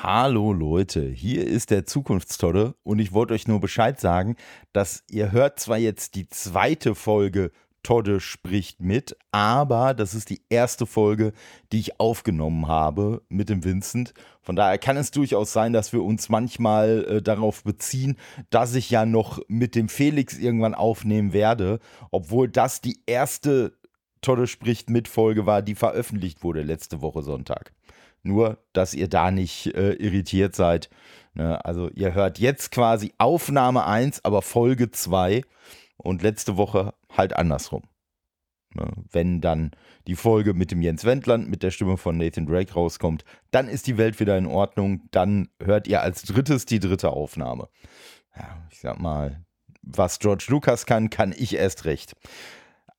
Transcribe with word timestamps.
Hallo 0.00 0.52
Leute, 0.52 1.08
hier 1.08 1.44
ist 1.44 1.72
der 1.72 1.84
Zukunftstodde 1.84 2.76
und 2.84 3.00
ich 3.00 3.12
wollte 3.12 3.34
euch 3.34 3.48
nur 3.48 3.58
Bescheid 3.58 3.98
sagen, 3.98 4.36
dass 4.72 5.02
ihr 5.10 5.32
hört 5.32 5.58
zwar 5.58 5.76
jetzt 5.76 6.14
die 6.14 6.28
zweite 6.28 6.94
Folge 6.94 7.50
Todde 7.82 8.20
spricht 8.20 8.80
mit, 8.80 9.16
aber 9.32 9.94
das 9.94 10.14
ist 10.14 10.30
die 10.30 10.40
erste 10.50 10.86
Folge, 10.86 11.32
die 11.72 11.80
ich 11.80 11.98
aufgenommen 11.98 12.68
habe 12.68 13.22
mit 13.28 13.48
dem 13.48 13.64
Vincent. 13.64 14.14
Von 14.40 14.54
daher 14.54 14.78
kann 14.78 14.96
es 14.96 15.10
durchaus 15.10 15.52
sein, 15.52 15.72
dass 15.72 15.92
wir 15.92 16.04
uns 16.04 16.28
manchmal 16.28 17.04
äh, 17.08 17.20
darauf 17.20 17.64
beziehen, 17.64 18.18
dass 18.50 18.76
ich 18.76 18.90
ja 18.90 19.04
noch 19.04 19.40
mit 19.48 19.74
dem 19.74 19.88
Felix 19.88 20.38
irgendwann 20.38 20.74
aufnehmen 20.74 21.32
werde, 21.32 21.80
obwohl 22.12 22.48
das 22.48 22.80
die 22.80 23.00
erste 23.06 23.76
Todde 24.20 24.46
spricht 24.46 24.90
mit 24.90 25.08
Folge 25.08 25.44
war, 25.44 25.60
die 25.60 25.74
veröffentlicht 25.74 26.44
wurde 26.44 26.62
letzte 26.62 27.02
Woche 27.02 27.22
Sonntag. 27.22 27.72
Nur, 28.28 28.58
dass 28.74 28.92
ihr 28.92 29.08
da 29.08 29.30
nicht 29.30 29.74
äh, 29.74 29.94
irritiert 29.94 30.54
seid. 30.54 30.90
Ne? 31.32 31.64
Also 31.64 31.88
ihr 31.94 32.12
hört 32.12 32.38
jetzt 32.38 32.70
quasi 32.70 33.14
Aufnahme 33.16 33.86
1, 33.86 34.22
aber 34.24 34.42
Folge 34.42 34.90
2 34.90 35.42
und 35.96 36.22
letzte 36.22 36.58
Woche 36.58 36.92
halt 37.10 37.34
andersrum. 37.34 37.84
Ne? 38.74 38.92
Wenn 39.10 39.40
dann 39.40 39.70
die 40.06 40.14
Folge 40.14 40.52
mit 40.52 40.70
dem 40.70 40.82
Jens 40.82 41.06
Wendland, 41.06 41.48
mit 41.48 41.62
der 41.62 41.70
Stimme 41.70 41.96
von 41.96 42.18
Nathan 42.18 42.44
Drake 42.46 42.74
rauskommt, 42.74 43.24
dann 43.50 43.66
ist 43.66 43.86
die 43.86 43.96
Welt 43.96 44.20
wieder 44.20 44.36
in 44.36 44.46
Ordnung. 44.46 45.08
Dann 45.10 45.48
hört 45.62 45.88
ihr 45.88 46.02
als 46.02 46.22
drittes 46.22 46.66
die 46.66 46.80
dritte 46.80 47.08
Aufnahme. 47.08 47.70
Ja, 48.36 48.62
ich 48.70 48.80
sag 48.80 49.00
mal, 49.00 49.42
was 49.80 50.18
George 50.18 50.44
Lucas 50.48 50.84
kann, 50.84 51.08
kann 51.08 51.34
ich 51.34 51.56
erst 51.56 51.86
recht. 51.86 52.14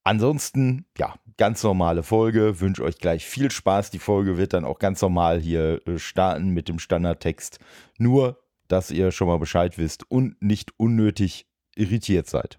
Ansonsten, 0.09 0.87
ja, 0.97 1.13
ganz 1.37 1.61
normale 1.61 2.01
Folge. 2.01 2.59
Wünsche 2.61 2.83
euch 2.83 2.97
gleich 2.97 3.27
viel 3.27 3.51
Spaß. 3.51 3.91
Die 3.91 3.99
Folge 3.99 4.39
wird 4.39 4.53
dann 4.53 4.65
auch 4.65 4.79
ganz 4.79 5.03
normal 5.03 5.39
hier 5.39 5.87
äh, 5.87 5.99
starten 5.99 6.49
mit 6.49 6.67
dem 6.67 6.79
Standardtext. 6.79 7.59
Nur, 7.99 8.41
dass 8.67 8.89
ihr 8.89 9.11
schon 9.11 9.27
mal 9.27 9.37
Bescheid 9.37 9.77
wisst 9.77 10.09
und 10.09 10.41
nicht 10.41 10.71
unnötig 10.77 11.45
irritiert 11.75 12.25
seid. 12.25 12.57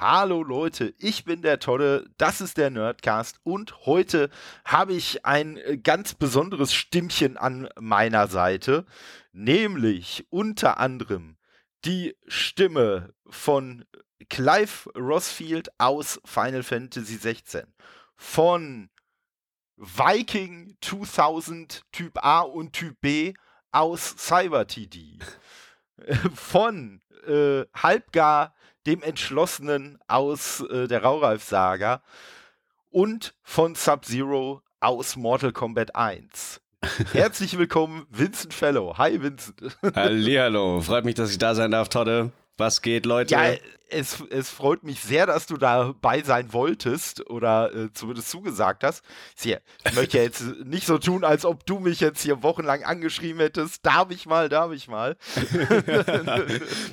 Hallo 0.00 0.42
Leute, 0.42 0.94
ich 0.96 1.26
bin 1.26 1.42
der 1.42 1.58
Tolle, 1.58 2.08
das 2.16 2.40
ist 2.40 2.56
der 2.56 2.70
Nerdcast 2.70 3.38
und 3.42 3.84
heute 3.84 4.30
habe 4.64 4.94
ich 4.94 5.26
ein 5.26 5.58
äh, 5.58 5.76
ganz 5.76 6.14
besonderes 6.14 6.72
Stimmchen 6.72 7.36
an 7.36 7.68
meiner 7.78 8.26
Seite, 8.26 8.86
nämlich 9.32 10.26
unter 10.30 10.78
anderem 10.80 11.36
die 11.84 12.16
Stimme 12.26 13.12
von 13.28 13.84
Clive 14.30 14.88
Rossfield 14.96 15.68
aus 15.76 16.18
Final 16.24 16.62
Fantasy 16.62 17.16
16, 17.16 17.64
von 18.16 18.88
Viking 19.76 20.78
2000 20.80 21.82
Typ 21.92 22.24
A 22.24 22.40
und 22.40 22.72
Typ 22.72 22.98
B 23.02 23.34
aus 23.70 24.14
Cyber 24.16 24.66
TD, 24.66 25.18
von 26.34 27.02
äh, 27.26 27.66
Halbgar 27.74 28.54
dem 28.86 29.02
Entschlossenen 29.02 29.98
aus 30.08 30.60
äh, 30.70 30.88
der 30.88 31.02
Raureif-Saga 31.02 32.02
und 32.90 33.34
von 33.42 33.74
Sub-Zero 33.74 34.62
aus 34.80 35.16
Mortal 35.16 35.52
Kombat 35.52 35.94
1. 35.94 36.60
Herzlich 37.12 37.58
willkommen, 37.58 38.06
Vincent 38.10 38.54
Fellow. 38.54 38.96
Hi, 38.96 39.20
Vincent. 39.22 39.76
Hallihallo, 39.94 40.80
freut 40.82 41.04
mich, 41.04 41.14
dass 41.14 41.30
ich 41.30 41.38
da 41.38 41.54
sein 41.54 41.70
darf, 41.70 41.90
Todde. 41.90 42.32
Was 42.60 42.82
geht, 42.82 43.06
Leute? 43.06 43.34
Ja, 43.34 43.54
es, 43.88 44.22
es 44.28 44.50
freut 44.50 44.84
mich 44.84 45.00
sehr, 45.00 45.24
dass 45.24 45.46
du 45.46 45.56
dabei 45.56 46.22
sein 46.22 46.52
wolltest 46.52 47.28
oder 47.30 47.74
äh, 47.74 47.92
zumindest 47.94 48.28
zugesagt 48.28 48.84
hast. 48.84 49.02
Hier, 49.34 49.62
ich 49.88 49.94
möchte 49.94 50.18
ja 50.18 50.24
jetzt 50.24 50.42
nicht 50.64 50.86
so 50.86 50.98
tun, 50.98 51.24
als 51.24 51.46
ob 51.46 51.64
du 51.64 51.78
mich 51.78 52.00
jetzt 52.00 52.22
hier 52.22 52.42
wochenlang 52.42 52.84
angeschrieben 52.84 53.40
hättest. 53.40 53.84
Darf 53.86 54.10
ich 54.10 54.26
mal, 54.26 54.50
darf 54.50 54.72
ich 54.72 54.88
mal. 54.88 55.16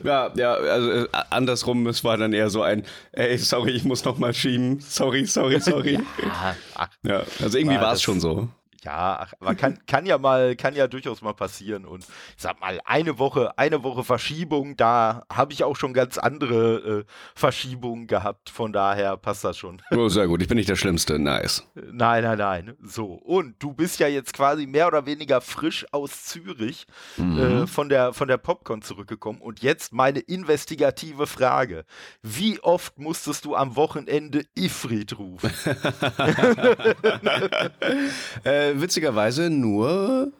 ja, 0.03 0.31
ja, 0.35 0.53
also 0.53 0.91
äh, 0.91 1.07
andersrum, 1.29 1.85
es 1.87 2.03
war 2.05 2.15
dann 2.15 2.31
eher 2.31 2.49
so 2.49 2.61
ein, 2.61 2.85
ey, 3.11 3.37
sorry, 3.37 3.71
ich 3.71 3.83
muss 3.83 4.05
noch 4.05 4.17
mal 4.17 4.33
schieben. 4.33 4.79
Sorry, 4.79 5.25
sorry, 5.25 5.59
sorry. 5.59 5.93
ja, 6.23 6.55
ach, 6.75 6.89
ja 7.03 7.23
also 7.41 7.57
irgendwie 7.57 7.77
war 7.77 7.91
es 7.91 8.01
schon 8.01 8.21
so. 8.21 8.47
Ja, 8.87 9.17
ach, 9.19 9.33
aber 9.41 9.53
kann, 9.53 9.79
kann 9.85 10.05
ja 10.05 10.17
mal, 10.17 10.55
kann 10.55 10.73
ja 10.73 10.87
durchaus 10.87 11.21
mal 11.21 11.33
passieren. 11.33 11.85
Und 11.85 12.05
ich 12.05 12.41
sag 12.41 12.61
mal, 12.61 12.79
eine 12.85 13.19
Woche, 13.19 13.57
eine 13.57 13.83
Woche 13.83 14.05
Verschiebung, 14.05 14.77
da 14.77 15.25
habe 15.31 15.51
ich 15.51 15.65
auch 15.65 15.75
schon 15.75 15.93
ganz 15.93 16.17
andere 16.17 16.99
äh, 16.99 17.03
Verschiebungen 17.35 18.07
gehabt. 18.07 18.49
Von 18.49 18.71
daher 18.71 19.17
passt 19.17 19.43
das 19.43 19.57
schon. 19.57 19.81
Oh, 19.91 20.07
sehr 20.07 20.27
gut. 20.27 20.41
Ich 20.41 20.47
bin 20.47 20.55
nicht 20.55 20.69
der 20.69 20.77
Schlimmste. 20.77 21.19
Nice. 21.19 21.67
Nein, 21.75 22.23
nein, 22.23 22.37
nein. 22.37 22.77
So. 22.81 23.07
Und 23.07 23.55
du 23.59 23.73
bist 23.73 23.99
ja 23.99 24.07
jetzt 24.07 24.33
quasi 24.33 24.65
mehr 24.65 24.87
oder 24.87 25.05
weniger 25.05 25.41
frisch 25.41 25.85
aus 25.91 26.23
Zürich 26.23 26.87
mhm. 27.17 27.39
äh, 27.39 27.67
von 27.67 27.89
der, 27.89 28.13
von 28.13 28.29
der 28.29 28.37
Popcorn 28.37 28.81
zurückgekommen. 28.81 29.41
Und 29.41 29.61
jetzt 29.61 29.91
meine 29.91 30.19
investigative 30.19 31.27
Frage. 31.27 31.83
Wie 32.21 32.61
oft 32.61 32.99
musstest 32.99 33.43
du 33.43 33.53
am 33.53 33.75
Wochenende 33.75 34.45
Ifrit 34.55 35.19
rufen? 35.19 35.51
äh, 38.45 38.76
äh, 38.76 38.76
witzigerweise 38.81 39.49
nur 39.49 40.31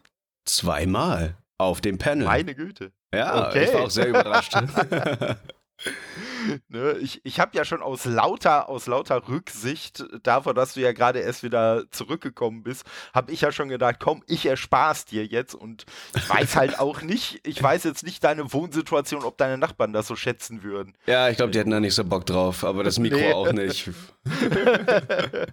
zweimal 0.46 1.36
auf 1.58 1.82
dem 1.82 1.98
Panel. 1.98 2.26
Meine 2.26 2.56
Güte. 2.56 2.92
Ja, 3.14 3.48
okay. 3.48 3.66
ich 3.66 3.74
war 3.74 3.82
auch 3.82 3.90
sehr 3.90 4.08
überrascht. 4.08 4.54
ne, 6.68 6.98
ich 7.00 7.22
ich 7.24 7.40
habe 7.40 7.58
ja 7.58 7.66
schon 7.66 7.82
aus 7.82 8.06
lauter, 8.06 8.70
aus 8.70 8.88
lauter 8.88 9.28
Rücksicht, 9.28 10.06
davon, 10.24 10.56
dass 10.56 10.74
du 10.74 10.82
ja 10.82 10.92
gerade 10.92 11.20
erst 11.20 11.44
wieder 11.44 11.90
zurückgekommen 11.92 12.64
bist, 12.64 12.86
habe 13.14 13.32
ich 13.32 13.42
ja 13.42 13.52
schon 13.52 13.70
gedacht, 13.70 13.98
komm, 14.00 14.24
ich 14.28 14.46
erspar's 14.46 15.06
dir 15.06 15.26
jetzt 15.26 15.54
und 15.54 15.86
ich 16.16 16.30
weiß 16.30 16.56
halt 16.56 16.80
auch 16.80 17.02
nicht, 17.02 17.46
ich 17.48 17.62
weiß 17.62 17.84
jetzt 17.84 18.04
nicht 18.04 18.24
deine 18.24 18.52
Wohnsituation, 18.52 19.24
ob 19.24 19.38
deine 19.38 19.58
Nachbarn 19.58 19.94
das 19.94 20.08
so 20.08 20.16
schätzen 20.16 20.64
würden. 20.64 20.94
Ja, 21.06 21.30
ich 21.30 21.38
glaube, 21.38 21.52
die 21.52 21.60
hätten 21.60 21.72
da 21.72 21.80
nicht 21.80 21.96
so 21.96 22.04
Bock 22.04 22.26
drauf, 22.26 22.64
aber 22.64 22.84
das 22.84 23.00
Mikro 23.00 23.18
nee. 23.18 23.34
auch 23.34 23.52
nicht. 23.52 23.90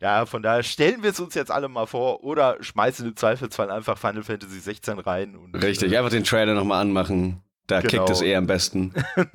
ja, 0.00 0.26
von 0.26 0.42
daher 0.42 0.62
stellen 0.62 1.02
wir 1.02 1.10
es 1.10 1.20
uns 1.20 1.34
jetzt 1.34 1.50
alle 1.50 1.68
mal 1.68 1.86
vor 1.86 2.24
oder 2.24 2.56
schmeißen 2.60 3.06
im 3.06 3.16
Zweifelsfall 3.16 3.70
einfach 3.70 3.98
Final 3.98 4.22
Fantasy 4.22 4.60
16 4.60 4.98
rein. 4.98 5.36
Und, 5.36 5.54
Richtig, 5.54 5.92
äh, 5.92 5.98
einfach 5.98 6.10
den 6.10 6.24
Trailer 6.24 6.54
nochmal 6.54 6.80
anmachen. 6.80 7.42
Da 7.66 7.80
genau. 7.80 8.04
kickt 8.04 8.10
es 8.10 8.20
eher 8.20 8.38
am 8.38 8.46
besten. 8.46 8.94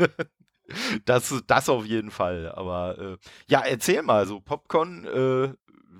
das, 1.05 1.33
das 1.47 1.69
auf 1.69 1.85
jeden 1.85 2.11
Fall. 2.11 2.51
Aber 2.53 2.97
äh, 2.97 3.17
ja, 3.47 3.61
erzähl 3.61 4.01
mal, 4.01 4.25
so 4.25 4.39
Popcorn, 4.39 5.05
äh, 5.05 5.53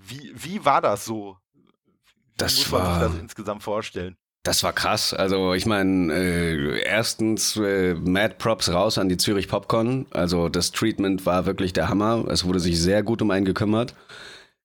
wie, 0.08 0.32
wie 0.36 0.66
war 0.66 0.82
das 0.82 1.06
so? 1.06 1.38
Wie 1.54 2.38
das 2.38 2.58
muss 2.58 2.72
man 2.72 2.82
war, 2.82 3.00
sich 3.00 3.12
das 3.12 3.22
insgesamt 3.22 3.64
vorstellen? 3.64 4.18
Das 4.44 4.64
war 4.64 4.74
krass. 4.74 5.14
Also 5.14 5.56
ich 5.56 5.66
meine, 5.66 6.14
äh, 6.14 6.82
erstens 6.82 7.58
äh, 7.58 7.96
Mad 7.96 8.36
Props 8.38 8.72
raus 8.72 9.00
an 9.00 9.10
die 9.10 9.18
Zürich 9.18 9.48
Popcorn. 9.48 10.06
Also 10.12 10.50
das 10.50 10.72
Treatment 10.72 11.26
war 11.26 11.48
wirklich 11.48 11.74
der 11.74 11.90
Hammer. 11.90 12.26
Es 12.30 12.46
wurde 12.46 12.60
sich 12.60 12.80
sehr 12.80 13.02
gut 13.02 13.24
um 13.24 13.32
einen 13.32 13.46
gekümmert. 13.46 13.96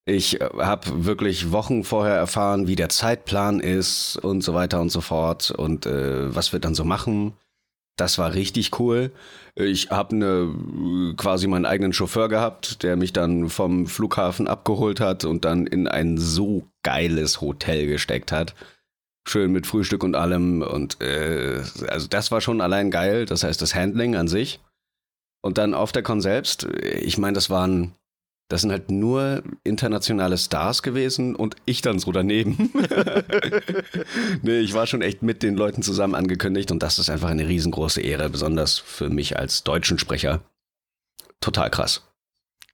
Ich 0.04 0.40
äh, 0.40 0.48
habe 0.58 1.06
wirklich 1.06 1.50
Wochen 1.52 1.84
vorher 1.84 2.14
erfahren, 2.14 2.66
wie 2.66 2.76
der 2.76 2.90
Zeitplan 2.90 3.60
ist 3.60 4.18
und 4.18 4.42
so 4.42 4.52
weiter 4.52 4.80
und 4.80 4.90
so 4.90 5.00
fort 5.00 5.50
und 5.50 5.86
äh, 5.86 6.34
was 6.34 6.52
wir 6.52 6.60
dann 6.60 6.74
so 6.74 6.84
machen. 6.84 7.32
Das 8.00 8.16
war 8.16 8.32
richtig 8.32 8.80
cool. 8.80 9.12
Ich 9.54 9.90
habe 9.90 10.16
ne, 10.16 11.14
quasi 11.18 11.46
meinen 11.46 11.66
eigenen 11.66 11.92
Chauffeur 11.92 12.30
gehabt, 12.30 12.82
der 12.82 12.96
mich 12.96 13.12
dann 13.12 13.50
vom 13.50 13.86
Flughafen 13.86 14.48
abgeholt 14.48 15.00
hat 15.00 15.26
und 15.26 15.44
dann 15.44 15.66
in 15.66 15.86
ein 15.86 16.16
so 16.16 16.66
geiles 16.82 17.42
Hotel 17.42 17.86
gesteckt 17.86 18.32
hat. 18.32 18.54
Schön 19.28 19.52
mit 19.52 19.66
Frühstück 19.66 20.02
und 20.02 20.14
allem. 20.14 20.62
Und 20.62 21.02
äh, 21.02 21.60
also 21.88 22.08
das 22.08 22.30
war 22.30 22.40
schon 22.40 22.62
allein 22.62 22.90
geil. 22.90 23.26
Das 23.26 23.44
heißt, 23.44 23.60
das 23.60 23.74
Handling 23.74 24.16
an 24.16 24.28
sich. 24.28 24.60
Und 25.42 25.58
dann 25.58 25.74
auf 25.74 25.92
der 25.92 26.02
Con 26.02 26.22
selbst, 26.22 26.64
ich 26.64 27.18
meine, 27.18 27.34
das 27.34 27.50
waren 27.50 27.94
das 28.50 28.62
sind 28.62 28.72
halt 28.72 28.90
nur 28.90 29.44
internationale 29.62 30.36
Stars 30.36 30.82
gewesen 30.82 31.36
und 31.36 31.54
ich 31.66 31.82
dann 31.82 32.00
so 32.00 32.10
daneben. 32.10 32.72
nee, 34.42 34.58
ich 34.58 34.74
war 34.74 34.88
schon 34.88 35.02
echt 35.02 35.22
mit 35.22 35.44
den 35.44 35.54
Leuten 35.54 35.82
zusammen 35.82 36.16
angekündigt 36.16 36.72
und 36.72 36.82
das 36.82 36.98
ist 36.98 37.10
einfach 37.10 37.28
eine 37.28 37.46
riesengroße 37.46 38.00
Ehre, 38.00 38.28
besonders 38.28 38.76
für 38.76 39.08
mich 39.08 39.38
als 39.38 39.62
deutschen 39.62 40.00
Sprecher. 40.00 40.42
Total 41.40 41.70
krass. 41.70 42.09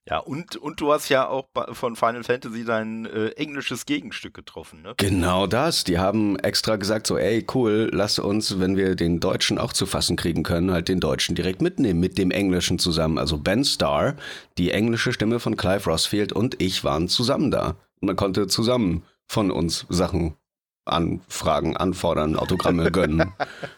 Ja, 0.08 0.18
und, 0.18 0.54
und 0.54 0.80
du 0.80 0.92
hast 0.92 1.08
ja 1.08 1.26
auch 1.26 1.48
von 1.72 1.96
Final 1.96 2.22
Fantasy 2.22 2.64
dein 2.64 3.06
äh, 3.06 3.30
englisches 3.30 3.86
Gegenstück 3.86 4.34
getroffen, 4.34 4.82
ne? 4.82 4.94
Genau 4.98 5.48
das. 5.48 5.82
Die 5.82 5.98
haben 5.98 6.38
extra 6.38 6.76
gesagt, 6.76 7.08
so, 7.08 7.18
ey, 7.18 7.44
cool, 7.54 7.90
lass 7.92 8.20
uns, 8.20 8.60
wenn 8.60 8.76
wir 8.76 8.94
den 8.94 9.18
Deutschen 9.18 9.58
auch 9.58 9.72
zu 9.72 9.84
fassen 9.84 10.14
kriegen 10.14 10.44
können, 10.44 10.70
halt 10.70 10.88
den 10.88 11.00
Deutschen 11.00 11.34
direkt 11.34 11.60
mitnehmen, 11.60 11.98
mit 11.98 12.18
dem 12.18 12.30
Englischen 12.30 12.78
zusammen. 12.78 13.18
Also 13.18 13.36
Ben 13.36 13.64
Starr, 13.64 14.14
die 14.58 14.70
englische 14.70 15.12
Stimme 15.12 15.40
von 15.40 15.56
Clive 15.56 15.90
Rossfield 15.90 16.32
und 16.32 16.62
ich 16.62 16.84
waren 16.84 17.08
zusammen 17.08 17.50
da. 17.50 17.70
Und 18.00 18.06
man 18.06 18.16
konnte 18.16 18.46
zusammen 18.46 19.02
von 19.26 19.50
uns 19.50 19.86
Sachen 19.88 20.36
anfragen, 20.84 21.76
anfordern, 21.76 22.36
Autogramme 22.36 22.92
gönnen. 22.92 23.32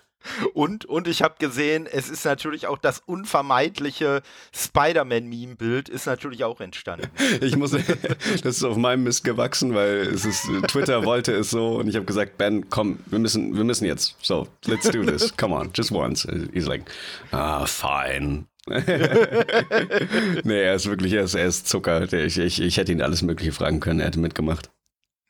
Und, 0.54 0.84
und 0.84 1.08
ich 1.08 1.22
habe 1.22 1.34
gesehen, 1.38 1.86
es 1.90 2.08
ist 2.08 2.24
natürlich 2.24 2.66
auch 2.66 2.78
das 2.78 3.02
unvermeidliche 3.06 4.22
Spider-Man-Meme-Bild 4.52 5.88
ist 5.88 6.06
natürlich 6.06 6.44
auch 6.44 6.60
entstanden. 6.60 7.08
Ich 7.40 7.56
muss, 7.56 7.70
das 7.70 8.56
ist 8.56 8.64
auf 8.64 8.76
meinem 8.76 9.04
Mist 9.04 9.22
gewachsen, 9.22 9.74
weil 9.74 10.08
es 10.08 10.24
ist, 10.24 10.48
Twitter 10.66 11.04
wollte 11.04 11.32
es 11.32 11.50
so 11.50 11.76
und 11.76 11.88
ich 11.88 11.94
habe 11.94 12.04
gesagt, 12.04 12.36
Ben, 12.36 12.68
komm, 12.68 12.98
wir 13.06 13.18
müssen, 13.18 13.56
wir 13.56 13.64
müssen 13.64 13.84
jetzt. 13.84 14.16
So, 14.20 14.48
let's 14.66 14.90
do 14.90 15.04
this. 15.04 15.36
Come 15.36 15.54
on, 15.54 15.70
just 15.74 15.92
once. 15.92 16.26
He's 16.52 16.66
like, 16.66 16.84
ah, 17.30 17.64
fine. 17.66 18.46
nee, 20.44 20.62
er 20.62 20.74
ist 20.74 20.86
wirklich, 20.86 21.12
er 21.12 21.24
ist, 21.24 21.34
er 21.34 21.46
ist 21.46 21.68
Zucker. 21.68 22.12
Ich, 22.12 22.38
ich, 22.38 22.60
ich 22.60 22.76
hätte 22.76 22.92
ihn 22.92 23.02
alles 23.02 23.22
Mögliche 23.22 23.52
fragen 23.52 23.80
können, 23.80 24.00
er 24.00 24.06
hätte 24.06 24.20
mitgemacht. 24.20 24.70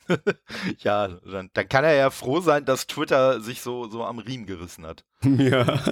ja, 0.79 1.09
dann, 1.09 1.51
dann, 1.53 1.69
kann 1.69 1.85
er 1.85 1.95
ja 1.95 2.11
froh 2.11 2.41
sein, 2.41 2.65
dass 2.65 2.87
Twitter 2.87 3.41
sich 3.41 3.61
so, 3.61 3.89
so 3.89 4.05
am 4.05 4.19
Riemen 4.19 4.47
gerissen 4.47 4.87
hat. 4.87 5.05
Ja. 5.25 5.65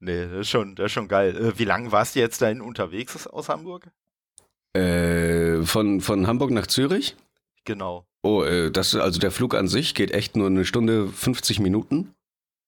nee, 0.00 0.26
das 0.26 0.40
ist 0.40 0.50
schon, 0.50 0.74
das 0.74 0.86
ist 0.86 0.92
schon 0.92 1.08
geil. 1.08 1.36
Äh, 1.36 1.58
wie 1.58 1.64
lange 1.64 1.92
warst 1.92 2.14
du 2.14 2.20
jetzt 2.20 2.40
dahin 2.42 2.60
unterwegs 2.60 3.26
aus 3.26 3.48
Hamburg? 3.48 3.90
Äh, 4.74 5.62
von, 5.62 6.00
von 6.00 6.26
Hamburg 6.26 6.50
nach 6.50 6.66
Zürich? 6.66 7.16
Genau. 7.64 8.06
Oh, 8.22 8.42
äh, 8.42 8.70
das, 8.70 8.94
also 8.94 9.18
der 9.18 9.30
Flug 9.30 9.54
an 9.54 9.68
sich 9.68 9.94
geht 9.94 10.10
echt 10.10 10.36
nur 10.36 10.46
eine 10.48 10.64
Stunde 10.64 11.08
50 11.08 11.60
Minuten. 11.60 12.14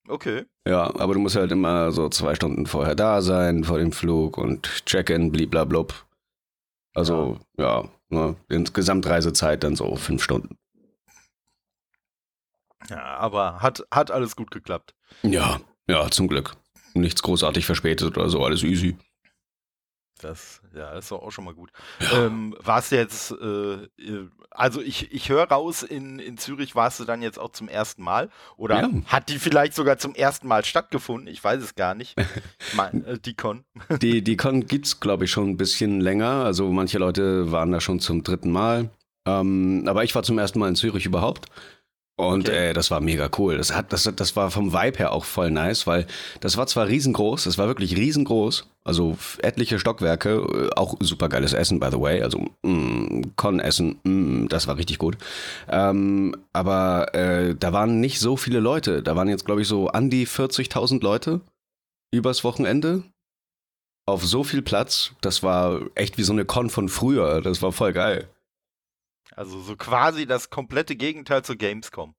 Okay. 0.08 0.46
Ja, 0.66 0.84
aber 0.98 1.14
du 1.14 1.20
musst 1.20 1.36
halt 1.36 1.52
immer 1.52 1.92
so 1.92 2.08
zwei 2.08 2.34
Stunden 2.34 2.66
vorher 2.66 2.94
da 2.94 3.20
sein, 3.20 3.64
vor 3.64 3.78
dem 3.78 3.92
Flug 3.92 4.38
und 4.38 4.84
Check-in, 4.86 5.30
bliblablub. 5.30 6.06
Also, 6.94 7.38
ja, 7.58 7.82
ja 7.82 7.90
Ne? 8.10 8.36
Insgesamt 8.48 9.06
Reisezeit 9.06 9.62
dann 9.62 9.76
so 9.76 9.96
fünf 9.96 10.22
Stunden. 10.22 10.56
Ja, 12.88 13.16
aber 13.18 13.60
hat, 13.60 13.82
hat 13.90 14.10
alles 14.10 14.36
gut 14.36 14.50
geklappt. 14.50 14.94
Ja, 15.22 15.60
ja, 15.88 16.10
zum 16.10 16.28
Glück. 16.28 16.56
Nichts 16.94 17.22
großartig 17.22 17.66
verspätet 17.66 18.16
oder 18.16 18.28
so, 18.28 18.44
alles 18.44 18.62
easy. 18.62 18.96
Das, 20.18 20.60
ja, 20.74 20.92
ist 20.98 21.10
doch 21.10 21.22
auch 21.22 21.30
schon 21.30 21.44
mal 21.44 21.54
gut. 21.54 21.70
Ja. 22.00 22.26
Ähm, 22.26 22.56
warst 22.60 22.92
du 22.92 22.96
jetzt, 22.96 23.30
äh, 23.32 23.84
äh, 23.84 24.28
also 24.50 24.80
ich, 24.80 25.12
ich 25.12 25.28
höre 25.28 25.44
raus, 25.44 25.82
in, 25.82 26.18
in 26.18 26.36
Zürich 26.36 26.74
warst 26.74 27.00
du 27.00 27.04
dann 27.04 27.22
jetzt 27.22 27.38
auch 27.38 27.52
zum 27.52 27.68
ersten 27.68 28.02
Mal? 28.02 28.28
Oder 28.56 28.82
ja. 28.82 28.90
hat 29.06 29.28
die 29.28 29.38
vielleicht 29.38 29.74
sogar 29.74 29.98
zum 29.98 30.14
ersten 30.14 30.48
Mal 30.48 30.64
stattgefunden? 30.64 31.28
Ich 31.28 31.42
weiß 31.42 31.62
es 31.62 31.74
gar 31.74 31.94
nicht. 31.94 32.16
mein, 32.74 33.04
äh, 33.06 33.18
die 33.18 33.34
Con. 33.34 33.64
die, 34.02 34.22
die 34.22 34.36
Con 34.38 34.66
gibt 34.66 34.86
es, 34.86 35.00
glaube 35.00 35.24
ich, 35.24 35.30
schon 35.30 35.50
ein 35.50 35.56
bisschen 35.56 36.00
länger. 36.00 36.44
Also 36.44 36.70
manche 36.70 36.98
Leute 36.98 37.52
waren 37.52 37.70
da 37.70 37.80
schon 37.80 38.00
zum 38.00 38.22
dritten 38.22 38.50
Mal. 38.50 38.90
Ähm, 39.26 39.84
aber 39.86 40.04
ich 40.04 40.14
war 40.14 40.22
zum 40.22 40.38
ersten 40.38 40.58
Mal 40.58 40.68
in 40.68 40.76
Zürich 40.76 41.06
überhaupt. 41.06 41.46
Und 42.18 42.48
okay. 42.48 42.70
äh, 42.70 42.72
das 42.72 42.90
war 42.90 43.00
mega 43.00 43.30
cool. 43.38 43.56
Das, 43.56 43.72
hat, 43.72 43.92
das, 43.92 44.10
das 44.16 44.34
war 44.34 44.50
vom 44.50 44.72
Vibe 44.72 44.98
her 44.98 45.12
auch 45.12 45.24
voll 45.24 45.52
nice, 45.52 45.86
weil 45.86 46.04
das 46.40 46.56
war 46.56 46.66
zwar 46.66 46.88
riesengroß, 46.88 47.44
das 47.44 47.58
war 47.58 47.68
wirklich 47.68 47.96
riesengroß, 47.96 48.66
also 48.82 49.16
etliche 49.40 49.78
Stockwerke, 49.78 50.30
äh, 50.30 50.70
auch 50.74 50.96
super 50.98 51.28
geiles 51.28 51.52
Essen, 51.52 51.78
by 51.78 51.90
the 51.92 52.00
way. 52.00 52.20
Also 52.20 52.50
mm, 52.62 53.22
Con-Essen, 53.36 54.00
mm, 54.02 54.48
das 54.48 54.66
war 54.66 54.76
richtig 54.76 54.98
gut. 54.98 55.16
Ähm, 55.68 56.34
aber 56.52 57.14
äh, 57.14 57.54
da 57.54 57.72
waren 57.72 58.00
nicht 58.00 58.18
so 58.18 58.36
viele 58.36 58.58
Leute. 58.58 59.00
Da 59.04 59.14
waren 59.14 59.28
jetzt, 59.28 59.44
glaube 59.44 59.62
ich, 59.62 59.68
so 59.68 59.86
an 59.86 60.10
die 60.10 60.26
40.000 60.26 61.00
Leute 61.04 61.40
übers 62.12 62.42
Wochenende. 62.42 63.04
Auf 64.06 64.26
so 64.26 64.42
viel 64.42 64.62
Platz. 64.62 65.12
Das 65.20 65.44
war 65.44 65.82
echt 65.94 66.18
wie 66.18 66.24
so 66.24 66.32
eine 66.32 66.46
Con 66.46 66.68
von 66.68 66.88
früher. 66.88 67.42
Das 67.42 67.62
war 67.62 67.70
voll 67.70 67.92
geil. 67.92 68.26
Also 69.38 69.60
so 69.60 69.76
quasi 69.76 70.26
das 70.26 70.50
komplette 70.50 70.96
Gegenteil 70.96 71.44
zur 71.44 71.54
Gamescom. 71.54 72.16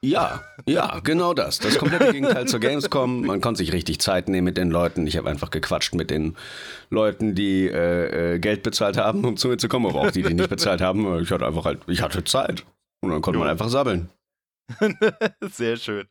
Ja, 0.00 0.42
ja, 0.64 1.00
genau 1.00 1.34
das. 1.34 1.58
Das 1.58 1.76
komplette 1.76 2.10
Gegenteil 2.10 2.48
zur 2.48 2.58
Gamescom. 2.58 3.26
Man 3.26 3.42
konnte 3.42 3.58
sich 3.58 3.74
richtig 3.74 4.00
Zeit 4.00 4.30
nehmen 4.30 4.46
mit 4.46 4.56
den 4.56 4.70
Leuten. 4.70 5.06
Ich 5.06 5.18
habe 5.18 5.28
einfach 5.28 5.50
gequatscht 5.50 5.94
mit 5.94 6.08
den 6.08 6.36
Leuten, 6.88 7.34
die 7.34 7.66
äh, 7.68 8.36
äh, 8.36 8.38
Geld 8.38 8.62
bezahlt 8.62 8.96
haben, 8.96 9.26
um 9.26 9.36
zu 9.36 9.48
mir 9.48 9.58
zu 9.58 9.68
kommen, 9.68 9.84
aber 9.84 10.00
auch 10.00 10.10
die, 10.10 10.22
die 10.22 10.32
nicht 10.32 10.48
bezahlt 10.48 10.80
haben. 10.80 11.20
Ich 11.20 11.30
hatte 11.30 11.46
einfach 11.46 11.66
halt, 11.66 11.82
ich 11.86 12.00
hatte 12.00 12.24
Zeit. 12.24 12.64
Und 13.02 13.10
dann 13.10 13.20
konnte 13.20 13.36
jo. 13.36 13.44
man 13.44 13.50
einfach 13.50 13.68
sabbeln. 13.68 14.08
Sehr 15.42 15.76
schön. 15.76 16.06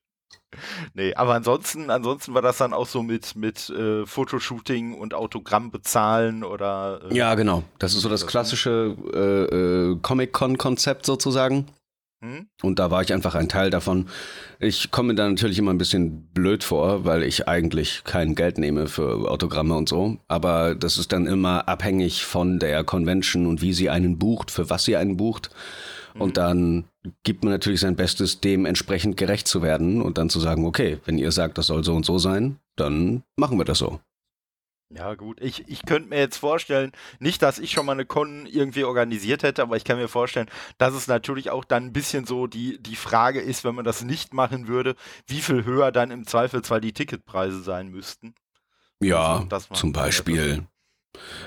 Nee, 0.94 1.14
aber 1.16 1.34
ansonsten, 1.34 1.90
ansonsten 1.90 2.34
war 2.34 2.42
das 2.42 2.58
dann 2.58 2.74
auch 2.74 2.88
so 2.88 3.04
mit, 3.04 3.36
mit 3.36 3.70
äh, 3.70 4.06
Fotoshooting 4.06 4.94
und 4.94 5.14
Autogramm 5.14 5.72
bezahlen 5.72 6.44
oder. 6.44 7.02
Äh, 7.10 7.16
ja, 7.16 7.36
genau. 7.36 7.64
Das 7.80 7.94
ist 7.94 8.02
so 8.02 8.10
das 8.10 8.28
klassische 8.28 8.96
äh, 9.14 9.92
äh, 9.92 9.98
Comic-Con-Konzept 10.02 11.06
sozusagen. 11.06 11.68
Hm? 12.24 12.48
Und 12.62 12.80
da 12.80 12.90
war 12.90 13.02
ich 13.02 13.12
einfach 13.12 13.36
ein 13.36 13.50
Teil 13.50 13.70
davon. 13.70 14.08
Ich 14.60 14.92
komme 14.92 15.10
mir 15.10 15.16
da 15.16 15.28
natürlich 15.28 15.58
immer 15.58 15.74
ein 15.74 15.78
bisschen 15.78 16.28
blöd 16.28 16.64
vor, 16.64 17.04
weil 17.04 17.24
ich 17.24 17.50
eigentlich 17.50 18.04
kein 18.06 18.34
Geld 18.34 18.58
nehme 18.58 18.88
für 18.88 19.30
Autogramme 19.30 19.76
und 19.76 19.90
so. 19.90 20.18
Aber 20.30 20.74
das 20.74 20.98
ist 20.98 21.12
dann 21.12 21.28
immer 21.28 21.68
abhängig 21.68 22.24
von 22.24 22.60
der 22.60 22.86
Convention 22.86 23.46
und 23.46 23.62
wie 23.62 23.74
sie 23.74 23.90
einen 23.90 24.20
bucht, 24.20 24.52
für 24.52 24.70
was 24.70 24.86
sie 24.86 24.96
einen 24.96 25.18
bucht. 25.18 25.50
Und 26.14 26.30
mhm. 26.30 26.34
dann 26.34 26.86
gibt 27.24 27.44
man 27.44 27.52
natürlich 27.52 27.82
sein 27.82 27.96
Bestes, 27.96 28.40
dem 28.40 28.66
entsprechend 28.66 29.18
gerecht 29.18 29.48
zu 29.48 29.62
werden 29.62 30.02
und 30.02 30.18
dann 30.18 30.30
zu 30.30 30.40
sagen, 30.40 30.66
okay, 30.66 31.00
wenn 31.06 31.18
ihr 31.18 31.32
sagt, 31.32 31.58
das 31.58 31.68
soll 31.68 31.84
so 31.84 31.96
und 31.96 32.06
so 32.06 32.18
sein, 32.18 32.60
dann 32.76 33.24
machen 33.36 33.58
wir 33.58 33.66
das 33.66 33.80
so. 33.80 34.00
Ja, 34.96 35.16
gut. 35.16 35.42
Ich, 35.42 35.68
ich 35.68 35.86
könnte 35.86 36.10
mir 36.10 36.20
jetzt 36.20 36.38
vorstellen, 36.38 36.92
nicht, 37.20 37.42
dass 37.42 37.58
ich 37.58 37.72
schon 37.72 37.86
mal 37.86 37.94
eine 37.94 38.06
Con 38.06 38.46
irgendwie 38.46 38.84
organisiert 38.84 39.42
hätte, 39.42 39.64
aber 39.64 39.76
ich 39.76 39.84
kann 39.84 39.98
mir 39.98 40.08
vorstellen, 40.08 40.50
dass 40.78 40.94
es 40.94 41.08
natürlich 41.08 41.50
auch 41.50 41.66
dann 41.66 41.86
ein 41.86 41.94
bisschen 41.94 42.26
so 42.26 42.46
die, 42.46 42.82
die 42.82 42.96
Frage 42.96 43.42
ist, 43.42 43.64
wenn 43.64 43.74
man 43.74 43.86
das 43.86 44.04
nicht 44.04 44.34
machen 44.34 44.68
würde, 44.68 44.96
wie 45.26 45.42
viel 45.42 45.66
höher 45.66 45.92
dann 45.92 46.12
im 46.12 46.28
Zweifelsfall 46.28 46.80
die 46.80 46.94
Ticketpreise 46.94 47.64
sein 47.64 47.88
müssten. 47.90 48.36
Ja, 49.02 49.46
also, 49.50 49.74
zum 49.74 49.94
Beispiel. 49.94 50.68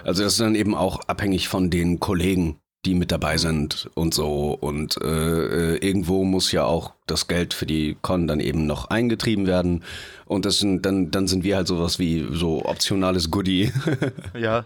Also 0.04 0.22
das 0.24 0.32
ist 0.32 0.40
dann 0.40 0.54
eben 0.54 0.74
auch 0.74 1.00
abhängig 1.08 1.48
von 1.48 1.70
den 1.70 2.00
Kollegen, 2.00 2.60
die 2.86 2.94
mit 2.94 3.12
dabei 3.12 3.36
sind 3.36 3.90
und 3.94 4.14
so. 4.14 4.56
Und 4.58 4.96
äh, 5.02 5.74
äh, 5.74 5.76
irgendwo 5.86 6.24
muss 6.24 6.52
ja 6.52 6.64
auch 6.64 6.92
das 7.06 7.28
Geld 7.28 7.54
für 7.54 7.66
die 7.66 7.96
Con 8.00 8.26
dann 8.26 8.40
eben 8.40 8.66
noch 8.66 8.90
eingetrieben 8.90 9.46
werden. 9.46 9.84
Und 10.24 10.44
das 10.44 10.58
sind, 10.58 10.86
dann, 10.86 11.10
dann 11.10 11.28
sind 11.28 11.44
wir 11.44 11.56
halt 11.56 11.66
sowas 11.66 11.98
wie 11.98 12.26
so 12.30 12.64
optionales 12.64 13.30
Goodie. 13.30 13.72
ja. 14.38 14.64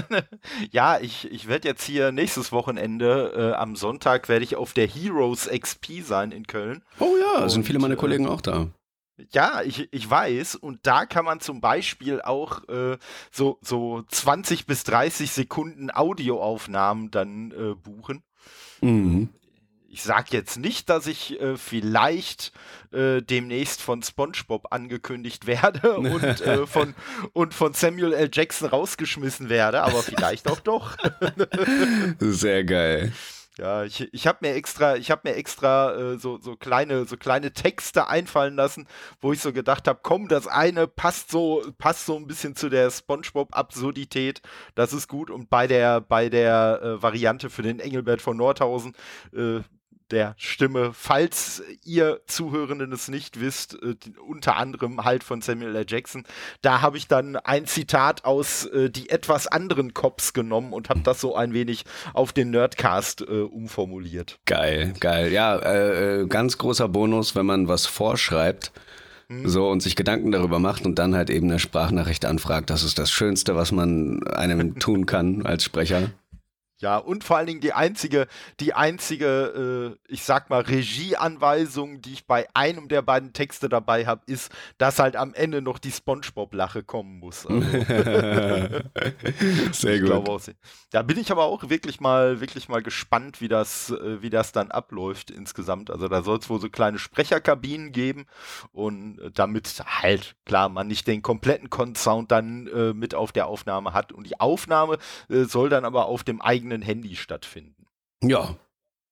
ja, 0.70 0.98
ich, 1.00 1.30
ich 1.30 1.48
werde 1.48 1.68
jetzt 1.68 1.84
hier 1.84 2.12
nächstes 2.12 2.52
Wochenende, 2.52 3.52
äh, 3.52 3.56
am 3.56 3.76
Sonntag 3.76 4.28
werde 4.28 4.44
ich 4.44 4.56
auf 4.56 4.72
der 4.72 4.86
Heroes 4.86 5.48
XP 5.48 6.02
sein 6.04 6.32
in 6.32 6.46
Köln. 6.46 6.82
Oh 6.98 7.14
ja, 7.20 7.42
und, 7.42 7.50
sind 7.50 7.66
viele 7.66 7.78
meiner 7.78 7.96
Kollegen 7.96 8.24
äh, 8.24 8.28
auch 8.28 8.40
da. 8.40 8.68
Ja, 9.32 9.62
ich, 9.62 9.88
ich 9.92 10.08
weiß. 10.08 10.56
Und 10.56 10.80
da 10.86 11.06
kann 11.06 11.24
man 11.24 11.40
zum 11.40 11.60
Beispiel 11.60 12.20
auch 12.22 12.66
äh, 12.68 12.98
so, 13.30 13.58
so 13.60 14.02
20 14.08 14.66
bis 14.66 14.84
30 14.84 15.30
Sekunden 15.30 15.90
Audioaufnahmen 15.92 17.10
dann 17.10 17.50
äh, 17.52 17.74
buchen. 17.74 18.22
Mhm. 18.80 19.28
Ich 19.88 20.02
sag 20.02 20.32
jetzt 20.32 20.56
nicht, 20.56 20.88
dass 20.88 21.06
ich 21.06 21.38
äh, 21.38 21.58
vielleicht 21.58 22.52
äh, 22.92 23.20
demnächst 23.20 23.82
von 23.82 24.02
SpongeBob 24.02 24.68
angekündigt 24.70 25.46
werde 25.46 25.98
und, 25.98 26.40
äh, 26.40 26.66
von, 26.66 26.94
und 27.34 27.52
von 27.52 27.74
Samuel 27.74 28.14
L. 28.14 28.30
Jackson 28.32 28.68
rausgeschmissen 28.68 29.50
werde, 29.50 29.82
aber 29.82 30.02
vielleicht 30.02 30.50
auch 30.50 30.60
doch. 30.60 30.96
Sehr 32.18 32.64
geil. 32.64 33.12
Ja, 33.58 33.84
ich, 33.84 34.08
ich 34.14 34.26
habe 34.26 34.38
mir 34.40 34.54
extra, 34.54 34.96
ich 34.96 35.10
habe 35.10 35.28
mir 35.28 35.36
extra 35.36 35.94
äh, 35.94 36.18
so, 36.18 36.38
so 36.38 36.56
kleine, 36.56 37.04
so 37.04 37.18
kleine 37.18 37.52
Texte 37.52 38.08
einfallen 38.08 38.56
lassen, 38.56 38.86
wo 39.20 39.30
ich 39.34 39.40
so 39.40 39.52
gedacht 39.52 39.86
habe, 39.88 40.00
komm, 40.02 40.28
das 40.28 40.46
eine 40.46 40.86
passt 40.88 41.30
so, 41.30 41.62
passt 41.76 42.06
so 42.06 42.16
ein 42.16 42.26
bisschen 42.26 42.56
zu 42.56 42.70
der 42.70 42.90
SpongeBob-Absurdität, 42.90 44.40
das 44.74 44.94
ist 44.94 45.06
gut. 45.06 45.28
Und 45.28 45.50
bei 45.50 45.66
der, 45.66 46.00
bei 46.00 46.30
der 46.30 46.80
äh, 46.82 47.02
Variante 47.02 47.50
für 47.50 47.62
den 47.62 47.78
Engelbert 47.78 48.22
von 48.22 48.38
Nordhausen 48.38 48.94
äh, 49.36 49.60
der 50.12 50.34
Stimme, 50.36 50.92
falls 50.92 51.62
ihr 51.84 52.20
Zuhörenden 52.26 52.92
es 52.92 53.08
nicht 53.08 53.40
wisst, 53.40 53.74
äh, 53.82 53.96
unter 54.26 54.56
anderem 54.56 55.04
halt 55.04 55.24
von 55.24 55.40
Samuel 55.40 55.74
L. 55.74 55.86
Jackson. 55.88 56.24
Da 56.60 56.82
habe 56.82 56.98
ich 56.98 57.08
dann 57.08 57.36
ein 57.36 57.66
Zitat 57.66 58.24
aus 58.24 58.66
äh, 58.66 58.90
die 58.90 59.10
etwas 59.10 59.46
anderen 59.46 59.94
Cops 59.94 60.32
genommen 60.32 60.72
und 60.72 60.90
habe 60.90 61.00
das 61.00 61.20
so 61.20 61.34
ein 61.34 61.52
wenig 61.52 61.84
auf 62.12 62.32
den 62.32 62.50
Nerdcast 62.50 63.22
äh, 63.22 63.40
umformuliert. 63.40 64.38
Geil, 64.44 64.92
geil. 65.00 65.32
Ja, 65.32 65.56
äh, 65.56 66.20
äh, 66.20 66.26
ganz 66.26 66.58
großer 66.58 66.88
Bonus, 66.88 67.34
wenn 67.34 67.46
man 67.46 67.68
was 67.68 67.86
vorschreibt 67.86 68.72
hm. 69.28 69.48
so 69.48 69.68
und 69.68 69.82
sich 69.82 69.96
Gedanken 69.96 70.30
darüber 70.32 70.58
macht 70.58 70.84
und 70.84 70.98
dann 70.98 71.14
halt 71.14 71.30
eben 71.30 71.48
eine 71.48 71.58
Sprachnachricht 71.58 72.24
anfragt. 72.24 72.70
Das 72.70 72.84
ist 72.84 72.98
das 72.98 73.10
Schönste, 73.10 73.56
was 73.56 73.72
man 73.72 74.22
einem 74.28 74.78
tun 74.78 75.06
kann 75.06 75.46
als 75.46 75.64
Sprecher. 75.64 76.10
Ja, 76.82 76.96
und 76.96 77.22
vor 77.22 77.36
allen 77.36 77.46
Dingen 77.46 77.60
die 77.60 77.72
einzige, 77.72 78.26
die 78.58 78.74
einzige, 78.74 79.96
äh, 80.08 80.12
ich 80.12 80.24
sag 80.24 80.50
mal, 80.50 80.62
Regieanweisung, 80.62 82.02
die 82.02 82.12
ich 82.12 82.26
bei 82.26 82.48
einem 82.54 82.88
der 82.88 83.02
beiden 83.02 83.32
Texte 83.32 83.68
dabei 83.68 84.04
habe, 84.04 84.22
ist, 84.26 84.50
dass 84.78 84.98
halt 84.98 85.14
am 85.14 85.32
Ende 85.32 85.62
noch 85.62 85.78
die 85.78 85.92
Spongebob-Lache 85.92 86.82
kommen 86.82 87.20
muss. 87.20 87.46
Also. 87.46 87.62
Sehr 89.72 90.00
gut. 90.00 90.10
Auch, 90.10 90.40
da 90.90 91.02
bin 91.02 91.18
ich 91.18 91.30
aber 91.30 91.44
auch 91.44 91.70
wirklich 91.70 92.00
mal, 92.00 92.40
wirklich 92.40 92.68
mal 92.68 92.82
gespannt, 92.82 93.40
wie 93.40 93.46
das, 93.46 93.90
äh, 93.90 94.20
wie 94.20 94.30
das 94.30 94.50
dann 94.50 94.72
abläuft 94.72 95.30
insgesamt. 95.30 95.88
Also 95.88 96.08
da 96.08 96.22
soll 96.22 96.38
es 96.38 96.50
wohl 96.50 96.60
so 96.60 96.68
kleine 96.68 96.98
Sprecherkabinen 96.98 97.92
geben 97.92 98.26
und 98.72 99.20
äh, 99.20 99.30
damit 99.32 99.68
halt, 99.86 100.34
klar, 100.44 100.68
man 100.68 100.88
nicht 100.88 101.06
den 101.06 101.22
kompletten 101.22 101.70
Con-Sound 101.70 102.32
dann 102.32 102.66
äh, 102.66 102.92
mit 102.92 103.14
auf 103.14 103.30
der 103.30 103.46
Aufnahme 103.46 103.92
hat. 103.92 104.10
Und 104.10 104.26
die 104.26 104.40
Aufnahme 104.40 104.98
äh, 105.28 105.44
soll 105.44 105.68
dann 105.68 105.84
aber 105.84 106.06
auf 106.06 106.24
dem 106.24 106.40
eigenen 106.40 106.71
eigenen 106.72 106.82
Handy 106.82 107.16
stattfinden. 107.16 107.86
Ja, 108.22 108.56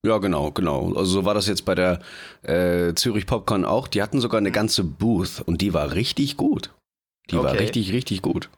ja, 0.04 0.18
genau, 0.18 0.50
genau. 0.50 0.94
Also 0.94 1.04
so 1.04 1.24
war 1.26 1.34
das 1.34 1.46
jetzt 1.46 1.64
bei 1.64 1.74
der 1.74 2.00
äh, 2.42 2.94
Zürich 2.94 3.26
Popcorn 3.26 3.66
auch. 3.66 3.86
Die 3.86 4.02
hatten 4.02 4.20
sogar 4.20 4.38
eine 4.38 4.50
ganze 4.50 4.82
Booth 4.82 5.42
und 5.44 5.60
die 5.60 5.74
war 5.74 5.92
richtig 5.92 6.38
gut. 6.38 6.74
Die 7.30 7.36
okay. 7.36 7.44
war 7.44 7.52
richtig, 7.58 7.92
richtig 7.92 8.22
gut. 8.22 8.48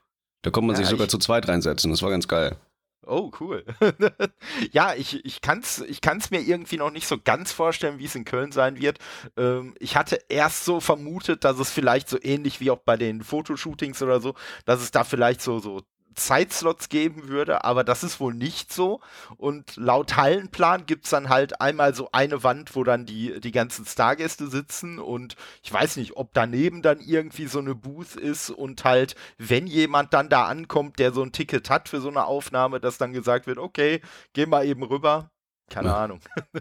Da 0.43 0.51
konnte 0.51 0.69
man 0.69 0.77
ja, 0.77 0.83
sich 0.83 0.89
sogar 0.89 1.09
zu 1.09 1.19
zweit 1.19 1.49
reinsetzen. 1.49 1.91
Das 1.91 2.03
war 2.03 2.11
ganz 2.11 2.29
geil. 2.29 2.57
Oh, 3.05 3.33
cool. 3.41 3.65
ja, 4.73 4.95
ich, 4.95 5.25
ich 5.25 5.41
kann 5.41 5.59
es 5.59 5.81
ich 5.81 6.01
kann's 6.01 6.31
mir 6.31 6.41
irgendwie 6.41 6.77
noch 6.77 6.93
nicht 6.93 7.09
so 7.09 7.19
ganz 7.19 7.51
vorstellen, 7.51 7.99
wie 7.99 8.05
es 8.05 8.15
in 8.15 8.25
Köln 8.25 8.53
sein 8.53 8.79
wird. 8.79 8.99
Ähm, 9.37 9.75
ich 9.81 9.97
hatte 9.97 10.21
erst 10.29 10.65
so 10.65 10.79
vermutet, 10.79 11.43
dass 11.43 11.59
es 11.59 11.71
vielleicht 11.71 12.09
so 12.09 12.17
ähnlich 12.23 12.61
wie 12.61 12.71
auch 12.71 12.79
bei 12.79 12.97
den 12.97 13.23
Fotoshootings 13.23 14.03
oder 14.03 14.21
so, 14.21 14.35
dass 14.67 14.81
es 14.81 14.93
da 14.93 15.03
vielleicht 15.03 15.41
so, 15.41 15.59
so 15.59 15.83
Zeitslots 16.15 16.89
geben 16.89 17.29
würde, 17.29 17.65
aber 17.65 17.85
das 17.85 18.03
ist 18.03 18.21
wohl 18.21 18.35
nicht 18.35 18.73
so. 18.73 19.01
Und 19.37 19.77
laut 19.77 20.17
Hallenplan 20.17 20.87
gibt 20.87 21.05
es 21.05 21.11
dann 21.11 21.29
halt 21.29 21.61
einmal 21.61 21.95
so 21.95 22.11
eine 22.13 22.43
Wand, 22.43 22.75
wo 22.77 22.85
dann 22.85 23.07
die, 23.07 23.41
die 23.41 23.53
ganzen 23.53 23.87
Stargäste 23.87 24.49
sitzen 24.49 24.99
und 24.99 25.37
ich 25.63 25.73
weiß 25.73 25.97
nicht, 25.97 26.17
ob 26.17 26.33
daneben 26.33 26.83
dann 26.83 27.01
irgendwie 27.01 27.47
so 27.47 27.59
eine 27.59 27.75
Booth 27.75 28.17
ist 28.17 28.51
und 28.51 28.85
halt, 28.85 29.15
wenn 29.39 29.67
jemand 29.67 30.13
dann 30.15 30.29
da 30.29 30.47
ankommt, 30.47 30.99
der 30.99 31.13
so 31.13 31.23
ein 31.23 31.33
Ticket 31.33 31.71
hat 31.71 31.89
für 31.89 32.01
so 32.01 32.09
eine 32.09 32.25
Aufnahme, 32.25 32.81
dass 32.81 32.99
dann 32.99 33.13
gesagt 33.13 33.47
wird, 33.47 33.59
okay, 33.59 34.01
geh 34.33 34.47
mal 34.47 34.67
eben 34.67 34.83
rüber. 34.83 35.31
Keine 35.71 35.89
ja. 35.89 36.05
Ahnung. 36.05 36.21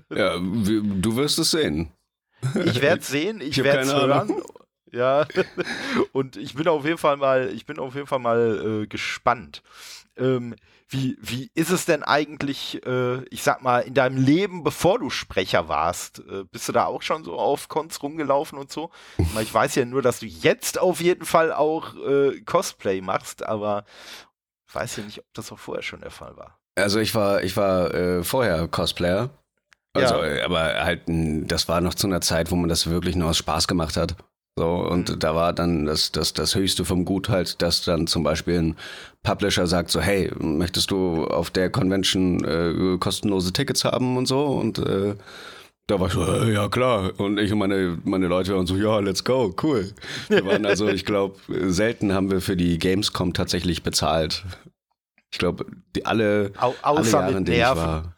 Ja, 0.09 0.37
du 0.37 1.15
wirst 1.15 1.39
es 1.39 1.51
sehen. 1.51 1.91
Ich 2.65 2.81
werde 2.81 3.01
es 3.01 3.07
sehen, 3.07 3.41
ich, 3.41 3.57
ich 3.57 3.63
werde 3.63 3.81
es 3.81 3.93
hören. 3.93 4.11
Ahnung. 4.11 4.43
Ja, 4.91 5.25
und 6.11 6.35
ich 6.35 6.53
bin 6.53 6.67
auf 6.67 6.85
jeden 6.85 6.97
Fall 6.97 7.17
mal, 7.17 7.49
ich 7.53 7.65
bin 7.65 7.79
auf 7.79 7.95
jeden 7.95 8.07
Fall 8.07 8.19
mal 8.19 8.83
äh, 8.83 8.87
gespannt. 8.87 9.63
Ähm, 10.17 10.55
wie, 10.89 11.17
wie 11.21 11.49
ist 11.55 11.69
es 11.69 11.85
denn 11.85 12.03
eigentlich, 12.03 12.85
äh, 12.85 13.23
ich 13.29 13.43
sag 13.43 13.61
mal, 13.61 13.79
in 13.79 13.93
deinem 13.93 14.17
Leben, 14.17 14.63
bevor 14.63 14.99
du 14.99 15.09
Sprecher 15.09 15.69
warst? 15.69 16.19
Äh, 16.19 16.43
bist 16.51 16.67
du 16.67 16.73
da 16.73 16.85
auch 16.85 17.01
schon 17.01 17.23
so 17.23 17.39
auf 17.39 17.69
Cons 17.69 18.03
rumgelaufen 18.03 18.59
und 18.59 18.69
so? 18.69 18.91
Ich 19.39 19.53
weiß 19.53 19.75
ja 19.75 19.85
nur, 19.85 20.01
dass 20.01 20.19
du 20.19 20.25
jetzt 20.25 20.77
auf 20.77 20.99
jeden 20.99 21.25
Fall 21.25 21.53
auch 21.53 21.95
äh, 21.95 22.41
Cosplay 22.41 22.99
machst, 22.99 23.45
aber 23.45 23.85
ich 24.67 24.75
weiß 24.75 24.97
ja 24.97 25.03
nicht, 25.03 25.19
ob 25.19 25.25
das 25.33 25.51
auch 25.53 25.59
vorher 25.59 25.83
schon 25.83 26.01
der 26.01 26.11
Fall 26.11 26.35
war. 26.35 26.59
Also 26.75 26.99
ich 26.99 27.15
war, 27.15 27.41
ich 27.41 27.55
war 27.55 27.93
äh, 27.93 28.23
vorher 28.23 28.67
Cosplayer. 28.67 29.29
Also, 29.93 30.15
ja. 30.15 30.25
Äh, 30.25 30.41
aber 30.41 30.83
halt, 30.83 31.03
das 31.07 31.69
war 31.69 31.79
noch 31.79 31.93
zu 31.93 32.07
einer 32.07 32.21
Zeit, 32.21 32.51
wo 32.51 32.55
man 32.57 32.69
das 32.69 32.89
wirklich 32.89 33.15
nur 33.15 33.29
aus 33.29 33.37
Spaß 33.37 33.67
gemacht 33.67 33.95
hat. 33.95 34.15
So, 34.57 34.67
und 34.67 35.09
mhm. 35.09 35.19
da 35.19 35.33
war 35.35 35.53
dann 35.53 35.85
das, 35.85 36.11
das, 36.11 36.33
das 36.33 36.55
Höchste 36.55 36.83
vom 36.83 37.05
Gut 37.05 37.29
halt, 37.29 37.61
dass 37.61 37.83
dann 37.83 38.07
zum 38.07 38.23
Beispiel 38.23 38.59
ein 38.59 38.75
Publisher 39.23 39.65
sagt 39.67 39.91
so, 39.91 40.01
hey, 40.01 40.31
möchtest 40.39 40.91
du 40.91 41.25
auf 41.25 41.49
der 41.51 41.69
Convention 41.69 42.43
äh, 42.43 42.97
kostenlose 42.97 43.53
Tickets 43.53 43.85
haben 43.85 44.17
und 44.17 44.27
so? 44.27 44.45
Und 44.45 44.79
äh, 44.79 45.15
da 45.87 45.99
war 45.99 46.07
ich 46.07 46.13
so, 46.13 46.25
äh, 46.25 46.53
ja 46.53 46.67
klar. 46.67 47.11
Und 47.17 47.37
ich 47.37 47.51
und 47.51 47.59
meine, 47.59 47.97
meine 48.03 48.27
Leute 48.27 48.55
waren 48.55 48.67
so, 48.67 48.75
ja, 48.75 48.99
let's 48.99 49.23
go, 49.23 49.55
cool. 49.63 49.93
Wir 50.27 50.45
waren 50.45 50.65
also, 50.65 50.87
ich 50.87 51.05
glaube, 51.05 51.35
selten 51.47 52.13
haben 52.13 52.29
wir 52.29 52.41
für 52.41 52.57
die 52.57 52.77
Gamescom 52.77 53.33
tatsächlich 53.33 53.83
bezahlt. 53.83 54.43
Ich 55.31 55.39
glaube, 55.39 55.65
alle, 56.03 56.51
Au 56.57 56.75
außer 56.81 57.19
alle 57.19 57.27
Jahre, 57.27 57.37
in 57.37 57.45
denen 57.45 57.57
ich 57.57 57.63
war. 57.63 58.15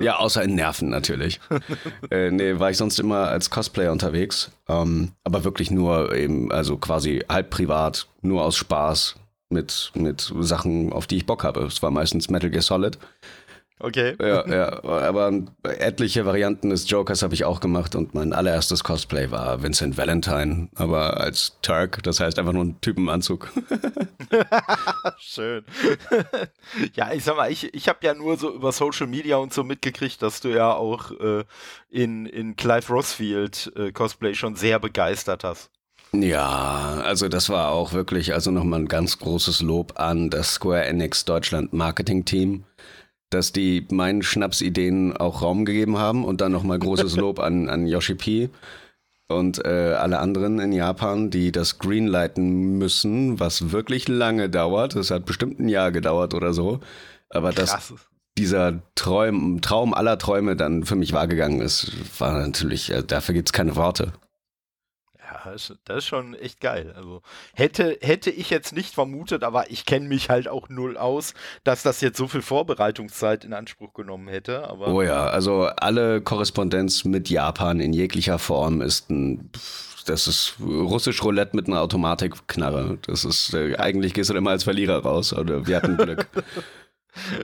Ja, 0.00 0.16
außer 0.16 0.42
in 0.42 0.54
Nerven 0.54 0.88
natürlich. 0.88 1.40
äh, 2.10 2.30
nee, 2.30 2.58
war 2.58 2.70
ich 2.70 2.76
sonst 2.76 2.98
immer 2.98 3.28
als 3.28 3.50
Cosplayer 3.50 3.92
unterwegs. 3.92 4.50
Ähm, 4.68 5.12
aber 5.24 5.44
wirklich 5.44 5.70
nur 5.70 6.14
eben, 6.14 6.50
also 6.52 6.76
quasi 6.76 7.24
halb 7.28 7.50
privat, 7.50 8.06
nur 8.20 8.44
aus 8.44 8.56
Spaß 8.56 9.16
mit, 9.48 9.92
mit 9.94 10.32
Sachen, 10.40 10.92
auf 10.92 11.06
die 11.06 11.16
ich 11.16 11.26
Bock 11.26 11.44
habe. 11.44 11.64
Es 11.64 11.82
war 11.82 11.90
meistens 11.90 12.30
Metal 12.30 12.50
Gear 12.50 12.62
Solid. 12.62 12.98
Okay. 13.82 14.14
Ja, 14.20 14.46
ja. 14.46 14.84
Aber 14.84 15.32
etliche 15.64 16.24
Varianten 16.24 16.70
des 16.70 16.88
Jokers 16.88 17.22
habe 17.22 17.34
ich 17.34 17.44
auch 17.44 17.58
gemacht 17.58 17.96
und 17.96 18.14
mein 18.14 18.32
allererstes 18.32 18.84
Cosplay 18.84 19.32
war 19.32 19.62
Vincent 19.64 19.96
Valentine, 19.96 20.68
aber 20.76 21.18
als 21.18 21.58
Turk, 21.62 22.00
das 22.04 22.20
heißt 22.20 22.38
einfach 22.38 22.52
nur 22.52 22.64
ein 22.64 22.80
Typenanzug. 22.80 23.50
Schön. 25.18 25.64
ja, 26.94 27.12
ich 27.12 27.24
sag 27.24 27.36
mal, 27.36 27.50
ich, 27.50 27.74
ich 27.74 27.88
habe 27.88 27.98
ja 28.02 28.14
nur 28.14 28.36
so 28.36 28.54
über 28.54 28.70
Social 28.70 29.08
Media 29.08 29.36
und 29.38 29.52
so 29.52 29.64
mitgekriegt, 29.64 30.22
dass 30.22 30.40
du 30.40 30.48
ja 30.50 30.72
auch 30.72 31.10
äh, 31.20 31.42
in, 31.90 32.26
in 32.26 32.54
Clive 32.54 32.92
Rossfield 32.92 33.72
äh, 33.74 33.90
Cosplay 33.90 34.34
schon 34.34 34.54
sehr 34.54 34.78
begeistert 34.78 35.42
hast. 35.42 35.70
Ja, 36.14 37.00
also 37.04 37.28
das 37.28 37.48
war 37.48 37.70
auch 37.70 37.94
wirklich 37.94 38.34
also 38.34 38.50
nochmal 38.50 38.80
ein 38.80 38.88
ganz 38.88 39.18
großes 39.18 39.62
Lob 39.62 39.98
an 39.98 40.30
das 40.30 40.54
Square 40.54 40.84
Enix 40.84 41.24
Deutschland 41.24 41.72
Marketing 41.72 42.24
Team 42.24 42.64
dass 43.34 43.52
die 43.52 43.86
meinen 43.90 44.22
Schnapsideen 44.22 45.16
auch 45.16 45.42
Raum 45.42 45.64
gegeben 45.64 45.98
haben 45.98 46.24
und 46.24 46.40
dann 46.40 46.52
nochmal 46.52 46.78
großes 46.78 47.16
Lob 47.16 47.38
an, 47.38 47.68
an 47.68 47.86
Yoshi 47.86 48.14
P 48.14 48.50
und 49.28 49.64
äh, 49.64 49.94
alle 49.94 50.18
anderen 50.18 50.58
in 50.58 50.72
Japan, 50.72 51.30
die 51.30 51.52
das 51.52 51.78
greenlighten 51.78 52.78
müssen, 52.78 53.40
was 53.40 53.72
wirklich 53.72 54.08
lange 54.08 54.50
dauert. 54.50 54.94
Es 54.96 55.10
hat 55.10 55.24
bestimmt 55.24 55.58
ein 55.60 55.68
Jahr 55.68 55.90
gedauert 55.90 56.34
oder 56.34 56.52
so. 56.52 56.80
Aber 57.30 57.52
dass 57.52 57.94
dieser 58.36 58.82
Traum, 58.94 59.60
Traum 59.62 59.94
aller 59.94 60.18
Träume 60.18 60.56
dann 60.56 60.84
für 60.84 60.96
mich 60.96 61.12
wahrgegangen 61.12 61.60
ist, 61.60 61.92
war 62.18 62.38
natürlich, 62.38 62.90
äh, 62.92 63.02
dafür 63.02 63.34
gibt 63.34 63.48
es 63.48 63.52
keine 63.52 63.76
Worte 63.76 64.12
das, 65.44 65.74
das 65.84 65.98
ist 65.98 66.06
schon 66.06 66.34
echt 66.34 66.60
geil. 66.60 66.92
Also 66.96 67.22
hätte, 67.54 67.98
hätte 68.00 68.30
ich 68.30 68.50
jetzt 68.50 68.72
nicht 68.72 68.94
vermutet, 68.94 69.44
aber 69.44 69.70
ich 69.70 69.84
kenne 69.84 70.08
mich 70.08 70.30
halt 70.30 70.48
auch 70.48 70.68
null 70.68 70.96
aus, 70.96 71.34
dass 71.64 71.82
das 71.82 72.00
jetzt 72.00 72.18
so 72.18 72.28
viel 72.28 72.42
Vorbereitungszeit 72.42 73.44
in 73.44 73.52
Anspruch 73.52 73.94
genommen 73.94 74.28
hätte. 74.28 74.68
Aber 74.68 74.88
oh 74.88 75.02
ja, 75.02 75.26
also 75.26 75.64
alle 75.76 76.20
Korrespondenz 76.20 77.04
mit 77.04 77.28
Japan 77.28 77.80
in 77.80 77.92
jeglicher 77.92 78.38
Form 78.38 78.80
ist 78.80 79.10
ein 79.10 79.50
das 80.06 80.26
ist 80.26 80.54
russisch 80.60 81.22
Roulette 81.22 81.54
mit 81.54 81.68
einer 81.68 81.80
Automatikknarre. 81.80 82.98
Das 83.02 83.24
ist, 83.24 83.54
äh, 83.54 83.76
eigentlich 83.76 84.14
gehst 84.14 84.30
du 84.30 84.34
immer 84.34 84.50
als 84.50 84.64
Verlierer 84.64 85.02
raus, 85.02 85.32
oder 85.32 85.66
wir 85.66 85.76
hatten 85.76 85.96
Glück. 85.96 86.26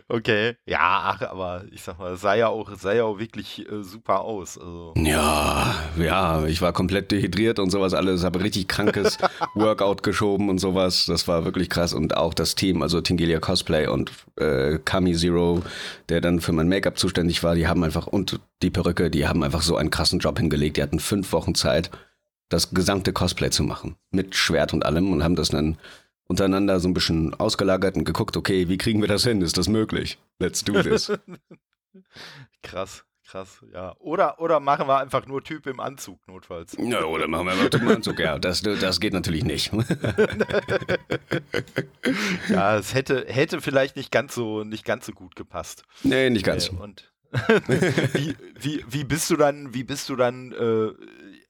Okay, 0.08 0.56
ja, 0.66 0.78
ach, 0.80 1.22
aber 1.22 1.64
ich 1.70 1.82
sag 1.82 1.98
mal, 1.98 2.16
sah 2.16 2.34
ja 2.34 2.48
auch, 2.48 2.70
sah 2.76 2.92
ja 2.92 3.04
auch 3.04 3.18
wirklich 3.18 3.70
äh, 3.70 3.82
super 3.82 4.22
aus. 4.22 4.58
Also. 4.58 4.94
Ja, 4.96 5.74
ja, 5.98 6.46
ich 6.46 6.62
war 6.62 6.72
komplett 6.72 7.10
dehydriert 7.10 7.58
und 7.58 7.70
sowas 7.70 7.94
alles, 7.94 8.24
habe 8.24 8.42
richtig 8.42 8.68
krankes 8.68 9.18
Workout 9.54 10.02
geschoben 10.02 10.48
und 10.48 10.58
sowas. 10.58 11.06
Das 11.06 11.28
war 11.28 11.44
wirklich 11.44 11.68
krass 11.68 11.92
und 11.92 12.16
auch 12.16 12.34
das 12.34 12.54
Team, 12.54 12.82
also 12.82 13.00
Tingelia 13.00 13.40
Cosplay 13.40 13.86
und 13.86 14.12
äh, 14.36 14.78
Kami 14.84 15.14
Zero, 15.14 15.62
der 16.08 16.20
dann 16.20 16.40
für 16.40 16.52
mein 16.52 16.68
Make-up 16.68 16.98
zuständig 16.98 17.42
war, 17.42 17.54
die 17.54 17.68
haben 17.68 17.84
einfach 17.84 18.06
und 18.06 18.40
die 18.62 18.70
Perücke, 18.70 19.10
die 19.10 19.26
haben 19.26 19.42
einfach 19.42 19.62
so 19.62 19.76
einen 19.76 19.90
krassen 19.90 20.18
Job 20.18 20.38
hingelegt. 20.38 20.76
Die 20.76 20.82
hatten 20.82 21.00
fünf 21.00 21.32
Wochen 21.32 21.54
Zeit, 21.54 21.90
das 22.48 22.70
gesamte 22.70 23.12
Cosplay 23.12 23.50
zu 23.50 23.62
machen 23.62 23.96
mit 24.10 24.34
Schwert 24.34 24.72
und 24.72 24.84
allem 24.84 25.12
und 25.12 25.22
haben 25.22 25.36
das 25.36 25.50
dann 25.50 25.76
untereinander 26.28 26.78
so 26.78 26.88
ein 26.88 26.94
bisschen 26.94 27.34
ausgelagert 27.34 27.96
und 27.96 28.04
geguckt, 28.04 28.36
okay, 28.36 28.68
wie 28.68 28.78
kriegen 28.78 29.00
wir 29.00 29.08
das 29.08 29.24
hin? 29.24 29.42
Ist 29.42 29.58
das 29.58 29.68
möglich? 29.68 30.18
Let's 30.38 30.62
do 30.62 30.80
this. 30.82 31.10
krass, 32.62 33.04
krass, 33.26 33.64
ja. 33.72 33.96
Oder, 33.98 34.38
oder 34.38 34.60
machen 34.60 34.86
wir 34.86 34.98
einfach 34.98 35.26
nur 35.26 35.42
Typ 35.42 35.66
im 35.66 35.80
Anzug, 35.80 36.20
notfalls. 36.28 36.76
Ja, 36.78 37.02
oder 37.04 37.26
machen 37.26 37.46
wir 37.46 37.52
einfach 37.52 37.70
Typ 37.70 37.82
im 37.82 37.88
Anzug, 37.88 38.20
ja. 38.20 38.38
Das, 38.38 38.62
das 38.62 39.00
geht 39.00 39.14
natürlich 39.14 39.42
nicht. 39.42 39.72
ja, 42.50 42.76
es 42.76 42.94
hätte, 42.94 43.24
hätte 43.28 43.62
vielleicht 43.62 43.96
nicht 43.96 44.12
ganz 44.12 44.34
so, 44.34 44.64
nicht 44.64 44.84
ganz 44.84 45.06
so 45.06 45.12
gut 45.12 45.34
gepasst. 45.34 45.84
Nee, 46.02 46.28
nicht 46.28 46.44
ganz. 46.44 46.68
Äh, 46.68 46.76
und 46.76 47.10
wie, 48.12 48.34
wie, 48.60 48.84
wie 48.88 49.04
bist 49.04 49.30
du 49.30 49.36
dann, 49.36 49.74
wie 49.74 49.84
bist 49.84 50.08
du 50.08 50.16
dann 50.16 50.52
äh, 50.52 50.92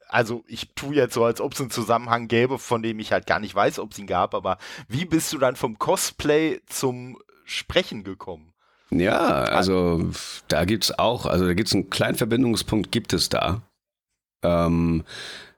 also 0.09 0.45
ich 0.47 0.69
tue 0.75 0.95
jetzt 0.95 1.15
so, 1.15 1.25
als 1.25 1.41
ob 1.41 1.53
es 1.53 1.61
einen 1.61 1.71
Zusammenhang 1.71 2.29
gäbe, 2.29 2.59
von 2.59 2.83
dem 2.83 2.99
ich 2.99 3.13
halt 3.13 3.27
gar 3.27 3.41
nicht 3.41 3.55
weiß, 3.55 3.79
ob 3.79 3.93
es 3.93 3.99
ihn 3.99 4.07
gab, 4.07 4.35
aber 4.35 4.59
wie 4.89 5.05
bist 5.05 5.33
du 5.33 5.39
dann 5.39 5.57
vom 5.57 5.79
Cosplay 5.79 6.61
zum 6.67 7.19
Sprechen 7.45 8.05
gekommen? 8.05 8.53
Ja, 8.91 9.45
also 9.45 10.11
da 10.49 10.65
gibt 10.65 10.85
es 10.85 10.99
auch, 10.99 11.27
also 11.27 11.47
da 11.47 11.55
gibt 11.55 11.69
es 11.69 11.75
einen 11.75 11.91
kleinen 11.91 12.17
Verbindungspunkt, 12.17 12.91
gibt 12.91 13.13
es 13.13 13.29
da. 13.29 13.63
Ähm, 14.43 15.05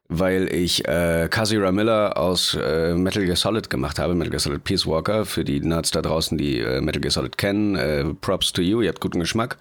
weil 0.09 0.52
ich 0.52 0.87
äh, 0.88 1.28
Kazira 1.30 1.71
Miller 1.71 2.16
aus 2.16 2.59
äh, 2.61 2.95
Metal 2.95 3.25
Gear 3.25 3.37
Solid 3.37 3.71
gemacht 3.71 4.00
habe, 4.00 4.16
Metal 4.16 4.30
Gear 4.30 4.40
Solid 4.40 4.64
Peace 4.64 4.85
Walker, 4.85 5.25
für 5.25 5.45
die 5.45 5.61
Nerds 5.61 5.92
da 5.92 6.02
draußen, 6.02 6.37
die 6.37 6.59
äh, 6.59 6.80
Metal 6.80 7.00
Gear 7.00 7.12
Solid 7.12 7.38
kennen. 7.38 7.76
Äh, 7.76 8.04
props 8.21 8.52
to 8.52 8.61
you, 8.61 8.80
ihr 8.80 8.88
habt 8.88 9.00
guten 9.00 9.21
Geschmack. 9.21 9.57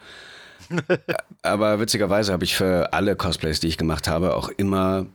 Aber 1.42 1.80
witzigerweise 1.80 2.34
habe 2.34 2.44
ich 2.44 2.56
für 2.56 2.94
alle 2.94 3.16
Cosplays, 3.16 3.60
die 3.60 3.68
ich 3.68 3.78
gemacht 3.78 4.08
habe, 4.08 4.36
auch 4.36 4.50
immer 4.50 5.08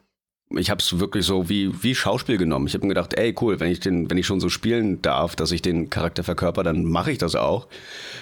ich 0.51 0.71
habe 0.71 0.81
es 0.81 0.99
wirklich 0.99 1.25
so 1.25 1.49
wie, 1.49 1.83
wie 1.83 1.95
Schauspiel 1.95 2.37
genommen. 2.37 2.67
Ich 2.67 2.75
habe 2.75 2.87
mir 2.87 2.95
gedacht, 2.95 3.15
ey, 3.15 3.35
cool, 3.41 3.61
wenn 3.61 3.71
ich 3.71 3.81
den, 3.81 4.11
wenn 4.11 4.19
ich 4.19 4.27
schon 4.27 4.41
so 4.41 4.49
spielen 4.49 5.03
darf, 5.03 5.37
dass 5.37 5.53
ich 5.53 5.63
den 5.63 5.91
Charakter 5.91 6.23
verkörper, 6.23 6.63
dann 6.63 6.85
mache 6.85 7.11
ich 7.11 7.19
das 7.19 7.35
auch. 7.35 7.67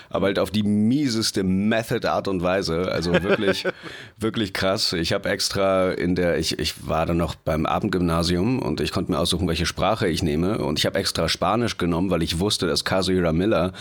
Aber 0.09 0.26
halt 0.26 0.38
auf 0.38 0.50
die 0.50 0.62
mieseste 0.62 1.43
Method-Art 1.43 2.29
und 2.29 2.43
Weise. 2.43 2.91
Also 2.91 3.12
wirklich, 3.23 3.64
wirklich 4.19 4.52
krass. 4.52 4.93
Ich 4.93 5.12
habe 5.12 5.29
extra 5.29 5.91
in 5.91 6.14
der, 6.14 6.38
ich, 6.38 6.59
ich 6.59 6.87
war 6.87 7.07
dann 7.07 7.17
noch 7.17 7.35
beim 7.35 7.67
Abendgymnasium 7.67 8.61
und 8.61 8.81
ich 8.81 8.93
konnte 8.93 9.12
mir 9.12 9.19
aussuchen, 9.19 9.49
welche 9.49 9.67
Sprache 9.67 10.09
ich 10.09 10.23
nehme. 10.23 10.59
Und 10.59 10.79
ich 10.79 10.87
habe 10.87 10.99
extra 10.99 11.29
Spanisch 11.29 11.76
genommen, 11.76 12.11
weil 12.11 12.23
ich 12.23 12.38
wusste, 12.38 12.67
dass 12.67 12.85
Kazuhira 12.85 13.33
Miller 13.33 13.73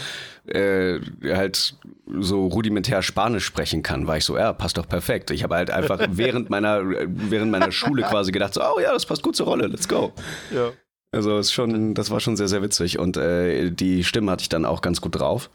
äh, 0.48 1.00
halt 1.24 1.75
so 2.19 2.48
rudimentär 2.48 3.01
Spanisch 3.01 3.45
sprechen 3.45 3.83
kann, 3.83 4.07
war 4.07 4.17
ich 4.17 4.25
so, 4.25 4.38
ja, 4.38 4.53
passt 4.53 4.77
doch 4.77 4.88
perfekt. 4.88 5.31
Ich 5.31 5.43
habe 5.43 5.55
halt 5.55 5.71
einfach 5.71 6.00
während 6.12 6.50
meiner, 6.50 6.81
während 6.83 7.51
meiner 7.51 7.71
Schule 7.71 8.03
quasi 8.03 8.31
gedacht, 8.31 8.53
so, 8.53 8.62
oh 8.62 8.79
ja, 8.79 8.91
das 8.93 9.05
passt 9.05 9.24
gut 9.24 9.36
zur 9.36 9.48
Rolle, 9.48 9.67
let's 9.67 9.88
go. 9.88 10.12
Ja. 10.53 10.71
Also 11.13 11.38
ist 11.38 11.51
schon, 11.51 11.93
das 11.93 12.10
war 12.10 12.19
schon 12.19 12.38
sehr, 12.38 12.48
sehr 12.48 12.62
witzig. 12.62 12.98
Und 12.98 13.17
äh, 13.17 13.69
die 13.69 14.03
Stimme 14.03 14.31
hatte 14.31 14.43
ich 14.43 14.50
dann 14.50 14.65
auch 14.65 14.81
ganz 14.81 15.01
gut 15.01 15.19
drauf. 15.19 15.50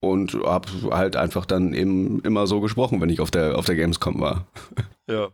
Und 0.00 0.34
habe 0.34 0.68
halt 0.90 1.16
einfach 1.16 1.44
dann 1.44 1.74
eben 1.74 2.20
immer 2.20 2.46
so 2.46 2.60
gesprochen, 2.60 3.00
wenn 3.00 3.10
ich 3.10 3.18
auf 3.18 3.32
der, 3.32 3.58
auf 3.58 3.66
der 3.66 3.74
Gamescom 3.74 4.20
war. 4.20 4.46
Ja. 5.10 5.30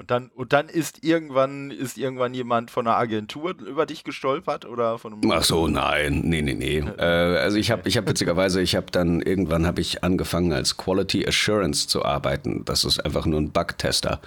Und 0.00 0.10
dann, 0.10 0.30
und 0.34 0.54
dann 0.54 0.70
ist 0.70 1.04
irgendwann, 1.04 1.70
ist 1.70 1.98
irgendwann 1.98 2.32
jemand 2.32 2.70
von 2.70 2.86
einer 2.86 2.96
Agentur 2.96 3.54
über 3.60 3.84
dich 3.84 4.02
gestolpert 4.02 4.64
oder 4.64 4.96
von 4.96 5.12
einem 5.12 5.30
Ach 5.30 5.44
so, 5.44 5.68
nein, 5.68 6.22
nee, 6.24 6.40
nee, 6.40 6.54
nee. 6.54 6.78
äh, 6.78 7.02
also 7.02 7.58
ich 7.58 7.70
habe 7.70 7.86
ich 7.86 7.98
hab 7.98 8.08
witzigerweise, 8.08 8.62
ich 8.62 8.76
habe 8.76 8.86
dann 8.90 9.20
irgendwann 9.20 9.66
habe 9.66 9.82
ich 9.82 10.02
angefangen 10.02 10.54
als 10.54 10.78
Quality 10.78 11.28
Assurance 11.28 11.86
zu 11.86 12.02
arbeiten. 12.02 12.64
Das 12.64 12.86
ist 12.86 13.04
einfach 13.04 13.26
nur 13.26 13.42
ein 13.42 13.50
Bug-Tester. 13.50 14.22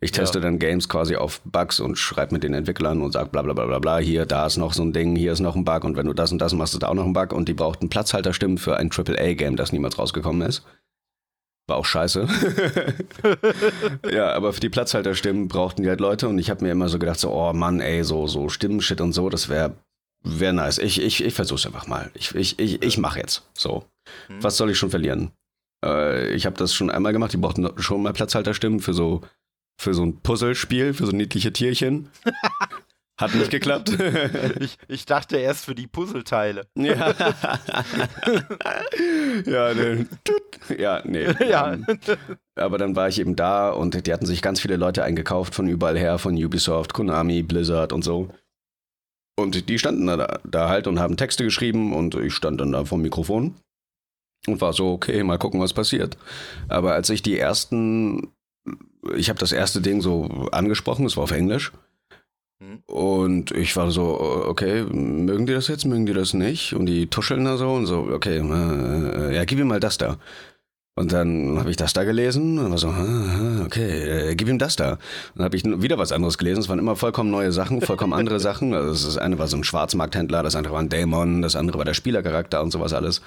Ich 0.00 0.12
teste 0.12 0.38
ja. 0.38 0.44
dann 0.44 0.58
Games 0.58 0.88
quasi 0.88 1.16
auf 1.16 1.42
Bugs 1.44 1.78
und 1.78 1.98
schreibe 1.98 2.32
mit 2.32 2.42
den 2.42 2.54
Entwicklern 2.54 3.02
und 3.02 3.12
sage 3.12 3.28
bla 3.28 3.42
bla 3.42 3.52
bla 3.52 3.66
bla 3.66 3.80
bla, 3.80 3.98
hier, 3.98 4.24
da 4.24 4.46
ist 4.46 4.56
noch 4.56 4.72
so 4.72 4.82
ein 4.82 4.94
Ding, 4.94 5.14
hier 5.14 5.32
ist 5.32 5.40
noch 5.40 5.56
ein 5.56 5.66
Bug 5.66 5.84
und 5.84 5.94
wenn 5.94 6.06
du 6.06 6.14
das 6.14 6.32
und 6.32 6.38
das 6.38 6.54
machst, 6.54 6.72
ist 6.72 6.82
da 6.82 6.88
auch 6.88 6.94
noch 6.94 7.04
ein 7.04 7.12
Bug 7.12 7.34
und 7.34 7.50
die 7.50 7.54
brauchten 7.54 7.90
Platzhalterstimmen 7.90 8.56
für 8.56 8.78
ein 8.78 8.90
AAA-Game, 8.90 9.56
das 9.56 9.72
niemals 9.72 9.98
rausgekommen 9.98 10.40
ist. 10.48 10.64
War 11.68 11.76
auch 11.76 11.84
scheiße. 11.84 12.26
ja, 14.12 14.32
aber 14.32 14.52
für 14.52 14.60
die 14.60 14.68
Platzhalterstimmen 14.68 15.48
brauchten 15.48 15.82
die 15.82 15.88
halt 15.88 16.00
Leute 16.00 16.28
und 16.28 16.38
ich 16.38 16.50
habe 16.50 16.64
mir 16.64 16.72
immer 16.72 16.88
so 16.88 16.98
gedacht, 16.98 17.20
so, 17.20 17.30
oh 17.30 17.52
Mann, 17.52 17.80
ey, 17.80 18.02
so, 18.02 18.26
so 18.26 18.48
Stimmenshit 18.48 19.00
und 19.00 19.12
so, 19.12 19.28
das 19.28 19.48
wäre 19.48 19.76
wär 20.24 20.52
nice. 20.52 20.78
Ich, 20.78 21.00
ich, 21.00 21.22
ich 21.22 21.34
versuch's 21.34 21.66
einfach 21.66 21.86
mal. 21.86 22.10
Ich, 22.14 22.34
ich, 22.34 22.58
ich, 22.58 22.82
ich 22.82 22.98
mach 22.98 23.16
jetzt. 23.16 23.48
So. 23.54 23.84
Hm. 24.26 24.42
Was 24.42 24.56
soll 24.56 24.70
ich 24.70 24.78
schon 24.78 24.90
verlieren? 24.90 25.30
Äh, 25.84 26.32
ich 26.34 26.46
habe 26.46 26.56
das 26.56 26.74
schon 26.74 26.90
einmal 26.90 27.12
gemacht, 27.12 27.32
die 27.32 27.38
brauchten 27.38 27.68
schon 27.80 28.02
mal 28.02 28.12
Platzhalterstimmen 28.12 28.80
für 28.80 28.94
so, 28.94 29.22
für 29.80 29.94
so 29.94 30.02
ein 30.04 30.20
Puzzlespiel, 30.20 30.94
für 30.94 31.06
so 31.06 31.12
niedliche 31.12 31.52
Tierchen. 31.52 32.10
Hat 33.18 33.34
nicht 33.34 33.50
geklappt. 33.50 33.90
ich, 34.60 34.78
ich, 34.88 35.06
dachte 35.06 35.36
erst 35.36 35.64
für 35.66 35.74
die 35.74 35.86
Puzzleteile. 35.86 36.66
Ja. 36.76 37.14
ja, 39.44 39.74
ne. 39.74 40.06
ja, 40.76 41.02
nee. 41.04 41.26
Ja. 41.48 41.76
Aber 42.56 42.78
dann 42.78 42.96
war 42.96 43.08
ich 43.08 43.20
eben 43.20 43.36
da 43.36 43.70
und 43.70 44.06
die 44.06 44.12
hatten 44.12 44.26
sich 44.26 44.42
ganz 44.42 44.60
viele 44.60 44.76
Leute 44.76 45.04
eingekauft 45.04 45.54
von 45.54 45.68
überall 45.68 45.98
her, 45.98 46.18
von 46.18 46.34
Ubisoft, 46.42 46.94
Konami, 46.94 47.42
Blizzard 47.42 47.92
und 47.92 48.02
so. 48.02 48.28
Und 49.36 49.68
die 49.68 49.78
standen 49.78 50.06
da, 50.06 50.40
da 50.44 50.68
halt 50.68 50.86
und 50.86 50.98
haben 50.98 51.16
Texte 51.16 51.44
geschrieben 51.44 51.94
und 51.94 52.14
ich 52.14 52.34
stand 52.34 52.60
dann 52.60 52.72
da 52.72 52.84
vom 52.84 53.02
Mikrofon 53.02 53.54
und 54.46 54.60
war 54.60 54.72
so, 54.72 54.92
okay, 54.92 55.22
mal 55.22 55.38
gucken, 55.38 55.60
was 55.60 55.72
passiert. 55.72 56.16
Aber 56.68 56.94
als 56.94 57.10
ich 57.10 57.22
die 57.22 57.38
ersten, 57.38 58.32
ich 59.16 59.28
habe 59.28 59.38
das 59.38 59.52
erste 59.52 59.80
Ding 59.80 60.00
so 60.00 60.48
angesprochen, 60.52 61.06
es 61.06 61.16
war 61.16 61.24
auf 61.24 61.30
Englisch. 61.30 61.72
Mhm. 62.62 62.82
Und 62.86 63.50
ich 63.52 63.76
war 63.76 63.90
so, 63.90 64.20
okay, 64.46 64.84
mögen 64.84 65.46
die 65.46 65.52
das 65.52 65.68
jetzt, 65.68 65.84
mögen 65.84 66.06
die 66.06 66.12
das 66.12 66.34
nicht? 66.34 66.74
Und 66.74 66.86
die 66.86 67.08
tuscheln 67.08 67.44
da 67.44 67.56
so 67.56 67.72
und 67.72 67.86
so, 67.86 68.08
okay, 68.12 68.38
äh, 68.38 69.34
ja, 69.34 69.44
gib 69.44 69.58
ihm 69.58 69.68
mal 69.68 69.80
das 69.80 69.98
da. 69.98 70.18
Und 70.94 71.10
dann 71.10 71.58
habe 71.58 71.70
ich 71.70 71.76
das 71.76 71.94
da 71.94 72.04
gelesen 72.04 72.58
und 72.58 72.70
war 72.70 72.78
so, 72.78 72.88
okay, 73.64 74.30
äh, 74.30 74.34
gib 74.34 74.48
ihm 74.48 74.58
das 74.58 74.76
da. 74.76 74.98
Dann 75.34 75.44
habe 75.44 75.56
ich 75.56 75.64
wieder 75.64 75.96
was 75.96 76.12
anderes 76.12 76.36
gelesen. 76.36 76.60
Es 76.60 76.68
waren 76.68 76.78
immer 76.78 76.96
vollkommen 76.96 77.30
neue 77.30 77.50
Sachen, 77.50 77.80
vollkommen 77.80 78.12
andere 78.12 78.40
Sachen. 78.40 78.74
Also 78.74 79.06
das 79.06 79.16
eine 79.16 79.38
war 79.38 79.48
so 79.48 79.56
ein 79.56 79.64
Schwarzmarkthändler, 79.64 80.42
das 80.42 80.54
andere 80.54 80.74
war 80.74 80.80
ein 80.80 80.90
Dämon, 80.90 81.42
das 81.42 81.56
andere 81.56 81.78
war 81.78 81.86
der 81.86 81.94
Spielercharakter 81.94 82.62
und 82.62 82.70
sowas 82.70 82.92
alles. 82.92 83.22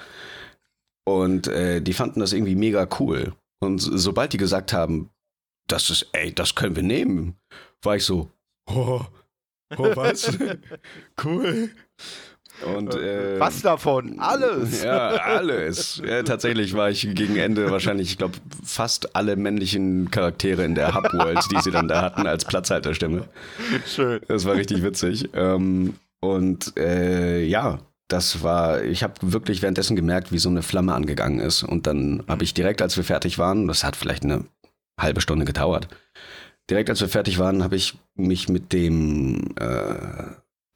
Und 1.04 1.48
äh, 1.48 1.80
die 1.82 1.92
fanden 1.92 2.20
das 2.20 2.32
irgendwie 2.32 2.56
mega 2.56 2.88
cool. 3.00 3.34
Und 3.58 3.80
sobald 3.80 4.32
die 4.32 4.38
gesagt 4.38 4.72
haben, 4.72 5.10
das 5.66 5.90
ist, 5.90 6.06
ey, 6.12 6.32
das 6.32 6.54
können 6.54 6.76
wir 6.76 6.84
nehmen, 6.84 7.36
war 7.82 7.96
ich 7.96 8.04
so, 8.04 8.30
oh, 8.68 9.00
Oh, 9.76 9.90
was? 9.94 10.36
cool. 11.24 11.70
Und, 12.64 12.94
äh, 12.94 13.38
was 13.38 13.60
davon? 13.60 14.18
Alles. 14.18 14.82
Ja, 14.82 15.08
alles. 15.08 16.00
Ja, 16.06 16.22
tatsächlich 16.22 16.74
war 16.74 16.88
ich 16.88 17.02
gegen 17.14 17.36
Ende 17.36 17.70
wahrscheinlich, 17.70 18.10
ich 18.10 18.18
glaube, 18.18 18.34
fast 18.64 19.14
alle 19.14 19.36
männlichen 19.36 20.10
Charaktere 20.10 20.64
in 20.64 20.74
der 20.74 20.94
Hub-World, 20.94 21.40
die 21.50 21.60
sie 21.60 21.70
dann 21.70 21.88
da 21.88 22.00
hatten, 22.00 22.26
als 22.26 22.46
Platzhalterstimme. 22.46 23.24
Schön. 23.86 24.20
Das 24.28 24.46
war 24.46 24.54
richtig 24.54 24.82
witzig. 24.82 25.28
Ähm, 25.34 25.96
und 26.20 26.76
äh, 26.78 27.44
ja, 27.44 27.80
das 28.08 28.42
war, 28.42 28.82
ich 28.82 29.02
habe 29.02 29.14
wirklich 29.20 29.60
währenddessen 29.62 29.96
gemerkt, 29.96 30.32
wie 30.32 30.38
so 30.38 30.48
eine 30.48 30.62
Flamme 30.62 30.94
angegangen 30.94 31.40
ist. 31.40 31.62
Und 31.62 31.86
dann 31.86 32.24
habe 32.28 32.44
ich 32.44 32.54
direkt, 32.54 32.80
als 32.80 32.96
wir 32.96 33.04
fertig 33.04 33.38
waren, 33.38 33.68
das 33.68 33.84
hat 33.84 33.96
vielleicht 33.96 34.22
eine 34.22 34.44
halbe 34.98 35.20
Stunde 35.20 35.44
gedauert, 35.44 35.88
direkt 36.70 36.90
als 36.90 37.00
wir 37.00 37.08
fertig 37.08 37.38
waren, 37.38 37.62
habe 37.62 37.76
ich 37.76 37.98
mich 38.14 38.48
mit 38.48 38.72
dem 38.72 39.54
äh, 39.58 39.94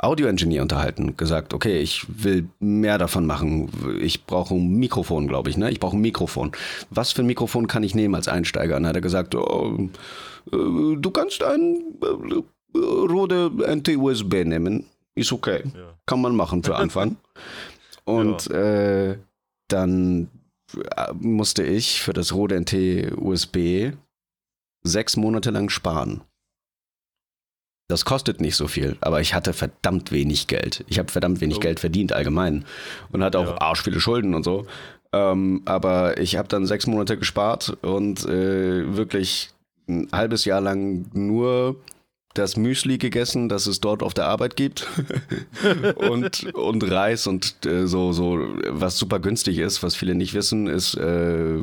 Audio-Engineer 0.02 0.62
unterhalten, 0.62 1.16
gesagt, 1.16 1.52
okay, 1.52 1.80
ich 1.80 2.06
will 2.08 2.48
mehr 2.58 2.96
davon 2.96 3.26
machen. 3.26 3.70
Ich 4.00 4.24
brauche 4.24 4.54
ein 4.54 4.76
Mikrofon, 4.76 5.28
glaube 5.28 5.50
ich, 5.50 5.58
ne? 5.58 5.70
Ich 5.70 5.78
brauche 5.78 5.96
ein 5.96 6.00
Mikrofon. 6.00 6.52
Was 6.88 7.12
für 7.12 7.22
ein 7.22 7.26
Mikrofon 7.26 7.66
kann 7.66 7.82
ich 7.82 7.94
nehmen 7.94 8.14
als 8.14 8.28
Einsteiger? 8.28 8.76
Und 8.76 8.84
dann 8.84 8.90
hat 8.90 8.96
er 8.96 9.02
gesagt, 9.02 9.34
oh, 9.34 9.88
äh, 10.52 10.96
du 10.96 11.10
kannst 11.10 11.42
ein 11.42 11.82
äh, 12.02 12.78
Rode 12.78 13.50
NT-USB 13.50 14.44
nehmen. 14.44 14.86
Ist 15.14 15.32
okay. 15.32 15.64
Ja. 15.74 15.98
Kann 16.06 16.22
man 16.22 16.34
machen 16.34 16.62
für 16.62 16.76
Anfang. 16.76 17.16
Und 18.04 18.46
ja. 18.46 19.10
äh, 19.10 19.18
dann 19.68 20.30
äh, 20.96 21.12
musste 21.12 21.62
ich 21.62 22.00
für 22.00 22.14
das 22.14 22.32
Rode 22.32 22.58
NT-USB 22.58 23.92
sechs 24.82 25.16
Monate 25.16 25.50
lang 25.50 25.68
sparen. 25.68 26.22
Das 27.88 28.04
kostet 28.04 28.40
nicht 28.40 28.54
so 28.54 28.68
viel, 28.68 28.96
aber 29.00 29.20
ich 29.20 29.34
hatte 29.34 29.52
verdammt 29.52 30.12
wenig 30.12 30.46
Geld. 30.46 30.84
Ich 30.88 30.98
habe 31.00 31.10
verdammt 31.10 31.40
wenig 31.40 31.56
oh. 31.56 31.60
Geld 31.60 31.80
verdient 31.80 32.12
allgemein 32.12 32.64
und 33.10 33.24
hatte 33.24 33.40
auch 33.40 33.46
ja. 33.46 33.60
arsch 33.60 33.82
viele 33.82 34.00
Schulden 34.00 34.34
und 34.34 34.44
so. 34.44 34.66
Ähm, 35.12 35.62
aber 35.64 36.18
ich 36.18 36.36
habe 36.36 36.46
dann 36.46 36.66
sechs 36.66 36.86
Monate 36.86 37.18
gespart 37.18 37.76
und 37.82 38.24
äh, 38.26 38.96
wirklich 38.96 39.50
ein 39.88 40.08
halbes 40.12 40.44
Jahr 40.44 40.60
lang 40.60 41.06
nur 41.14 41.76
das 42.34 42.56
Müsli 42.56 42.98
gegessen, 42.98 43.48
das 43.48 43.66
es 43.66 43.80
dort 43.80 44.04
auf 44.04 44.14
der 44.14 44.26
Arbeit 44.26 44.54
gibt 44.54 44.86
und, 45.96 46.54
und 46.54 46.88
Reis 46.88 47.26
und 47.26 47.66
äh, 47.66 47.88
so, 47.88 48.12
so, 48.12 48.38
was 48.68 48.98
super 48.98 49.18
günstig 49.18 49.58
ist, 49.58 49.82
was 49.82 49.96
viele 49.96 50.14
nicht 50.14 50.34
wissen, 50.34 50.68
ist 50.68 50.94
äh, 50.94 51.58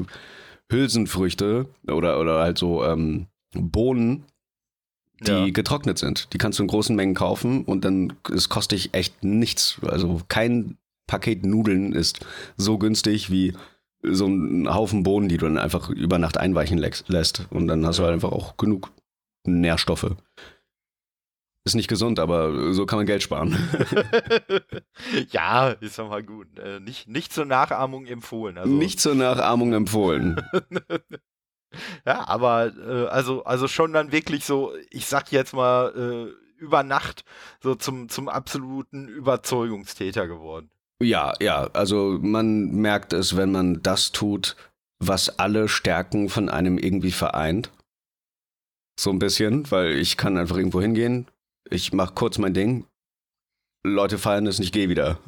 Hülsenfrüchte 0.71 1.67
oder, 1.87 2.19
oder 2.19 2.39
halt 2.39 2.57
so 2.57 2.83
ähm, 2.83 3.27
Bohnen, 3.53 4.25
die 5.21 5.31
ja. 5.31 5.49
getrocknet 5.49 5.97
sind. 5.97 6.33
Die 6.33 6.37
kannst 6.37 6.59
du 6.59 6.63
in 6.63 6.67
großen 6.67 6.95
Mengen 6.95 7.15
kaufen 7.15 7.63
und 7.63 7.85
dann 7.85 8.13
es 8.31 8.49
kostet 8.49 8.79
dich 8.79 8.93
echt 8.93 9.23
nichts. 9.23 9.79
Also 9.81 10.21
kein 10.27 10.77
Paket 11.07 11.45
Nudeln 11.45 11.93
ist 11.93 12.25
so 12.57 12.77
günstig 12.77 13.31
wie 13.31 13.53
so 14.03 14.27
ein 14.27 14.73
Haufen 14.73 15.03
Bohnen, 15.03 15.29
die 15.29 15.37
du 15.37 15.45
dann 15.45 15.57
einfach 15.57 15.89
über 15.89 16.19
Nacht 16.19 16.37
einweichen 16.37 16.77
lässt. 16.77 17.47
Und 17.49 17.67
dann 17.67 17.85
hast 17.85 17.99
du 17.99 18.03
halt 18.03 18.13
einfach 18.13 18.31
auch 18.31 18.57
genug 18.57 18.91
Nährstoffe. 19.45 20.15
Ist 21.67 21.75
nicht 21.75 21.89
gesund, 21.89 22.17
aber 22.17 22.71
so 22.73 22.85
kann 22.85 22.95
man 22.95 23.05
Geld 23.05 23.21
sparen. 23.21 23.57
ja, 25.31 25.71
ist 25.71 25.99
doch 25.99 26.07
mal 26.07 26.23
gut. 26.23 26.47
Äh, 26.57 26.79
nicht, 26.79 27.09
nicht 27.09 27.33
zur 27.33 27.43
Nachahmung 27.43 28.05
empfohlen. 28.05 28.57
Also. 28.57 28.71
Nicht 28.71 29.01
zur 29.01 29.15
Nachahmung 29.15 29.73
empfohlen. 29.73 30.41
ja, 32.05 32.25
aber 32.25 32.71
äh, 32.77 33.07
also, 33.07 33.43
also 33.43 33.67
schon 33.67 33.91
dann 33.91 34.13
wirklich 34.13 34.45
so, 34.45 34.71
ich 34.91 35.07
sag 35.07 35.33
jetzt 35.33 35.53
mal, 35.53 35.91
äh, 35.93 36.61
über 36.63 36.83
Nacht 36.83 37.25
so 37.61 37.75
zum, 37.75 38.07
zum 38.07 38.29
absoluten 38.29 39.09
Überzeugungstäter 39.09 40.25
geworden. 40.25 40.69
Ja, 41.03 41.33
ja, 41.41 41.69
also 41.73 42.17
man 42.21 42.71
merkt 42.71 43.11
es, 43.11 43.35
wenn 43.35 43.51
man 43.51 43.83
das 43.83 44.13
tut, 44.13 44.55
was 44.99 45.37
alle 45.37 45.67
Stärken 45.67 46.29
von 46.29 46.47
einem 46.47 46.77
irgendwie 46.77 47.11
vereint. 47.11 47.71
So 48.97 49.09
ein 49.09 49.19
bisschen, 49.19 49.69
weil 49.69 49.97
ich 49.97 50.15
kann 50.15 50.37
einfach 50.37 50.55
irgendwo 50.55 50.79
hingehen, 50.79 51.27
ich 51.69 51.93
mache 51.93 52.13
kurz 52.13 52.37
mein 52.37 52.53
Ding, 52.53 52.85
Leute 53.83 54.17
feiern 54.17 54.47
es, 54.47 54.59
ich 54.59 54.71
gehe 54.71 54.89
wieder. 54.89 55.19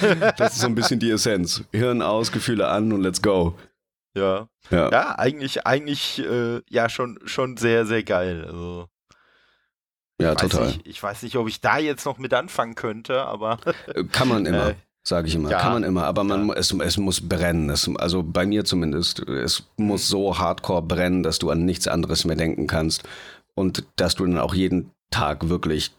das 0.36 0.54
ist 0.54 0.60
so 0.60 0.66
ein 0.66 0.74
bisschen 0.74 1.00
die 1.00 1.10
Essenz. 1.10 1.64
Hirn 1.72 2.02
aus, 2.02 2.32
Gefühle 2.32 2.68
an 2.68 2.92
und 2.92 3.02
let's 3.02 3.22
go. 3.22 3.54
Ja. 4.14 4.48
Ja, 4.70 4.90
ja 4.90 5.18
eigentlich, 5.18 5.66
eigentlich 5.66 6.18
äh, 6.18 6.60
ja 6.68 6.88
schon, 6.88 7.18
schon 7.24 7.56
sehr, 7.56 7.86
sehr 7.86 8.02
geil. 8.02 8.44
Also, 8.46 8.88
ja, 10.20 10.34
total. 10.34 10.68
Nicht, 10.68 10.86
ich 10.86 11.02
weiß 11.02 11.22
nicht, 11.22 11.36
ob 11.36 11.48
ich 11.48 11.60
da 11.60 11.78
jetzt 11.78 12.06
noch 12.06 12.18
mit 12.18 12.32
anfangen 12.32 12.74
könnte, 12.74 13.22
aber. 13.22 13.58
Äh, 13.94 14.04
kann 14.04 14.28
man 14.28 14.46
immer. 14.46 14.70
Äh, 14.70 14.74
sage 15.06 15.28
ich 15.28 15.34
immer. 15.34 15.50
Ja, 15.50 15.60
Kann 15.60 15.74
man 15.74 15.84
immer, 15.84 16.04
aber 16.04 16.24
man, 16.24 16.48
ja. 16.48 16.54
es, 16.54 16.72
es 16.72 16.96
muss 16.96 17.20
brennen. 17.28 17.70
Es, 17.70 17.88
also 17.96 18.22
bei 18.24 18.46
mir 18.46 18.64
zumindest. 18.64 19.20
Es 19.20 19.68
muss 19.76 20.08
so 20.08 20.38
hardcore 20.38 20.82
brennen, 20.82 21.22
dass 21.22 21.38
du 21.38 21.50
an 21.50 21.64
nichts 21.64 21.86
anderes 21.86 22.24
mehr 22.24 22.36
denken 22.36 22.66
kannst 22.66 23.04
und 23.54 23.84
dass 23.96 24.16
du 24.16 24.26
dann 24.26 24.38
auch 24.38 24.54
jeden 24.54 24.90
Tag 25.10 25.48
wirklich 25.48 25.92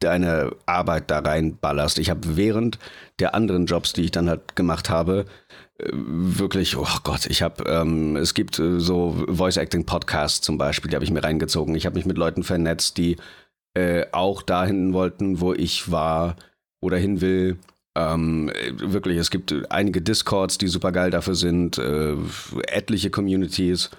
deine 0.00 0.52
Arbeit 0.66 1.10
da 1.10 1.18
reinballerst. 1.18 1.98
Ich 1.98 2.10
habe 2.10 2.36
während 2.36 2.78
der 3.18 3.34
anderen 3.34 3.66
Jobs, 3.66 3.92
die 3.92 4.04
ich 4.04 4.10
dann 4.10 4.28
halt 4.28 4.54
gemacht 4.54 4.90
habe, 4.90 5.24
äh, 5.78 5.88
wirklich, 5.92 6.76
oh 6.76 6.86
Gott, 7.02 7.26
ich 7.26 7.42
habe, 7.42 7.64
ähm, 7.64 8.16
es 8.16 8.34
gibt 8.34 8.58
äh, 8.58 8.78
so 8.78 9.24
Voice-Acting-Podcasts 9.28 10.40
zum 10.40 10.58
Beispiel, 10.58 10.90
die 10.90 10.94
habe 10.94 11.04
ich 11.04 11.10
mir 11.10 11.24
reingezogen. 11.24 11.74
Ich 11.74 11.86
habe 11.86 11.96
mich 11.96 12.06
mit 12.06 12.18
Leuten 12.18 12.44
vernetzt, 12.44 12.96
die 12.98 13.16
äh, 13.74 14.06
auch 14.12 14.42
dahin 14.42 14.92
wollten, 14.92 15.40
wo 15.40 15.52
ich 15.52 15.90
war 15.90 16.36
oder 16.80 16.96
hin 16.96 17.20
will. 17.20 17.58
Ähm, 17.96 18.52
wirklich, 18.76 19.18
es 19.18 19.30
gibt 19.30 19.52
einige 19.70 20.00
Discords, 20.00 20.58
die 20.58 20.68
super 20.68 20.92
geil 20.92 21.10
dafür 21.10 21.34
sind, 21.34 21.78
äh, 21.78 22.14
etliche 22.68 23.10
Communities, 23.10 23.90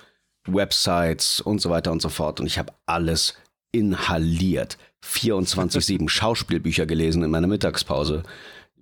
Websites 0.47 1.41
und 1.41 1.59
so 1.59 1.69
weiter 1.69 1.91
und 1.91 2.01
so 2.01 2.07
fort. 2.07 2.39
Und 2.39 2.47
ich 2.47 2.57
habe 2.57 2.71
alles 2.85 3.35
inhaliert. 3.71 4.77
24-7 5.03 6.09
Schauspielbücher 6.09 6.85
gelesen 6.85 7.23
in 7.23 7.31
meiner 7.31 7.47
Mittagspause. 7.47 8.23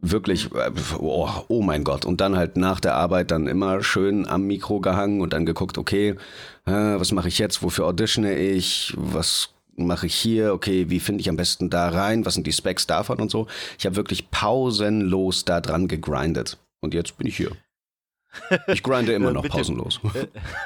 Wirklich, 0.01 0.51
äh, 0.53 0.71
oh, 0.99 1.29
oh, 1.47 1.61
mein 1.61 1.83
Gott. 1.83 2.05
Und 2.05 2.21
dann 2.21 2.35
halt 2.35 2.55
nach 2.55 2.79
der 2.79 2.95
Arbeit 2.95 3.31
dann 3.31 3.47
immer 3.47 3.83
schön 3.83 4.27
am 4.27 4.43
Mikro 4.43 4.79
gehangen 4.79 5.21
und 5.21 5.33
dann 5.33 5.45
geguckt, 5.45 5.77
okay, 5.77 6.15
äh, 6.65 6.71
was 6.71 7.11
mache 7.11 7.27
ich 7.27 7.39
jetzt? 7.39 7.63
Wofür 7.63 7.85
auditione 7.85 8.37
ich? 8.37 8.93
Was 8.95 9.49
mache 9.75 10.05
ich 10.05 10.15
hier? 10.15 10.53
Okay, 10.53 10.89
wie 10.89 10.99
finde 10.99 11.21
ich 11.21 11.29
am 11.29 11.37
besten 11.37 11.69
da 11.69 11.89
rein? 11.89 12.25
Was 12.25 12.35
sind 12.35 12.45
die 12.45 12.53
Specs 12.53 12.85
davon 12.85 13.19
und 13.19 13.31
so? 13.31 13.47
Ich 13.79 13.85
habe 13.85 13.95
wirklich 13.95 14.29
pausenlos 14.29 15.45
da 15.45 15.61
dran 15.61 15.87
gegrindet. 15.87 16.57
Und 16.79 16.93
jetzt 16.93 17.17
bin 17.17 17.27
ich 17.27 17.37
hier. 17.37 17.51
Ich 18.67 18.83
grinde 18.83 19.13
immer 19.13 19.31
noch 19.31 19.47
pausenlos. 19.47 19.99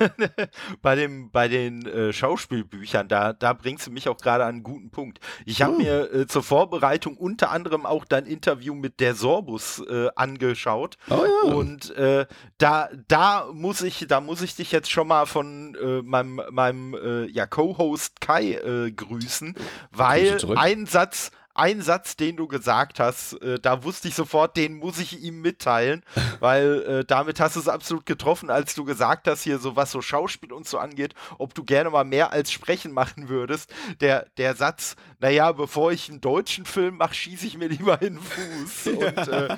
bei, 0.82 0.96
dem, 0.96 1.32
bei 1.32 1.48
den 1.48 1.86
äh, 1.86 2.14
Schauspielbüchern, 2.14 3.08
da, 3.08 3.34
da 3.34 3.54
bringst 3.54 3.88
du 3.88 3.92
mich 3.92 4.10
auch 4.10 4.18
gerade 4.18 4.44
an 4.44 4.56
einen 4.56 4.64
guten 4.64 4.92
Punkt. 4.92 5.20
Ich 5.46 5.62
habe 5.62 5.76
oh. 5.76 5.78
mir 5.78 6.14
äh, 6.14 6.28
zur 6.28 6.44
Vorbereitung 6.44 7.18
unter 7.18 7.52
anderem 7.52 7.86
auch 7.86 8.06
dein 8.06 8.26
Interview 8.26 8.74
mit 8.74 9.00
der 9.00 9.16
Sorbus 9.16 9.84
äh, 9.90 10.10
angeschaut. 10.16 10.98
Oh, 11.10 11.24
ja. 11.24 11.54
Und 11.54 11.96
äh, 11.96 12.26
da, 12.58 12.90
da, 13.08 13.48
muss 13.54 13.82
ich, 13.82 14.06
da 14.08 14.22
muss 14.22 14.42
ich 14.42 14.56
dich 14.56 14.72
jetzt 14.72 14.92
schon 14.92 15.08
mal 15.08 15.26
von 15.26 15.76
äh, 15.76 16.02
meinem, 16.02 16.42
meinem 16.52 16.94
äh, 16.94 17.26
ja, 17.28 17.46
Co-Host 17.46 18.22
Kai 18.22 18.60
grüßen, 18.96 19.56
weil 19.92 20.38
ein 20.56 20.86
Satz 20.86 21.32
ein 21.54 21.82
Satz, 21.82 22.16
den 22.16 22.38
du 22.38 22.48
gesagt 22.48 23.00
hast, 23.00 23.34
äh, 23.42 23.60
da 23.60 23.84
wusste 23.84 24.08
ich 24.08 24.16
sofort, 24.16 24.58
den 24.58 24.76
muss 24.76 25.00
ich 25.00 25.22
ihm 25.22 25.42
mitteilen, 25.42 26.04
weil 26.40 26.82
äh, 26.84 27.06
damit 27.06 27.40
hast 27.40 27.56
du 27.56 27.60
es 27.60 27.68
absolut 27.68 28.06
getroffen, 28.06 28.50
als 28.50 28.76
du 28.76 28.84
gesagt 28.86 29.28
hast, 29.28 29.44
hier 29.44 29.60
so 29.60 29.76
was 29.76 29.92
so 29.92 30.02
Schauspiel 30.02 30.54
und 30.54 30.68
so 30.68 30.78
angeht, 30.78 31.14
ob 31.38 31.54
du 31.54 31.64
gerne 31.64 31.90
mal 31.90 32.04
mehr 32.04 32.32
als 32.32 32.52
Sprechen 32.52 32.92
machen 32.92 33.30
würdest. 33.30 33.74
Der, 34.00 34.28
der 34.38 34.56
Satz, 34.56 34.96
naja, 35.20 35.52
bevor 35.52 35.92
ich 35.92 36.10
einen 36.10 36.22
deutschen 36.22 36.66
Film 36.66 36.98
mache, 36.98 37.14
schieße 37.14 37.46
ich 37.48 37.58
mir 37.58 37.68
lieber 37.68 38.02
in 38.02 38.16
den 38.16 38.22
Fuß. 38.22 38.88
Und 39.02 39.28
äh, 39.28 39.56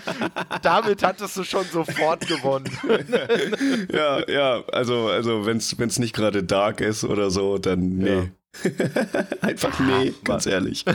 damit 0.62 1.03
hattest 1.03 1.38
du 1.38 1.43
schon 1.43 1.65
sofort 1.65 2.27
gewonnen. 2.27 2.69
ja, 3.91 4.29
ja, 4.29 4.63
also, 4.71 5.08
also 5.08 5.45
wenn 5.45 5.58
es 5.58 5.99
nicht 5.99 6.15
gerade 6.15 6.43
dark 6.43 6.82
ist 6.82 7.03
oder 7.03 7.29
so, 7.32 7.58
dann 7.58 7.97
nee. 7.97 8.15
Ja. 8.15 8.25
Einfach 9.41 9.79
nee, 9.79 10.13
ganz 10.23 10.45
ehrlich. 10.45 10.85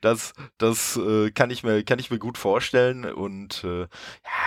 Das, 0.00 0.32
das 0.58 0.96
äh, 0.96 1.32
kann, 1.32 1.50
ich 1.50 1.64
mir, 1.64 1.82
kann 1.82 1.98
ich 1.98 2.10
mir 2.10 2.20
gut 2.20 2.38
vorstellen. 2.38 3.04
Und 3.04 3.64
äh, 3.64 3.80
ja, 3.80 3.88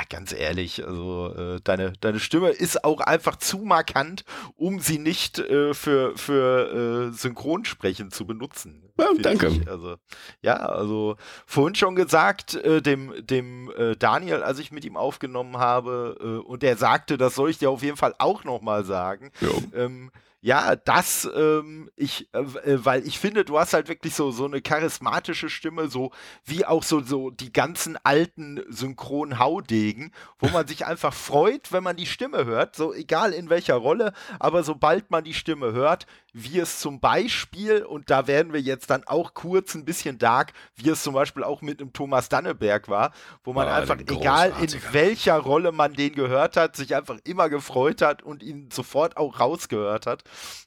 ganz 0.09 0.31
ehrlich, 0.31 0.85
also 0.85 1.33
äh, 1.35 1.59
deine, 1.61 1.93
deine 1.99 2.21
Stimme 2.21 2.49
ist 2.51 2.85
auch 2.85 3.01
einfach 3.01 3.35
zu 3.35 3.57
markant, 3.59 4.23
um 4.55 4.79
sie 4.79 4.97
nicht 4.97 5.39
äh, 5.39 5.73
für, 5.73 6.15
für 6.17 7.09
äh, 7.09 7.13
Synchronsprechen 7.13 8.11
zu 8.11 8.25
benutzen. 8.25 8.81
Ja, 8.97 9.09
danke. 9.21 9.47
Ich. 9.47 9.67
Also, 9.69 9.97
ja, 10.41 10.55
also 10.55 11.17
vorhin 11.45 11.75
schon 11.75 11.95
gesagt, 11.95 12.55
äh, 12.55 12.81
dem, 12.81 13.13
dem 13.19 13.71
Daniel, 13.99 14.41
als 14.43 14.59
ich 14.59 14.71
mit 14.71 14.85
ihm 14.85 14.97
aufgenommen 14.97 15.57
habe, 15.57 16.43
und 16.45 16.63
der 16.63 16.77
sagte, 16.77 17.17
das 17.17 17.35
soll 17.35 17.49
ich 17.49 17.57
dir 17.57 17.69
auf 17.69 17.83
jeden 17.83 17.97
Fall 17.97 18.13
auch 18.17 18.43
nochmal 18.43 18.83
sagen. 18.83 19.31
Ähm, 19.73 20.11
ja, 20.41 20.77
das, 20.77 21.29
ähm, 21.35 21.89
ich, 21.97 22.33
äh, 22.33 22.39
äh, 22.39 22.85
weil 22.85 23.05
ich 23.05 23.19
finde, 23.19 23.43
du 23.43 23.59
hast 23.59 23.73
halt 23.73 23.89
wirklich 23.89 24.15
so, 24.15 24.31
so 24.31 24.45
eine 24.45 24.61
charismatische 24.61 25.49
Stimme, 25.49 25.89
so 25.89 26.11
wie 26.45 26.65
auch 26.65 26.83
so, 26.83 27.01
so 27.01 27.29
die 27.29 27.51
ganzen 27.51 27.97
alten 28.03 28.63
Synchron-Haudegen, 28.69 30.13
wo 30.39 30.47
man 30.47 30.65
sich 30.65 30.85
einfach 30.85 31.13
freut, 31.13 31.73
wenn 31.73 31.83
man 31.83 31.97
die 31.97 32.05
Stimme 32.05 32.45
hört, 32.45 32.77
so 32.77 32.93
egal 32.93 33.33
in 33.33 33.49
welcher 33.49 33.75
Rolle, 33.75 34.13
aber 34.39 34.63
sobald 34.63 35.11
man 35.11 35.25
die 35.25 35.33
Stimme 35.33 35.73
hört, 35.73 36.07
wie 36.33 36.59
es 36.59 36.79
zum 36.79 36.99
Beispiel, 36.99 37.83
und 37.83 38.09
da 38.09 38.27
werden 38.27 38.53
wir 38.53 38.61
jetzt 38.61 38.89
dann 38.89 39.03
auch 39.05 39.33
kurz 39.33 39.75
ein 39.75 39.85
bisschen 39.85 40.17
dark, 40.17 40.53
wie 40.75 40.89
es 40.89 41.03
zum 41.03 41.13
Beispiel 41.13 41.43
auch 41.43 41.61
mit 41.61 41.81
einem 41.81 41.93
Thomas 41.93 42.29
Danneberg 42.29 42.87
war, 42.87 43.11
wo 43.43 43.53
man 43.53 43.67
oh, 43.67 43.71
einfach, 43.71 43.97
egal 43.99 44.53
in 44.61 44.69
welcher 44.91 45.37
Rolle 45.37 45.71
man 45.71 45.93
den 45.93 46.13
gehört 46.13 46.57
hat, 46.57 46.75
sich 46.75 46.95
einfach 46.95 47.17
immer 47.23 47.49
gefreut 47.49 48.01
hat 48.01 48.21
und 48.21 48.43
ihn 48.43 48.69
sofort 48.71 49.17
auch 49.17 49.39
rausgehört 49.39 50.05
hat. 50.05 50.23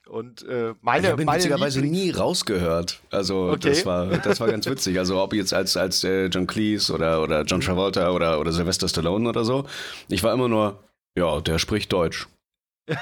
Und 0.08 0.46
äh, 0.48 0.74
meine, 0.80 1.06
ich 1.06 1.12
habe 1.12 1.22
ihn 1.22 1.26
meine 1.26 1.38
witzigerweise 1.38 1.80
nie 1.80 2.10
rausgehört. 2.10 3.00
Also 3.10 3.50
okay. 3.50 3.70
das 3.70 3.86
war 3.86 4.06
das 4.06 4.40
war 4.40 4.48
ganz 4.48 4.66
witzig. 4.66 4.98
Also 4.98 5.22
ob 5.22 5.32
jetzt 5.32 5.54
als 5.54 5.76
als 5.76 6.02
äh, 6.02 6.26
John 6.26 6.46
Cleese 6.46 6.92
oder 6.92 7.22
oder 7.22 7.42
John 7.42 7.60
mhm. 7.60 7.64
Travolta 7.64 8.10
oder 8.10 8.40
oder 8.40 8.52
Sylvester 8.52 8.88
Stallone 8.88 9.28
oder 9.28 9.44
so, 9.44 9.64
ich 10.08 10.22
war 10.22 10.34
immer 10.34 10.48
nur 10.48 10.82
ja, 11.16 11.40
der 11.40 11.58
spricht 11.58 11.92
Deutsch. 11.92 12.26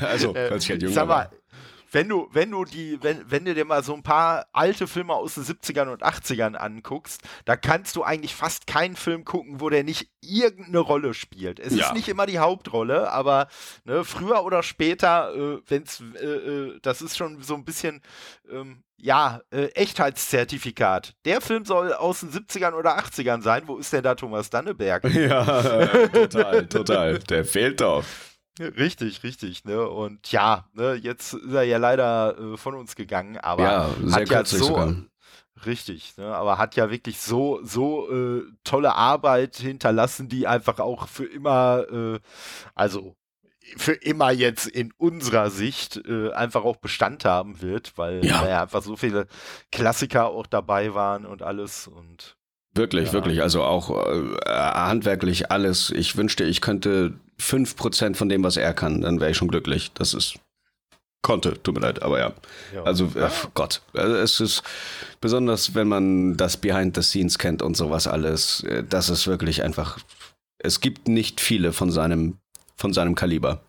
also, 0.00 0.32
als 0.32 0.64
ich 0.64 0.70
halt 0.70 0.82
jung 0.82 0.96
war 0.96 1.30
wenn 1.90 2.08
du, 2.08 2.28
wenn 2.32 2.50
du 2.50 2.64
die, 2.64 3.02
wenn, 3.02 3.30
wenn 3.30 3.44
du 3.44 3.54
dir 3.54 3.64
mal 3.64 3.82
so 3.82 3.94
ein 3.94 4.02
paar 4.02 4.46
alte 4.52 4.86
Filme 4.86 5.14
aus 5.14 5.34
den 5.34 5.44
70ern 5.44 5.88
und 5.88 6.04
80ern 6.04 6.54
anguckst, 6.54 7.22
da 7.44 7.56
kannst 7.56 7.96
du 7.96 8.02
eigentlich 8.02 8.34
fast 8.34 8.66
keinen 8.66 8.96
Film 8.96 9.24
gucken, 9.24 9.60
wo 9.60 9.68
der 9.70 9.84
nicht 9.84 10.10
irgendeine 10.20 10.78
Rolle 10.78 11.14
spielt. 11.14 11.58
Es 11.58 11.74
ja. 11.74 11.86
ist 11.86 11.94
nicht 11.94 12.08
immer 12.08 12.26
die 12.26 12.38
Hauptrolle, 12.38 13.10
aber 13.10 13.48
ne, 13.84 14.04
früher 14.04 14.44
oder 14.44 14.62
später, 14.62 15.34
äh, 15.34 15.60
wenn's, 15.66 16.02
äh, 16.20 16.26
äh, 16.26 16.78
das 16.82 17.02
ist 17.02 17.16
schon 17.16 17.42
so 17.42 17.54
ein 17.54 17.64
bisschen, 17.64 18.02
ähm, 18.50 18.82
ja, 19.02 19.40
äh, 19.50 19.66
Echtheitszertifikat. 19.74 21.14
Der 21.24 21.40
Film 21.40 21.64
soll 21.64 21.94
aus 21.94 22.20
den 22.20 22.30
70ern 22.30 22.74
oder 22.74 22.98
80ern 22.98 23.40
sein. 23.42 23.62
Wo 23.66 23.78
ist 23.78 23.92
denn 23.92 24.02
da 24.02 24.14
Thomas 24.14 24.50
Danneberg? 24.50 25.04
Ja, 25.20 25.44
total, 26.08 26.66
total. 26.66 27.18
Der 27.18 27.44
fehlt 27.44 27.80
doch. 27.80 28.04
Richtig, 28.60 29.22
richtig, 29.22 29.64
ne? 29.64 29.88
Und 29.88 30.30
ja, 30.32 30.66
ne, 30.74 30.94
jetzt 30.94 31.32
ist 31.32 31.52
er 31.52 31.62
ja 31.62 31.78
leider 31.78 32.38
äh, 32.38 32.56
von 32.58 32.74
uns 32.74 32.94
gegangen, 32.94 33.38
aber 33.38 33.62
ja, 33.62 34.12
hat 34.12 34.28
ja 34.28 34.44
so 34.44 34.58
sogar. 34.58 34.94
richtig, 35.64 36.16
ne? 36.18 36.34
Aber 36.34 36.58
hat 36.58 36.76
ja 36.76 36.90
wirklich 36.90 37.20
so 37.20 37.60
so 37.64 38.10
äh, 38.10 38.42
tolle 38.62 38.94
Arbeit 38.94 39.56
hinterlassen, 39.56 40.28
die 40.28 40.46
einfach 40.46 40.78
auch 40.78 41.08
für 41.08 41.24
immer, 41.24 41.86
äh, 41.90 42.20
also 42.74 43.16
für 43.76 43.92
immer 43.92 44.30
jetzt 44.30 44.66
in 44.66 44.92
unserer 44.98 45.50
Sicht 45.50 45.96
äh, 46.06 46.32
einfach 46.32 46.64
auch 46.64 46.76
Bestand 46.76 47.24
haben 47.24 47.62
wird, 47.62 47.96
weil 47.96 48.24
ja. 48.24 48.46
ja 48.46 48.62
einfach 48.62 48.82
so 48.82 48.96
viele 48.96 49.26
Klassiker 49.72 50.26
auch 50.26 50.46
dabei 50.46 50.94
waren 50.94 51.24
und 51.24 51.42
alles 51.42 51.86
und 51.86 52.36
Wirklich, 52.74 53.08
ja. 53.08 53.12
wirklich. 53.12 53.42
Also 53.42 53.62
auch 53.62 53.90
äh, 53.90 54.36
handwerklich 54.46 55.50
alles. 55.50 55.90
Ich 55.90 56.16
wünschte, 56.16 56.44
ich 56.44 56.60
könnte 56.60 57.14
5% 57.40 58.14
von 58.14 58.28
dem, 58.28 58.44
was 58.44 58.56
er 58.56 58.74
kann, 58.74 59.00
dann 59.00 59.20
wäre 59.20 59.30
ich 59.32 59.36
schon 59.36 59.48
glücklich. 59.48 59.92
Das 59.94 60.14
ist. 60.14 60.34
Konnte, 61.22 61.62
tut 61.62 61.74
mir 61.74 61.82
leid, 61.82 62.02
aber 62.02 62.18
ja. 62.18 62.32
ja. 62.74 62.82
Also, 62.84 63.12
äh, 63.14 63.28
Gott. 63.52 63.82
Also 63.92 64.14
es 64.14 64.40
ist 64.40 64.62
besonders, 65.20 65.74
wenn 65.74 65.86
man 65.86 66.36
das 66.38 66.56
Behind 66.56 66.96
the 66.96 67.02
Scenes 67.02 67.38
kennt 67.38 67.60
und 67.60 67.76
sowas 67.76 68.06
alles. 68.06 68.62
Äh, 68.64 68.84
das 68.88 69.10
ist 69.10 69.26
wirklich 69.26 69.62
einfach. 69.62 69.98
Es 70.58 70.80
gibt 70.80 71.08
nicht 71.08 71.40
viele 71.40 71.72
von 71.72 71.90
seinem, 71.90 72.38
von 72.76 72.94
seinem 72.94 73.14
Kaliber. 73.16 73.62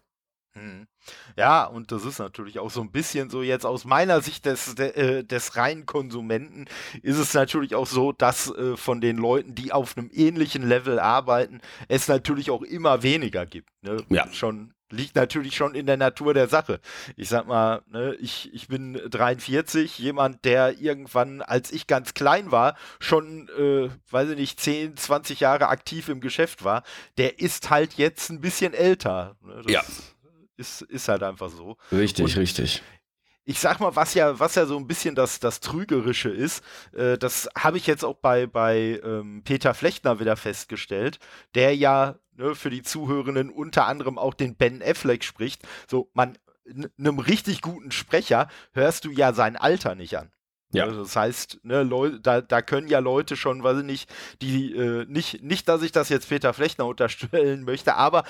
Ja, 1.38 1.66
und 1.66 1.92
das 1.92 2.06
ist 2.06 2.20
natürlich 2.20 2.60
auch 2.60 2.72
so 2.72 2.82
ein 2.82 2.92
bisschen 2.92 3.30
so 3.30 3.42
jetzt 3.42 3.66
aus 3.66 3.86
meiner 3.86 4.22
Sicht 4.22 4.46
des, 4.46 4.76
äh, 4.76 5.24
des 5.24 5.56
reinen 5.56 5.86
Konsumenten 5.86 6.66
ist 7.02 7.18
es 7.18 7.34
natürlich 7.34 7.76
auch 7.76 7.88
so, 7.88 8.12
dass 8.12 8.54
äh, 8.56 8.78
von 8.78 9.02
den 9.02 9.18
Leuten, 9.18 9.56
die 9.56 9.72
auf 9.72 9.98
einem 9.98 10.10
ähnlichen 10.14 10.68
Level 10.68 11.00
arbeiten, 11.00 11.62
es 11.88 12.08
natürlich 12.08 12.52
auch 12.52 12.62
immer 12.62 13.04
weniger 13.04 13.46
gibt. 13.46 13.70
Ne? 13.82 14.04
Ja. 14.10 14.28
Schon 14.32 14.74
liegt 14.92 15.16
natürlich 15.16 15.56
schon 15.56 15.76
in 15.76 15.86
der 15.86 15.98
Natur 15.98 16.34
der 16.34 16.48
Sache. 16.48 16.80
Ich 17.16 17.30
sag 17.30 17.48
mal, 17.48 17.82
ne, 17.90 18.16
ich, 18.16 18.54
ich 18.54 18.68
bin 18.68 18.94
43, 19.10 19.98
jemand, 20.00 20.46
der 20.46 20.80
irgendwann, 20.80 21.42
als 21.42 21.72
ich 21.72 21.88
ganz 21.88 22.14
klein 22.14 22.52
war, 22.52 22.76
schon, 23.00 23.50
äh, 23.58 23.90
weiß 24.12 24.30
ich 24.30 24.38
nicht, 24.38 24.60
10, 24.60 24.98
20 24.98 25.40
Jahre 25.40 25.70
aktiv 25.70 26.10
im 26.10 26.22
Geschäft 26.22 26.64
war, 26.64 26.84
der 27.18 27.40
ist 27.40 27.70
halt 27.70 27.94
jetzt 27.96 28.30
ein 28.30 28.42
bisschen 28.42 28.74
älter. 28.74 29.36
Ne? 29.42 29.64
ja. 29.68 29.84
Ist, 30.58 30.82
ist 30.84 31.08
halt 31.08 31.24
einfach 31.24 31.50
so. 31.50 31.78
Richtig, 31.92 32.36
Und 32.36 32.38
richtig 32.38 32.84
ich 33.44 33.60
sag 33.60 33.80
mal, 33.80 33.96
was 33.96 34.14
ja, 34.14 34.40
was 34.40 34.56
ja 34.56 34.66
so 34.66 34.78
ein 34.78 34.88
bisschen 34.88 35.16
das, 35.16 35.40
das 35.40 35.60
Trügerische 35.60 36.30
ist, 36.30 36.64
äh, 36.94 37.18
das 37.18 37.50
habe 37.58 37.78
ich 37.78 37.88
jetzt 37.88 38.06
auch 38.06 38.16
bei, 38.16 38.46
bei 38.46 39.02
ähm, 39.04 39.42
Peter 39.44 39.74
Flechtner 39.74 40.20
wieder 40.20 40.38
festgestellt, 40.38 41.20
der 41.56 41.76
ja 41.76 42.16
ne, 42.38 42.56
für 42.56 42.70
die 42.70 42.84
Zuhörenden 42.84 43.50
unter 43.50 43.88
anderem 43.88 44.18
auch 44.18 44.34
den 44.34 44.56
Ben 44.56 44.82
Affleck 44.84 45.24
spricht. 45.24 45.68
So, 45.90 46.10
man, 46.14 46.38
einem 46.98 47.20
richtig 47.20 47.62
guten 47.62 47.92
Sprecher 47.92 48.48
hörst 48.74 49.06
du 49.06 49.12
ja 49.12 49.34
sein 49.34 49.58
Alter 49.58 49.96
nicht 49.96 50.18
an. 50.18 50.32
Ja. 50.74 50.86
Also 50.86 51.02
das 51.02 51.16
heißt, 51.16 51.60
ne, 51.64 51.84
Leute, 51.84 52.22
da, 52.22 52.40
da 52.40 52.62
können 52.62 52.88
ja 52.88 53.00
Leute 53.00 53.36
schon, 53.36 53.62
weiß 53.64 53.80
ich 53.80 53.84
nicht, 53.84 54.10
die, 54.42 54.74
äh, 54.74 55.06
nicht, 55.06 55.44
nicht, 55.44 55.68
dass 55.68 55.82
ich 55.82 55.92
das 55.92 56.08
jetzt 56.10 56.30
Peter 56.30 56.54
Flechner 56.54 56.86
unterstellen 56.86 57.64
möchte, 57.66 57.96
aber 57.96 58.24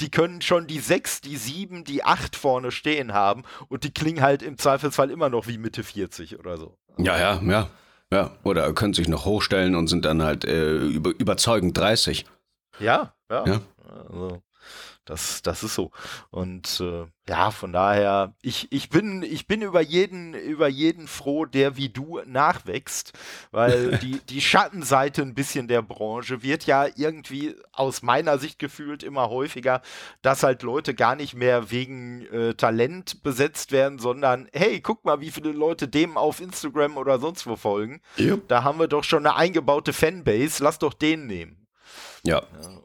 die 0.00 0.10
können 0.10 0.40
schon 0.40 0.66
die 0.66 0.78
sechs, 0.78 1.20
die 1.20 1.36
sieben, 1.36 1.84
die 1.84 2.04
acht 2.04 2.36
vorne 2.36 2.70
stehen 2.70 3.12
haben 3.12 3.42
und 3.68 3.84
die 3.84 3.92
klingen 3.92 4.22
halt 4.22 4.42
im 4.42 4.58
Zweifelsfall 4.58 5.10
immer 5.10 5.28
noch 5.28 5.46
wie 5.46 5.58
Mitte 5.58 5.84
40 5.84 6.38
oder 6.38 6.56
so. 6.56 6.76
Ja, 6.98 7.18
ja, 7.18 7.40
ja. 7.42 7.70
Ja, 8.10 8.30
oder 8.42 8.72
können 8.72 8.94
sich 8.94 9.06
noch 9.06 9.26
hochstellen 9.26 9.74
und 9.74 9.88
sind 9.88 10.06
dann 10.06 10.22
halt 10.22 10.44
äh, 10.44 10.78
über, 10.78 11.10
überzeugend 11.18 11.76
30. 11.76 12.24
Ja, 12.78 13.12
ja. 13.30 13.44
ja. 13.46 13.60
Also, 13.86 14.42
das, 15.08 15.40
das 15.40 15.62
ist 15.62 15.74
so. 15.74 15.90
Und 16.30 16.80
äh, 16.80 17.06
ja, 17.28 17.50
von 17.50 17.72
daher, 17.72 18.34
ich, 18.42 18.70
ich, 18.70 18.90
bin, 18.90 19.22
ich 19.22 19.46
bin 19.46 19.62
über 19.62 19.80
jeden, 19.80 20.34
über 20.34 20.68
jeden 20.68 21.08
froh, 21.08 21.46
der 21.46 21.76
wie 21.76 21.88
du 21.88 22.20
nachwächst, 22.26 23.12
weil 23.50 23.96
die, 24.02 24.20
die 24.20 24.42
Schattenseite 24.42 25.22
ein 25.22 25.34
bisschen 25.34 25.66
der 25.66 25.80
Branche 25.80 26.42
wird 26.42 26.66
ja 26.66 26.86
irgendwie 26.96 27.56
aus 27.72 28.02
meiner 28.02 28.38
Sicht 28.38 28.58
gefühlt 28.58 29.02
immer 29.02 29.30
häufiger, 29.30 29.80
dass 30.20 30.42
halt 30.42 30.62
Leute 30.62 30.94
gar 30.94 31.16
nicht 31.16 31.34
mehr 31.34 31.70
wegen 31.70 32.26
äh, 32.26 32.54
Talent 32.54 33.22
besetzt 33.22 33.72
werden, 33.72 33.98
sondern 33.98 34.48
hey, 34.52 34.80
guck 34.80 35.06
mal, 35.06 35.20
wie 35.22 35.30
viele 35.30 35.52
Leute 35.52 35.88
dem 35.88 36.18
auf 36.18 36.40
Instagram 36.40 36.98
oder 36.98 37.18
sonst 37.18 37.46
wo 37.46 37.56
folgen. 37.56 38.02
Yep. 38.18 38.48
Da 38.48 38.62
haben 38.62 38.78
wir 38.78 38.88
doch 38.88 39.04
schon 39.04 39.26
eine 39.26 39.36
eingebaute 39.36 39.94
Fanbase, 39.94 40.62
lass 40.62 40.78
doch 40.78 40.92
den 40.92 41.26
nehmen. 41.26 41.66
ja. 42.24 42.42
ja 42.42 42.82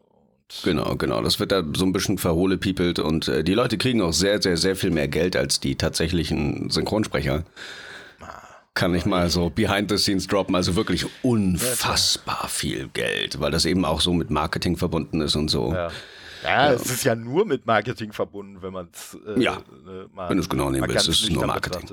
Genau, 0.63 0.96
genau. 0.96 1.22
Das 1.22 1.39
wird 1.39 1.52
da 1.52 1.63
so 1.76 1.86
ein 1.86 1.94
bisschen 1.94 2.18
verhohlepiepelt 2.18 3.00
und 3.00 3.28
äh, 3.28 3.44
die 3.44 3.54
Leute 3.54 3.78
kriegen 3.78 4.02
auch 4.02 4.13
sehr, 4.13 4.42
sehr, 4.42 4.58
sehr 4.58 4.76
viel 4.76 4.92
mehr 4.92 5.08
Geld 5.08 5.36
als 5.36 5.60
die 5.60 5.76
tatsächlichen 5.76 6.70
Synchronsprecher. 6.70 7.44
Kann 8.76 8.96
ich 8.96 9.06
mal 9.06 9.30
so 9.30 9.52
behind 9.52 9.92
the 9.92 9.98
scenes 9.98 10.26
droppen, 10.28 10.56
also 10.56 10.76
wirklich 10.76 11.06
unfassbar 11.22 12.48
viel 12.48 12.89
Geld, 12.89 13.39
weil 13.39 13.52
das 13.52 13.66
eben 13.66 13.86
auch 13.86 14.02
so 14.02 14.13
mit 14.13 14.32
Marketing 14.32 14.78
verbunden 14.78 15.22
ist 15.22 15.36
und 15.36 15.50
so. 15.50 15.74
Ja. 15.74 15.92
Ja, 16.44 16.66
ja, 16.66 16.74
es 16.74 16.89
ist 16.89 17.04
ja 17.06 17.16
nur 17.16 17.46
mit 17.46 17.66
Marketing 17.66 18.12
verbunden, 18.12 18.62
wenn 18.62 18.74
man 18.74 18.89
es 18.92 19.18
äh, 19.26 19.39
ja, 19.42 19.54
äh, 19.56 20.13
mal, 20.13 20.30
wenn 20.30 20.38
du 20.38 20.44
es 20.44 20.50
genau 20.50 20.70
nehmen 20.70 20.88
willst, 20.89 21.08
ist 21.08 21.24
es 21.24 21.30
nur 21.30 21.46
Marketing. 21.46 21.89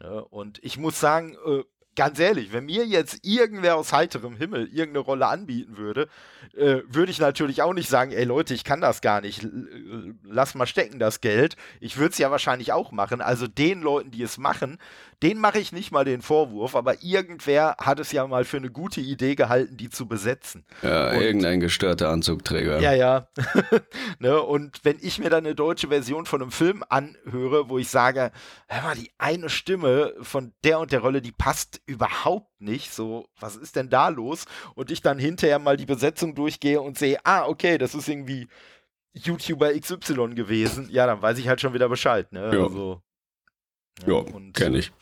Ja, 0.00 0.20
und 0.20 0.60
ich 0.62 0.78
muss 0.78 1.00
sagen, 1.00 1.36
äh, 1.44 1.64
ganz 1.96 2.18
ehrlich, 2.18 2.52
wenn 2.52 2.66
mir 2.66 2.84
jetzt 2.86 3.20
irgendwer 3.22 3.76
aus 3.76 3.92
heiterem 3.92 4.36
Himmel 4.36 4.66
irgendeine 4.66 5.00
Rolle 5.00 5.26
anbieten 5.26 5.76
würde, 5.76 6.08
äh, 6.56 6.80
würde 6.88 7.10
ich 7.10 7.18
natürlich 7.18 7.62
auch 7.62 7.72
nicht 7.72 7.88
sagen, 7.88 8.12
ey 8.12 8.24
Leute, 8.24 8.54
ich 8.54 8.64
kann 8.64 8.80
das 8.80 9.00
gar 9.00 9.20
nicht, 9.20 9.46
lass 10.24 10.54
mal 10.54 10.66
stecken 10.66 10.98
das 10.98 11.20
Geld. 11.20 11.56
Ich 11.80 11.96
würde 11.96 12.12
es 12.12 12.18
ja 12.18 12.30
wahrscheinlich 12.30 12.72
auch 12.72 12.92
machen. 12.92 13.20
Also 13.20 13.46
den 13.46 13.82
Leuten, 13.82 14.10
die 14.10 14.22
es 14.22 14.38
machen, 14.38 14.78
den 15.22 15.38
mache 15.38 15.58
ich 15.58 15.72
nicht 15.72 15.90
mal 15.90 16.04
den 16.04 16.20
Vorwurf, 16.20 16.76
aber 16.76 17.02
irgendwer 17.02 17.76
hat 17.78 17.98
es 17.98 18.12
ja 18.12 18.26
mal 18.26 18.44
für 18.44 18.58
eine 18.58 18.70
gute 18.70 19.00
Idee 19.00 19.34
gehalten, 19.34 19.76
die 19.76 19.88
zu 19.88 20.06
besetzen. 20.06 20.64
Ja, 20.82 21.12
und, 21.12 21.22
irgendein 21.22 21.60
gestörter 21.60 22.10
Anzugträger. 22.10 22.80
Ja, 22.80 22.92
ja. 22.92 23.28
ne, 24.18 24.40
und 24.42 24.80
wenn 24.84 24.98
ich 25.00 25.18
mir 25.18 25.30
dann 25.30 25.46
eine 25.46 25.54
deutsche 25.54 25.88
Version 25.88 26.26
von 26.26 26.42
einem 26.42 26.50
Film 26.50 26.84
anhöre, 26.88 27.68
wo 27.68 27.78
ich 27.78 27.88
sage, 27.88 28.32
hör 28.66 28.82
mal, 28.82 28.96
die 28.96 29.12
eine 29.16 29.48
Stimme 29.48 30.12
von 30.20 30.52
der 30.62 30.78
und 30.78 30.92
der 30.92 31.00
Rolle, 31.00 31.22
die 31.22 31.32
passt 31.32 31.80
überhaupt 31.86 32.60
nicht, 32.60 32.92
so, 32.92 33.26
was 33.38 33.56
ist 33.56 33.76
denn 33.76 33.90
da 33.90 34.08
los? 34.08 34.44
Und 34.74 34.90
ich 34.90 35.02
dann 35.02 35.18
hinterher 35.18 35.58
mal 35.58 35.76
die 35.76 35.86
Besetzung 35.86 36.34
durchgehe 36.34 36.80
und 36.80 36.98
sehe, 36.98 37.18
ah, 37.24 37.46
okay, 37.46 37.78
das 37.78 37.94
ist 37.94 38.08
irgendwie 38.08 38.48
YouTuber 39.12 39.72
XY 39.78 40.34
gewesen, 40.34 40.88
ja, 40.90 41.06
dann 41.06 41.22
weiß 41.22 41.38
ich 41.38 41.48
halt 41.48 41.60
schon 41.60 41.74
wieder 41.74 41.88
Bescheid, 41.88 42.32
ne? 42.32 42.50
Ja. 42.54 42.62
Also, 42.64 43.02
ja, 44.06 44.22
ja 44.22 44.24
kenne 44.52 44.78
ich. 44.78 44.92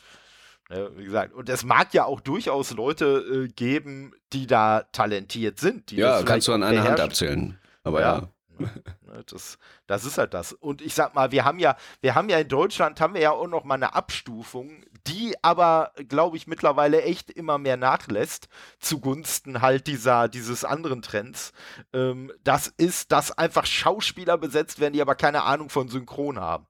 Ne, 0.70 0.90
wie 0.96 1.04
gesagt, 1.04 1.34
und 1.34 1.48
es 1.48 1.64
mag 1.64 1.92
ja 1.92 2.04
auch 2.04 2.20
durchaus 2.20 2.70
Leute 2.72 3.46
äh, 3.46 3.48
geben, 3.48 4.12
die 4.32 4.46
da 4.46 4.82
talentiert 4.92 5.58
sind. 5.58 5.90
ja, 5.92 6.22
kannst 6.22 6.48
du 6.48 6.52
an 6.52 6.62
einer 6.62 6.84
Hand 6.84 7.00
abzählen. 7.00 7.58
Aber 7.84 8.00
ja. 8.00 8.18
ja. 8.18 8.31
Ne, 8.58 8.70
ne, 9.02 9.24
das, 9.26 9.58
das 9.86 10.04
ist 10.04 10.18
halt 10.18 10.34
das. 10.34 10.52
Und 10.52 10.82
ich 10.82 10.94
sag 10.94 11.14
mal, 11.14 11.32
wir 11.32 11.44
haben 11.44 11.58
ja, 11.58 11.76
wir 12.00 12.14
haben 12.14 12.28
ja 12.28 12.38
in 12.38 12.48
Deutschland 12.48 13.00
haben 13.00 13.14
wir 13.14 13.20
ja 13.20 13.32
auch 13.32 13.48
noch 13.48 13.64
mal 13.64 13.74
eine 13.74 13.94
Abstufung, 13.94 14.84
die 15.06 15.34
aber, 15.42 15.92
glaube 16.08 16.36
ich, 16.36 16.46
mittlerweile 16.46 17.02
echt 17.02 17.30
immer 17.30 17.58
mehr 17.58 17.76
nachlässt, 17.76 18.48
zugunsten 18.78 19.62
halt 19.62 19.86
dieser, 19.86 20.28
dieses 20.28 20.64
anderen 20.64 21.02
Trends. 21.02 21.52
Ähm, 21.92 22.32
das 22.44 22.68
ist, 22.68 23.12
dass 23.12 23.36
einfach 23.36 23.66
Schauspieler 23.66 24.38
besetzt 24.38 24.80
werden, 24.80 24.94
die 24.94 25.02
aber 25.02 25.14
keine 25.14 25.42
Ahnung 25.44 25.68
von 25.68 25.88
Synchron 25.88 26.38
haben. 26.38 26.66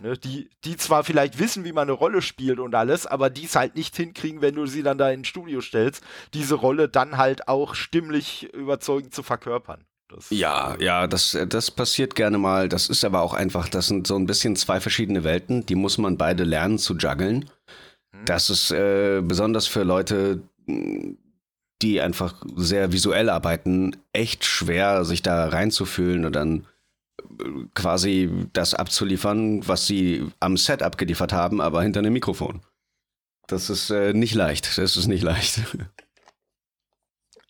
Ne, 0.00 0.18
die, 0.18 0.50
die 0.64 0.76
zwar 0.76 1.02
vielleicht 1.02 1.38
wissen, 1.38 1.64
wie 1.64 1.72
man 1.72 1.84
eine 1.84 1.92
Rolle 1.92 2.20
spielt 2.20 2.58
und 2.60 2.74
alles, 2.74 3.06
aber 3.06 3.30
die 3.30 3.44
es 3.44 3.56
halt 3.56 3.74
nicht 3.74 3.96
hinkriegen, 3.96 4.42
wenn 4.42 4.54
du 4.54 4.66
sie 4.66 4.82
dann 4.82 4.98
da 4.98 5.10
ins 5.10 5.28
Studio 5.28 5.60
stellst, 5.62 6.04
diese 6.34 6.56
Rolle 6.56 6.88
dann 6.88 7.16
halt 7.16 7.48
auch 7.48 7.74
stimmlich 7.74 8.52
überzeugend 8.52 9.14
zu 9.14 9.22
verkörpern. 9.22 9.84
Das, 10.14 10.30
ja, 10.30 10.76
ja, 10.78 11.06
das, 11.06 11.38
das 11.48 11.70
passiert 11.70 12.14
gerne 12.14 12.38
mal. 12.38 12.68
Das 12.68 12.88
ist 12.88 13.04
aber 13.04 13.22
auch 13.22 13.34
einfach, 13.34 13.68
das 13.68 13.88
sind 13.88 14.06
so 14.06 14.16
ein 14.16 14.26
bisschen 14.26 14.56
zwei 14.56 14.80
verschiedene 14.80 15.24
Welten, 15.24 15.64
die 15.66 15.74
muss 15.74 15.98
man 15.98 16.16
beide 16.16 16.44
lernen 16.44 16.78
zu 16.78 16.96
juggeln. 16.96 17.50
Hm. 18.14 18.24
Das 18.24 18.50
ist 18.50 18.70
äh, 18.70 19.22
besonders 19.22 19.66
für 19.66 19.84
Leute, 19.84 20.42
die 21.82 22.00
einfach 22.00 22.42
sehr 22.56 22.92
visuell 22.92 23.28
arbeiten, 23.30 23.96
echt 24.12 24.44
schwer, 24.44 25.04
sich 25.04 25.22
da 25.22 25.48
reinzufühlen 25.48 26.24
und 26.24 26.36
dann 26.36 26.66
quasi 27.74 28.30
das 28.52 28.74
abzuliefern, 28.74 29.66
was 29.66 29.86
sie 29.86 30.26
am 30.40 30.56
Set 30.56 30.82
abgeliefert 30.82 31.32
haben, 31.32 31.60
aber 31.60 31.82
hinter 31.82 32.00
einem 32.00 32.12
Mikrofon. 32.12 32.62
Das 33.46 33.70
ist 33.70 33.90
äh, 33.90 34.12
nicht 34.12 34.34
leicht. 34.34 34.78
Das 34.78 34.96
ist 34.96 35.06
nicht 35.06 35.22
leicht. 35.22 35.60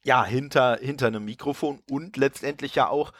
Ja, 0.04 0.24
hinter, 0.24 0.78
hinter 0.80 1.06
einem 1.06 1.24
Mikrofon 1.24 1.80
und 1.88 2.16
letztendlich 2.16 2.74
ja 2.74 2.88
auch 2.88 3.12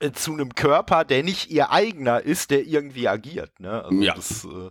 äh, 0.00 0.12
zu 0.12 0.32
einem 0.32 0.54
Körper, 0.54 1.04
der 1.04 1.24
nicht 1.24 1.50
ihr 1.50 1.70
eigener 1.70 2.20
ist, 2.20 2.50
der 2.50 2.64
irgendwie 2.66 3.08
agiert. 3.08 3.58
Ne? 3.58 3.84
Also 3.84 4.00
ja. 4.00 4.14
Das, 4.14 4.44
äh, 4.44 4.70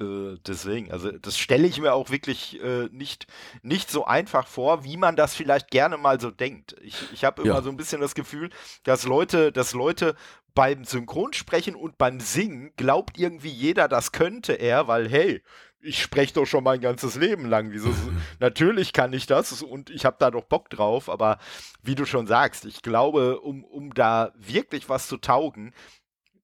äh, 0.00 0.38
deswegen, 0.46 0.92
also 0.92 1.10
das 1.10 1.36
stelle 1.36 1.66
ich 1.66 1.80
mir 1.80 1.92
auch 1.92 2.10
wirklich 2.10 2.62
äh, 2.62 2.88
nicht, 2.92 3.26
nicht 3.62 3.90
so 3.90 4.04
einfach 4.04 4.46
vor, 4.46 4.84
wie 4.84 4.96
man 4.96 5.16
das 5.16 5.34
vielleicht 5.34 5.70
gerne 5.72 5.96
mal 5.96 6.20
so 6.20 6.30
denkt. 6.30 6.76
Ich, 6.82 7.12
ich 7.12 7.24
habe 7.24 7.42
immer 7.42 7.56
ja. 7.56 7.62
so 7.62 7.70
ein 7.70 7.76
bisschen 7.76 8.00
das 8.00 8.14
Gefühl, 8.14 8.50
dass 8.84 9.04
Leute, 9.04 9.50
dass 9.50 9.74
Leute 9.74 10.14
beim 10.54 10.84
Synchronsprechen 10.84 11.74
und 11.74 11.98
beim 11.98 12.20
Singen 12.20 12.72
glaubt 12.76 13.18
irgendwie 13.18 13.50
jeder, 13.50 13.88
das 13.88 14.12
könnte 14.12 14.52
er, 14.52 14.86
weil 14.86 15.08
hey, 15.08 15.42
ich 15.80 16.02
spreche 16.02 16.34
doch 16.34 16.46
schon 16.46 16.64
mein 16.64 16.80
ganzes 16.80 17.16
Leben 17.16 17.46
lang. 17.46 17.70
Wieso? 17.70 17.94
Natürlich 18.40 18.92
kann 18.92 19.12
ich 19.12 19.26
das 19.26 19.62
und 19.62 19.90
ich 19.90 20.04
habe 20.04 20.16
da 20.18 20.30
doch 20.30 20.44
Bock 20.44 20.70
drauf, 20.70 21.08
aber 21.08 21.38
wie 21.82 21.94
du 21.94 22.04
schon 22.04 22.26
sagst, 22.26 22.64
ich 22.64 22.82
glaube, 22.82 23.40
um, 23.40 23.64
um 23.64 23.94
da 23.94 24.32
wirklich 24.36 24.88
was 24.88 25.08
zu 25.08 25.16
taugen, 25.16 25.72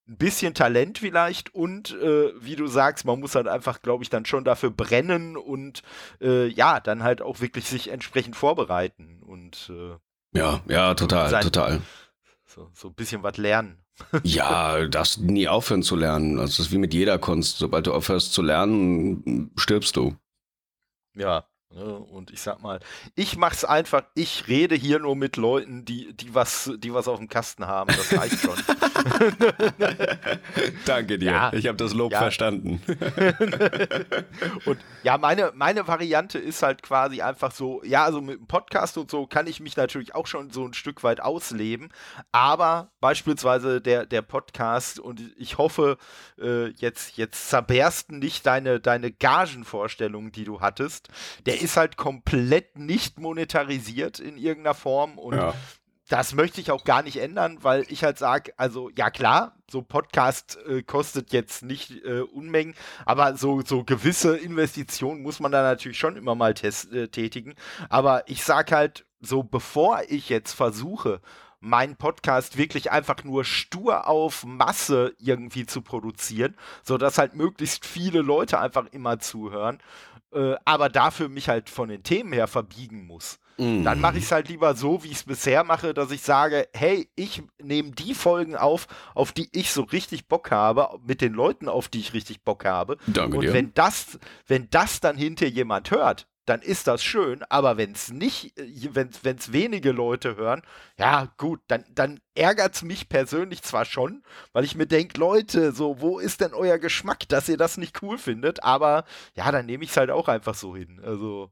ein 0.07 0.19
bisschen 0.19 0.53
Talent 0.53 0.99
vielleicht 0.99 1.55
und 1.55 1.93
äh, 1.93 2.33
wie 2.39 2.57
du 2.57 2.67
sagst, 2.67 3.07
man 3.07 3.21
muss 3.21 3.35
halt 3.35 3.49
einfach, 3.49 3.81
glaube 3.81 4.05
ich, 4.05 4.11
dann 4.11 4.27
schon 4.27 4.45
dafür 4.45 4.71
brennen 4.71 5.37
und 5.37 5.83
äh, 6.21 6.47
ja, 6.47 6.81
dann 6.81 7.03
halt 7.03 7.23
auch 7.23 7.41
wirklich 7.41 7.67
sich 7.67 7.89
entsprechend 7.89 8.37
vorbereiten 8.37 9.23
und 9.23 9.71
äh, 9.71 9.97
ja, 10.39 10.61
ja, 10.69 10.95
total, 10.95 11.31
sein, 11.31 11.43
total. 11.43 11.81
So, 12.45 12.69
so 12.75 12.89
ein 12.89 12.95
bisschen 12.95 13.23
was 13.23 13.37
lernen. 13.39 13.84
Ja, 14.23 14.87
darfst 14.87 15.21
nie 15.21 15.49
aufhören 15.49 15.83
zu 15.83 15.97
lernen. 15.97 16.37
Das 16.37 16.59
ist 16.59 16.73
wie 16.73 16.79
mit 16.79 16.95
jeder 16.95 17.19
Kunst. 17.19 17.59
Sobald 17.59 17.87
du 17.87 17.93
aufhörst 17.93 18.33
zu 18.33 18.43
lernen, 18.43 19.51
stirbst 19.57 19.97
du. 19.97 20.17
Ja, 21.15 21.47
Ne? 21.75 21.99
Und 21.99 22.31
ich 22.31 22.41
sag 22.41 22.63
mal, 22.63 22.79
ich 23.17 23.37
mach's 23.37 23.65
einfach, 23.65 24.05
ich 24.15 24.47
rede 24.47 24.77
hier 24.77 25.01
nur 25.01 25.17
mit 25.17 25.37
Leuten, 25.37 25.85
die, 25.85 26.15
die, 26.15 26.33
was, 26.33 26.71
die 26.79 26.95
was 26.95 27.09
auf 27.09 27.19
dem 27.19 27.29
Kasten 27.29 27.67
haben. 27.67 27.93
Das 27.97 28.17
reicht 28.17 28.39
schon. 28.39 28.57
Danke 30.87 31.19
dir. 31.19 31.31
Ja, 31.31 31.53
ich 31.53 31.67
habe 31.67 31.77
das 31.77 31.95
Lob 31.95 32.13
ja. 32.13 32.19
verstanden. 32.19 32.81
und 34.65 34.79
ja, 35.03 35.19
meine, 35.19 35.53
meine 35.55 35.87
Variante 35.87 36.39
ist 36.39 36.63
halt 36.63 36.83
quasi 36.83 37.23
einfach 37.23 37.53
so, 37.53 37.83
ja, 37.85 38.05
also 38.05 38.21
mit 38.21 38.39
dem 38.39 38.47
Podcast 38.47 38.99
und 38.99 39.11
so 39.11 39.27
kann 39.27 39.47
ich 39.47 39.61
mich 39.61 39.77
natürlich 39.77 40.15
auch 40.15 40.27
schon 40.27 40.51
so 40.51 40.65
ein 40.65 40.75
Stück 40.75 41.03
weit 41.03 41.21
ausleben. 41.21 41.91
Aber 42.33 42.91
beispielsweise 43.01 43.81
der, 43.81 44.07
der 44.07 44.23
Podcast 44.23 44.99
und 44.99 45.21
ich 45.37 45.59
hoffe, 45.59 45.99
äh, 46.41 46.69
jetzt, 46.71 47.17
jetzt 47.17 47.49
zerbersten 47.49 48.19
nicht 48.19 48.47
deine, 48.47 48.81
deine 48.81 49.11
Gagenvorstellungen, 49.13 50.33
die 50.33 50.45
du 50.45 50.61
hattest. 50.61 51.09
Der 51.47 51.61
ist 51.61 51.77
halt 51.77 51.97
komplett 51.97 52.79
nicht 52.79 53.19
monetarisiert 53.19 54.19
in 54.19 54.37
irgendeiner 54.37 54.75
Form 54.75 55.19
und 55.19 55.37
ja. 55.37 55.55
Das 56.09 56.35
möchte 56.35 56.61
ich 56.61 56.71
auch 56.71 56.85
gar 56.85 57.03
nicht 57.03 57.17
ändern, 57.17 57.59
weil 57.63 57.87
ich 57.89 58.05
halt 58.05 58.19
sage, 58.19 58.53
also 58.57 58.91
ja 58.97 59.11
klar, 59.11 59.57
so 59.71 59.81
Podcast 59.81 60.59
äh, 60.67 60.83
kostet 60.83 61.33
jetzt 61.33 61.63
nicht 61.63 62.05
äh, 62.05 62.21
Unmengen, 62.21 62.75
aber 63.07 63.37
so, 63.37 63.63
so 63.63 63.85
gewisse 63.85 64.37
Investitionen 64.37 65.23
muss 65.23 65.41
man 65.41 65.53
da 65.53 65.63
natürlich 65.63 65.99
schon 65.99 66.17
immer 66.17 66.35
mal 66.35 66.55
äh, 66.63 67.09
tätigen. 67.09 67.55
Aber 67.89 68.29
ich 68.29 68.45
sage 68.45 68.77
halt, 68.77 69.07
so 69.21 69.43
bevor 69.43 70.03
ich 70.09 70.29
jetzt 70.29 70.53
versuche, 70.53 71.21
meinen 71.61 71.97
Podcast 71.97 72.59
wirklich 72.59 72.93
einfach 72.93 73.25
nur 73.25 73.45
stur 73.45 74.07
auf 74.07 74.45
Masse 74.45 75.15
irgendwie 75.19 75.65
zu 75.65 75.81
produzieren, 75.81 76.55
sodass 76.83 77.17
halt 77.17 77.35
möglichst 77.35 77.87
viele 77.87 78.21
Leute 78.21 78.61
einfach 78.61 78.87
immer 78.93 79.19
zuhören, 79.19 79.79
äh, 80.33 80.57
aber 80.67 80.91
dafür 80.91 81.31
mich 81.31 81.49
halt 81.49 81.71
von 81.71 81.89
den 81.89 82.03
Themen 82.03 82.35
her 82.35 82.47
verbiegen 82.47 83.07
muss. 83.07 83.39
Mm. 83.57 83.85
Dann 83.85 84.01
mache 84.01 84.19
ich 84.19 84.25
es 84.25 84.33
halt 84.33 84.49
lieber 84.49 84.75
so, 84.75 85.05
wie 85.05 85.09
ich 85.09 85.19
es 85.19 85.25
bisher 85.25 85.65
mache, 85.65 85.95
dass 85.95 86.11
ich 86.11 86.23
sage, 86.23 86.69
hey, 86.73 87.09
ich 87.15 87.43
nehme 87.63 87.93
die 87.93 88.15
Folgen 88.15 88.57
auf, 88.57 88.87
auf 89.15 89.33
die 89.33 89.49
ich 89.53 89.71
so 89.71 89.83
richtig 89.83 90.29
Bock 90.29 90.51
habe, 90.51 90.89
mit 91.07 91.21
den 91.21 91.33
Leuten, 91.33 91.69
auf 91.69 91.89
die 91.89 92.01
ich 92.01 92.15
richtig 92.15 92.43
Bock 92.43 92.65
habe. 92.65 92.97
Danke 93.07 93.39
Und 93.39 93.45
dir. 93.45 93.53
wenn 93.53 93.73
das, 93.75 94.19
wenn 94.47 94.69
das 94.71 95.01
dann 95.01 95.17
hinter 95.17 95.47
jemand 95.47 95.91
hört, 95.91 96.27
dann 96.47 96.61
ist 96.61 96.87
das 96.87 97.03
schön, 97.03 97.43
aber 97.49 97.77
wenn 97.77 97.93
es 97.93 98.13
nicht, 98.13 98.59
äh, 98.59 98.91
wenn 98.93 99.37
es 99.37 99.53
wenige 99.53 99.93
Leute 99.93 100.37
hören, 100.37 100.63
ja 100.99 101.33
gut, 101.39 101.61
dann, 101.69 101.85
dann 101.95 102.21
ärgert 102.35 102.75
es 102.75 102.83
mich 102.83 103.09
persönlich 103.09 103.63
zwar 103.63 103.85
schon, 103.85 104.23
weil 104.53 104.65
ich 104.65 104.75
mir 104.75 104.87
denke, 104.87 105.19
Leute, 105.19 105.73
so, 105.73 106.01
wo 106.01 106.19
ist 106.19 106.41
denn 106.41 106.53
euer 106.53 106.79
Geschmack, 106.79 107.29
dass 107.29 107.49
ihr 107.49 107.57
das 107.57 107.77
nicht 107.79 108.03
cool 108.03 108.19
findet, 108.19 108.63
aber 108.63 109.05
ja, 109.35 109.51
dann 109.51 109.67
nehme 109.67 109.85
ich 109.85 109.91
es 109.91 109.97
halt 109.97 110.11
auch 110.11 110.29
einfach 110.29 110.55
so 110.55 110.77
hin. 110.77 111.01
Also. 111.03 111.51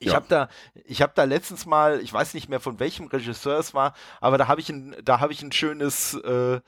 Ich 0.00 0.08
ja. 0.08 0.14
habe 0.14 0.26
da, 0.28 0.48
ich 0.84 1.02
habe 1.02 1.12
da 1.14 1.24
letztens 1.24 1.66
mal, 1.66 2.00
ich 2.00 2.12
weiß 2.12 2.34
nicht 2.34 2.48
mehr 2.48 2.60
von 2.60 2.80
welchem 2.80 3.06
Regisseur 3.06 3.58
es 3.58 3.74
war, 3.74 3.94
aber 4.20 4.38
da 4.38 4.48
habe 4.48 4.60
ich 4.60 4.68
ein, 4.68 4.96
da 5.04 5.20
habe 5.20 5.32
ich 5.32 5.42
ein 5.42 5.52
schönes, 5.52 6.14
äh, 6.14 6.60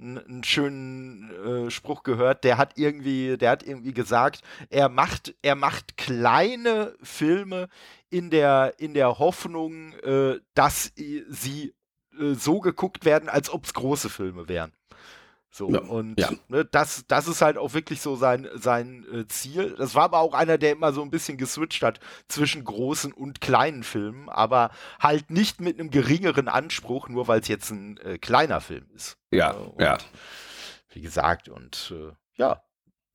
einen 0.00 0.42
schönen 0.44 1.66
äh, 1.66 1.70
Spruch 1.70 2.02
gehört, 2.02 2.44
der 2.44 2.58
hat 2.58 2.76
irgendwie, 2.76 3.36
der 3.38 3.50
hat 3.50 3.62
irgendwie 3.62 3.94
gesagt, 3.94 4.42
er 4.68 4.88
macht, 4.88 5.34
er 5.42 5.54
macht 5.54 5.96
kleine 5.96 6.94
Filme 7.02 7.68
in 8.10 8.30
der, 8.30 8.74
in 8.78 8.94
der 8.94 9.18
Hoffnung, 9.18 9.92
äh, 10.00 10.40
dass 10.54 10.92
sie 10.96 11.74
äh, 12.18 12.34
so 12.34 12.60
geguckt 12.60 13.04
werden, 13.04 13.28
als 13.28 13.50
ob 13.50 13.64
es 13.64 13.74
große 13.74 14.10
Filme 14.10 14.48
wären. 14.48 14.72
So, 15.54 15.70
ja, 15.70 15.80
und 15.80 16.18
ja. 16.18 16.30
Ne, 16.48 16.64
das, 16.64 17.04
das 17.08 17.28
ist 17.28 17.42
halt 17.42 17.58
auch 17.58 17.74
wirklich 17.74 18.00
so 18.00 18.16
sein, 18.16 18.48
sein 18.54 19.04
äh, 19.12 19.26
Ziel. 19.26 19.74
Das 19.76 19.94
war 19.94 20.04
aber 20.04 20.20
auch 20.20 20.32
einer, 20.32 20.56
der 20.56 20.72
immer 20.72 20.94
so 20.94 21.02
ein 21.02 21.10
bisschen 21.10 21.36
geswitcht 21.36 21.82
hat 21.82 22.00
zwischen 22.26 22.64
großen 22.64 23.12
und 23.12 23.42
kleinen 23.42 23.82
Filmen, 23.82 24.30
aber 24.30 24.70
halt 24.98 25.30
nicht 25.30 25.60
mit 25.60 25.78
einem 25.78 25.90
geringeren 25.90 26.48
Anspruch, 26.48 27.10
nur 27.10 27.28
weil 27.28 27.40
es 27.40 27.48
jetzt 27.48 27.70
ein 27.70 27.98
äh, 27.98 28.16
kleiner 28.16 28.62
Film 28.62 28.86
ist. 28.94 29.18
Ja, 29.30 29.50
und, 29.50 29.78
ja. 29.78 29.98
Wie 30.88 31.02
gesagt, 31.02 31.50
und 31.50 31.92
äh, 31.94 32.12
ja, 32.36 32.52
äh, 32.52 32.71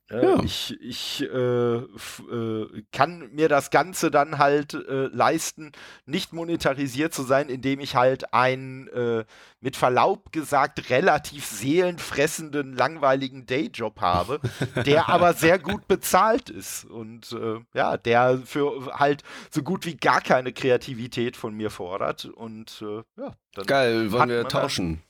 ja. 0.10 0.42
Ich, 0.44 0.78
ich 0.80 1.24
äh, 1.24 1.76
äh, 1.76 2.84
kann 2.94 3.30
mir 3.34 3.50
das 3.50 3.72
Ganze 3.72 4.10
dann 4.10 4.38
halt 4.38 4.74
äh, 4.74 5.08
leisten, 5.08 5.74
nicht 6.06 6.32
monetarisiert 6.32 7.14
zu 7.14 7.24
sein, 7.24 7.50
indem 7.50 7.82
ich 7.82 7.96
halt 7.96 8.34
einen, 8.34 8.88
äh, 8.88 9.26
mit 9.60 9.76
Verlaub 9.76 10.32
gesagt, 10.32 10.90
relativ 10.90 11.46
seelenfressenden, 11.46 12.74
langweiligen 12.74 13.46
Dayjob 13.46 14.00
habe, 14.00 14.40
der 14.86 15.10
aber 15.10 15.34
sehr 15.34 15.60
gut 15.60 15.88
bezahlt 15.88 16.50
ist 16.50 16.86
und 16.86 17.34
äh, 17.34 17.60
ja, 17.74 17.98
der 17.98 18.40
für 18.46 18.98
halt 18.98 19.24
so 19.50 19.62
gut 19.62 19.86
wie 19.86 19.98
gar 19.98 20.22
keine 20.22 20.54
Kreativität 20.54 21.36
von 21.36 21.54
mir 21.54 21.70
fordert 21.70 22.26
und 22.26 22.84
ja. 23.18 23.34
Geil, 23.66 24.12
wollen 24.12 24.30
wir 24.30 24.48
tauschen? 24.48 25.02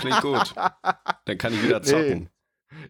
Klingt 0.00 0.20
gut. 0.22 0.54
Dann 1.24 1.38
kann 1.38 1.52
ich 1.52 1.62
wieder 1.62 1.82
zocken. 1.82 2.18
Nee. 2.18 2.28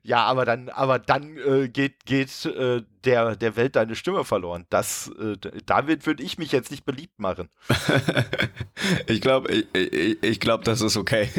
Ja, 0.03 0.25
aber 0.25 0.45
dann, 0.45 0.69
aber 0.71 0.99
dann 0.99 1.37
äh, 1.39 1.69
geht, 1.69 2.05
geht 2.05 2.45
äh, 2.47 2.83
der, 3.05 3.37
der 3.37 3.57
Welt 3.57 3.77
deine 3.77 3.95
Stimme 3.95 4.25
verloren. 4.25 4.67
Das, 4.71 5.11
äh, 5.19 5.37
damit 5.67 6.05
würde 6.07 6.23
ich 6.23 6.37
mich 6.37 6.51
jetzt 6.51 6.71
nicht 6.71 6.85
beliebt 6.85 7.19
machen. 7.19 7.49
ich 9.07 9.21
glaube, 9.21 9.53
ich, 9.53 9.67
ich, 9.75 10.23
ich 10.23 10.41
glaube, 10.41 10.65
das 10.65 10.81
ist 10.81 10.97
okay. 10.97 11.29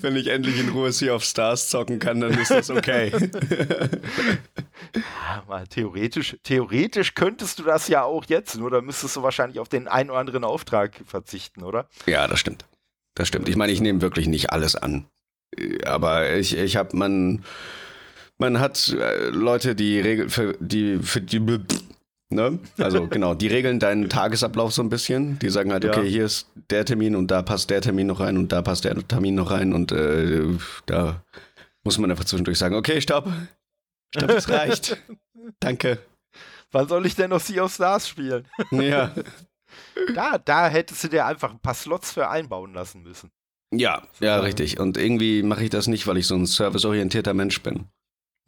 Wenn 0.00 0.16
ich 0.16 0.26
endlich 0.26 0.60
in 0.60 0.68
Ruhe 0.70 0.92
Sea 0.92 1.14
of 1.14 1.24
Stars 1.24 1.70
zocken 1.70 1.98
kann, 1.98 2.20
dann 2.20 2.38
ist 2.38 2.50
das 2.50 2.68
okay. 2.70 3.10
ja, 4.94 5.42
mal 5.48 5.66
theoretisch, 5.66 6.36
theoretisch 6.42 7.14
könntest 7.14 7.58
du 7.58 7.62
das 7.62 7.88
ja 7.88 8.04
auch 8.04 8.26
jetzt, 8.26 8.58
nur 8.58 8.70
da 8.70 8.82
müsstest 8.82 9.16
du 9.16 9.22
wahrscheinlich 9.22 9.58
auf 9.58 9.70
den 9.70 9.88
einen 9.88 10.10
oder 10.10 10.18
anderen 10.18 10.44
Auftrag 10.44 11.00
verzichten, 11.06 11.62
oder? 11.62 11.88
Ja, 12.06 12.28
das 12.28 12.38
stimmt. 12.40 12.66
Das 13.14 13.28
stimmt. 13.28 13.48
Ich 13.48 13.56
meine, 13.56 13.72
ich 13.72 13.80
nehme 13.80 14.02
wirklich 14.02 14.26
nicht 14.26 14.50
alles 14.50 14.76
an 14.76 15.06
aber 15.84 16.34
ich, 16.34 16.56
ich 16.56 16.76
habe, 16.76 16.96
man, 16.96 17.44
man 18.38 18.60
hat 18.60 18.88
äh, 18.88 19.28
Leute, 19.28 19.74
die 19.74 20.00
Regel 20.00 20.28
für 20.28 20.56
die, 20.60 20.98
für 20.98 21.20
die, 21.20 21.40
ne? 22.30 22.58
Also 22.78 23.06
genau, 23.10 23.34
die 23.34 23.48
regeln 23.48 23.78
deinen 23.78 24.08
Tagesablauf 24.08 24.72
so 24.72 24.82
ein 24.82 24.88
bisschen. 24.88 25.38
Die 25.38 25.50
sagen 25.50 25.72
halt, 25.72 25.84
okay, 25.84 26.02
ja. 26.02 26.08
hier 26.08 26.24
ist 26.24 26.48
der 26.70 26.84
Termin 26.84 27.14
und 27.14 27.30
da 27.30 27.42
passt 27.42 27.70
der 27.70 27.80
Termin 27.80 28.06
noch 28.06 28.20
rein 28.20 28.36
und 28.36 28.52
da 28.52 28.62
passt 28.62 28.84
der 28.84 28.96
Termin 29.06 29.34
noch 29.34 29.50
rein 29.50 29.72
und 29.72 29.92
äh, 29.92 30.44
da 30.86 31.22
muss 31.84 31.98
man 31.98 32.10
einfach 32.10 32.24
zwischendurch 32.24 32.58
sagen, 32.58 32.74
okay, 32.74 33.00
stopp. 33.00 33.28
Stopp, 34.14 34.30
es 34.30 34.48
reicht. 34.48 35.02
Danke. 35.60 35.98
Wann 36.70 36.88
soll 36.88 37.06
ich 37.06 37.14
denn 37.14 37.30
noch 37.30 37.40
Sea 37.40 37.64
of 37.64 37.72
Stars 37.72 38.08
spielen? 38.08 38.46
Ja. 38.70 39.12
Da, 40.14 40.36
da 40.36 40.68
hättest 40.68 41.02
du 41.04 41.08
dir 41.08 41.24
einfach 41.24 41.50
ein 41.50 41.58
paar 41.58 41.72
Slots 41.72 42.12
für 42.12 42.28
einbauen 42.28 42.74
lassen 42.74 43.02
müssen. 43.02 43.30
Ja, 43.72 44.02
ja, 44.20 44.38
richtig. 44.38 44.78
Und 44.78 44.96
irgendwie 44.98 45.42
mache 45.42 45.64
ich 45.64 45.70
das 45.70 45.86
nicht, 45.86 46.06
weil 46.06 46.18
ich 46.18 46.26
so 46.26 46.34
ein 46.34 46.46
serviceorientierter 46.46 47.32
Mensch 47.32 47.62
bin. 47.62 47.88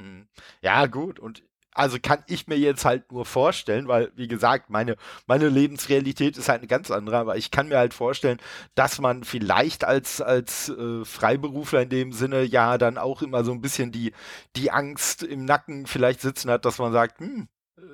Hm. 0.00 0.28
Ja, 0.60 0.86
gut. 0.86 1.18
Und 1.18 1.42
also 1.74 1.98
kann 2.00 2.22
ich 2.28 2.46
mir 2.46 2.56
jetzt 2.56 2.84
halt 2.84 3.10
nur 3.10 3.24
vorstellen, 3.24 3.88
weil, 3.88 4.12
wie 4.14 4.28
gesagt, 4.28 4.70
meine, 4.70 4.96
meine 5.26 5.48
Lebensrealität 5.48 6.38
ist 6.38 6.48
halt 6.48 6.60
eine 6.60 6.68
ganz 6.68 6.90
andere, 6.90 7.16
aber 7.16 7.36
ich 7.36 7.50
kann 7.50 7.68
mir 7.68 7.78
halt 7.78 7.94
vorstellen, 7.94 8.38
dass 8.76 9.00
man 9.00 9.24
vielleicht 9.24 9.82
als, 9.84 10.20
als 10.20 10.68
äh, 10.68 11.04
Freiberufler 11.04 11.82
in 11.82 11.88
dem 11.88 12.12
Sinne 12.12 12.42
ja 12.44 12.78
dann 12.78 12.96
auch 12.96 13.22
immer 13.22 13.42
so 13.44 13.50
ein 13.50 13.60
bisschen 13.60 13.90
die, 13.90 14.12
die 14.54 14.70
Angst 14.70 15.24
im 15.24 15.44
Nacken 15.44 15.86
vielleicht 15.86 16.20
sitzen 16.20 16.48
hat, 16.50 16.64
dass 16.64 16.78
man 16.78 16.92
sagt, 16.92 17.18
hm, 17.18 17.48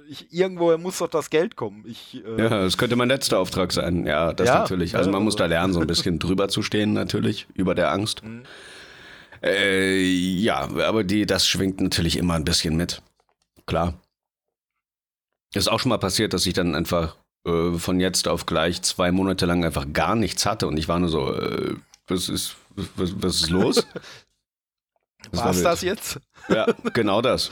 ich, 0.09 0.33
irgendwo 0.33 0.77
muss 0.79 0.99
doch 0.99 1.09
das 1.09 1.31
Geld 1.31 1.57
kommen. 1.57 1.85
Ich, 1.87 2.23
äh, 2.25 2.43
ja, 2.43 2.49
das 2.49 2.77
könnte 2.77 2.97
mein 2.97 3.09
letzter 3.09 3.39
Auftrag 3.39 3.73
sein. 3.73 4.07
Ja, 4.07 4.33
das 4.33 4.49
ja, 4.49 4.59
natürlich. 4.61 4.97
Also 4.97 5.11
man 5.11 5.23
muss 5.23 5.37
da 5.37 5.47
lernen, 5.47 5.73
so 5.73 5.81
ein 5.81 5.87
bisschen 5.87 6.19
drüber 6.21 6.49
zu 6.49 6.63
stehen, 6.63 6.93
natürlich, 6.93 7.47
über 7.55 7.75
der 7.75 7.93
Angst. 7.93 8.25
Mhm. 8.25 8.43
Äh, 9.43 10.03
ja, 10.03 10.69
aber 10.87 11.05
die, 11.05 11.27
das 11.27 11.47
schwingt 11.47 11.81
natürlich 11.81 12.17
immer 12.17 12.35
ein 12.35 12.45
bisschen 12.45 12.77
mit. 12.77 13.03
Klar. 13.67 13.95
Ist 15.55 15.69
auch 15.69 15.81
schon 15.81 15.91
mal 15.91 15.99
passiert, 15.99 16.33
dass 16.33 16.47
ich 16.47 16.53
dann 16.55 16.75
einfach 16.75 17.17
äh, 17.47 17.73
von 17.73 18.01
jetzt 18.01 18.29
auf 18.29 18.47
gleich 18.47 18.83
zwei 18.83 19.13
Monate 19.13 19.47
lang 19.47 19.65
einfach 19.65 19.87
gar 19.93 20.15
nichts 20.15 20.47
hatte 20.47 20.67
und 20.67 20.77
ich 20.77 20.89
war 20.89 20.99
nur 20.99 21.09
so, 21.09 21.35
äh, 21.35 21.75
was 22.07 22.29
ist, 22.29 22.57
was, 22.77 23.15
was 23.23 23.37
ist 23.37 23.51
los? 23.51 23.87
War 25.33 25.51
es 25.51 25.63
das 25.63 25.83
jetzt? 25.83 26.21
Ja, 26.49 26.67
genau 26.93 27.21
das. 27.23 27.51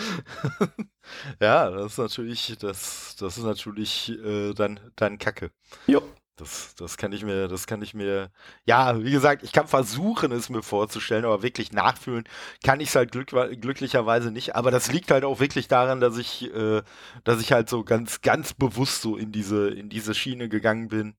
ja, 1.41 1.71
das 1.71 1.93
ist 1.93 1.99
natürlich, 1.99 2.57
das, 2.59 3.17
das 3.19 3.39
ist 3.39 3.45
natürlich 3.45 4.11
äh, 4.11 4.53
dann, 4.55 4.81
dann 4.97 5.19
Kacke. 5.19 5.51
Jo. 5.87 6.03
Das, 6.37 6.77
das 6.77 6.97
kann 6.97 7.13
ich 7.13 7.25
mir, 7.25 7.49
das 7.49 7.67
kann 7.67 7.83
ich 7.83 7.95
mir, 7.95 8.31
ja, 8.65 9.03
wie 9.03 9.11
gesagt, 9.11 9.43
ich 9.43 9.53
kann 9.53 9.67
versuchen, 9.67 10.31
es 10.31 10.49
mir 10.49 10.63
vorzustellen, 10.63 11.25
aber 11.25 11.43
wirklich 11.43 11.73
nachfühlen 11.73 12.29
kann 12.65 12.79
ich 12.79 12.91
es 12.91 12.95
halt 12.95 13.11
glück, 13.11 13.31
glücklicherweise 13.61 14.31
nicht. 14.31 14.55
Aber 14.55 14.71
das 14.71 14.93
liegt 14.93 15.11
halt 15.11 15.25
auch 15.25 15.41
wirklich 15.41 15.67
daran, 15.67 16.01
dass 16.01 16.17
ich, 16.17 16.55
äh, 16.55 16.83
dass 17.25 17.41
ich 17.41 17.51
halt 17.53 17.69
so 17.69 17.83
ganz, 17.83 18.21
ganz 18.21 18.55
bewusst 18.55 19.03
so 19.03 19.17
in 19.17 19.33
diese, 19.33 19.69
in 19.71 19.89
diese 19.89 20.15
Schiene 20.15 20.49
gegangen 20.49 20.89
bin. 20.89 21.17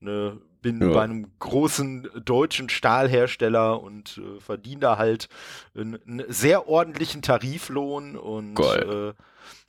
Ne, 0.00 0.38
bin 0.62 0.80
ja. 0.80 0.92
bei 0.92 1.02
einem 1.02 1.30
großen 1.38 2.08
deutschen 2.24 2.68
Stahlhersteller 2.68 3.80
und 3.80 4.18
äh, 4.18 4.40
verdiene 4.40 4.80
da 4.80 4.98
halt 4.98 5.28
einen, 5.74 6.24
sehr 6.28 6.68
ordentlichen 6.68 7.22
Tariflohn 7.22 8.16
und 8.16 8.58
äh, 8.58 9.12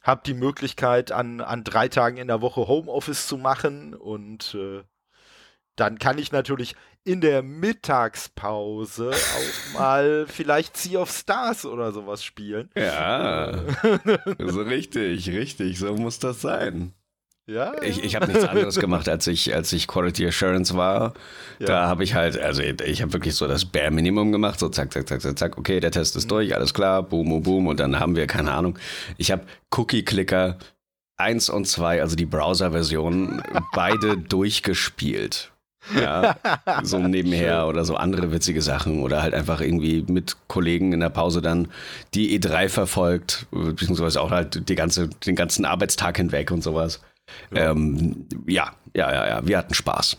habe 0.01 0.21
die 0.25 0.33
Möglichkeit, 0.33 1.11
an, 1.11 1.41
an 1.41 1.63
drei 1.63 1.87
Tagen 1.87 2.17
in 2.17 2.27
der 2.27 2.41
Woche 2.41 2.67
Homeoffice 2.67 3.27
zu 3.27 3.37
machen 3.37 3.93
und 3.93 4.55
äh, 4.55 4.83
dann 5.75 5.99
kann 5.99 6.17
ich 6.17 6.31
natürlich 6.31 6.75
in 7.03 7.21
der 7.21 7.41
Mittagspause 7.41 9.11
auch 9.11 9.73
mal 9.79 10.25
vielleicht 10.27 10.77
Sea 10.77 11.01
of 11.01 11.11
Stars 11.11 11.65
oder 11.65 11.91
sowas 11.91 12.23
spielen. 12.23 12.69
Ja, 12.75 13.53
so 14.39 14.61
richtig, 14.61 15.29
richtig, 15.29 15.79
so 15.79 15.95
muss 15.95 16.19
das 16.19 16.41
sein. 16.41 16.93
Ja, 17.47 17.81
ich, 17.81 18.03
ich 18.03 18.15
habe 18.15 18.27
nichts 18.27 18.45
anderes 18.45 18.75
gemacht, 18.79 19.09
als 19.09 19.27
ich, 19.27 19.53
als 19.53 19.73
ich 19.73 19.87
Quality 19.87 20.27
Assurance 20.27 20.75
war. 20.75 21.13
Ja. 21.59 21.65
Da 21.65 21.87
habe 21.87 22.03
ich 22.03 22.13
halt, 22.13 22.37
also 22.39 22.61
ich 22.61 23.01
habe 23.01 23.13
wirklich 23.13 23.35
so 23.35 23.47
das 23.47 23.65
Bare 23.65 23.91
Minimum 23.91 24.31
gemacht, 24.31 24.59
so 24.59 24.69
zack, 24.69 24.93
zack, 24.93 25.07
zack, 25.07 25.21
zack, 25.21 25.37
zack, 25.37 25.57
okay, 25.57 25.79
der 25.79 25.91
Test 25.91 26.15
ist 26.15 26.25
mhm. 26.25 26.29
durch, 26.29 26.55
alles 26.55 26.73
klar, 26.73 27.03
boom, 27.03 27.27
boom, 27.27 27.43
boom. 27.43 27.67
Und 27.67 27.79
dann 27.79 27.99
haben 27.99 28.15
wir, 28.15 28.27
keine 28.27 28.51
Ahnung, 28.51 28.77
ich 29.17 29.31
habe 29.31 29.43
Cookie-Clicker 29.75 30.57
1 31.17 31.49
und 31.49 31.67
2, 31.67 32.01
also 32.01 32.15
die 32.15 32.25
Browser-Version, 32.25 33.41
beide 33.73 34.17
durchgespielt. 34.17 35.51
Ja, 35.95 36.37
so 36.83 36.99
nebenher 36.99 37.65
oder 37.67 37.83
so 37.85 37.95
andere 37.95 38.31
witzige 38.31 38.61
Sachen 38.61 39.01
oder 39.01 39.23
halt 39.23 39.33
einfach 39.33 39.61
irgendwie 39.61 40.05
mit 40.07 40.37
Kollegen 40.47 40.93
in 40.93 40.99
der 40.99 41.09
Pause 41.09 41.41
dann 41.41 41.69
die 42.13 42.39
E3 42.39 42.69
verfolgt, 42.69 43.47
beziehungsweise 43.49 44.21
auch 44.21 44.29
halt 44.29 44.69
die 44.69 44.75
ganze, 44.75 45.07
den 45.07 45.35
ganzen 45.35 45.65
Arbeitstag 45.65 46.17
hinweg 46.17 46.51
und 46.51 46.61
sowas. 46.61 47.01
Ja. 47.51 47.71
Ähm, 47.71 48.27
ja, 48.47 48.71
ja, 48.95 49.11
ja, 49.13 49.27
ja, 49.27 49.47
wir 49.47 49.57
hatten 49.57 49.73
Spaß. 49.73 50.17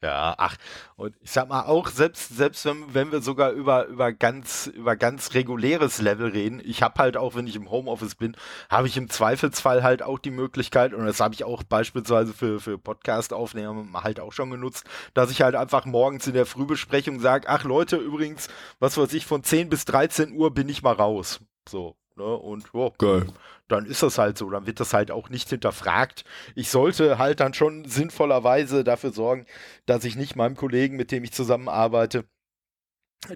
Ja, 0.00 0.36
ach, 0.38 0.56
und 0.94 1.16
ich 1.22 1.32
sag 1.32 1.48
mal 1.48 1.62
auch, 1.62 1.88
selbst, 1.88 2.36
selbst 2.36 2.64
wenn, 2.64 2.94
wenn 2.94 3.10
wir 3.10 3.20
sogar 3.20 3.50
über, 3.50 3.86
über 3.86 4.12
ganz, 4.12 4.68
über 4.68 4.94
ganz 4.94 5.34
reguläres 5.34 6.00
Level 6.00 6.30
reden, 6.30 6.62
ich 6.64 6.84
habe 6.84 7.02
halt 7.02 7.16
auch, 7.16 7.34
wenn 7.34 7.48
ich 7.48 7.56
im 7.56 7.68
Homeoffice 7.68 8.14
bin, 8.14 8.36
habe 8.70 8.86
ich 8.86 8.96
im 8.96 9.10
Zweifelsfall 9.10 9.82
halt 9.82 10.04
auch 10.04 10.20
die 10.20 10.30
Möglichkeit, 10.30 10.94
und 10.94 11.04
das 11.04 11.18
habe 11.18 11.34
ich 11.34 11.42
auch 11.42 11.64
beispielsweise 11.64 12.32
für, 12.32 12.60
für 12.60 12.78
Podcast-Aufnahmen 12.78 13.92
halt 13.94 14.20
auch 14.20 14.32
schon 14.32 14.52
genutzt, 14.52 14.84
dass 15.14 15.32
ich 15.32 15.42
halt 15.42 15.56
einfach 15.56 15.84
morgens 15.84 16.28
in 16.28 16.34
der 16.34 16.46
Frühbesprechung 16.46 17.18
sage, 17.18 17.48
ach 17.48 17.64
Leute, 17.64 17.96
übrigens, 17.96 18.46
was 18.78 18.96
weiß 18.96 19.12
ich, 19.14 19.26
von 19.26 19.42
10 19.42 19.68
bis 19.68 19.84
13 19.84 20.30
Uhr 20.30 20.54
bin 20.54 20.68
ich 20.68 20.80
mal 20.80 20.94
raus. 20.94 21.40
So, 21.68 21.96
ne, 22.14 22.22
und 22.22 22.72
oh, 22.72 22.94
Geil 22.98 23.26
dann 23.68 23.86
ist 23.86 24.02
das 24.02 24.18
halt 24.18 24.38
so, 24.38 24.50
dann 24.50 24.66
wird 24.66 24.80
das 24.80 24.94
halt 24.94 25.10
auch 25.10 25.28
nicht 25.28 25.48
hinterfragt. 25.50 26.24
Ich 26.54 26.70
sollte 26.70 27.18
halt 27.18 27.40
dann 27.40 27.54
schon 27.54 27.84
sinnvollerweise 27.84 28.84
dafür 28.84 29.12
sorgen, 29.12 29.46
dass 29.86 30.04
ich 30.04 30.16
nicht 30.16 30.36
meinem 30.36 30.56
Kollegen, 30.56 30.96
mit 30.96 31.12
dem 31.12 31.24
ich 31.24 31.32
zusammenarbeite, 31.32 32.24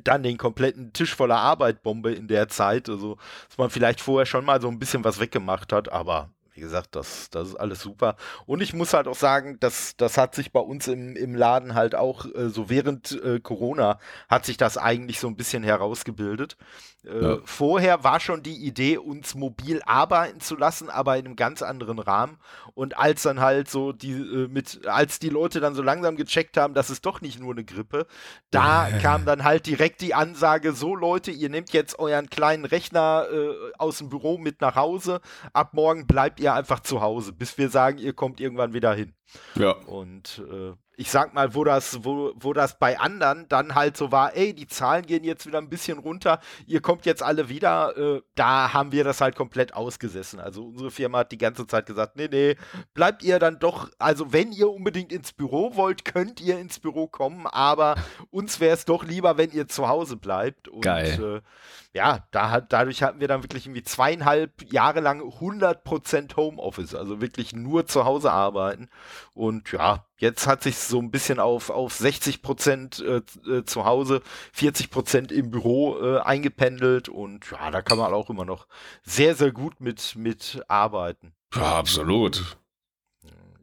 dann 0.04 0.22
den 0.22 0.38
kompletten 0.38 0.92
Tisch 0.92 1.14
voller 1.14 1.38
Arbeit 1.38 1.82
bombe 1.82 2.12
in 2.12 2.28
der 2.28 2.48
Zeit. 2.48 2.88
Also, 2.88 3.16
dass 3.48 3.58
man 3.58 3.70
vielleicht 3.70 4.00
vorher 4.00 4.26
schon 4.26 4.44
mal 4.44 4.60
so 4.60 4.68
ein 4.68 4.78
bisschen 4.78 5.04
was 5.04 5.20
weggemacht 5.20 5.72
hat, 5.72 5.90
aber 5.90 6.30
wie 6.54 6.60
gesagt, 6.60 6.94
das, 6.96 7.30
das 7.30 7.48
ist 7.48 7.56
alles 7.56 7.80
super. 7.80 8.16
Und 8.46 8.60
ich 8.60 8.74
muss 8.74 8.92
halt 8.92 9.08
auch 9.08 9.16
sagen, 9.16 9.58
das, 9.60 9.96
das 9.96 10.18
hat 10.18 10.34
sich 10.34 10.52
bei 10.52 10.60
uns 10.60 10.86
im, 10.86 11.16
im 11.16 11.34
Laden 11.34 11.74
halt 11.74 11.94
auch, 11.94 12.26
äh, 12.26 12.50
so 12.50 12.68
während 12.68 13.12
äh, 13.22 13.40
Corona, 13.40 13.98
hat 14.28 14.44
sich 14.44 14.58
das 14.58 14.76
eigentlich 14.76 15.18
so 15.18 15.28
ein 15.28 15.36
bisschen 15.36 15.62
herausgebildet. 15.62 16.56
Äh, 17.04 17.22
ja. 17.22 17.38
Vorher 17.44 18.04
war 18.04 18.20
schon 18.20 18.42
die 18.42 18.64
Idee, 18.64 18.96
uns 18.96 19.34
mobil 19.34 19.82
arbeiten 19.84 20.40
zu 20.40 20.56
lassen, 20.56 20.88
aber 20.88 21.16
in 21.16 21.26
einem 21.26 21.36
ganz 21.36 21.62
anderen 21.62 21.98
Rahmen. 21.98 22.38
Und 22.74 22.96
als 22.96 23.22
dann 23.22 23.40
halt 23.40 23.68
so 23.68 23.92
die 23.92 24.12
äh, 24.12 24.48
mit, 24.48 24.86
als 24.86 25.18
die 25.18 25.28
Leute 25.28 25.60
dann 25.60 25.74
so 25.74 25.82
langsam 25.82 26.16
gecheckt 26.16 26.56
haben, 26.56 26.74
das 26.74 26.90
ist 26.90 27.04
doch 27.04 27.20
nicht 27.20 27.40
nur 27.40 27.52
eine 27.52 27.64
Grippe, 27.64 28.06
da 28.50 28.88
kam 29.00 29.24
dann 29.24 29.44
halt 29.44 29.66
direkt 29.66 30.00
die 30.00 30.14
Ansage: 30.14 30.72
So 30.72 30.94
Leute, 30.94 31.30
ihr 31.30 31.48
nehmt 31.48 31.72
jetzt 31.72 31.98
euren 31.98 32.30
kleinen 32.30 32.64
Rechner 32.64 33.26
äh, 33.32 33.54
aus 33.78 33.98
dem 33.98 34.08
Büro 34.08 34.38
mit 34.38 34.60
nach 34.60 34.76
Hause. 34.76 35.20
Ab 35.52 35.74
morgen 35.74 36.06
bleibt 36.06 36.38
ihr 36.40 36.54
einfach 36.54 36.80
zu 36.80 37.00
Hause, 37.00 37.32
bis 37.32 37.58
wir 37.58 37.68
sagen, 37.68 37.98
ihr 37.98 38.12
kommt 38.12 38.40
irgendwann 38.40 38.72
wieder 38.74 38.94
hin. 38.94 39.14
Ja. 39.56 39.72
Und 39.86 40.42
äh, 40.50 40.72
ich 40.96 41.10
sag 41.10 41.34
mal, 41.34 41.54
wo 41.54 41.64
das, 41.64 42.04
wo, 42.04 42.32
wo 42.36 42.52
das 42.52 42.78
bei 42.78 42.98
anderen 42.98 43.48
dann 43.48 43.74
halt 43.74 43.96
so 43.96 44.12
war, 44.12 44.36
ey, 44.36 44.52
die 44.52 44.66
Zahlen 44.66 45.06
gehen 45.06 45.24
jetzt 45.24 45.46
wieder 45.46 45.58
ein 45.58 45.68
bisschen 45.68 45.98
runter, 45.98 46.40
ihr 46.66 46.80
kommt 46.80 47.06
jetzt 47.06 47.22
alle 47.22 47.48
wieder, 47.48 47.96
äh, 47.96 48.22
da 48.34 48.72
haben 48.72 48.92
wir 48.92 49.02
das 49.02 49.20
halt 49.20 49.34
komplett 49.34 49.74
ausgesessen. 49.74 50.38
Also 50.38 50.64
unsere 50.64 50.90
Firma 50.90 51.18
hat 51.18 51.32
die 51.32 51.38
ganze 51.38 51.66
Zeit 51.66 51.86
gesagt, 51.86 52.16
nee, 52.16 52.28
nee, 52.30 52.56
bleibt 52.94 53.22
ihr 53.22 53.38
dann 53.38 53.58
doch, 53.58 53.90
also 53.98 54.32
wenn 54.32 54.52
ihr 54.52 54.70
unbedingt 54.70 55.12
ins 55.12 55.32
Büro 55.32 55.76
wollt, 55.76 56.04
könnt 56.04 56.40
ihr 56.40 56.58
ins 56.58 56.78
Büro 56.78 57.06
kommen, 57.06 57.46
aber 57.46 57.96
uns 58.30 58.60
wäre 58.60 58.74
es 58.74 58.84
doch 58.84 59.04
lieber, 59.04 59.38
wenn 59.38 59.50
ihr 59.50 59.68
zu 59.68 59.88
Hause 59.88 60.16
bleibt. 60.16 60.68
Und, 60.68 60.82
Geil. 60.82 61.42
Äh, 61.42 61.48
ja, 61.94 62.26
da 62.30 62.50
hat, 62.50 62.72
dadurch 62.72 63.02
hatten 63.02 63.20
wir 63.20 63.28
dann 63.28 63.42
wirklich 63.42 63.66
irgendwie 63.66 63.82
zweieinhalb 63.82 64.72
Jahre 64.72 65.00
lang 65.00 65.20
100% 65.20 66.36
Homeoffice, 66.36 66.94
also 66.94 67.20
wirklich 67.20 67.54
nur 67.54 67.86
zu 67.86 68.06
Hause 68.06 68.32
arbeiten. 68.32 68.88
Und 69.34 69.72
ja, 69.72 70.06
jetzt 70.16 70.46
hat 70.46 70.62
sich 70.62 70.78
so 70.78 70.98
ein 71.00 71.10
bisschen 71.10 71.38
auf, 71.38 71.68
auf 71.68 71.94
60% 71.94 73.04
äh, 73.04 73.56
äh, 73.58 73.64
zu 73.64 73.84
Hause, 73.84 74.22
40% 74.56 75.32
im 75.32 75.50
Büro 75.50 75.98
äh, 76.00 76.20
eingependelt. 76.20 77.10
Und 77.10 77.50
ja, 77.50 77.70
da 77.70 77.82
kann 77.82 77.98
man 77.98 78.14
auch 78.14 78.30
immer 78.30 78.46
noch 78.46 78.66
sehr, 79.02 79.34
sehr 79.34 79.52
gut 79.52 79.80
mit, 79.80 80.16
mit 80.16 80.62
arbeiten. 80.68 81.34
Ja, 81.54 81.78
absolut 81.78 82.56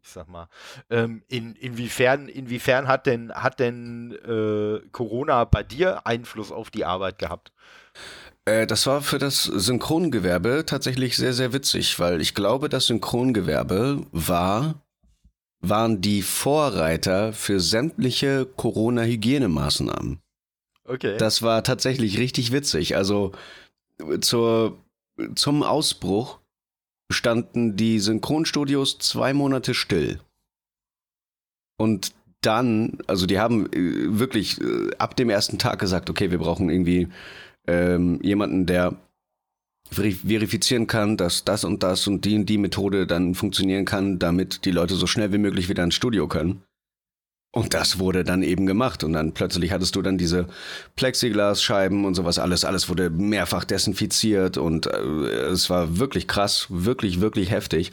ich 0.10 0.14
sag 0.14 0.28
mal. 0.28 0.50
Ähm, 0.90 1.24
in, 1.28 1.56
inwiefern, 1.56 2.30
inwiefern 2.30 2.88
hat 2.88 3.06
denn, 3.06 3.32
hat 3.32 3.60
denn 3.60 4.12
äh, 4.26 4.88
Corona 4.92 5.46
bei 5.46 5.62
dir 5.62 6.08
Einfluss 6.08 6.52
auf 6.52 6.72
die 6.72 6.84
Arbeit 6.84 7.20
gehabt? 7.20 7.52
Äh, 8.46 8.68
das 8.68 8.86
war 8.88 9.02
für 9.02 9.20
das 9.20 9.44
Synchrongewerbe 9.44 10.64
tatsächlich 10.66 11.18
sehr, 11.18 11.34
sehr 11.34 11.54
witzig, 11.54 12.00
weil 12.00 12.22
ich 12.22 12.34
glaube, 12.34 12.70
das 12.70 12.88
Synchrongewerbe 12.88 14.06
war, 14.12 14.82
waren 15.62 16.02
die 16.02 16.22
Vorreiter 16.22 17.34
für 17.34 17.60
sämtliche 17.60 18.46
Corona-Hygienemaßnahmen. 18.46 20.20
Okay. 20.86 21.18
Das 21.18 21.42
war 21.42 21.64
tatsächlich 21.64 22.18
richtig 22.18 22.52
witzig. 22.52 22.96
Also 22.96 23.34
zur, 24.22 24.78
zum 25.36 25.64
Ausbruch 25.64 26.40
standen 27.12 27.76
die 27.76 28.00
Synchronstudios 28.00 28.98
zwei 29.00 29.34
Monate 29.34 29.74
still. 29.74 30.20
Und 31.78 32.14
dann, 32.42 33.00
also 33.08 33.26
die 33.26 33.40
haben 33.40 33.72
äh, 33.74 34.20
wirklich 34.20 34.62
äh, 34.62 34.92
ab 34.98 35.16
dem 35.16 35.30
ersten 35.30 35.58
Tag 35.58 35.80
gesagt, 35.80 36.10
okay, 36.10 36.32
wir 36.32 36.38
brauchen 36.38 36.70
irgendwie 36.70 37.10
ähm, 37.70 38.20
jemanden, 38.22 38.66
der 38.66 38.96
verifizieren 39.92 40.86
kann, 40.86 41.18
dass 41.18 41.46
das 41.46 41.64
und 41.64 41.82
das 41.82 42.06
und 42.08 42.26
die 42.26 42.36
und 42.36 42.46
die 42.46 42.58
Methode 42.58 43.08
dann 43.08 43.34
funktionieren 43.34 43.86
kann, 43.86 44.20
damit 44.20 44.66
die 44.66 44.72
Leute 44.72 44.96
so 44.96 45.08
schnell 45.08 45.34
wie 45.34 45.40
möglich 45.40 45.68
wieder 45.68 45.84
ins 45.84 45.96
Studio 45.96 46.28
können. 46.28 46.62
Und 47.52 47.74
das 47.74 47.98
wurde 47.98 48.24
dann 48.24 48.44
eben 48.44 48.68
gemacht. 48.68 49.04
Und 49.04 49.14
dann 49.14 49.34
plötzlich 49.34 49.72
hattest 49.72 49.96
du 49.96 50.04
dann 50.04 50.20
diese 50.20 50.48
Plexiglasscheiben 50.96 52.06
und 52.06 52.14
sowas 52.14 52.38
alles. 52.38 52.66
Alles 52.66 52.90
wurde 52.90 53.10
mehrfach 53.10 53.64
desinfiziert 53.64 54.58
und 54.58 54.86
äh, 54.86 55.00
es 55.52 55.72
war 55.72 55.98
wirklich 55.98 56.28
krass, 56.28 56.68
wirklich, 56.70 57.22
wirklich 57.22 57.50
heftig, 57.50 57.92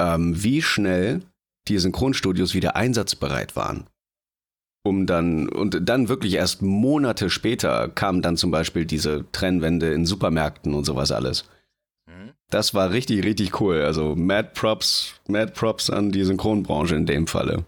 ähm, 0.00 0.42
wie 0.42 0.62
schnell 0.62 1.20
die 1.68 1.78
Synchronstudios 1.78 2.54
wieder 2.54 2.76
einsatzbereit 2.76 3.56
waren 3.56 3.86
um 4.86 5.06
dann, 5.06 5.48
und 5.48 5.88
dann 5.88 6.08
wirklich 6.08 6.34
erst 6.34 6.62
Monate 6.62 7.30
später 7.30 7.88
kamen 7.88 8.22
dann 8.22 8.36
zum 8.36 8.50
Beispiel 8.50 8.86
diese 8.86 9.24
Trennwände 9.32 9.92
in 9.92 10.06
Supermärkten 10.06 10.74
und 10.74 10.84
sowas 10.84 11.12
alles. 11.12 11.44
Mhm. 12.06 12.32
Das 12.50 12.74
war 12.74 12.90
richtig, 12.92 13.24
richtig 13.24 13.60
cool. 13.60 13.82
Also 13.82 14.14
Mad 14.14 14.50
Props, 14.54 15.14
Mad 15.28 15.52
Props 15.52 15.90
an 15.90 16.12
die 16.12 16.24
Synchronbranche 16.24 16.94
in 16.94 17.06
dem 17.06 17.26
Falle. 17.26 17.64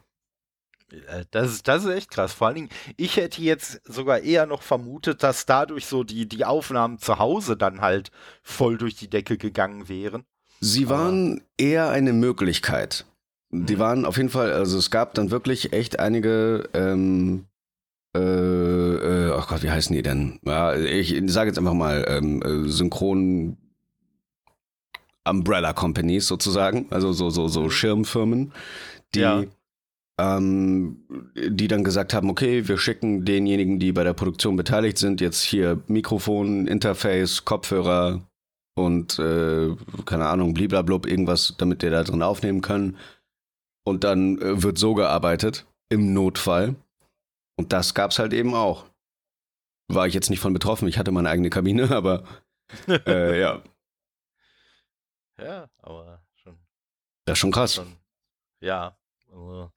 Äh, 0.91 1.25
das 1.31 1.51
ist, 1.51 1.69
das 1.69 1.85
ist 1.85 1.91
echt 1.91 2.11
krass. 2.11 2.33
Vor 2.33 2.49
allen 2.49 2.57
Dingen, 2.57 2.71
ich 2.97 3.17
hätte 3.17 3.43
jetzt 3.43 3.81
sogar 3.85 4.21
eher 4.21 4.47
noch 4.47 4.63
vermutet, 4.63 5.23
dass 5.23 5.47
dadurch 5.47 5.87
so 5.87 6.05
die, 6.05 6.29
die 6.29 6.45
Aufnahmen 6.45 6.99
zu 6.99 7.19
Hause 7.19 7.57
dann 7.57 7.81
halt 7.81 8.11
voll 8.43 8.79
durch 8.79 8.97
die 8.97 9.09
Decke 9.11 9.37
gegangen 9.37 9.89
wären. 9.89 10.25
Sie 10.61 10.89
waren 10.89 11.43
eher 11.57 11.91
eine 11.91 12.13
Möglichkeit. 12.13 13.05
Die 13.51 13.77
mhm. 13.77 13.79
waren 13.79 14.05
auf 14.05 14.17
jeden 14.17 14.29
Fall, 14.29 14.53
also 14.53 14.79
es 14.79 14.91
gab 14.91 15.15
dann 15.15 15.31
wirklich 15.31 15.73
echt 15.73 15.99
einige, 15.99 16.69
ähm, 16.75 17.47
äh, 18.15 18.21
äh, 18.21 19.33
ach 19.33 19.49
Gott, 19.49 19.63
wie 19.63 19.71
heißen 19.71 19.95
die 19.95 20.03
denn? 20.03 20.39
Ja, 20.45 20.75
ich 20.75 21.21
sage 21.27 21.49
jetzt 21.49 21.59
einfach 21.59 21.75
mal 21.75 22.05
ähm, 22.09 22.43
äh, 22.43 22.69
Synchron 22.69 23.57
Umbrella 25.25 25.73
Companies 25.73 26.27
sozusagen, 26.27 26.87
also 26.91 27.13
so, 27.13 27.31
so, 27.31 27.49
so 27.49 27.65
mhm. 27.65 27.71
Schirmfirmen, 27.71 28.53
die, 29.15 29.21
ja. 29.21 29.45
ähm, 30.19 31.05
die 31.35 31.69
dann 31.69 31.85
gesagt 31.85 32.13
haben, 32.13 32.31
okay, 32.31 32.69
wir 32.69 32.79
schicken 32.79 33.25
denjenigen, 33.25 33.79
die 33.79 33.93
bei 33.93 34.05
der 34.05 34.15
Produktion 34.15 34.57
beteiligt 34.57 34.99
sind, 34.99 35.21
jetzt 35.21 35.43
hier 35.43 35.81
Mikrofon, 35.87 36.67
Interface, 36.67 37.45
Kopfhörer 37.45 38.23
und 38.75 39.19
äh, 39.19 39.71
keine 40.05 40.27
Ahnung, 40.27 40.55
bliblablub, 40.55 41.07
irgendwas, 41.07 41.55
damit 41.59 41.83
wir 41.83 41.91
da 41.91 42.05
drin 42.05 42.23
aufnehmen 42.23 42.61
können 42.61 42.97
und 43.89 44.05
dann 44.05 44.39
äh, 44.41 44.63
wird 44.63 44.79
so 44.79 44.95
gearbeitet. 44.95 45.67
im 45.91 46.13
Notfall. 46.13 46.77
Und 47.57 47.73
das 47.73 47.95
gab's 47.95 48.19
halt 48.19 48.33
eben 48.33 48.55
auch. 48.55 48.85
War 49.89 50.07
ich 50.07 50.15
jetzt 50.15 50.29
nicht 50.31 50.41
von 50.41 50.53
betroffen, 50.53 50.87
ich 50.87 50.99
hatte 50.99 51.11
meine 51.11 51.31
eigene 51.31 51.51
Kabine, 51.51 51.91
aber 51.97 52.25
äh, 52.89 53.41
ja. 53.41 53.63
Ja, 55.41 55.71
aber 55.79 56.23
schon. 56.35 56.59
Das 57.25 57.35
ist 57.35 57.39
schon 57.39 57.53
krass. 57.53 57.75
schon 57.75 57.97
ja. 58.61 58.97
also, 59.31 59.71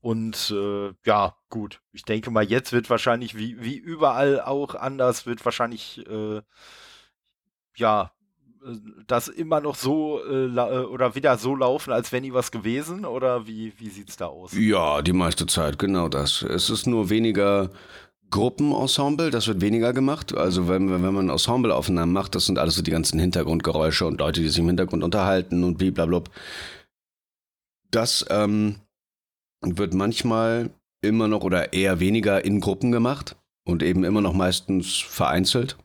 Und 0.00 0.50
äh, 0.50 0.92
ja, 1.04 1.36
gut. 1.48 1.80
Ich 1.92 2.04
denke 2.04 2.30
mal, 2.30 2.44
jetzt 2.44 2.72
wird 2.72 2.90
wahrscheinlich, 2.90 3.36
wie, 3.36 3.62
wie 3.62 3.76
überall 3.76 4.40
auch 4.40 4.74
anders, 4.74 5.26
wird 5.26 5.44
wahrscheinlich 5.44 6.06
äh, 6.06 6.42
ja 7.76 8.12
das 9.06 9.28
immer 9.28 9.60
noch 9.60 9.76
so 9.76 10.20
äh, 10.24 10.46
äh, 10.46 10.84
oder 10.84 11.14
wieder 11.14 11.38
so 11.38 11.54
laufen, 11.54 11.92
als 11.92 12.12
wenn 12.12 12.22
nie 12.22 12.32
was 12.32 12.50
gewesen? 12.50 13.04
Oder 13.04 13.46
wie, 13.46 13.72
wie 13.78 13.88
sieht's 13.88 14.16
da 14.16 14.26
aus? 14.26 14.52
Ja, 14.56 15.02
die 15.02 15.12
meiste 15.12 15.46
Zeit, 15.46 15.78
genau 15.78 16.08
das. 16.08 16.42
Es 16.42 16.70
ist 16.70 16.86
nur 16.86 17.10
weniger 17.10 17.70
Gruppenensemble, 18.30 19.30
das 19.30 19.46
wird 19.46 19.60
weniger 19.60 19.92
gemacht. 19.92 20.36
Also 20.36 20.68
wenn, 20.68 20.90
wenn 20.90 21.14
man 21.14 21.28
Ensembleaufnahmen 21.28 22.12
macht, 22.12 22.34
das 22.34 22.46
sind 22.46 22.58
alles 22.58 22.74
so 22.74 22.82
die 22.82 22.90
ganzen 22.90 23.20
Hintergrundgeräusche 23.20 24.06
und 24.06 24.18
Leute, 24.18 24.40
die 24.40 24.48
sich 24.48 24.58
im 24.58 24.66
Hintergrund 24.66 25.04
unterhalten 25.04 25.62
und 25.62 25.78
blablabla. 25.78 26.22
Das 27.90 28.26
ähm, 28.30 28.76
wird 29.62 29.94
manchmal 29.94 30.70
immer 31.02 31.28
noch 31.28 31.42
oder 31.42 31.72
eher 31.72 32.00
weniger 32.00 32.44
in 32.44 32.60
Gruppen 32.60 32.90
gemacht 32.90 33.36
und 33.64 33.82
eben 33.82 34.02
immer 34.02 34.20
noch 34.20 34.32
meistens 34.32 34.96
vereinzelt. 34.96 35.76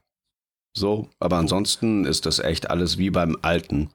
So, 0.74 1.10
aber 1.20 1.38
ansonsten 1.38 2.06
ist 2.06 2.26
das 2.26 2.40
echt 2.40 2.70
alles 2.70 2.98
wie 2.98 3.10
beim 3.10 3.38
Alten. 3.42 3.90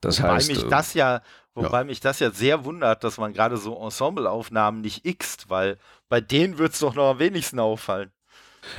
Das 0.00 0.22
wobei 0.22 0.34
heißt, 0.34 0.48
mich 0.48 0.64
äh, 0.64 0.68
das 0.68 0.94
ja, 0.94 1.22
wobei 1.54 1.84
mich 1.84 2.00
das 2.00 2.20
ja 2.20 2.30
sehr 2.30 2.64
wundert, 2.64 3.02
dass 3.02 3.18
man 3.18 3.32
gerade 3.32 3.56
so 3.56 3.76
Ensembleaufnahmen 3.76 4.82
nicht 4.82 5.06
ixt, 5.06 5.48
weil 5.48 5.78
bei 6.08 6.20
denen 6.20 6.58
wird's 6.58 6.80
doch 6.80 6.94
noch 6.94 7.10
am 7.10 7.18
wenigsten 7.18 7.58
auffallen. 7.58 8.10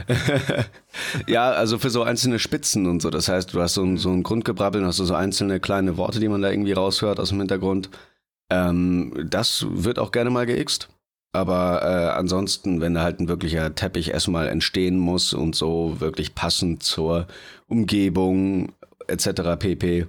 ja, 1.27 1.51
also 1.51 1.79
für 1.79 1.89
so 1.89 2.03
einzelne 2.03 2.39
Spitzen 2.39 2.87
und 2.87 3.01
so. 3.01 3.09
Das 3.09 3.29
heißt, 3.29 3.53
du 3.53 3.61
hast 3.61 3.75
so 3.75 3.83
ein, 3.83 3.97
so 3.97 4.09
ein 4.09 4.23
Grundgebrabbeln, 4.23 4.85
hast 4.85 4.99
du 4.99 5.05
so 5.05 5.15
einzelne 5.15 5.59
kleine 5.59 5.97
Worte, 5.97 6.19
die 6.19 6.27
man 6.27 6.41
da 6.41 6.51
irgendwie 6.51 6.73
raushört 6.73 7.19
aus 7.19 7.29
dem 7.29 7.39
Hintergrund. 7.39 7.89
Ähm, 8.49 9.27
das 9.29 9.65
wird 9.69 9.99
auch 9.99 10.11
gerne 10.11 10.29
mal 10.29 10.45
geixt. 10.45 10.89
Aber 11.37 11.83
äh, 11.83 12.17
ansonsten, 12.17 12.81
wenn 12.81 12.95
da 12.95 13.03
halt 13.03 13.19
ein 13.19 13.27
wirklicher 13.27 13.75
Teppich 13.75 14.09
erstmal 14.09 14.47
entstehen 14.47 14.97
muss 14.97 15.33
und 15.35 15.55
so 15.55 15.99
wirklich 15.99 16.33
passend 16.33 16.81
zur 16.81 17.27
Umgebung 17.67 18.71
etc. 19.05 19.55
pp, 19.59 20.07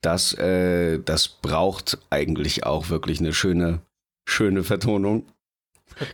das, 0.00 0.32
äh, 0.38 0.98
das 0.98 1.28
braucht 1.28 1.98
eigentlich 2.08 2.64
auch 2.64 2.88
wirklich 2.88 3.20
eine 3.20 3.34
schöne, 3.34 3.82
schöne 4.26 4.64
Vertonung. 4.64 5.26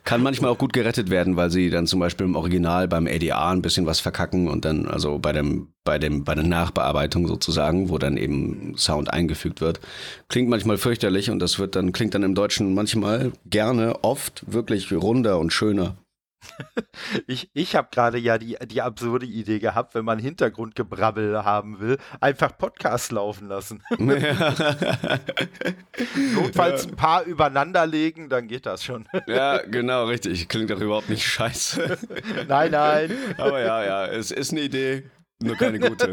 Kann 0.04 0.22
manchmal 0.22 0.50
auch 0.50 0.58
gut 0.58 0.72
gerettet 0.72 1.10
werden, 1.10 1.36
weil 1.36 1.50
sie 1.50 1.68
dann 1.68 1.86
zum 1.86 1.98
Beispiel 1.98 2.26
im 2.26 2.36
Original 2.36 2.86
beim 2.86 3.06
ADA 3.06 3.50
ein 3.50 3.62
bisschen 3.62 3.84
was 3.86 3.98
verkacken 3.98 4.46
und 4.48 4.64
dann, 4.64 4.86
also 4.86 5.18
bei 5.18 5.32
dem, 5.32 5.68
bei 5.82 5.98
dem, 5.98 6.22
bei 6.24 6.34
der 6.34 6.44
Nachbearbeitung 6.44 7.26
sozusagen, 7.26 7.88
wo 7.88 7.98
dann 7.98 8.16
eben 8.16 8.76
Sound 8.76 9.12
eingefügt 9.12 9.60
wird. 9.60 9.80
Klingt 10.28 10.48
manchmal 10.48 10.78
fürchterlich 10.78 11.30
und 11.30 11.40
das 11.40 11.58
wird 11.58 11.74
dann, 11.74 11.92
klingt 11.92 12.14
dann 12.14 12.22
im 12.22 12.34
Deutschen 12.34 12.74
manchmal 12.74 13.32
gerne, 13.46 14.04
oft 14.04 14.44
wirklich 14.46 14.92
runder 14.92 15.38
und 15.38 15.52
schöner. 15.52 15.96
Ich, 17.26 17.50
ich 17.52 17.74
habe 17.76 17.88
gerade 17.90 18.18
ja 18.18 18.38
die, 18.38 18.56
die 18.66 18.80
absurde 18.80 19.26
Idee 19.26 19.58
gehabt, 19.58 19.94
wenn 19.94 20.04
man 20.04 20.18
Hintergrundgebrabbel 20.18 21.44
haben 21.44 21.80
will, 21.80 21.98
einfach 22.20 22.56
Podcast 22.56 23.12
laufen 23.12 23.48
lassen. 23.48 23.82
Notfalls 26.34 26.86
ein 26.86 26.96
paar 26.96 27.24
übereinander 27.24 27.86
legen, 27.86 28.28
dann 28.28 28.46
geht 28.48 28.66
das 28.66 28.84
schon. 28.84 29.08
ja, 29.26 29.58
genau, 29.62 30.04
richtig. 30.06 30.48
Klingt 30.48 30.70
doch 30.70 30.80
überhaupt 30.80 31.08
nicht 31.08 31.26
scheiße. 31.26 31.98
nein, 32.48 32.70
nein. 32.70 33.12
Aber 33.36 33.60
ja, 33.60 33.84
ja, 33.84 34.06
es 34.06 34.30
ist 34.30 34.52
eine 34.52 34.60
Idee, 34.62 35.10
nur 35.42 35.56
keine 35.56 35.78
gute. 35.80 36.12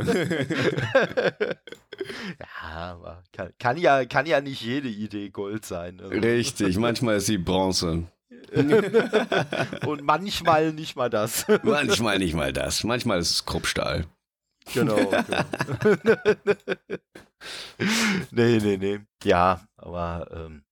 ja, 2.39 2.45
aber 2.65 3.23
kann, 3.31 3.53
kann, 3.59 3.77
ja, 3.77 4.05
kann 4.05 4.25
ja 4.25 4.41
nicht 4.41 4.61
jede 4.61 4.89
Idee 4.89 5.29
Gold 5.29 5.65
sein. 5.65 5.99
Also. 6.01 6.13
Richtig, 6.13 6.77
manchmal 6.77 7.17
ist 7.17 7.27
sie 7.27 7.37
Bronze. 7.37 8.07
Und 9.85 10.03
manchmal 10.03 10.73
nicht 10.73 10.95
mal 10.95 11.09
das. 11.09 11.45
manchmal 11.63 12.19
nicht 12.19 12.33
mal 12.33 12.53
das. 12.53 12.83
Manchmal 12.83 13.19
ist 13.19 13.29
es 13.31 13.45
Kruppstahl. 13.45 14.05
Genau. 14.73 14.95
genau. 15.09 16.15
nee, 18.31 18.59
nee, 18.59 18.77
nee. 18.77 18.99
Ja, 19.23 19.61
aber 19.77 20.27
ähm, 20.31 20.63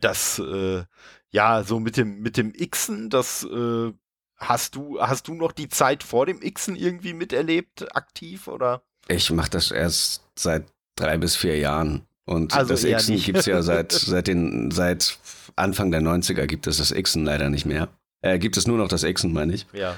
das, 0.00 0.38
äh, 0.38 0.84
ja, 1.30 1.62
so 1.62 1.80
mit 1.80 1.96
dem, 1.96 2.20
mit 2.20 2.36
dem 2.36 2.52
Xen, 2.52 3.10
das 3.10 3.44
äh, 3.44 3.92
hast 4.36 4.74
du, 4.74 5.00
hast 5.00 5.28
du 5.28 5.34
noch 5.34 5.52
die 5.52 5.68
Zeit 5.68 6.02
vor 6.02 6.26
dem 6.26 6.40
Xen 6.40 6.76
irgendwie 6.76 7.14
miterlebt, 7.14 7.94
aktiv 7.96 8.48
oder? 8.48 8.82
Ich 9.08 9.30
mache 9.30 9.50
das 9.50 9.70
erst 9.70 10.24
seit 10.36 10.66
drei 10.96 11.18
bis 11.18 11.36
vier 11.36 11.58
Jahren. 11.58 12.06
Und 12.24 12.54
also 12.54 12.74
das 12.74 12.84
Xen 12.84 13.16
gibt 13.16 13.38
es 13.38 13.46
ja 13.46 13.62
seit, 13.62 13.92
seit, 13.92 14.26
den, 14.26 14.70
seit 14.70 15.18
Anfang 15.58 15.90
der 15.90 16.00
90er 16.00 16.46
gibt 16.46 16.66
es 16.66 16.78
das 16.78 16.92
Xen 16.94 17.24
leider 17.24 17.50
nicht 17.50 17.66
mehr. 17.66 17.88
Äh, 18.22 18.38
gibt 18.38 18.56
es 18.56 18.66
nur 18.66 18.78
noch 18.78 18.88
das 18.88 19.02
Xen, 19.02 19.32
meine 19.32 19.54
ich. 19.54 19.66
Ja. 19.72 19.96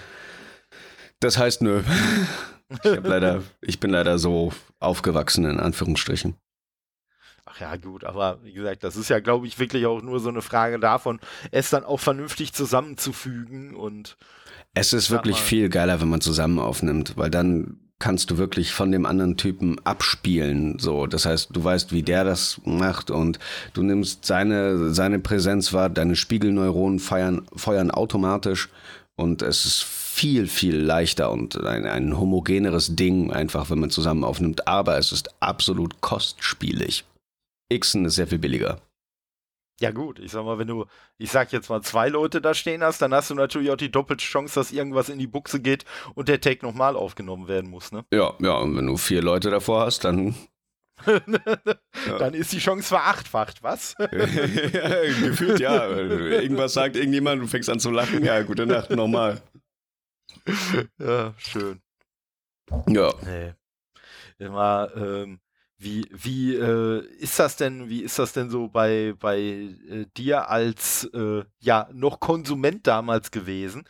Das 1.21 1.39
heißt, 1.39 1.63
nö. 1.63 1.83
Ich, 2.85 3.01
leider, 3.03 3.43
ich 3.63 3.81
bin 3.81 3.91
leider 3.91 4.21
so 4.21 4.53
aufgewachsen, 4.79 5.45
in 5.45 5.59
Anführungsstrichen. 5.59 6.37
Ach 7.45 7.61
ja, 7.61 7.75
gut, 7.75 8.05
aber 8.05 8.39
wie 8.45 8.53
gesagt, 8.53 8.85
das 8.85 8.97
ist 8.97 9.11
ja, 9.11 9.19
glaube 9.19 9.49
ich, 9.49 9.59
wirklich 9.59 9.87
auch 9.87 10.01
nur 10.03 10.21
so 10.21 10.29
eine 10.29 10.41
Frage 10.41 10.79
davon, 10.79 11.19
es 11.51 11.71
dann 11.71 11.83
auch 11.83 11.99
vernünftig 11.99 12.53
zusammenzufügen 12.53 13.75
und. 13.75 14.17
Es 14.73 14.93
ist 14.93 15.11
wirklich 15.11 15.39
mal, 15.39 15.43
viel 15.43 15.69
geiler, 15.69 16.01
wenn 16.01 16.09
man 16.09 16.21
zusammen 16.21 16.61
aufnimmt, 16.61 17.17
weil 17.17 17.29
dann 17.29 17.80
kannst 18.01 18.30
du 18.30 18.38
wirklich 18.38 18.72
von 18.72 18.90
dem 18.90 19.07
anderen 19.07 19.36
Typen 19.36 19.78
abspielen. 19.84 20.78
So, 20.80 21.07
das 21.07 21.26
heißt, 21.26 21.51
du 21.53 21.62
weißt, 21.62 21.92
wie 21.92 22.03
der 22.03 22.24
das 22.24 22.61
macht 22.64 23.11
und 23.11 23.38
du 23.74 23.82
nimmst 23.82 24.24
seine, 24.24 24.92
seine 24.92 25.20
Präsenz 25.20 25.72
wahr, 25.72 25.88
deine 25.88 26.16
Spiegelneuronen 26.16 26.98
feiern, 26.98 27.46
feuern 27.55 27.92
automatisch 27.92 28.70
und 29.16 29.42
es 29.42 29.64
ist 29.64 29.84
viel, 29.84 30.46
viel 30.48 30.76
leichter 30.76 31.30
und 31.30 31.62
ein, 31.62 31.86
ein 31.86 32.18
homogeneres 32.18 32.96
Ding 32.96 33.30
einfach, 33.32 33.70
wenn 33.70 33.78
man 33.78 33.90
zusammen 33.90 34.24
aufnimmt. 34.24 34.66
Aber 34.66 34.98
es 34.98 35.12
ist 35.12 35.30
absolut 35.40 36.01
kostspielig. 36.01 37.05
Xen 37.72 38.07
ist 38.07 38.16
sehr 38.16 38.26
viel 38.26 38.38
billiger. 38.38 38.80
Ja 39.81 39.93
gut, 39.93 40.18
ich 40.18 40.31
sag 40.31 40.45
mal, 40.45 40.59
wenn 40.59 40.66
du, 40.66 40.85
ich 41.16 41.31
sag 41.31 41.53
jetzt 41.53 41.70
mal, 41.70 41.81
zwei 41.81 42.09
Leute 42.11 42.43
da 42.43 42.53
stehen 42.53 42.83
hast, 42.83 43.01
dann 43.01 43.14
hast 43.14 43.31
du 43.31 43.35
natürlich 43.35 43.70
auch 43.70 43.76
die 43.76 43.91
doppelte 43.91 44.22
Chance, 44.22 44.55
dass 44.55 44.72
irgendwas 44.72 45.09
in 45.09 45.18
die 45.18 45.26
Buchse 45.26 45.59
geht 45.59 45.87
und 46.14 46.28
der 46.28 46.41
Take 46.41 46.66
nochmal 46.66 46.97
aufgenommen 46.97 47.49
werden 47.49 47.70
muss, 47.70 47.91
ne? 47.91 48.05
Ja, 48.12 48.35
ja, 48.41 48.57
und 48.59 48.76
wenn 48.76 48.87
du 48.87 48.99
vier 48.99 49.22
Leute 49.22 49.51
davor 49.51 49.87
hast, 49.87 50.05
dann. 50.05 50.35
dann 52.18 52.35
ist 52.35 52.53
die 52.53 52.59
Chance 52.59 52.89
verachtfacht, 52.89 53.62
was? 53.62 53.97
Gefühlt 54.11 55.59
ja. 55.61 55.89
Irgendwas 55.89 56.74
sagt 56.74 56.97
irgendjemand, 56.97 57.41
du 57.41 57.47
fängst 57.47 57.70
an 57.70 57.81
zu 57.81 57.91
lachen, 57.91 58.22
ja, 58.22 58.43
gute 58.43 58.66
Nacht, 58.66 58.91
nochmal. 58.91 59.41
Ja, 60.99 61.33
schön. 61.39 61.81
Ja. 62.87 63.14
Nee. 63.24 63.55
Immer, 64.39 64.91
ähm, 64.95 65.41
wie, 65.81 66.07
wie 66.12 66.55
äh, 66.57 67.05
ist 67.18 67.39
das 67.39 67.57
denn, 67.57 67.89
wie 67.89 68.03
ist 68.03 68.18
das 68.18 68.35
denn 68.35 68.51
so 68.51 68.68
bei, 68.68 69.14
bei 69.18 69.39
äh, 69.39 70.05
dir 70.14 70.51
als 70.51 71.05
äh, 71.14 71.43
ja 71.59 71.89
noch 71.93 72.20
Konsument 72.20 72.87
damals 72.87 73.31
gewesen? 73.31 73.85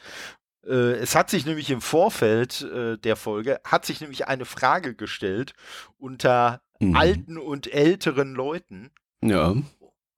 Äh, 0.65 0.93
es 0.93 1.17
hat 1.17 1.31
sich 1.31 1.47
nämlich 1.47 1.69
im 1.69 1.81
Vorfeld 1.81 2.63
äh, 2.63 2.97
der 2.97 3.17
Folge, 3.17 3.61
hat 3.65 3.85
sich 3.85 4.01
nämlich 4.01 4.29
eine 4.29 4.45
Frage 4.45 4.95
gestellt 4.95 5.55
unter 5.99 6.63
mhm. 6.79 6.95
alten 6.97 7.39
und 7.39 7.73
älteren 7.73 8.35
Leuten. 8.35 8.93
Ja. 9.21 9.57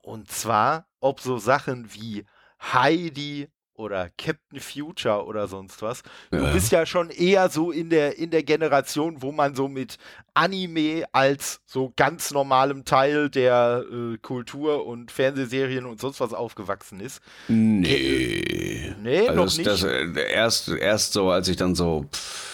Und 0.03 0.31
zwar, 0.31 0.87
ob 1.01 1.21
so 1.21 1.39
Sachen 1.39 1.95
wie 1.95 2.27
Heidi 2.61 3.49
oder 3.83 4.09
Captain 4.17 4.61
Future 4.61 5.25
oder 5.27 5.47
sonst 5.49 5.83
was. 5.83 6.03
Du 6.31 6.39
Ja. 6.39 6.53
bist 6.53 6.73
ja 6.73 6.87
schon 6.87 7.11
eher 7.11 7.49
so 7.51 7.71
in 7.71 7.91
der, 7.91 8.17
in 8.19 8.31
der 8.31 8.43
Generation, 8.43 9.21
wo 9.21 9.33
man 9.33 9.55
so 9.55 9.69
mit 9.69 9.97
Anime 10.35 11.05
als 11.13 11.61
so 11.67 11.93
ganz 11.97 12.31
normalem 12.31 12.85
Teil 12.85 13.29
der 13.29 13.85
äh, 13.93 14.17
Kultur 14.19 14.87
und 14.87 15.11
Fernsehserien 15.13 15.85
und 15.85 16.01
sonst 16.01 16.21
was 16.21 16.33
aufgewachsen 16.33 17.01
ist. 17.01 17.21
Nee. 17.49 18.95
Nee, 19.03 19.29
Also 19.29 19.35
noch 19.45 19.53
nicht. 19.57 19.67
das, 19.67 19.83
äh, 19.83 20.33
erst, 20.33 20.69
erst 20.69 21.13
so, 21.13 21.31
als 21.31 21.49
ich 21.49 21.57
dann 21.57 21.75
so 21.75 22.07
pff, 22.13 22.52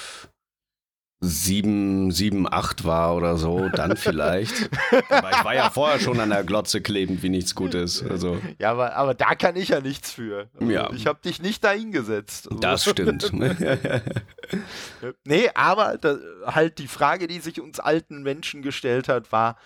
sieben, 1.20 2.12
sieben, 2.12 2.50
acht 2.50 2.84
war 2.84 3.16
oder 3.16 3.36
so, 3.36 3.68
dann 3.70 3.96
vielleicht. 3.96 4.70
Aber 5.08 5.30
ich 5.30 5.44
war 5.44 5.54
ja 5.54 5.70
vorher 5.70 5.98
schon 5.98 6.20
an 6.20 6.30
der 6.30 6.44
Glotze 6.44 6.80
klebend 6.80 7.22
wie 7.22 7.28
nichts 7.28 7.54
Gutes. 7.54 8.04
Also 8.08 8.38
ja, 8.58 8.70
aber, 8.70 8.94
aber 8.94 9.14
da 9.14 9.34
kann 9.34 9.56
ich 9.56 9.70
ja 9.70 9.80
nichts 9.80 10.12
für. 10.12 10.48
Also, 10.54 10.72
Ja. 10.72 10.90
Ich 10.92 11.06
habe 11.06 11.18
dich 11.24 11.42
nicht 11.42 11.64
dahingesetzt. 11.64 12.48
Also, 12.48 12.60
das 12.60 12.84
stimmt. 12.84 13.32
Nee, 15.24 15.50
aber 15.54 15.98
da, 15.98 16.16
halt 16.46 16.78
die 16.78 16.88
Frage, 16.88 17.26
die 17.26 17.40
sich 17.40 17.60
uns 17.60 17.80
alten 17.80 18.22
Menschen 18.22 18.62
gestellt 18.62 19.08
hat, 19.08 19.30
war, 19.30 19.58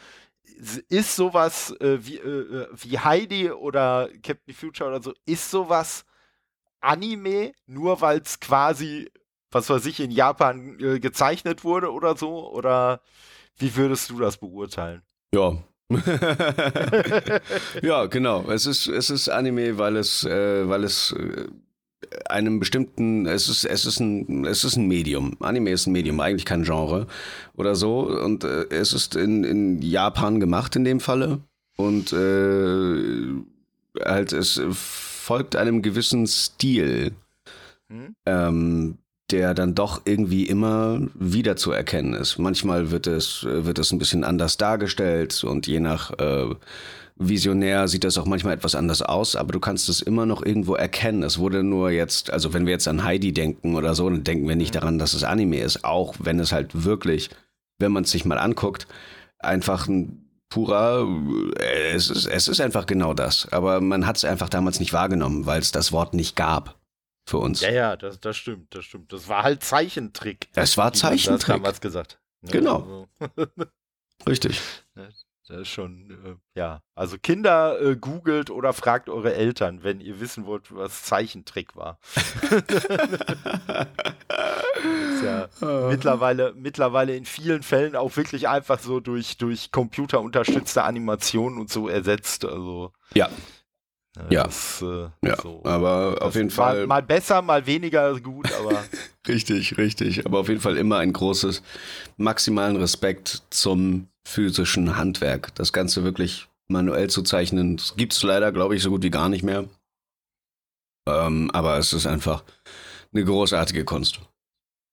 ist 0.89 1.17
sowas 1.17 1.75
äh, 1.81 1.99
wie, 2.05 2.17
äh, 2.17 2.67
wie 2.73 2.99
Heidi 2.99 3.51
oder 3.51 4.09
Captain 4.23 4.55
Future 4.55 4.91
oder 4.91 5.03
so, 5.03 5.13
ist 5.25 5.51
sowas 5.51 6.05
Anime, 6.81 7.53
nur 7.67 8.01
weil 8.01 8.19
es 8.19 8.41
quasi, 8.41 9.09
was 9.53 9.71
weiß 9.71 9.87
ich, 9.87 10.01
in 10.01 10.11
Japan 10.11 10.79
äh, 10.81 10.99
gezeichnet 10.99 11.65
wurde 11.65 11.93
oder 11.93 12.17
so? 12.17 12.51
Oder 12.51 13.01
wie 13.59 13.77
würdest 13.77 14.11
du 14.11 14.19
das 14.19 14.39
beurteilen? 14.39 15.03
Ja. 15.35 15.59
ja, 17.83 18.07
genau. 18.07 18.51
Es 18.51 18.67
ist, 18.67 18.87
es 18.89 19.11
ist 19.11 19.29
Anime, 19.29 19.79
weil 19.79 19.97
es, 19.97 20.25
äh, 20.25 20.69
weil 20.69 20.85
es 20.85 21.13
äh, 21.13 21.47
einem 22.27 22.59
bestimmten, 22.59 23.27
es 23.27 23.49
ist, 23.49 23.65
es 23.65 23.85
ist 23.85 24.01
ein, 24.01 24.45
es 24.47 24.65
ist 24.65 24.77
ein 24.77 24.89
Medium. 24.89 25.37
Anime 25.41 25.71
ist 25.71 25.87
ein 25.87 25.93
Medium, 25.93 26.21
eigentlich 26.21 26.45
kein 26.45 26.65
Genre 26.65 27.07
oder 27.55 27.75
so. 27.75 28.01
Und 28.01 28.45
äh, 28.45 28.67
es 28.71 28.93
ist 28.93 29.17
in, 29.17 29.45
in 29.45 29.83
Japan 29.83 30.41
gemacht 30.41 30.77
in 30.77 30.85
dem 30.85 31.01
Falle. 31.01 31.41
Und 31.77 32.13
äh, 32.13 34.03
halt, 34.05 34.33
es 34.33 34.61
folgt 34.73 35.57
einem 35.57 35.83
gewissen 35.83 36.27
Stil, 36.27 37.13
hm? 37.89 38.15
ähm, 38.27 38.99
der 39.33 39.55
dann 39.55 39.75
doch 39.75 40.03
irgendwie 40.05 40.45
immer 40.45 41.01
wieder 41.15 41.57
zu 41.57 41.73
erkennen 41.73 42.15
ist. 42.15 42.39
Manchmal 42.39 42.91
wird 42.91 43.07
es, 43.07 43.45
wird 43.45 43.79
es 43.79 43.93
ein 43.93 43.99
bisschen 43.99 44.25
anders 44.25 44.59
dargestellt 44.59 45.43
und 45.45 45.67
je 45.67 45.81
nach 45.81 46.13
äh, 46.19 46.55
Visionär 47.17 47.89
sieht 47.89 48.05
das 48.05 48.19
auch 48.19 48.27
manchmal 48.27 48.55
etwas 48.55 48.75
anders 48.75 49.03
aus, 49.03 49.37
aber 49.37 49.53
du 49.53 49.61
kannst 49.61 49.89
es 49.89 50.01
immer 50.01 50.27
noch 50.27 50.45
irgendwo 50.45 50.75
erkennen. 50.75 51.23
Es 51.23 51.39
wurde 51.39 51.63
nur 51.63 51.91
jetzt, 51.91 52.33
also 52.33 52.53
wenn 52.53 52.67
wir 52.67 52.73
jetzt 52.73 52.89
an 52.89 53.05
Heidi 53.05 53.33
denken 53.33 53.75
oder 53.75 53.95
so, 53.95 54.09
dann 54.09 54.25
denken 54.25 54.49
wir 54.49 54.57
nicht 54.57 54.75
mhm. 54.75 54.81
daran, 54.81 54.99
dass 54.99 55.15
es 55.15 55.25
Anime 55.25 55.61
ist, 55.61 55.85
auch 55.85 56.15
wenn 56.19 56.39
es 56.39 56.53
halt 56.53 56.85
wirklich, 56.85 57.31
wenn 57.79 57.93
man 57.93 58.05
es 58.05 58.11
sich 58.11 58.25
mal 58.25 58.39
anguckt, 58.39 58.87
einfach 59.39 59.89
ein 59.89 60.29
purer, 60.49 61.07
äh, 61.59 61.93
es 61.93 62.11
ist, 62.11 62.27
es 62.27 62.49
ist 62.49 62.61
einfach 62.61 62.87
genau 62.87 63.15
das. 63.15 63.49
Aber 63.51 63.81
man 63.81 64.07
hat 64.07 64.17
es 64.17 64.25
einfach 64.25 64.49
damals 64.49 64.81
nicht 64.81 64.93
wahrgenommen, 64.93 65.47
weil 65.47 65.61
es 65.61 65.73
das 65.73 65.93
Wort 65.93 66.15
nicht 66.15 66.37
gab 66.37 66.82
für 67.25 67.39
uns. 67.39 67.61
Ja, 67.61 67.71
ja, 67.71 67.97
das, 67.97 68.21
das 68.21 68.37
stimmt, 68.37 68.75
das 68.75 68.85
stimmt. 68.85 69.13
Das 69.13 69.29
war 69.29 69.43
halt 69.43 69.63
Zeichentrick. 69.63 70.49
Es 70.55 70.77
war 70.77 70.93
Zeichentrick. 70.93 71.39
Das 71.39 71.47
damals 71.47 71.81
gesagt. 71.81 72.21
Ja, 72.43 72.51
genau. 72.51 73.09
Also. 73.19 73.51
Richtig. 74.29 74.61
Das 74.95 75.61
ist 75.61 75.69
schon, 75.69 76.11
äh, 76.11 76.59
ja. 76.59 76.83
Also 76.95 77.19
Kinder 77.19 77.81
äh, 77.81 77.97
googelt 77.97 78.51
oder 78.51 78.73
fragt 78.73 79.09
eure 79.09 79.35
Eltern, 79.35 79.83
wenn 79.83 80.01
ihr 80.01 80.21
wissen 80.21 80.47
wollt, 80.47 80.75
was 80.75 81.03
Zeichentrick 81.03 81.75
war. 81.75 81.99
ja 85.25 85.49
oh. 85.61 85.89
mittlerweile, 85.89 86.55
mittlerweile 86.55 87.17
in 87.17 87.25
vielen 87.25 87.63
Fällen 87.63 87.97
auch 87.97 88.17
wirklich 88.17 88.49
einfach 88.49 88.79
so 88.79 89.01
durch, 89.01 89.37
durch 89.37 89.71
computerunterstützte 89.71 90.85
Animationen 90.85 91.59
und 91.59 91.71
so 91.71 91.89
ersetzt. 91.89 92.45
Also. 92.45 92.93
Ja. 93.15 93.29
Ja, 94.29 94.45
das, 94.45 94.83
äh, 94.83 95.09
ja. 95.27 95.41
So. 95.41 95.63
aber 95.65 96.19
auf 96.21 96.35
jeden 96.35 96.51
Fall. 96.51 96.87
Mal, 96.87 97.03
besser, 97.03 97.41
mal 97.41 97.65
weniger 97.67 98.19
gut, 98.21 98.51
aber. 98.61 98.85
richtig, 99.29 99.79
richtig. 99.79 100.27
Aber 100.27 100.41
auf 100.41 100.49
jeden 100.49 100.61
Fall 100.61 100.77
immer 100.77 100.99
ein 100.99 101.13
großes, 101.15 101.63
maximalen 102.19 102.77
Respekt 102.77 103.43
zum 103.49 104.09
physischen 104.27 104.97
Handwerk. 104.97 105.55
Das 105.55 105.73
Ganze 105.73 106.05
wirklich 106.05 106.49
manuell 106.69 107.09
zu 107.09 107.23
zeichnen, 107.23 107.81
gibt 107.97 108.13
es 108.13 108.23
leider, 108.23 108.53
glaube 108.53 108.77
ich, 108.77 108.83
so 108.83 108.91
gut 108.91 109.03
wie 109.03 109.11
gar 109.11 109.29
nicht 109.29 109.43
mehr. 109.43 109.65
Ähm, 111.09 111.51
aber 111.53 111.79
es 111.79 111.93
ist 111.93 112.07
einfach 112.07 112.45
eine 113.13 113.25
großartige 113.25 113.85
Kunst. 113.85 114.21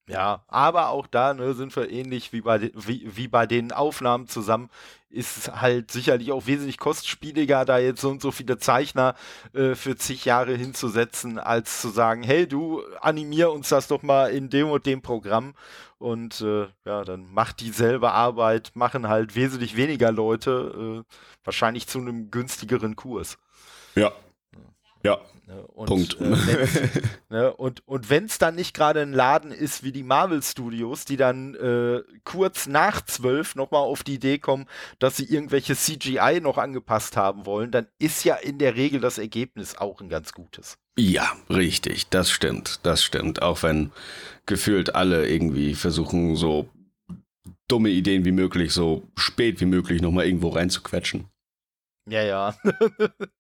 Ja, 0.10 0.44
aber 0.48 0.90
auch 0.90 1.06
da 1.06 1.36
ne, 1.36 1.54
sind 1.54 1.76
wir 1.76 1.92
ähnlich 1.92 2.34
wie 2.34 2.42
bei, 2.42 2.72
wie, 2.74 3.16
wie 3.16 3.28
bei 3.28 3.46
den 3.46 3.72
Aufnahmen 3.72 4.28
zusammen. 4.28 4.70
Ist 5.12 5.52
halt 5.60 5.90
sicherlich 5.92 6.32
auch 6.32 6.46
wesentlich 6.46 6.78
kostspieliger, 6.78 7.66
da 7.66 7.80
jetzt 7.80 8.02
so 8.02 8.10
und 8.10 8.22
so 8.22 8.32
viele 8.32 8.60
Zeichner 8.60 9.16
äh, 9.54 9.74
für 9.74 9.96
zig 9.96 10.26
Jahre 10.26 10.54
hinzusetzen, 10.54 11.40
als 11.40 11.82
zu 11.82 11.90
sagen, 11.90 12.22
hey, 12.22 12.48
du 12.48 12.84
animier 13.02 13.52
uns 13.52 13.70
das 13.70 13.88
doch 13.88 14.04
mal 14.04 14.28
in 14.28 14.50
dem 14.50 14.70
und 14.70 14.86
dem 14.86 15.02
Programm. 15.02 15.56
Und 15.98 16.42
äh, 16.42 16.68
ja, 16.86 17.04
dann 17.04 17.34
macht 17.34 17.60
dieselbe 17.60 18.12
Arbeit, 18.12 18.72
machen 18.76 19.10
halt 19.10 19.36
wesentlich 19.36 19.76
weniger 19.76 20.12
Leute, 20.12 21.04
äh, 21.10 21.16
wahrscheinlich 21.44 21.88
zu 21.88 22.00
einem 22.00 22.30
günstigeren 22.30 22.96
Kurs. 22.96 23.38
Ja, 23.96 24.14
ja. 25.04 25.20
Ne, 25.48 25.66
und, 25.68 25.88
Punkt. 25.88 26.18
Äh, 26.22 26.58
ne, 27.30 27.54
und 27.54 27.88
und 27.88 28.10
wenn 28.12 28.26
es 28.26 28.38
dann 28.38 28.54
nicht 28.54 28.76
gerade 28.76 29.02
ein 29.02 29.14
Laden 29.14 29.52
ist 29.52 29.84
wie 29.84 29.92
die 29.92 30.04
Marvel 30.04 30.44
Studios, 30.44 31.06
die 31.06 31.18
dann 31.18 31.56
äh, 31.56 32.04
kurz 32.24 32.68
nach 32.68 33.02
zwölf 33.02 33.56
nochmal 33.56 33.82
auf 33.82 34.04
die 34.04 34.16
Idee 34.16 34.38
kommen, 34.38 34.68
dass 35.00 35.18
sie 35.18 35.26
irgendwelche 35.26 35.76
CGI 35.76 36.40
noch 36.42 36.60
angepasst 36.60 37.18
haben 37.18 37.48
wollen, 37.48 37.72
dann 37.72 37.88
ist 37.98 38.24
ja 38.26 38.36
in 38.36 38.60
der 38.60 38.76
Regel 38.76 39.00
das 39.00 39.18
Ergebnis 39.18 39.76
auch 39.76 40.02
ein 40.02 40.10
ganz 40.10 40.34
gutes. 40.34 40.78
Ja, 41.00 41.32
richtig, 41.50 42.10
das 42.10 42.30
stimmt, 42.30 42.82
das 42.84 43.04
stimmt. 43.04 43.42
Auch 43.42 43.64
wenn 43.64 43.92
gefühlt 44.46 44.94
alle 44.94 45.28
irgendwie 45.28 45.74
versuchen, 45.74 46.36
so 46.36 46.70
dumme 47.68 47.90
Ideen 47.90 48.26
wie 48.26 48.32
möglich, 48.32 48.74
so 48.74 49.04
spät 49.16 49.62
wie 49.62 49.66
möglich 49.66 50.02
nochmal 50.02 50.26
irgendwo 50.26 50.50
reinzuquetschen. 50.50 51.28
Ja, 52.08 52.24
ja. 52.24 52.56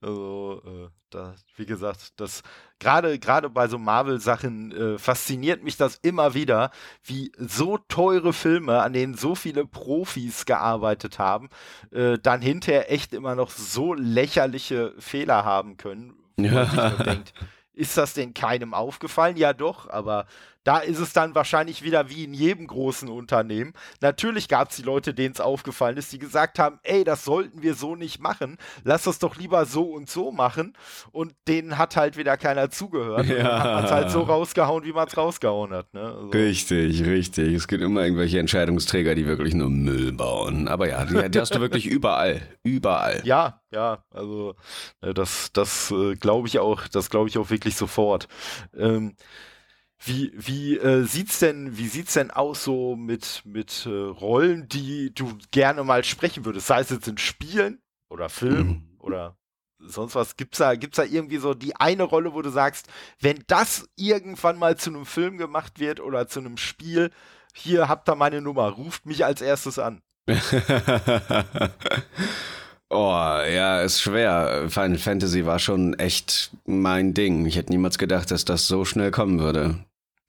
Also, 0.00 0.62
äh, 0.64 0.88
da, 1.10 1.34
wie 1.56 1.66
gesagt, 1.66 2.20
das 2.20 2.42
gerade 2.78 3.18
gerade 3.18 3.50
bei 3.50 3.68
so 3.68 3.78
Marvel-Sachen 3.78 4.72
äh, 4.72 4.98
fasziniert 4.98 5.62
mich 5.62 5.76
das 5.76 5.96
immer 6.02 6.34
wieder, 6.34 6.70
wie 7.04 7.32
so 7.38 7.78
teure 7.78 8.32
Filme, 8.32 8.82
an 8.82 8.92
denen 8.92 9.14
so 9.14 9.34
viele 9.34 9.66
Profis 9.66 10.44
gearbeitet 10.46 11.18
haben, 11.18 11.48
äh, 11.90 12.18
dann 12.18 12.40
hinterher 12.40 12.90
echt 12.90 13.12
immer 13.12 13.34
noch 13.34 13.50
so 13.50 13.94
lächerliche 13.94 14.94
Fehler 14.98 15.44
haben 15.44 15.76
können, 15.76 16.14
wo 16.36 16.44
ja. 16.44 16.52
man 16.52 16.70
sich 16.70 17.04
denkt, 17.04 17.34
ist 17.74 17.96
das 17.96 18.14
denn 18.14 18.34
keinem 18.34 18.74
aufgefallen? 18.74 19.36
Ja 19.36 19.52
doch, 19.52 19.88
aber 19.88 20.26
da 20.64 20.78
ist 20.78 20.98
es 20.98 21.12
dann 21.12 21.34
wahrscheinlich 21.34 21.82
wieder 21.82 22.08
wie 22.08 22.24
in 22.24 22.34
jedem 22.34 22.66
großen 22.66 23.08
Unternehmen. 23.08 23.72
Natürlich 24.00 24.48
gab 24.48 24.70
es 24.70 24.76
die 24.76 24.82
Leute, 24.82 25.14
denen 25.14 25.34
es 25.34 25.40
aufgefallen 25.40 25.96
ist, 25.96 26.12
die 26.12 26.18
gesagt 26.18 26.58
haben, 26.58 26.78
ey, 26.82 27.04
das 27.04 27.24
sollten 27.24 27.62
wir 27.62 27.74
so 27.74 27.96
nicht 27.96 28.20
machen. 28.20 28.58
Lass 28.84 29.04
das 29.04 29.18
doch 29.18 29.36
lieber 29.36 29.66
so 29.66 29.84
und 29.84 30.08
so 30.08 30.30
machen. 30.30 30.74
Und 31.10 31.34
denen 31.48 31.78
hat 31.78 31.96
halt 31.96 32.16
wieder 32.16 32.36
keiner 32.36 32.70
zugehört. 32.70 33.26
Ja. 33.26 33.36
Und 33.36 33.44
dann 33.44 33.62
hat 33.62 33.74
man 33.74 33.84
es 33.84 33.90
halt 33.90 34.10
so 34.10 34.20
rausgehauen, 34.22 34.84
wie 34.84 34.92
man 34.92 35.08
es 35.08 35.16
rausgehauen 35.16 35.72
hat. 35.72 35.92
Ne? 35.94 36.00
Also. 36.02 36.28
Richtig, 36.28 37.04
richtig. 37.04 37.54
Es 37.54 37.66
gibt 37.66 37.82
immer 37.82 38.02
irgendwelche 38.02 38.38
Entscheidungsträger, 38.38 39.14
die 39.14 39.26
wirklich 39.26 39.54
nur 39.54 39.70
Müll 39.70 40.12
bauen. 40.12 40.68
Aber 40.68 40.88
ja, 40.88 41.04
die, 41.04 41.30
die 41.30 41.40
hast 41.40 41.54
du 41.54 41.60
wirklich 41.60 41.86
überall. 41.92 42.42
Überall. 42.62 43.20
Ja, 43.24 43.60
ja, 43.72 44.04
also 44.10 44.54
äh, 45.00 45.14
das, 45.14 45.50
das 45.52 45.90
äh, 45.90 46.14
glaube 46.14 46.46
ich 46.48 46.58
auch, 46.58 46.86
das 46.88 47.10
glaube 47.10 47.28
ich 47.28 47.38
auch 47.38 47.50
wirklich 47.50 47.74
sofort. 47.74 48.28
Ähm, 48.76 49.14
wie, 50.04 50.32
wie 50.34 50.78
äh, 50.78 51.04
sieht's 51.04 51.38
denn, 51.38 51.78
wie 51.78 51.86
sieht's 51.86 52.14
denn 52.14 52.32
aus 52.32 52.64
so 52.64 52.96
mit, 52.96 53.42
mit 53.44 53.86
äh, 53.86 53.90
Rollen, 53.90 54.68
die 54.68 55.14
du 55.14 55.38
gerne 55.52 55.84
mal 55.84 56.02
sprechen 56.02 56.44
würdest? 56.44 56.66
Sei 56.66 56.80
es 56.80 56.90
jetzt 56.90 57.06
in 57.06 57.18
Spielen 57.18 57.80
oder 58.08 58.28
Filmen 58.28 58.68
mhm. 58.68 58.96
oder 58.98 59.36
sonst 59.78 60.16
was. 60.16 60.36
Gibt's 60.36 60.58
da, 60.58 60.74
gibt's 60.74 60.96
da 60.96 61.04
irgendwie 61.04 61.36
so 61.36 61.54
die 61.54 61.76
eine 61.76 62.02
Rolle, 62.02 62.34
wo 62.34 62.42
du 62.42 62.50
sagst, 62.50 62.88
wenn 63.20 63.44
das 63.46 63.88
irgendwann 63.94 64.58
mal 64.58 64.76
zu 64.76 64.90
einem 64.90 65.06
Film 65.06 65.38
gemacht 65.38 65.78
wird 65.78 66.00
oder 66.00 66.26
zu 66.26 66.40
einem 66.40 66.56
Spiel, 66.56 67.10
hier 67.54 67.88
habt 67.88 68.08
ihr 68.08 68.16
meine 68.16 68.40
Nummer, 68.40 68.70
ruft 68.70 69.06
mich 69.06 69.24
als 69.24 69.40
erstes 69.40 69.78
an. 69.78 70.02
Oh, 72.94 73.14
ja, 73.14 73.80
ist 73.80 74.02
schwer. 74.02 74.66
Final 74.68 74.98
Fantasy 74.98 75.46
war 75.46 75.58
schon 75.58 75.94
echt 75.94 76.50
mein 76.66 77.14
Ding. 77.14 77.46
Ich 77.46 77.56
hätte 77.56 77.72
niemals 77.72 77.96
gedacht, 77.96 78.30
dass 78.30 78.44
das 78.44 78.68
so 78.68 78.84
schnell 78.84 79.10
kommen 79.10 79.40
würde 79.40 79.82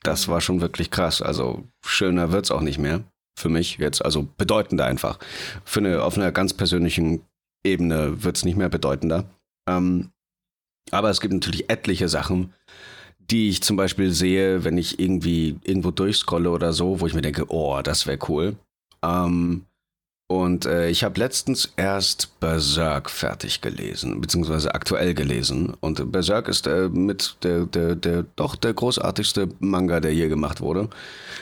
das 0.04 0.28
war 0.28 0.42
schon 0.42 0.62
wirklich 0.62 0.92
krass. 0.92 1.22
Also 1.22 1.64
schöner 1.86 2.32
wird's 2.32 2.52
auch 2.52 2.62
nicht 2.62 2.78
mehr. 2.78 3.04
Für 3.38 3.50
mich 3.50 3.78
jetzt, 3.78 4.04
also 4.04 4.28
bedeutender 4.38 4.86
einfach. 4.86 5.18
Für 5.66 5.80
eine, 5.80 6.04
auf 6.04 6.18
einer 6.18 6.32
ganz 6.32 6.54
persönlichen 6.54 7.22
Ebene 7.66 8.24
wird's 8.24 8.46
nicht 8.46 8.58
mehr 8.58 8.70
bedeutender. 8.70 9.26
Ähm, 9.68 10.12
aber 10.92 11.10
es 11.10 11.22
gibt 11.22 11.34
natürlich 11.34 11.70
etliche 11.70 12.10
Sachen, 12.10 12.54
die 13.20 13.50
ich 13.50 13.64
zum 13.64 13.78
Beispiel 13.78 14.12
sehe, 14.12 14.64
wenn 14.64 14.78
ich 14.78 15.00
irgendwie 15.00 15.58
irgendwo 15.64 15.92
durchscrolle 15.92 16.52
oder 16.52 16.74
so, 16.74 17.00
wo 17.00 17.08
ich 17.08 17.14
mir 17.14 17.22
denke, 17.22 17.46
oh, 17.50 17.82
das 17.82 18.06
wäre 18.06 18.20
cool. 18.28 18.56
Ähm, 19.04 19.66
und 20.34 20.66
äh, 20.66 20.90
ich 20.90 21.04
habe 21.04 21.20
letztens 21.20 21.72
erst 21.76 22.40
Berserk 22.40 23.12
fertig 23.12 23.62
gelesen, 23.62 24.20
beziehungsweise 24.20 24.74
aktuell 24.74 25.14
gelesen. 25.14 25.76
Und 25.80 26.12
Berserk 26.12 26.48
ist 26.48 26.66
äh, 26.66 26.90
mit 26.90 27.38
der, 27.44 27.68
der, 27.68 27.96
der, 27.96 28.24
doch 28.36 28.56
der 28.56 28.74
großartigste 28.74 29.50
Manga, 29.60 30.00
der 30.00 30.12
je 30.12 30.30
gemacht 30.30 30.60
wurde. 30.60 30.90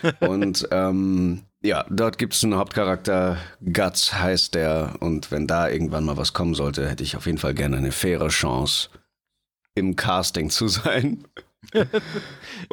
Und 0.19 0.67
ähm, 0.71 1.43
ja, 1.61 1.85
dort 1.89 2.17
gibt 2.17 2.33
es 2.33 2.43
einen 2.43 2.55
Hauptcharakter, 2.55 3.37
Guts 3.61 4.13
heißt 4.13 4.55
der. 4.55 4.95
Und 4.99 5.31
wenn 5.31 5.47
da 5.47 5.69
irgendwann 5.69 6.03
mal 6.03 6.17
was 6.17 6.33
kommen 6.33 6.53
sollte, 6.53 6.89
hätte 6.89 7.03
ich 7.03 7.15
auf 7.15 7.27
jeden 7.27 7.37
Fall 7.37 7.53
gerne 7.53 7.77
eine 7.77 7.93
faire 7.93 8.27
Chance, 8.27 8.89
im 9.73 9.95
Casting 9.95 10.49
zu 10.49 10.67
sein. 10.67 11.25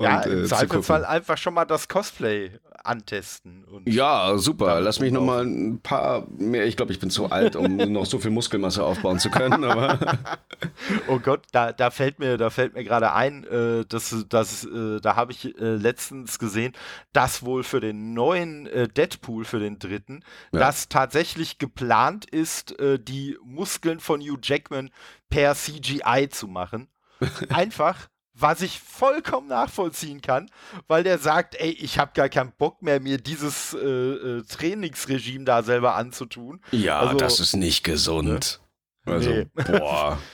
ja, 0.00 0.22
im 0.22 0.44
äh, 0.44 0.46
Zweifelsfall 0.46 1.04
einfach 1.04 1.38
schon 1.38 1.54
mal 1.54 1.64
das 1.64 1.86
Cosplay 1.86 2.50
antesten. 2.88 3.64
ja, 3.84 4.36
super. 4.38 4.80
Lass 4.80 5.00
mich 5.00 5.12
noch 5.12 5.22
mal 5.22 5.44
ein 5.44 5.80
paar 5.80 6.26
mehr. 6.36 6.66
Ich 6.66 6.76
glaube, 6.76 6.92
ich 6.92 6.98
bin 6.98 7.10
zu 7.10 7.30
alt, 7.30 7.54
um 7.56 7.76
noch 7.92 8.06
so 8.06 8.18
viel 8.18 8.30
Muskelmasse 8.30 8.82
aufbauen 8.82 9.18
zu 9.18 9.30
können. 9.30 9.64
Aber 9.64 9.98
oh 11.08 11.18
Gott, 11.18 11.42
da, 11.52 11.72
da 11.72 11.90
fällt 11.90 12.18
mir, 12.18 12.36
da 12.36 12.50
fällt 12.50 12.74
mir 12.74 12.84
gerade 12.84 13.12
ein, 13.12 13.44
äh, 13.44 13.84
dass, 13.86 14.26
dass 14.28 14.64
äh, 14.64 15.00
da 15.00 15.16
habe 15.16 15.32
ich 15.32 15.58
äh, 15.58 15.74
letztens 15.74 16.38
gesehen, 16.38 16.72
dass 17.12 17.44
wohl 17.44 17.62
für 17.62 17.80
den 17.80 18.14
neuen 18.14 18.66
äh, 18.66 18.88
Deadpool, 18.88 19.44
für 19.44 19.58
den 19.58 19.78
dritten, 19.78 20.24
ja. 20.52 20.60
dass 20.60 20.88
tatsächlich 20.88 21.58
geplant 21.58 22.24
ist, 22.24 22.78
äh, 22.80 22.98
die 22.98 23.38
Muskeln 23.44 24.00
von 24.00 24.20
Hugh 24.20 24.38
Jackman 24.42 24.90
per 25.28 25.54
CGI 25.54 26.28
zu 26.30 26.48
machen. 26.48 26.88
Einfach, 27.48 28.08
was 28.40 28.62
ich 28.62 28.78
vollkommen 28.80 29.48
nachvollziehen 29.48 30.20
kann, 30.20 30.50
weil 30.86 31.02
der 31.02 31.18
sagt, 31.18 31.54
ey, 31.56 31.70
ich 31.70 31.98
habe 31.98 32.12
gar 32.14 32.28
keinen 32.28 32.52
Bock 32.52 32.82
mehr, 32.82 33.00
mir 33.00 33.18
dieses 33.18 33.74
äh, 33.74 33.78
äh, 33.78 34.42
Trainingsregime 34.42 35.44
da 35.44 35.62
selber 35.62 35.96
anzutun. 35.96 36.60
Ja, 36.70 37.00
also, 37.00 37.16
das 37.16 37.40
ist 37.40 37.56
nicht 37.56 37.84
gesund. 37.84 38.60
Ne? 39.04 39.12
Also, 39.12 39.30
nee. 39.30 39.46
boah. 39.54 40.18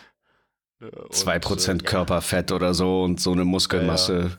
2% 0.83 1.71
und, 1.71 1.83
äh, 1.83 1.85
Körperfett 1.85 2.51
ja. 2.51 2.57
oder 2.57 2.75
so 2.75 3.03
und 3.03 3.21
so 3.21 3.33
eine 3.33 3.45
Muskelmasse. 3.45 4.19
Ja, 4.19 4.25
ja. 4.27 4.39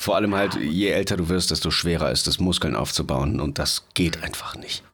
Vor 0.00 0.16
allem 0.16 0.34
halt, 0.34 0.54
je 0.56 0.88
älter 0.88 1.16
du 1.16 1.28
wirst, 1.28 1.50
desto 1.50 1.70
schwerer 1.70 2.12
ist 2.12 2.28
es, 2.28 2.38
Muskeln 2.38 2.76
aufzubauen 2.76 3.40
und 3.40 3.58
das 3.58 3.86
geht 3.94 4.22
einfach 4.22 4.56
nicht. 4.56 4.84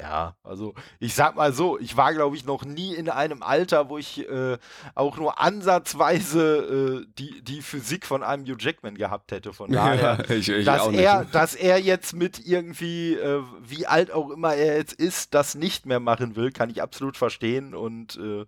Ja, 0.00 0.34
also 0.42 0.74
ich 0.98 1.14
sag 1.14 1.36
mal 1.36 1.52
so, 1.52 1.78
ich 1.78 1.96
war, 1.96 2.12
glaube 2.12 2.34
ich, 2.34 2.44
noch 2.44 2.64
nie 2.64 2.96
in 2.96 3.08
einem 3.08 3.44
Alter, 3.44 3.88
wo 3.88 3.96
ich 3.96 4.28
äh, 4.28 4.58
auch 4.96 5.16
nur 5.18 5.40
ansatzweise 5.40 7.04
äh, 7.04 7.12
die, 7.16 7.42
die 7.42 7.62
Physik 7.62 8.04
von 8.04 8.24
einem 8.24 8.44
Hugh 8.44 8.56
Jackman 8.58 8.96
gehabt 8.96 9.30
hätte. 9.30 9.52
Von 9.52 9.70
daher, 9.72 10.18
ja, 10.28 10.30
ich, 10.34 10.48
ich 10.48 10.64
dass, 10.64 10.88
er, 10.88 11.24
dass 11.26 11.54
er 11.54 11.78
jetzt 11.78 12.12
mit 12.12 12.44
irgendwie, 12.44 13.14
äh, 13.14 13.42
wie 13.62 13.86
alt 13.86 14.10
auch 14.10 14.30
immer 14.30 14.54
er 14.54 14.78
jetzt 14.78 14.94
ist, 14.94 15.32
das 15.32 15.54
nicht 15.54 15.86
mehr 15.86 16.00
machen 16.00 16.34
will, 16.34 16.50
kann 16.50 16.70
ich 16.70 16.82
absolut 16.82 17.16
verstehen. 17.16 17.72
Und 17.72 18.16
äh, 18.16 18.46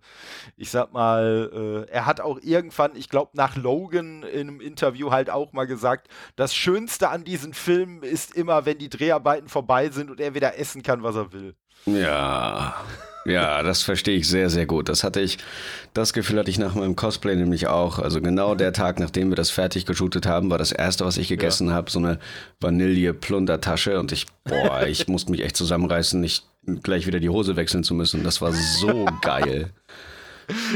ich 0.57 0.69
sag 0.69 0.91
mal, 0.91 1.85
äh, 1.87 1.91
er 1.91 2.05
hat 2.05 2.19
auch 2.19 2.39
irgendwann, 2.41 2.93
ich 2.97 3.07
glaube, 3.07 3.31
nach 3.35 3.55
Logan 3.55 4.23
in 4.23 4.49
einem 4.49 4.59
Interview 4.59 5.11
halt 5.11 5.29
auch 5.29 5.53
mal 5.53 5.65
gesagt, 5.65 6.09
das 6.35 6.53
Schönste 6.53 7.07
an 7.07 7.23
diesen 7.23 7.53
Filmen 7.53 8.03
ist 8.03 8.35
immer, 8.35 8.65
wenn 8.65 8.79
die 8.79 8.89
Dreharbeiten 8.89 9.47
vorbei 9.47 9.87
sind 9.89 10.11
und 10.11 10.19
er 10.19 10.35
wieder 10.35 10.59
essen 10.59 10.83
kann, 10.83 11.03
was 11.03 11.15
er 11.15 11.31
will 11.31 11.36
will. 11.36 11.36
Ja, 11.85 12.75
ja, 13.27 13.61
das 13.61 13.81
verstehe 13.81 14.17
ich 14.17 14.29
sehr, 14.29 14.49
sehr 14.49 14.65
gut. 14.65 14.87
Das 14.87 15.03
hatte 15.03 15.19
ich, 15.19 15.37
das 15.93 16.13
Gefühl 16.13 16.39
hatte 16.39 16.49
ich 16.49 16.59
nach 16.59 16.75
meinem 16.75 16.95
Cosplay 16.95 17.35
nämlich 17.35 17.67
auch. 17.67 17.99
Also 17.99 18.21
genau 18.21 18.55
der 18.55 18.71
Tag, 18.71 19.01
nachdem 19.01 19.29
wir 19.29 19.35
das 19.35 19.49
fertig 19.49 19.85
geshootet 19.85 20.25
haben, 20.25 20.49
war 20.49 20.57
das 20.57 20.71
erste, 20.71 21.05
was 21.05 21.17
ich 21.17 21.27
gegessen 21.27 21.67
ja. 21.67 21.73
habe, 21.73 21.91
so 21.91 21.99
eine 21.99 22.19
Vanille-Plundertasche 22.61 23.99
und 23.99 24.13
ich, 24.13 24.27
boah, 24.45 24.83
ich 24.87 25.09
musste 25.09 25.31
mich 25.31 25.43
echt 25.43 25.57
zusammenreißen, 25.57 26.21
nicht 26.21 26.45
gleich 26.83 27.05
wieder 27.05 27.19
die 27.19 27.29
Hose 27.29 27.57
wechseln 27.57 27.83
zu 27.83 27.93
müssen. 27.93 28.23
Das 28.23 28.41
war 28.41 28.53
so 28.53 29.05
geil. 29.21 29.73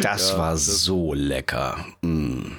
Das 0.02 0.32
ja, 0.32 0.38
war 0.38 0.52
das 0.52 0.84
so 0.84 1.14
lecker. 1.14 1.86
Mm. 2.02 2.52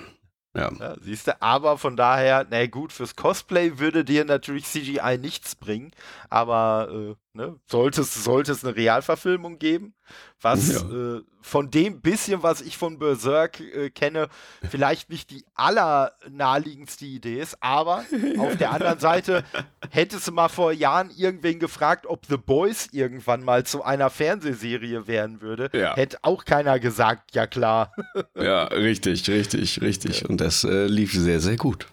Ja. 0.56 0.70
ja 0.78 0.96
siehst 1.00 1.26
du, 1.26 1.42
aber 1.42 1.76
von 1.76 1.96
daher, 1.96 2.46
na 2.50 2.66
gut, 2.66 2.92
fürs 2.92 3.16
Cosplay 3.16 3.78
würde 3.78 4.04
dir 4.04 4.24
natürlich 4.24 4.64
CGI 4.64 5.18
nichts 5.18 5.54
bringen, 5.54 5.92
aber 6.30 6.88
äh, 6.90 7.14
ne, 7.34 7.56
sollte, 7.66 8.02
es, 8.02 8.24
sollte 8.24 8.52
es 8.52 8.64
eine 8.64 8.76
Realverfilmung 8.76 9.58
geben, 9.58 9.94
was 10.40 10.72
ja. 10.72 11.16
äh, 11.16 11.22
von 11.40 11.70
dem 11.70 12.00
bisschen, 12.00 12.42
was 12.42 12.60
ich 12.60 12.76
von 12.76 12.98
Berserk 12.98 13.60
äh, 13.60 13.90
kenne, 13.90 14.28
vielleicht 14.68 15.10
nicht 15.10 15.30
die 15.30 15.44
allernaheliegendste 15.54 17.06
Idee 17.06 17.40
ist, 17.40 17.56
aber 17.60 18.04
auf 18.38 18.56
der 18.56 18.72
anderen 18.72 18.98
Seite 18.98 19.44
hättest 19.90 20.28
du 20.28 20.32
mal 20.32 20.48
vor 20.48 20.72
Jahren 20.72 21.10
irgendwen 21.10 21.58
gefragt, 21.58 22.06
ob 22.06 22.26
The 22.26 22.36
Boys 22.36 22.88
irgendwann 22.92 23.42
mal 23.42 23.64
zu 23.64 23.82
einer 23.82 24.10
Fernsehserie 24.10 25.06
werden 25.06 25.40
würde, 25.40 25.70
ja. 25.72 25.96
hätte 25.96 26.18
auch 26.22 26.44
keiner 26.44 26.78
gesagt, 26.78 27.34
ja 27.34 27.46
klar. 27.46 27.92
ja, 28.36 28.64
richtig, 28.64 29.28
richtig, 29.28 29.80
richtig. 29.80 30.28
Und 30.28 30.40
das 30.40 30.64
äh, 30.64 30.86
lief 30.86 31.12
sehr, 31.12 31.40
sehr 31.40 31.56
gut. 31.56 31.88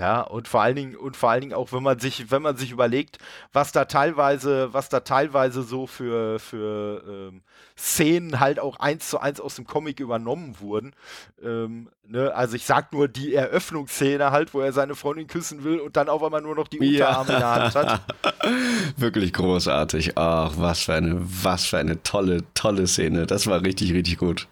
Ja, 0.00 0.22
und 0.22 0.48
vor 0.48 0.62
allen 0.62 0.76
Dingen, 0.76 0.96
und 0.96 1.14
vor 1.14 1.28
allen 1.28 1.42
Dingen 1.42 1.52
auch, 1.52 1.72
wenn 1.72 1.82
man 1.82 1.98
sich, 1.98 2.30
wenn 2.30 2.40
man 2.40 2.56
sich 2.56 2.70
überlegt, 2.70 3.18
was 3.52 3.70
da 3.70 3.84
teilweise, 3.84 4.72
was 4.72 4.88
da 4.88 5.00
teilweise 5.00 5.62
so 5.62 5.86
für, 5.86 6.38
für 6.38 7.04
ähm, 7.06 7.42
Szenen 7.76 8.40
halt 8.40 8.60
auch 8.60 8.80
eins 8.80 9.10
zu 9.10 9.18
eins 9.18 9.40
aus 9.40 9.56
dem 9.56 9.66
Comic 9.66 10.00
übernommen 10.00 10.58
wurden. 10.58 10.94
Ähm, 11.42 11.90
ne? 12.06 12.34
Also 12.34 12.56
ich 12.56 12.64
sag 12.64 12.94
nur 12.94 13.08
die 13.08 13.34
Eröffnungsszene 13.34 14.30
halt, 14.30 14.54
wo 14.54 14.62
er 14.62 14.72
seine 14.72 14.94
Freundin 14.94 15.26
küssen 15.26 15.64
will 15.64 15.80
und 15.80 15.98
dann 15.98 16.08
auf 16.08 16.22
einmal 16.22 16.40
nur 16.40 16.54
noch 16.54 16.68
die 16.68 16.78
Unterarme 16.78 17.32
ja. 17.32 17.34
in 17.34 17.40
der 17.40 17.50
Hand 17.50 17.74
hat. 17.74 18.00
Wirklich 18.96 19.34
großartig. 19.34 20.16
Ach, 20.16 20.54
was 20.56 20.80
für 20.80 20.94
eine, 20.94 21.18
was 21.20 21.66
für 21.66 21.76
eine 21.76 22.02
tolle, 22.02 22.42
tolle 22.54 22.86
Szene. 22.86 23.26
Das 23.26 23.46
war 23.46 23.62
richtig, 23.62 23.92
richtig 23.92 24.16
gut. 24.16 24.48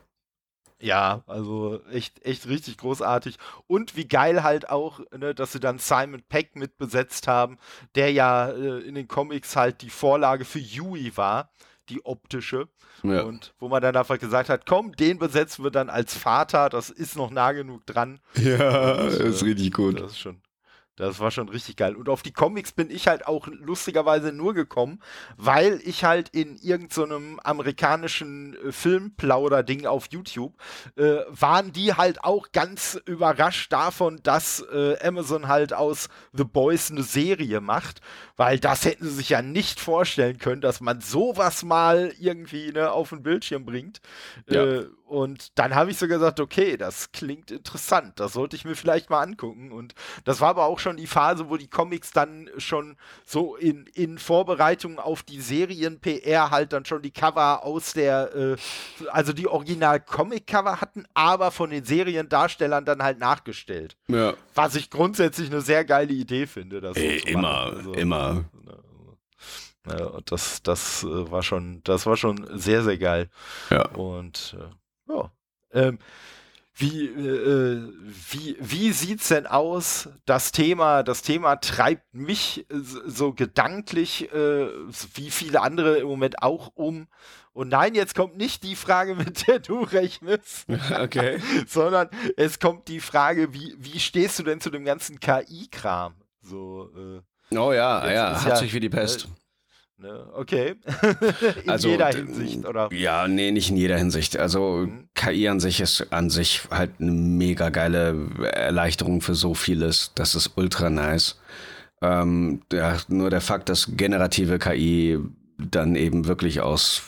Ja, 0.80 1.22
also 1.26 1.80
echt, 1.90 2.24
echt 2.24 2.46
richtig 2.48 2.78
großartig. 2.78 3.36
Und 3.66 3.96
wie 3.96 4.06
geil 4.06 4.44
halt 4.44 4.70
auch, 4.70 5.00
ne, 5.16 5.34
dass 5.34 5.52
sie 5.52 5.60
dann 5.60 5.78
Simon 5.78 6.22
Peck 6.28 6.54
mit 6.54 6.78
besetzt 6.78 7.26
haben, 7.26 7.58
der 7.96 8.12
ja 8.12 8.48
äh, 8.50 8.78
in 8.80 8.94
den 8.94 9.08
Comics 9.08 9.56
halt 9.56 9.82
die 9.82 9.90
Vorlage 9.90 10.44
für 10.44 10.60
Yui 10.60 11.16
war, 11.16 11.50
die 11.88 12.04
optische. 12.04 12.68
Ja. 13.02 13.22
Und 13.22 13.54
wo 13.58 13.68
man 13.68 13.82
dann 13.82 13.96
einfach 13.96 14.18
gesagt 14.18 14.48
hat, 14.48 14.66
komm, 14.66 14.94
den 14.94 15.18
besetzen 15.18 15.64
wir 15.64 15.70
dann 15.70 15.88
als 15.88 16.14
Vater, 16.14 16.68
das 16.68 16.90
ist 16.90 17.16
noch 17.16 17.30
nah 17.30 17.52
genug 17.52 17.84
dran. 17.86 18.20
Ja, 18.34 18.92
Und, 18.92 19.20
äh, 19.20 19.28
ist 19.28 19.44
richtig 19.44 19.72
gut. 19.72 20.00
Das 20.00 20.12
ist 20.12 20.18
schon, 20.18 20.40
das 20.98 21.20
war 21.20 21.30
schon 21.30 21.48
richtig 21.48 21.76
geil. 21.76 21.94
Und 21.94 22.08
auf 22.08 22.22
die 22.22 22.32
Comics 22.32 22.72
bin 22.72 22.90
ich 22.90 23.08
halt 23.08 23.26
auch 23.26 23.46
lustigerweise 23.46 24.32
nur 24.32 24.54
gekommen, 24.54 25.00
weil 25.36 25.80
ich 25.84 26.04
halt 26.04 26.28
in 26.30 26.56
irgendeinem 26.56 27.36
so 27.36 27.42
amerikanischen 27.42 28.56
äh, 28.56 28.72
Filmplauder-Ding 28.72 29.86
auf 29.86 30.06
YouTube 30.10 30.54
äh, 30.96 31.20
waren 31.28 31.72
die 31.72 31.94
halt 31.94 32.24
auch 32.24 32.52
ganz 32.52 33.00
überrascht 33.06 33.72
davon, 33.72 34.20
dass 34.22 34.64
äh, 34.72 34.96
Amazon 35.06 35.48
halt 35.48 35.72
aus 35.72 36.08
The 36.32 36.44
Boys 36.44 36.90
eine 36.90 37.02
Serie 37.02 37.60
macht, 37.60 38.00
weil 38.36 38.58
das 38.58 38.84
hätten 38.84 39.04
sie 39.04 39.14
sich 39.14 39.30
ja 39.30 39.42
nicht 39.42 39.80
vorstellen 39.80 40.38
können, 40.38 40.60
dass 40.60 40.80
man 40.80 41.00
sowas 41.00 41.62
mal 41.62 42.12
irgendwie 42.18 42.72
ne, 42.72 42.90
auf 42.90 43.10
den 43.10 43.22
Bildschirm 43.22 43.64
bringt. 43.64 44.00
Ja. 44.48 44.64
Äh, 44.64 44.86
und 45.08 45.58
dann 45.58 45.74
habe 45.74 45.90
ich 45.90 45.96
so 45.96 46.06
gesagt, 46.06 46.38
okay, 46.38 46.76
das 46.76 47.12
klingt 47.12 47.50
interessant, 47.50 48.20
das 48.20 48.34
sollte 48.34 48.56
ich 48.56 48.64
mir 48.64 48.76
vielleicht 48.76 49.08
mal 49.08 49.22
angucken. 49.22 49.72
Und 49.72 49.94
das 50.24 50.40
war 50.40 50.50
aber 50.50 50.66
auch 50.66 50.78
schon 50.78 50.98
die 50.98 51.06
Phase, 51.06 51.48
wo 51.48 51.56
die 51.56 51.68
Comics 51.68 52.10
dann 52.10 52.50
schon 52.58 52.96
so 53.24 53.56
in, 53.56 53.86
in 53.94 54.18
Vorbereitung 54.18 54.98
auf 54.98 55.22
die 55.22 55.40
Serien-PR 55.40 56.50
halt 56.50 56.72
dann 56.72 56.84
schon 56.84 57.00
die 57.00 57.10
Cover 57.10 57.64
aus 57.64 57.94
der, 57.94 58.34
äh, 58.34 58.56
also 59.10 59.32
die 59.32 59.46
Original-Comic-Cover 59.46 60.80
hatten, 60.80 61.06
aber 61.14 61.50
von 61.50 61.70
den 61.70 61.84
Seriendarstellern 61.84 62.84
dann 62.84 63.02
halt 63.02 63.18
nachgestellt. 63.18 63.96
Ja. 64.08 64.34
Was 64.54 64.74
ich 64.74 64.90
grundsätzlich 64.90 65.50
eine 65.50 65.62
sehr 65.62 65.84
geile 65.84 66.12
Idee 66.12 66.46
finde. 66.46 66.80
Das 66.82 66.96
Ey, 66.96 67.20
so 67.20 67.28
immer, 67.28 67.56
also, 67.56 67.92
immer. 67.94 68.44
Ja, 69.88 70.20
das, 70.26 70.62
das 70.62 71.02
äh, 71.04 71.30
war 71.30 71.42
schon, 71.42 71.80
das 71.84 72.04
war 72.06 72.16
schon 72.16 72.46
sehr, 72.58 72.82
sehr 72.82 72.98
geil. 72.98 73.30
Ja. 73.70 73.88
Und 73.88 74.56
äh, 74.58 74.64
ja. 75.08 75.30
Ähm, 75.72 75.98
wie, 76.80 77.06
äh, 77.06 77.92
wie, 78.30 78.56
wie 78.60 78.92
sieht's 78.92 79.28
denn 79.28 79.48
aus? 79.48 80.10
Das 80.26 80.52
Thema, 80.52 81.02
das 81.02 81.22
Thema 81.22 81.56
treibt 81.56 82.14
mich 82.14 82.66
so 82.70 83.32
gedanklich, 83.32 84.32
äh, 84.32 84.68
wie 85.14 85.30
viele 85.30 85.60
andere 85.60 85.98
im 85.98 86.06
Moment 86.06 86.40
auch 86.40 86.70
um. 86.76 87.08
Und 87.52 87.70
nein, 87.70 87.96
jetzt 87.96 88.14
kommt 88.14 88.36
nicht 88.36 88.62
die 88.62 88.76
Frage, 88.76 89.14
mit 89.16 89.48
der 89.48 89.58
du 89.58 89.80
rechnest, 89.80 90.66
okay. 91.00 91.40
sondern 91.66 92.08
es 92.36 92.60
kommt 92.60 92.86
die 92.86 93.00
Frage, 93.00 93.52
wie, 93.52 93.74
wie 93.76 93.98
stehst 93.98 94.38
du 94.38 94.44
denn 94.44 94.60
zu 94.60 94.70
dem 94.70 94.84
ganzen 94.84 95.18
KI-Kram? 95.18 96.14
So, 96.42 96.90
äh, 96.96 97.56
oh 97.56 97.72
ja, 97.72 98.08
ja, 98.08 98.40
hat 98.40 98.48
ja, 98.48 98.56
sich 98.56 98.72
wie 98.72 98.80
die 98.80 98.88
Pest. 98.88 99.26
Ne? 100.00 100.26
Okay. 100.32 100.76
in 101.64 101.70
also, 101.70 101.88
jeder 101.88 102.08
Hinsicht, 102.08 102.64
oder? 102.64 102.88
Ja, 102.92 103.26
nee, 103.26 103.50
nicht 103.50 103.70
in 103.70 103.76
jeder 103.76 103.98
Hinsicht. 103.98 104.36
Also 104.36 104.86
mhm. 104.86 105.08
KI 105.14 105.48
an 105.48 105.58
sich 105.58 105.80
ist 105.80 106.12
an 106.12 106.30
sich 106.30 106.62
halt 106.70 106.92
eine 107.00 107.10
mega 107.10 107.70
geile 107.70 108.14
Erleichterung 108.52 109.20
für 109.20 109.34
so 109.34 109.54
vieles. 109.54 110.12
Das 110.14 110.36
ist 110.36 110.52
ultra 110.56 110.88
nice. 110.88 111.40
Ähm, 112.00 112.62
ja, 112.72 112.96
nur 113.08 113.30
der 113.30 113.40
Fakt, 113.40 113.68
dass 113.68 113.96
generative 113.96 114.60
KI 114.60 115.18
dann 115.58 115.96
eben 115.96 116.26
wirklich 116.28 116.60
aus 116.60 117.02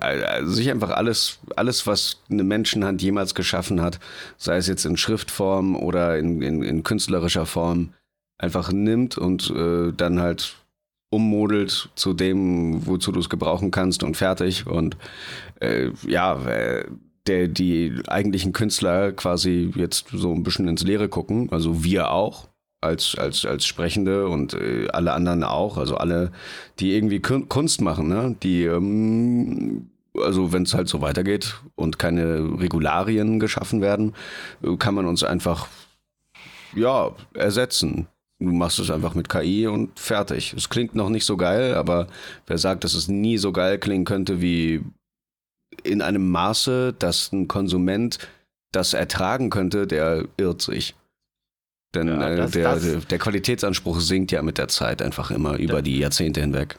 also 0.00 0.52
sich 0.52 0.70
einfach 0.70 0.90
alles, 0.90 1.38
alles, 1.56 1.86
was 1.86 2.22
eine 2.30 2.44
Menschenhand 2.44 3.00
jemals 3.00 3.34
geschaffen 3.34 3.80
hat, 3.80 3.98
sei 4.36 4.58
es 4.58 4.66
jetzt 4.66 4.84
in 4.84 4.98
Schriftform 4.98 5.74
oder 5.76 6.18
in, 6.18 6.42
in, 6.42 6.62
in 6.62 6.82
künstlerischer 6.82 7.46
Form, 7.46 7.94
einfach 8.36 8.70
nimmt 8.70 9.16
und 9.16 9.50
äh, 9.50 9.92
dann 9.92 10.20
halt 10.20 10.56
ummodelt 11.10 11.90
zu 11.94 12.12
dem, 12.14 12.86
wozu 12.86 13.12
du 13.12 13.20
es 13.20 13.28
gebrauchen 13.28 13.70
kannst 13.70 14.02
und 14.02 14.16
fertig. 14.16 14.66
Und 14.66 14.96
äh, 15.60 15.90
ja, 16.06 16.40
äh, 16.46 16.84
der, 17.26 17.48
die 17.48 17.94
eigentlichen 18.08 18.52
Künstler 18.52 19.12
quasi 19.12 19.70
jetzt 19.74 20.08
so 20.12 20.32
ein 20.32 20.42
bisschen 20.42 20.68
ins 20.68 20.82
Leere 20.82 21.08
gucken, 21.08 21.48
also 21.50 21.84
wir 21.84 22.10
auch. 22.10 22.48
als, 22.80 23.16
als, 23.18 23.44
als 23.44 23.66
Sprechende 23.66 24.28
und 24.28 24.54
äh, 24.54 24.88
alle 24.92 25.12
anderen 25.12 25.42
auch, 25.42 25.78
also 25.78 25.96
alle, 25.96 26.30
die 26.78 26.94
irgendwie 26.94 27.20
Kunst 27.20 27.80
machen, 27.80 28.08
ne? 28.08 28.36
die, 28.42 28.64
ähm, 28.64 29.90
also 30.14 30.52
wenn 30.52 30.62
es 30.62 30.74
halt 30.74 30.88
so 30.88 31.00
weitergeht 31.00 31.60
und 31.74 31.98
keine 31.98 32.60
Regularien 32.60 33.40
geschaffen 33.40 33.80
werden, 33.80 34.14
äh, 34.62 34.76
kann 34.76 34.94
man 34.94 35.06
uns 35.06 35.24
einfach, 35.24 35.68
ja, 36.74 37.10
ersetzen. 37.34 38.06
Du 38.40 38.52
machst 38.52 38.78
es 38.78 38.90
einfach 38.90 39.14
mit 39.14 39.28
KI 39.28 39.66
und 39.66 39.98
fertig. 39.98 40.54
Es 40.56 40.68
klingt 40.68 40.94
noch 40.94 41.08
nicht 41.08 41.24
so 41.24 41.36
geil, 41.36 41.74
aber 41.74 42.06
wer 42.46 42.58
sagt, 42.58 42.84
dass 42.84 42.94
es 42.94 43.08
nie 43.08 43.36
so 43.36 43.52
geil 43.52 43.78
klingen 43.78 44.04
könnte 44.04 44.40
wie 44.40 44.82
in 45.82 46.02
einem 46.02 46.30
Maße, 46.30 46.94
dass 46.96 47.32
ein 47.32 47.48
Konsument 47.48 48.18
das 48.72 48.94
ertragen 48.94 49.50
könnte, 49.50 49.86
der 49.86 50.24
irrt 50.36 50.62
sich. 50.62 50.94
Denn 51.94 52.08
ja, 52.08 52.28
äh, 52.28 52.36
das, 52.36 52.50
der, 52.52 52.74
das, 52.74 53.06
der 53.06 53.18
Qualitätsanspruch 53.18 54.00
sinkt 54.00 54.30
ja 54.30 54.42
mit 54.42 54.58
der 54.58 54.68
Zeit 54.68 55.02
einfach 55.02 55.30
immer 55.30 55.56
über 55.56 55.82
die 55.82 55.98
Jahrzehnte 55.98 56.40
hinweg. 56.40 56.78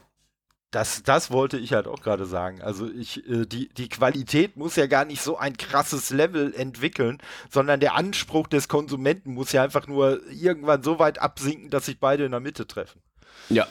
Das, 0.71 1.01
das 1.01 1.31
wollte 1.31 1.57
ich 1.57 1.73
halt 1.73 1.87
auch 1.87 2.01
gerade 2.01 2.25
sagen. 2.25 2.61
Also 2.61 2.87
ich, 2.87 3.27
äh, 3.27 3.45
die, 3.45 3.69
die 3.69 3.89
Qualität 3.89 4.55
muss 4.55 4.75
ja 4.75 4.85
gar 4.85 5.03
nicht 5.05 5.21
so 5.21 5.37
ein 5.37 5.57
krasses 5.57 6.11
Level 6.11 6.53
entwickeln, 6.53 7.17
sondern 7.49 7.79
der 7.79 7.95
Anspruch 7.95 8.47
des 8.47 8.67
Konsumenten 8.67 9.33
muss 9.33 9.51
ja 9.51 9.63
einfach 9.63 9.87
nur 9.87 10.21
irgendwann 10.29 10.83
so 10.83 10.99
weit 10.99 11.19
absinken, 11.19 11.71
dass 11.71 11.87
sich 11.87 11.99
beide 11.99 12.25
in 12.25 12.31
der 12.31 12.39
Mitte 12.39 12.67
treffen. 12.67 13.01
Ja. 13.49 13.67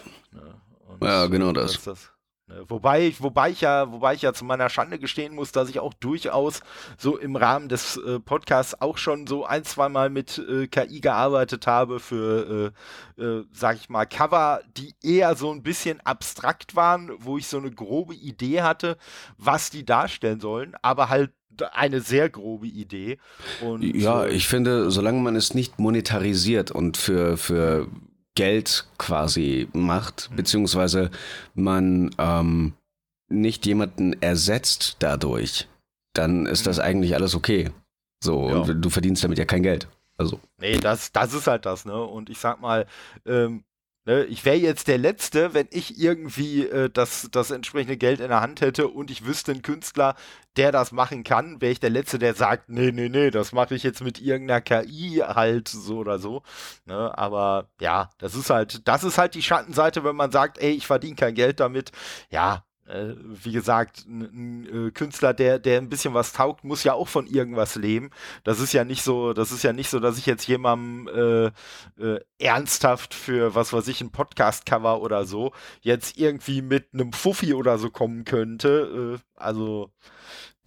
Ja, 1.01 1.07
ja 1.07 1.26
genau 1.26 1.53
das. 1.53 1.80
das 1.82 2.11
Ne, 2.49 2.64
wobei, 2.66 3.12
wobei, 3.18 3.51
ich 3.51 3.61
ja, 3.61 3.92
wobei 3.92 4.14
ich 4.14 4.22
ja 4.22 4.32
zu 4.32 4.44
meiner 4.44 4.70
Schande 4.70 4.99
gestehen 4.99 5.34
muss, 5.34 5.53
dass 5.53 5.68
ich 5.68 5.80
auch 5.80 5.92
durchaus 5.92 6.61
so 6.96 7.18
im 7.18 7.36
Rahmen 7.36 7.68
des 7.68 7.99
äh, 7.99 8.20
Podcasts 8.20 8.80
auch 8.80 8.96
schon 8.96 9.26
so 9.26 9.44
ein, 9.44 9.64
zwei 9.64 9.90
Mal 9.90 10.09
mit 10.09 10.38
äh, 10.38 10.66
KI 10.66 11.01
gearbeitet 11.01 11.66
habe 11.66 12.01
für, 12.01 12.72
äh, 13.18 13.22
äh, 13.22 13.44
sag 13.53 13.76
ich 13.76 13.90
mal, 13.90 14.07
Cover, 14.07 14.62
die 14.78 14.94
eher 15.03 15.36
so 15.36 15.53
ein 15.53 15.62
bisschen 15.62 16.01
abstrakt 16.01 16.74
waren, 16.74 17.12
wo 17.18 17.36
ich 17.36 17.46
so 17.46 17.59
eine 17.59 17.70
grobe 17.70 18.14
Idee 18.14 18.62
hatte, 18.62 18.96
was 19.36 19.68
die 19.68 19.84
darstellen 19.84 20.40
sollen, 20.40 20.74
aber 20.80 21.11
halt 21.11 21.32
eine 21.72 22.01
sehr 22.01 22.30
grobe 22.30 22.66
Idee. 22.66 23.18
Und, 23.61 23.82
ja, 23.82 24.26
ich 24.26 24.46
finde, 24.49 24.90
solange 24.90 25.20
man 25.20 25.36
es 25.36 25.55
nicht 25.55 25.78
monetarisiert 25.78 26.70
und 26.70 26.96
für, 26.96 27.36
für 27.36 27.88
Geld 28.39 28.86
quasi 28.99 29.68
macht, 29.72 30.30
beziehungsweise 30.36 31.11
man 31.55 32.14
ähm, 32.18 32.74
nicht 33.28 33.66
jemanden 33.66 34.12
ersetzt 34.22 34.95
dadurch, 35.01 35.66
dann 36.14 36.47
ist 36.47 36.68
das 36.68 36.76
mhm. 36.76 36.84
eigentlich 36.84 37.14
alles 37.16 37.34
okay. 37.34 37.72
So, 38.22 38.49
ja. 38.49 38.59
und 38.59 38.80
du 38.80 38.91
verdienst 38.91 39.24
damit 39.24 39.39
ja 39.39 39.45
kein 39.45 39.64
Geld. 39.64 39.89
Also. 40.16 40.39
Nee, 40.61 40.78
das, 40.78 41.11
das 41.11 41.34
ist 41.34 41.49
halt 41.49 41.66
das, 41.66 41.84
ne? 41.84 42.01
Und 42.01 42.30
ich 42.30 42.39
sag 42.39 42.61
mal, 42.61 42.86
ähm, 43.26 43.64
Ne, 44.09 44.24
ich 44.24 44.46
wäre 44.46 44.56
jetzt 44.56 44.88
der 44.88 44.96
Letzte, 44.96 45.52
wenn 45.52 45.68
ich 45.70 46.00
irgendwie 46.00 46.64
äh, 46.66 46.88
das, 46.88 47.28
das 47.30 47.50
entsprechende 47.50 47.98
Geld 47.98 48.20
in 48.20 48.28
der 48.28 48.40
Hand 48.40 48.62
hätte 48.62 48.88
und 48.88 49.11
ich 49.11 49.26
wüsste 49.26 49.52
einen 49.52 49.61
Künstler, 49.61 50.14
der 50.56 50.72
das 50.72 50.92
machen 50.92 51.24
kann, 51.24 51.61
wäre 51.61 51.72
ich 51.72 51.80
der 51.80 51.90
Letzte, 51.90 52.18
der 52.18 52.32
sagt, 52.32 52.70
nee, 52.70 52.90
nee, 52.90 53.11
nee, 53.11 53.30
das 53.30 53.52
mache 53.52 53.74
ich 53.74 53.82
jetzt 53.82 54.00
mit 54.00 54.18
irgendeiner 54.18 54.62
KI 54.62 55.22
halt 55.22 55.68
so 55.68 55.98
oder 55.98 56.18
so. 56.18 56.42
Ne, 56.86 57.18
aber 57.18 57.68
ja, 57.82 58.09
das 58.16 58.34
ist 58.34 58.48
halt, 58.48 58.88
das 58.88 59.04
ist 59.04 59.18
halt 59.18 59.34
die 59.34 59.42
Schattenseite, 59.42 60.02
wenn 60.04 60.16
man 60.16 60.32
sagt, 60.32 60.56
ey, 60.56 60.70
ich 60.70 60.86
verdiene 60.86 61.16
kein 61.16 61.34
Geld 61.34 61.61
damit. 61.61 61.92
Ja, 62.30 62.64
äh, 62.89 63.14
wie 63.22 63.53
gesagt, 63.53 64.07
ein, 64.07 64.89
äh, 64.89 64.91
Künstler, 64.91 65.34
der, 65.34 65.59
der 65.59 65.78
ein 65.78 65.89
bisschen 65.89 66.14
was 66.14 66.32
taugt, 66.32 66.64
muss 66.64 66.84
ja 66.84 66.95
auch 66.95 67.09
von 67.09 67.26
irgendwas 67.26 67.74
leben. 67.76 68.11
Das 68.45 68.61
ist 68.61 68.72
ja 68.72 68.84
nicht 68.84 69.03
so, 69.03 69.32
das 69.32 69.53
ist 69.53 69.62
ja 69.62 69.72
nicht 69.72 69.91
so, 69.91 70.01
dass 70.01 70.18
ich 70.18 70.26
jetzt 70.26 70.47
jemandem 70.49 71.09
äh, 71.99 72.03
äh, 72.03 72.20
ernsthaft 72.39 73.14
für, 73.14 73.55
was 73.55 73.72
weiß 73.72 73.89
ich, 73.89 74.01
ein 74.01 74.11
Podcast-Cover 74.11 75.01
oder 75.03 75.24
so, 75.24 75.53
jetzt 75.80 76.18
irgendwie 76.18 76.62
mit 76.62 76.89
einem 76.95 77.12
Fuffi 77.12 77.55
oder 77.55 77.78
so 77.78 77.91
kommen 77.91 78.24
könnte. 78.24 79.18
Äh, 79.18 79.41
also 79.41 79.91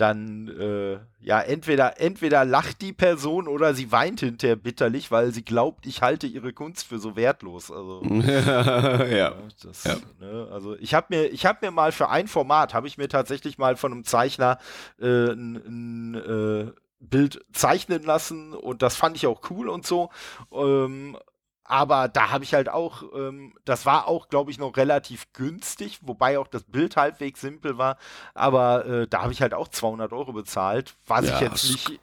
dann 0.02 0.48
äh, 0.48 1.00
ja 1.20 1.40
entweder 1.40 2.02
entweder 2.02 2.44
lacht 2.44 2.82
die 2.82 2.92
Person 2.92 3.48
oder 3.48 3.76
sie 3.76 3.92
weint 3.92 4.22
hinterher 4.22 4.56
bitterlich, 4.56 5.12
weil 5.12 5.32
sie 5.32 5.46
glaubt, 5.46 5.86
ich 5.86 6.02
halte 6.02 6.26
ihre 6.26 6.54
Kunst 6.54 6.88
für 6.88 6.98
so 6.98 7.16
wertlos. 7.16 7.72
Also 7.72 8.02
ja, 8.04 9.36
das, 9.64 9.84
ja. 9.84 9.96
Ne, 10.20 10.48
also 10.52 10.76
ich 10.78 10.96
habe 10.96 11.08
mir 11.10 11.28
ich 11.28 11.46
habe 11.46 11.60
mir 11.62 11.72
mal 11.72 11.92
für 11.92 12.10
ein 12.10 12.28
Format 12.28 12.74
habe 12.74 12.88
ich 12.88 12.98
mir 12.98 13.10
tatsächlich 13.10 13.60
mal 13.60 13.76
von 13.78 13.92
einem 13.92 14.04
Zeichner 14.04 14.58
äh, 15.00 15.06
ein, 15.06 15.56
ein 15.56 16.16
äh, 16.16 16.72
Bild 17.00 17.46
zeichnen 17.54 18.04
lassen 18.04 18.54
und 18.54 18.82
das 18.82 18.96
fand 18.96 19.16
ich 19.16 19.28
auch 19.28 19.42
cool 19.50 19.70
und 19.70 19.86
so. 19.86 20.10
Ähm, 20.52 21.18
aber 21.64 22.08
da 22.08 22.32
habe 22.32 22.44
ich 22.44 22.54
halt 22.54 22.70
auch, 22.70 23.04
ähm, 23.16 23.54
das 23.66 23.86
war 23.86 24.08
auch, 24.08 24.30
glaube 24.30 24.52
ich, 24.52 24.58
noch 24.58 24.76
relativ 24.78 25.32
günstig, 25.34 26.00
wobei 26.02 26.40
auch 26.40 26.48
das 26.48 26.64
Bild 26.64 26.98
halbwegs 26.98 27.42
simpel 27.42 27.78
war. 27.78 27.98
Aber 28.34 28.86
äh, 28.86 29.08
da 29.08 29.22
habe 29.22 29.32
ich 29.32 29.42
halt 29.42 29.54
auch 29.54 29.68
200 29.68 30.12
Euro 30.12 30.34
bezahlt, 30.34 30.96
was 31.06 31.28
ja, 31.28 31.36
ich 31.36 31.42
jetzt 31.42 31.64
nicht 31.70 32.00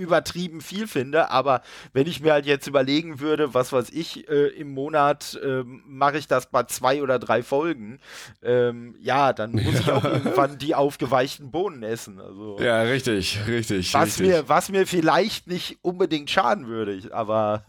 übertrieben 0.00 0.60
viel 0.60 0.86
finde, 0.86 1.30
aber 1.30 1.62
wenn 1.92 2.06
ich 2.06 2.20
mir 2.20 2.32
halt 2.32 2.46
jetzt 2.46 2.66
überlegen 2.66 3.20
würde, 3.20 3.54
was 3.54 3.72
weiß 3.72 3.90
ich, 3.90 4.28
äh, 4.28 4.48
im 4.48 4.72
Monat 4.72 5.38
äh, 5.42 5.62
mache 5.64 6.18
ich 6.18 6.26
das 6.26 6.50
bei 6.50 6.64
zwei 6.64 7.02
oder 7.02 7.18
drei 7.18 7.42
Folgen, 7.42 8.00
ähm, 8.42 8.96
ja, 9.00 9.32
dann 9.32 9.52
muss 9.52 9.80
ich 9.80 9.90
auch 9.90 10.04
irgendwann 10.04 10.58
die 10.58 10.74
aufgeweichten 10.74 11.50
Bohnen 11.50 11.82
essen. 11.82 12.20
Also, 12.20 12.58
ja, 12.60 12.82
richtig, 12.82 13.38
richtig. 13.46 13.92
Was, 13.94 14.18
richtig. 14.18 14.26
Mir, 14.26 14.48
was 14.48 14.70
mir 14.70 14.86
vielleicht 14.86 15.46
nicht 15.46 15.78
unbedingt 15.82 16.30
schaden 16.30 16.66
würde, 16.66 17.00
aber. 17.12 17.64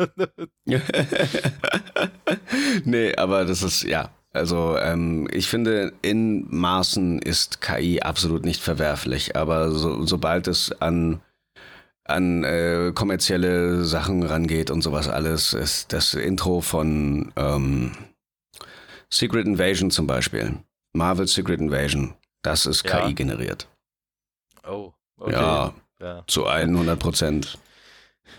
nee, 2.86 3.16
aber 3.16 3.46
das 3.46 3.62
ist, 3.62 3.84
ja, 3.84 4.10
also 4.34 4.78
ähm, 4.78 5.28
ich 5.32 5.48
finde, 5.48 5.94
in 6.02 6.46
Maßen 6.50 7.20
ist 7.20 7.60
KI 7.60 8.02
absolut 8.02 8.46
nicht 8.46 8.62
verwerflich, 8.62 9.36
aber 9.36 9.72
so, 9.72 10.06
sobald 10.06 10.48
es 10.48 10.72
an 10.82 11.20
an 12.12 12.44
äh, 12.44 12.92
kommerzielle 12.94 13.84
Sachen 13.84 14.24
rangeht 14.24 14.72
und 14.72 14.82
sowas 14.82 15.08
alles, 15.08 15.54
ist 15.54 15.94
das 15.94 16.14
Intro 16.14 16.62
von 16.62 17.32
ähm, 17.36 17.92
Secret 19.10 19.46
Invasion 19.46 19.92
zum 19.92 20.08
Beispiel. 20.08 20.56
Marvel 20.94 21.28
Secret 21.28 21.60
Invasion. 21.60 22.16
Das 22.42 22.66
ist 22.66 22.86
ja. 22.86 23.06
KI 23.06 23.14
generiert. 23.14 23.68
Oh, 24.68 24.94
okay. 25.18 25.34
Ja, 25.34 25.74
ja. 26.02 26.24
zu 26.28 26.46
100 26.46 27.00
Prozent. 27.00 27.58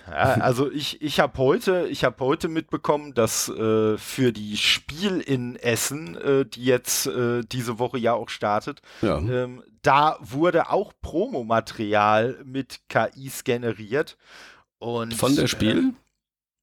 Ja, 0.07 0.35
also 0.41 0.71
ich, 0.71 1.03
ich 1.03 1.21
habe 1.21 1.39
heute, 1.39 1.87
ich 1.89 2.05
habe 2.05 2.25
heute 2.25 2.49
mitbekommen, 2.49 3.15
dass 3.15 3.49
äh, 3.49 3.97
für 3.99 4.33
die 4.33 4.57
Spiel 4.57 5.21
in 5.21 5.57
Essen, 5.57 6.17
äh, 6.17 6.47
die 6.47 6.65
jetzt 6.65 7.07
äh, 7.07 7.43
diese 7.45 7.79
Woche 7.79 7.99
ja 7.99 8.15
auch 8.15 8.29
startet, 8.29 8.81
ja. 9.03 9.19
Ähm, 9.19 9.63
da 9.83 10.17
wurde 10.21 10.71
auch 10.71 10.93
Promomaterial 11.03 12.41
mit 12.45 12.81
KIs 12.89 13.45
generiert. 13.45 14.17
Und, 14.79 15.15
Von 15.15 15.37
der 15.37 15.47
Spiel? 15.47 15.93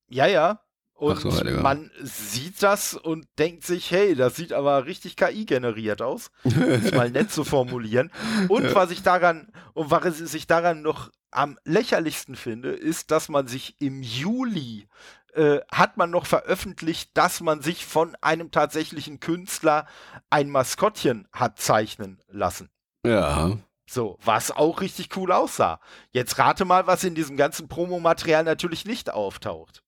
Äh, 0.10 0.16
ja, 0.16 0.28
ja. 0.28 0.62
Und 0.94 1.22
so, 1.22 1.30
man 1.62 1.90
sieht 2.02 2.62
das 2.62 2.94
und 2.94 3.26
denkt 3.38 3.64
sich, 3.64 3.90
hey, 3.90 4.16
das 4.16 4.36
sieht 4.36 4.52
aber 4.52 4.86
richtig 4.86 5.16
KI 5.16 5.46
generiert 5.46 6.02
aus. 6.02 6.30
Um 6.44 6.62
es 6.62 6.92
mal 6.92 7.10
nett 7.10 7.32
zu 7.32 7.46
formulieren. 7.46 8.12
Und 8.50 8.64
was 8.76 8.92
ich 8.92 9.02
daran, 9.02 9.50
und 9.74 9.92
was 9.92 10.34
ich 10.34 10.46
daran 10.46 10.82
noch 10.82 11.10
am 11.32 11.58
lächerlichsten 11.64 12.36
finde, 12.36 12.72
ist, 12.72 13.12
dass 13.12 13.30
man 13.30 13.48
sich 13.48 13.80
im 13.80 14.02
Juli 14.02 14.90
äh, 15.34 15.60
hat 15.72 15.96
man 15.96 16.10
noch 16.10 16.26
veröffentlicht, 16.26 17.12
dass 17.14 17.40
man 17.40 17.62
sich 17.62 17.86
von 17.86 18.18
einem 18.20 18.52
tatsächlichen 18.52 19.22
Künstler 19.22 19.88
ein 20.30 20.50
Maskottchen 20.50 21.30
hat 21.32 21.60
zeichnen 21.60 22.20
lassen. 22.28 22.70
Ja. 23.10 23.58
So, 23.90 24.18
was 24.24 24.52
auch 24.52 24.82
richtig 24.82 25.16
cool 25.18 25.32
aussah. 25.32 25.80
Jetzt 26.12 26.38
rate 26.38 26.64
mal, 26.64 26.86
was 26.86 27.04
in 27.04 27.16
diesem 27.16 27.38
ganzen 27.38 27.68
Promomaterial 27.68 28.44
natürlich 28.44 28.86
nicht 28.86 29.12
auftaucht. 29.12 29.82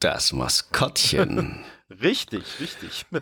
Das 0.00 0.32
Maskottchen. 0.32 1.64
Richtig, 1.90 2.44
richtig. 2.60 3.06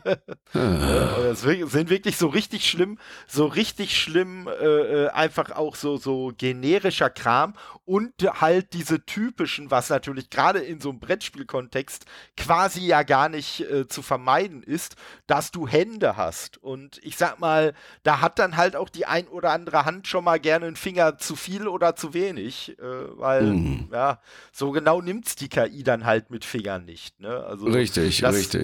Ah. 0.53 1.19
Es 1.33 1.43
sind 1.43 1.91
wirklich 1.91 2.17
so 2.17 2.29
richtig 2.29 2.69
schlimm, 2.71 2.99
so 3.27 3.47
richtig 3.47 4.01
schlimm, 4.01 4.49
äh, 4.49 5.05
äh, 5.05 5.09
einfach 5.09 5.51
auch 5.51 5.75
so, 5.75 5.97
so 5.99 6.33
generischer 6.39 7.11
Kram 7.11 7.55
und 7.85 8.12
halt 8.41 8.73
diese 8.73 9.05
typischen, 9.05 9.71
was 9.71 9.91
natürlich 9.91 10.31
gerade 10.31 10.61
in 10.61 10.81
so 10.81 10.91
einem 10.91 11.01
Brettspielkontext 11.01 12.07
quasi 12.37 12.87
ja 12.87 13.03
gar 13.03 13.29
nicht 13.29 13.61
äh, 13.61 13.87
zu 13.87 14.03
vermeiden 14.03 14.62
ist, 14.62 14.97
dass 15.27 15.51
du 15.51 15.69
Hände 15.69 16.17
hast. 16.17 16.59
Und 16.59 16.99
ich 17.03 17.17
sag 17.17 17.39
mal, 17.39 17.75
da 18.03 18.21
hat 18.21 18.39
dann 18.39 18.57
halt 18.57 18.77
auch 18.77 18.89
die 18.89 19.07
ein 19.07 19.29
oder 19.29 19.51
andere 19.51 19.85
Hand 19.85 20.09
schon 20.09 20.25
mal 20.25 20.41
gerne 20.41 20.67
einen 20.67 20.77
Finger 20.77 21.19
zu 21.19 21.37
viel 21.37 21.69
oder 21.69 21.97
zu 21.97 22.14
wenig, 22.14 22.79
äh, 22.79 22.83
weil, 22.83 23.43
mhm. 23.43 23.89
ja, 23.93 24.21
so 24.53 24.71
genau 24.71 25.03
nimmt's 25.03 25.37
die 25.37 25.49
KI 25.49 25.83
dann 25.83 26.07
halt 26.07 26.31
mit 26.31 26.45
Fingern 26.45 26.85
nicht. 26.85 27.21
Ne? 27.21 27.45
Also, 27.45 27.67
richtig, 27.67 28.21
das, 28.21 28.35
richtig. 28.35 28.55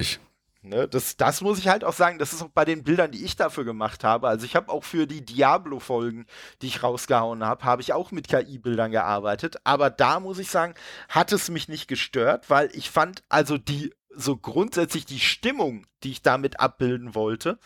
Ne, 0.65 0.87
das, 0.87 1.17
das 1.17 1.41
muss 1.41 1.59
ich 1.59 1.67
halt 1.67 1.83
auch 1.83 1.91
sagen, 1.91 2.19
das 2.19 2.31
ist 2.31 2.41
auch 2.41 2.47
bei 2.47 2.63
den 2.63 2.83
Bildern, 2.83 3.11
die 3.11 3.25
ich 3.25 3.35
dafür 3.35 3.65
gemacht 3.65 4.05
habe. 4.05 4.29
Also 4.29 4.45
ich 4.45 4.55
habe 4.55 4.71
auch 4.71 4.85
für 4.85 5.07
die 5.07 5.25
Diablo-Folgen, 5.25 6.25
die 6.61 6.67
ich 6.67 6.83
rausgehauen 6.83 7.43
habe, 7.43 7.65
habe 7.65 7.81
ich 7.81 7.91
auch 7.91 8.11
mit 8.11 8.29
KI-Bildern 8.29 8.91
gearbeitet. 8.91 9.57
Aber 9.65 9.89
da 9.89 10.21
muss 10.21 10.39
ich 10.39 10.49
sagen, 10.49 10.73
hat 11.09 11.33
es 11.33 11.49
mich 11.49 11.67
nicht 11.67 11.89
gestört, 11.89 12.49
weil 12.49 12.69
ich 12.73 12.89
fand 12.89 13.23
also 13.27 13.57
die 13.57 13.93
so 14.15 14.37
grundsätzlich 14.37 15.05
die 15.05 15.19
Stimmung, 15.19 15.85
die 16.03 16.11
ich 16.11 16.21
damit 16.21 16.61
abbilden 16.61 17.13
wollte, 17.13 17.59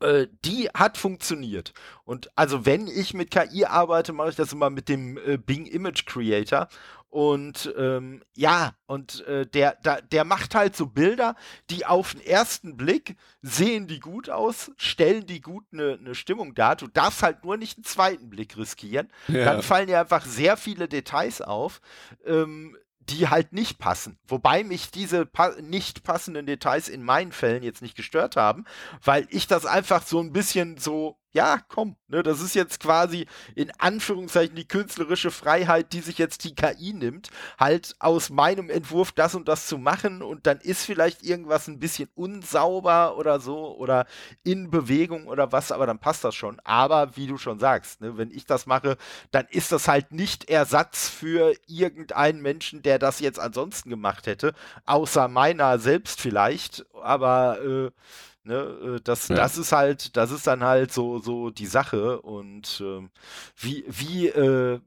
äh, 0.00 0.26
die 0.44 0.68
hat 0.74 0.96
funktioniert. 0.96 1.72
Und 2.04 2.30
also 2.36 2.66
wenn 2.66 2.86
ich 2.86 3.14
mit 3.14 3.30
KI 3.30 3.64
arbeite, 3.64 4.12
mache 4.12 4.30
ich 4.30 4.36
das 4.36 4.52
immer 4.52 4.70
mit 4.70 4.88
dem 4.88 5.18
äh, 5.18 5.36
Bing 5.36 5.66
Image 5.66 6.06
Creator. 6.06 6.68
Und 7.10 7.72
ähm, 7.78 8.22
ja, 8.36 8.74
und 8.86 9.26
äh, 9.26 9.46
der, 9.46 9.76
der, 9.76 10.02
der 10.02 10.24
macht 10.24 10.54
halt 10.54 10.76
so 10.76 10.86
Bilder, 10.86 11.36
die 11.70 11.86
auf 11.86 12.12
den 12.12 12.20
ersten 12.20 12.76
Blick 12.76 13.16
sehen 13.40 13.86
die 13.86 13.98
gut 13.98 14.28
aus, 14.28 14.70
stellen 14.76 15.26
die 15.26 15.40
gut 15.40 15.64
eine 15.72 15.96
ne 15.98 16.14
Stimmung 16.14 16.54
dar. 16.54 16.76
Du 16.76 16.86
darfst 16.86 17.22
halt 17.22 17.44
nur 17.44 17.56
nicht 17.56 17.78
einen 17.78 17.84
zweiten 17.84 18.28
Blick 18.28 18.58
riskieren. 18.58 19.08
Ja. 19.26 19.44
Dann 19.46 19.62
fallen 19.62 19.86
dir 19.86 20.00
einfach 20.00 20.24
sehr 20.26 20.58
viele 20.58 20.86
Details 20.86 21.40
auf. 21.40 21.80
Ähm, 22.26 22.76
die 23.08 23.28
halt 23.28 23.52
nicht 23.52 23.78
passen. 23.78 24.18
Wobei 24.26 24.64
mich 24.64 24.90
diese 24.90 25.24
pa 25.24 25.54
nicht 25.60 26.02
passenden 26.02 26.44
Details 26.46 26.88
in 26.88 27.02
meinen 27.02 27.32
Fällen 27.32 27.62
jetzt 27.62 27.80
nicht 27.80 27.96
gestört 27.96 28.36
haben, 28.36 28.64
weil 29.02 29.26
ich 29.30 29.46
das 29.46 29.64
einfach 29.64 30.02
so 30.02 30.20
ein 30.20 30.32
bisschen 30.32 30.76
so 30.76 31.18
ja, 31.32 31.58
komm, 31.68 31.96
ne, 32.08 32.22
das 32.22 32.40
ist 32.40 32.54
jetzt 32.54 32.80
quasi 32.80 33.26
in 33.54 33.70
Anführungszeichen 33.78 34.56
die 34.56 34.66
künstlerische 34.66 35.30
Freiheit, 35.30 35.92
die 35.92 36.00
sich 36.00 36.16
jetzt 36.18 36.44
die 36.44 36.54
KI 36.54 36.94
nimmt, 36.94 37.28
halt 37.58 37.94
aus 37.98 38.30
meinem 38.30 38.70
Entwurf 38.70 39.12
das 39.12 39.34
und 39.34 39.46
das 39.46 39.66
zu 39.66 39.76
machen 39.78 40.22
und 40.22 40.46
dann 40.46 40.58
ist 40.58 40.84
vielleicht 40.84 41.22
irgendwas 41.22 41.68
ein 41.68 41.78
bisschen 41.80 42.08
unsauber 42.14 43.16
oder 43.18 43.40
so 43.40 43.76
oder 43.76 44.06
in 44.42 44.70
Bewegung 44.70 45.26
oder 45.26 45.52
was, 45.52 45.70
aber 45.70 45.86
dann 45.86 45.98
passt 45.98 46.24
das 46.24 46.34
schon. 46.34 46.60
Aber 46.64 47.16
wie 47.16 47.26
du 47.26 47.36
schon 47.36 47.58
sagst, 47.58 48.00
ne, 48.00 48.16
wenn 48.16 48.30
ich 48.30 48.46
das 48.46 48.66
mache, 48.66 48.96
dann 49.30 49.46
ist 49.50 49.70
das 49.72 49.86
halt 49.86 50.12
nicht 50.12 50.48
Ersatz 50.48 51.08
für 51.08 51.54
irgendeinen 51.66 52.40
Menschen, 52.40 52.82
der 52.82 52.98
das 52.98 53.20
jetzt 53.20 53.38
ansonsten 53.38 53.90
gemacht 53.90 54.26
hätte, 54.26 54.54
außer 54.86 55.28
meiner 55.28 55.78
selbst 55.78 56.20
vielleicht, 56.20 56.86
aber 56.94 57.60
äh, 57.62 57.90
Ne, 58.48 58.54
äh, 58.54 59.00
das, 59.04 59.28
ja. 59.28 59.36
das 59.36 59.58
ist 59.58 59.72
halt, 59.72 60.16
das 60.16 60.30
ist 60.30 60.46
dann 60.46 60.64
halt 60.64 60.90
so, 60.90 61.18
so 61.18 61.50
die 61.50 61.66
Sache. 61.66 62.22
Und 62.22 62.82
ähm, 62.82 63.10
wie, 63.58 63.84
wie 63.88 64.28
äh, 64.28 64.80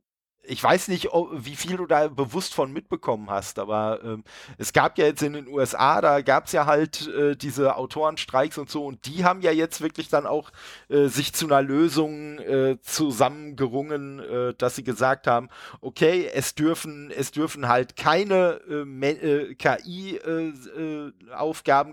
ich 0.44 0.64
weiß 0.64 0.88
nicht, 0.88 1.10
wie 1.34 1.56
viel 1.56 1.78
du 1.78 1.86
da 1.86 2.08
bewusst 2.08 2.54
von 2.54 2.74
mitbekommen 2.74 3.30
hast, 3.30 3.60
aber 3.60 4.00
ähm, 4.04 4.24
es 4.58 4.74
gab 4.74 4.98
ja 4.98 5.06
jetzt 5.06 5.22
in 5.22 5.34
den 5.34 5.48
USA, 5.48 6.02
da 6.02 6.22
gab 6.22 6.48
es 6.48 6.52
ja 6.52 6.66
halt 6.66 7.08
äh, 7.08 7.36
diese 7.36 7.76
Autorenstreiks 7.76 8.58
und 8.58 8.70
so, 8.70 8.86
und 8.86 9.06
die 9.06 9.24
haben 9.24 9.42
ja 9.42 9.52
jetzt 9.52 9.82
wirklich 9.82 10.10
dann 10.10 10.26
auch 10.26 10.52
äh, 10.90 11.08
sich 11.08 11.34
zu 11.34 11.46
einer 11.46 11.62
Lösung 11.62 12.40
äh, 12.40 12.80
zusammengerungen, 12.82 14.20
äh, 14.20 14.54
dass 14.56 14.76
sie 14.76 14.84
gesagt 14.84 15.28
haben, 15.28 15.50
okay, 15.80 16.30
es 16.34 16.56
dürfen, 16.56 17.12
es 17.12 17.32
dürfen 17.32 17.68
halt 17.68 17.96
keine 17.96 18.60
äh, 18.68 18.82
äh, 19.12 19.56
KI-Aufgaben 19.56 21.16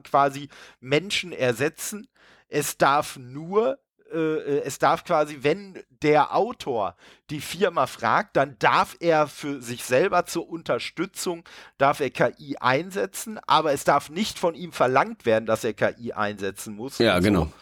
quasi 0.02 0.48
Menschen 0.80 1.32
ersetzen. 1.32 2.08
Es 2.48 2.78
darf 2.78 3.18
nur 3.18 3.78
äh, 4.12 4.60
es 4.60 4.78
darf 4.78 5.04
quasi, 5.04 5.38
wenn 5.42 5.82
der 6.02 6.34
Autor 6.34 6.96
die 7.30 7.40
Firma 7.40 7.86
fragt, 7.86 8.36
dann 8.36 8.56
darf 8.58 8.96
er 9.00 9.26
für 9.26 9.60
sich 9.60 9.84
selber 9.84 10.26
zur 10.26 10.48
Unterstützung, 10.48 11.44
darf 11.76 12.00
er 12.00 12.10
KI 12.10 12.56
einsetzen, 12.58 13.38
aber 13.46 13.72
es 13.72 13.84
darf 13.84 14.10
nicht 14.10 14.38
von 14.38 14.54
ihm 14.54 14.72
verlangt 14.72 15.26
werden, 15.26 15.46
dass 15.46 15.64
er 15.64 15.74
KI 15.74 16.12
einsetzen 16.12 16.74
muss. 16.74 16.98
Ja, 16.98 17.18
genau. 17.18 17.52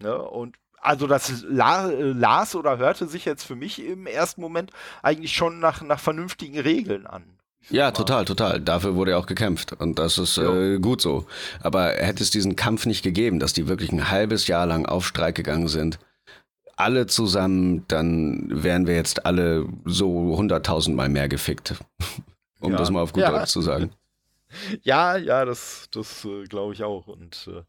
So. 0.00 0.08
Ne? 0.08 0.18
Und 0.22 0.56
also 0.80 1.06
das 1.06 1.42
la 1.42 1.86
las 1.86 2.54
oder 2.54 2.78
hörte 2.78 3.08
sich 3.08 3.24
jetzt 3.24 3.44
für 3.44 3.56
mich 3.56 3.84
im 3.84 4.06
ersten 4.06 4.40
Moment 4.40 4.70
eigentlich 5.02 5.34
schon 5.34 5.58
nach, 5.58 5.82
nach 5.82 5.98
vernünftigen 5.98 6.60
Regeln 6.60 7.06
an. 7.06 7.35
Ja, 7.70 7.90
total, 7.90 8.24
total. 8.24 8.60
Dafür 8.60 8.94
wurde 8.94 9.12
ja 9.12 9.18
auch 9.18 9.26
gekämpft 9.26 9.72
und 9.72 9.98
das 9.98 10.18
ist 10.18 10.38
äh, 10.38 10.78
gut 10.78 11.00
so. 11.00 11.26
Aber 11.60 11.88
hätte 11.88 12.22
es 12.22 12.30
diesen 12.30 12.54
Kampf 12.56 12.86
nicht 12.86 13.02
gegeben, 13.02 13.40
dass 13.40 13.52
die 13.52 13.66
wirklich 13.66 13.90
ein 13.92 14.10
halbes 14.10 14.46
Jahr 14.46 14.66
lang 14.66 14.86
auf 14.86 15.06
Streik 15.06 15.34
gegangen 15.34 15.68
sind, 15.68 15.98
alle 16.76 17.06
zusammen, 17.06 17.84
dann 17.88 18.46
wären 18.50 18.86
wir 18.86 18.94
jetzt 18.94 19.26
alle 19.26 19.66
so 19.84 20.36
hunderttausendmal 20.36 21.08
mehr 21.08 21.28
gefickt. 21.28 21.74
um 22.60 22.72
ja. 22.72 22.78
das 22.78 22.90
mal 22.90 23.00
auf 23.00 23.12
gut 23.12 23.22
ja. 23.22 23.30
Deutsch 23.30 23.50
zu 23.50 23.62
sagen. 23.62 23.90
Ja, 24.82 25.16
ja, 25.16 25.44
das, 25.44 25.88
das 25.90 26.24
äh, 26.24 26.44
glaube 26.44 26.74
ich 26.74 26.82
auch. 26.84 27.06
Und 27.06 27.48
äh, 27.52 27.62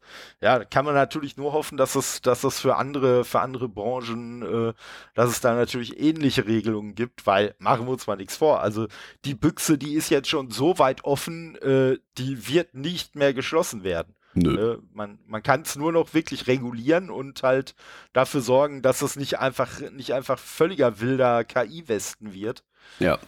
ja, 0.44 0.64
kann 0.64 0.84
man 0.84 0.94
natürlich 0.94 1.36
nur 1.36 1.52
hoffen, 1.52 1.76
dass 1.76 1.94
es, 1.94 2.20
dass 2.22 2.44
es 2.44 2.60
für 2.60 2.76
andere, 2.76 3.24
für 3.24 3.40
andere 3.40 3.68
Branchen, 3.68 4.42
äh, 4.42 4.72
dass 5.14 5.30
es 5.30 5.40
da 5.40 5.54
natürlich 5.54 6.00
ähnliche 6.00 6.46
Regelungen 6.46 6.94
gibt, 6.94 7.26
weil 7.26 7.54
machen 7.58 7.86
wir 7.86 7.92
uns 7.92 8.06
mal 8.06 8.16
nichts 8.16 8.36
vor. 8.36 8.60
Also 8.60 8.86
die 9.24 9.34
Büchse, 9.34 9.78
die 9.78 9.94
ist 9.94 10.10
jetzt 10.10 10.28
schon 10.28 10.50
so 10.50 10.78
weit 10.78 11.04
offen, 11.04 11.56
äh, 11.56 11.98
die 12.18 12.48
wird 12.48 12.74
nicht 12.74 13.16
mehr 13.16 13.34
geschlossen 13.34 13.84
werden. 13.84 14.14
Nö. 14.34 14.74
Äh, 14.74 14.78
man 14.92 15.18
man 15.26 15.42
kann 15.42 15.62
es 15.62 15.76
nur 15.76 15.92
noch 15.92 16.14
wirklich 16.14 16.46
regulieren 16.46 17.10
und 17.10 17.42
halt 17.42 17.74
dafür 18.12 18.40
sorgen, 18.40 18.82
dass 18.82 19.02
es 19.02 19.16
nicht 19.16 19.38
einfach, 19.38 19.80
nicht 19.90 20.12
einfach 20.12 20.38
völliger 20.38 21.00
wilder 21.00 21.44
KI-Westen 21.44 22.34
wird. 22.34 22.64
Ja. 22.98 23.18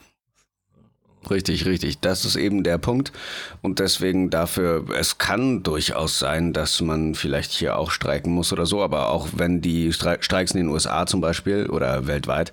Richtig, 1.29 1.67
richtig. 1.67 2.01
Das 2.01 2.25
ist 2.25 2.37
eben 2.37 2.65
der 2.65 2.79
Punkt. 2.79 3.13
Und 3.61 3.79
deswegen 3.79 4.31
dafür, 4.31 4.85
es 4.97 5.19
kann 5.19 5.63
durchaus 5.63 6.19
sein, 6.19 6.53
dass 6.53 6.81
man 6.81 7.15
vielleicht 7.15 7.53
hier 7.53 7.77
auch 7.77 7.91
streiken 7.91 8.33
muss 8.33 8.53
oder 8.53 8.65
so, 8.65 8.83
aber 8.83 9.11
auch 9.11 9.29
wenn 9.35 9.61
die 9.61 9.93
Streiks 9.93 10.53
in 10.53 10.57
den 10.57 10.69
USA 10.69 11.05
zum 11.05 11.21
Beispiel 11.21 11.67
oder 11.67 12.07
weltweit, 12.07 12.53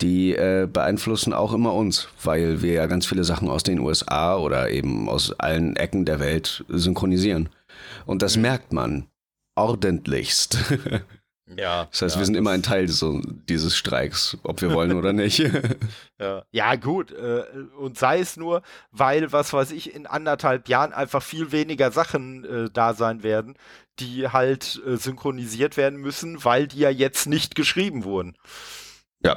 die 0.00 0.34
äh, 0.34 0.68
beeinflussen 0.72 1.32
auch 1.32 1.52
immer 1.52 1.74
uns, 1.74 2.08
weil 2.22 2.62
wir 2.62 2.74
ja 2.74 2.86
ganz 2.86 3.06
viele 3.06 3.24
Sachen 3.24 3.48
aus 3.48 3.64
den 3.64 3.80
USA 3.80 4.36
oder 4.36 4.70
eben 4.70 5.08
aus 5.08 5.32
allen 5.38 5.76
Ecken 5.76 6.04
der 6.04 6.20
Welt 6.20 6.64
synchronisieren. 6.68 7.48
Und 8.06 8.22
das 8.22 8.36
mhm. 8.36 8.42
merkt 8.42 8.72
man 8.72 9.06
ordentlichst. 9.56 10.58
Ja. 11.46 11.86
Das 11.90 12.02
heißt, 12.02 12.14
ja, 12.16 12.20
wir 12.20 12.26
sind 12.26 12.36
immer 12.36 12.50
ein 12.50 12.62
Teil 12.62 12.88
so, 12.88 13.20
dieses 13.20 13.76
Streiks, 13.76 14.38
ob 14.44 14.62
wir 14.62 14.72
wollen 14.72 14.94
oder 14.94 15.12
nicht. 15.12 15.38
ja. 16.18 16.44
ja, 16.50 16.74
gut. 16.76 17.12
Äh, 17.12 17.44
und 17.78 17.98
sei 17.98 18.20
es 18.20 18.36
nur, 18.36 18.62
weil, 18.90 19.30
was 19.32 19.52
weiß 19.52 19.72
ich, 19.72 19.94
in 19.94 20.06
anderthalb 20.06 20.68
Jahren 20.68 20.92
einfach 20.92 21.22
viel 21.22 21.52
weniger 21.52 21.90
Sachen 21.90 22.44
äh, 22.44 22.70
da 22.72 22.94
sein 22.94 23.22
werden, 23.22 23.56
die 23.98 24.28
halt 24.28 24.80
äh, 24.86 24.96
synchronisiert 24.96 25.76
werden 25.76 25.98
müssen, 26.00 26.44
weil 26.44 26.66
die 26.66 26.78
ja 26.78 26.90
jetzt 26.90 27.26
nicht 27.26 27.54
geschrieben 27.54 28.04
wurden. 28.04 28.36
Ja. 29.22 29.36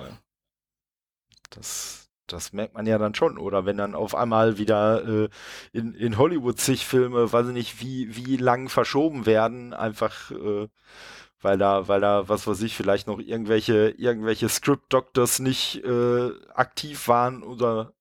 Das, 1.49 2.10
das 2.26 2.53
merkt 2.53 2.74
man 2.74 2.88
ja 2.88 2.97
dann 2.97 3.16
schon. 3.16 3.38
Oder 3.38 3.66
wenn 3.66 3.78
dann 3.78 3.95
auf 3.95 4.16
einmal 4.16 4.58
wieder 4.58 5.05
äh, 5.05 5.30
in, 5.74 5.93
in 5.93 6.18
Hollywood 6.18 6.58
zig 6.58 6.86
Filme, 6.86 7.34
weiß 7.34 7.47
ich 7.47 7.53
nicht, 7.53 7.82
wie, 7.82 8.16
wie 8.16 8.38
lang 8.38 8.70
verschoben 8.70 9.26
werden, 9.26 9.74
einfach 9.74 10.32
äh, 10.32 10.70
weil 11.48 11.58
da, 11.58 11.88
weil 11.88 12.02
da, 12.02 12.28
was 12.28 12.45
weiß 12.45 12.62
ich, 12.64 12.76
vielleicht 12.76 13.08
noch 13.08 13.20
irgendwelche, 13.20 13.91
irgendwelche 13.91 14.50
Script 14.50 14.91
Doctors 14.91 15.39
nicht 15.39 15.82
äh, 15.86 16.32
aktiv 16.54 17.08
waren 17.08 17.41
oder 17.41 17.93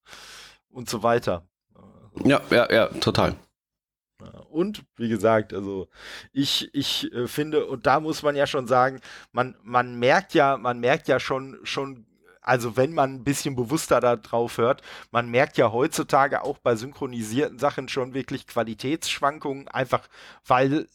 und 0.68 0.90
so 0.90 1.04
weiter. 1.04 1.46
Ja, 2.24 2.40
ja, 2.50 2.72
ja, 2.72 2.86
total. 2.88 3.36
Und 4.50 4.82
wie 4.96 5.08
gesagt, 5.08 5.54
also 5.54 5.88
ich, 6.32 6.74
ich 6.74 7.12
äh, 7.12 7.28
finde, 7.28 7.66
und 7.66 7.86
da 7.86 8.00
muss 8.00 8.24
man 8.24 8.34
ja 8.34 8.48
schon 8.48 8.66
sagen, 8.66 9.00
man, 9.30 9.54
man 9.62 9.96
merkt 9.96 10.34
ja, 10.34 10.56
man 10.56 10.80
merkt 10.80 11.06
ja 11.06 11.20
schon, 11.20 11.60
schon, 11.62 12.04
also 12.46 12.76
wenn 12.76 12.94
man 12.94 13.14
ein 13.14 13.24
bisschen 13.24 13.56
bewusster 13.56 14.00
darauf 14.00 14.56
hört, 14.56 14.82
man 15.10 15.28
merkt 15.28 15.58
ja 15.58 15.72
heutzutage 15.72 16.42
auch 16.42 16.58
bei 16.58 16.76
synchronisierten 16.76 17.58
Sachen 17.58 17.88
schon 17.88 18.14
wirklich 18.14 18.46
Qualitätsschwankungen, 18.46 19.68
einfach 19.68 20.08
weil 20.46 20.88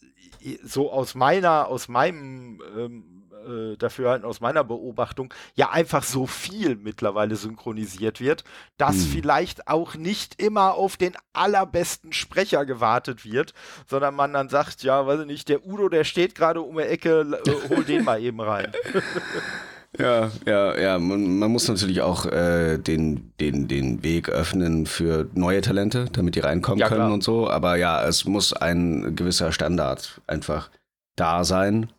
so 0.63 0.91
aus 0.91 1.13
meiner, 1.13 1.67
aus 1.67 1.87
meinem 1.87 2.61
ähm, 2.75 3.21
äh, 3.45 3.77
Dafürhalten, 3.77 4.25
aus 4.25 4.39
meiner 4.39 4.63
Beobachtung, 4.63 5.33
ja 5.55 5.71
einfach 5.71 6.03
so 6.03 6.25
viel 6.25 6.75
mittlerweile 6.75 7.35
synchronisiert 7.35 8.21
wird, 8.21 8.43
dass 8.77 8.95
hm. 8.95 9.11
vielleicht 9.11 9.67
auch 9.67 9.95
nicht 9.95 10.41
immer 10.41 10.75
auf 10.75 10.97
den 10.97 11.13
allerbesten 11.33 12.13
Sprecher 12.13 12.65
gewartet 12.65 13.25
wird, 13.25 13.53
sondern 13.87 14.15
man 14.15 14.33
dann 14.33 14.49
sagt, 14.49 14.83
ja, 14.83 15.05
weiß 15.05 15.21
ich 15.21 15.27
nicht, 15.27 15.49
der 15.49 15.65
Udo, 15.65 15.89
der 15.89 16.03
steht 16.03 16.35
gerade 16.35 16.61
um 16.61 16.77
die 16.77 16.83
Ecke, 16.83 17.39
äh, 17.45 17.69
hol 17.69 17.83
den 17.83 18.03
mal 18.03 18.21
eben 18.21 18.41
rein. 18.41 18.71
Ja, 19.99 20.31
ja, 20.45 20.79
ja. 20.79 20.99
Man, 20.99 21.37
man 21.37 21.51
muss 21.51 21.67
natürlich 21.67 22.01
auch 22.01 22.25
äh, 22.25 22.77
den, 22.77 23.33
den, 23.39 23.67
den 23.67 24.03
Weg 24.03 24.29
öffnen 24.29 24.85
für 24.85 25.27
neue 25.33 25.61
Talente, 25.61 26.05
damit 26.13 26.35
die 26.35 26.39
reinkommen 26.39 26.79
ja, 26.79 26.87
können 26.87 27.01
klar. 27.01 27.13
und 27.13 27.23
so. 27.23 27.49
Aber 27.49 27.75
ja, 27.75 28.05
es 28.05 28.25
muss 28.25 28.53
ein 28.53 29.15
gewisser 29.15 29.51
Standard 29.51 30.21
einfach 30.27 30.69
da 31.15 31.43
sein. 31.43 31.91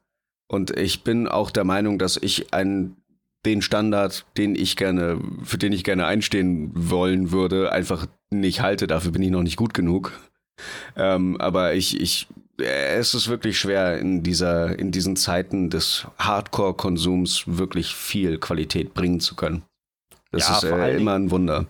Und 0.49 0.77
ich 0.77 1.05
bin 1.05 1.29
auch 1.29 1.51
der 1.51 1.65
Meinung, 1.65 1.99
dass 1.99 2.17
ich 2.17 2.53
einen, 2.55 2.97
den 3.45 3.61
Standard, 3.61 4.25
den 4.37 4.55
ich 4.55 4.77
gerne, 4.77 5.21
für 5.43 5.59
den 5.59 5.73
ich 5.73 5.85
gerne 5.85 6.07
einstehen 6.07 6.71
wollen 6.75 7.31
würde, 7.31 7.73
einfach 7.73 8.07
nicht 8.31 8.63
halte. 8.63 8.87
Dafür 8.87 9.13
bin 9.13 9.23
ich 9.23 9.31
noch 9.31 9.43
nicht 9.43 9.57
gut 9.57 9.75
genug. 9.75 10.13
ähm, 10.97 11.37
aber 11.41 11.75
ich, 11.75 12.01
ich, 12.01 12.29
es 12.63 13.15
ist 13.15 13.29
wirklich 13.29 13.59
schwer 13.59 13.99
in 13.99 14.23
dieser, 14.23 14.79
in 14.79 14.91
diesen 14.91 15.17
Zeiten 15.17 15.71
des 15.71 16.07
Hardcore-Konsums 16.19 17.45
wirklich 17.47 17.95
viel 17.95 18.39
Qualität 18.39 18.95
bringen 18.95 19.21
zu 19.21 19.35
können. 19.35 19.63
Das 20.31 20.49
ja, 20.49 20.57
ist 20.57 20.65
äh, 20.65 20.97
immer 20.97 21.15
ein 21.15 21.31
Wunder. 21.31 21.67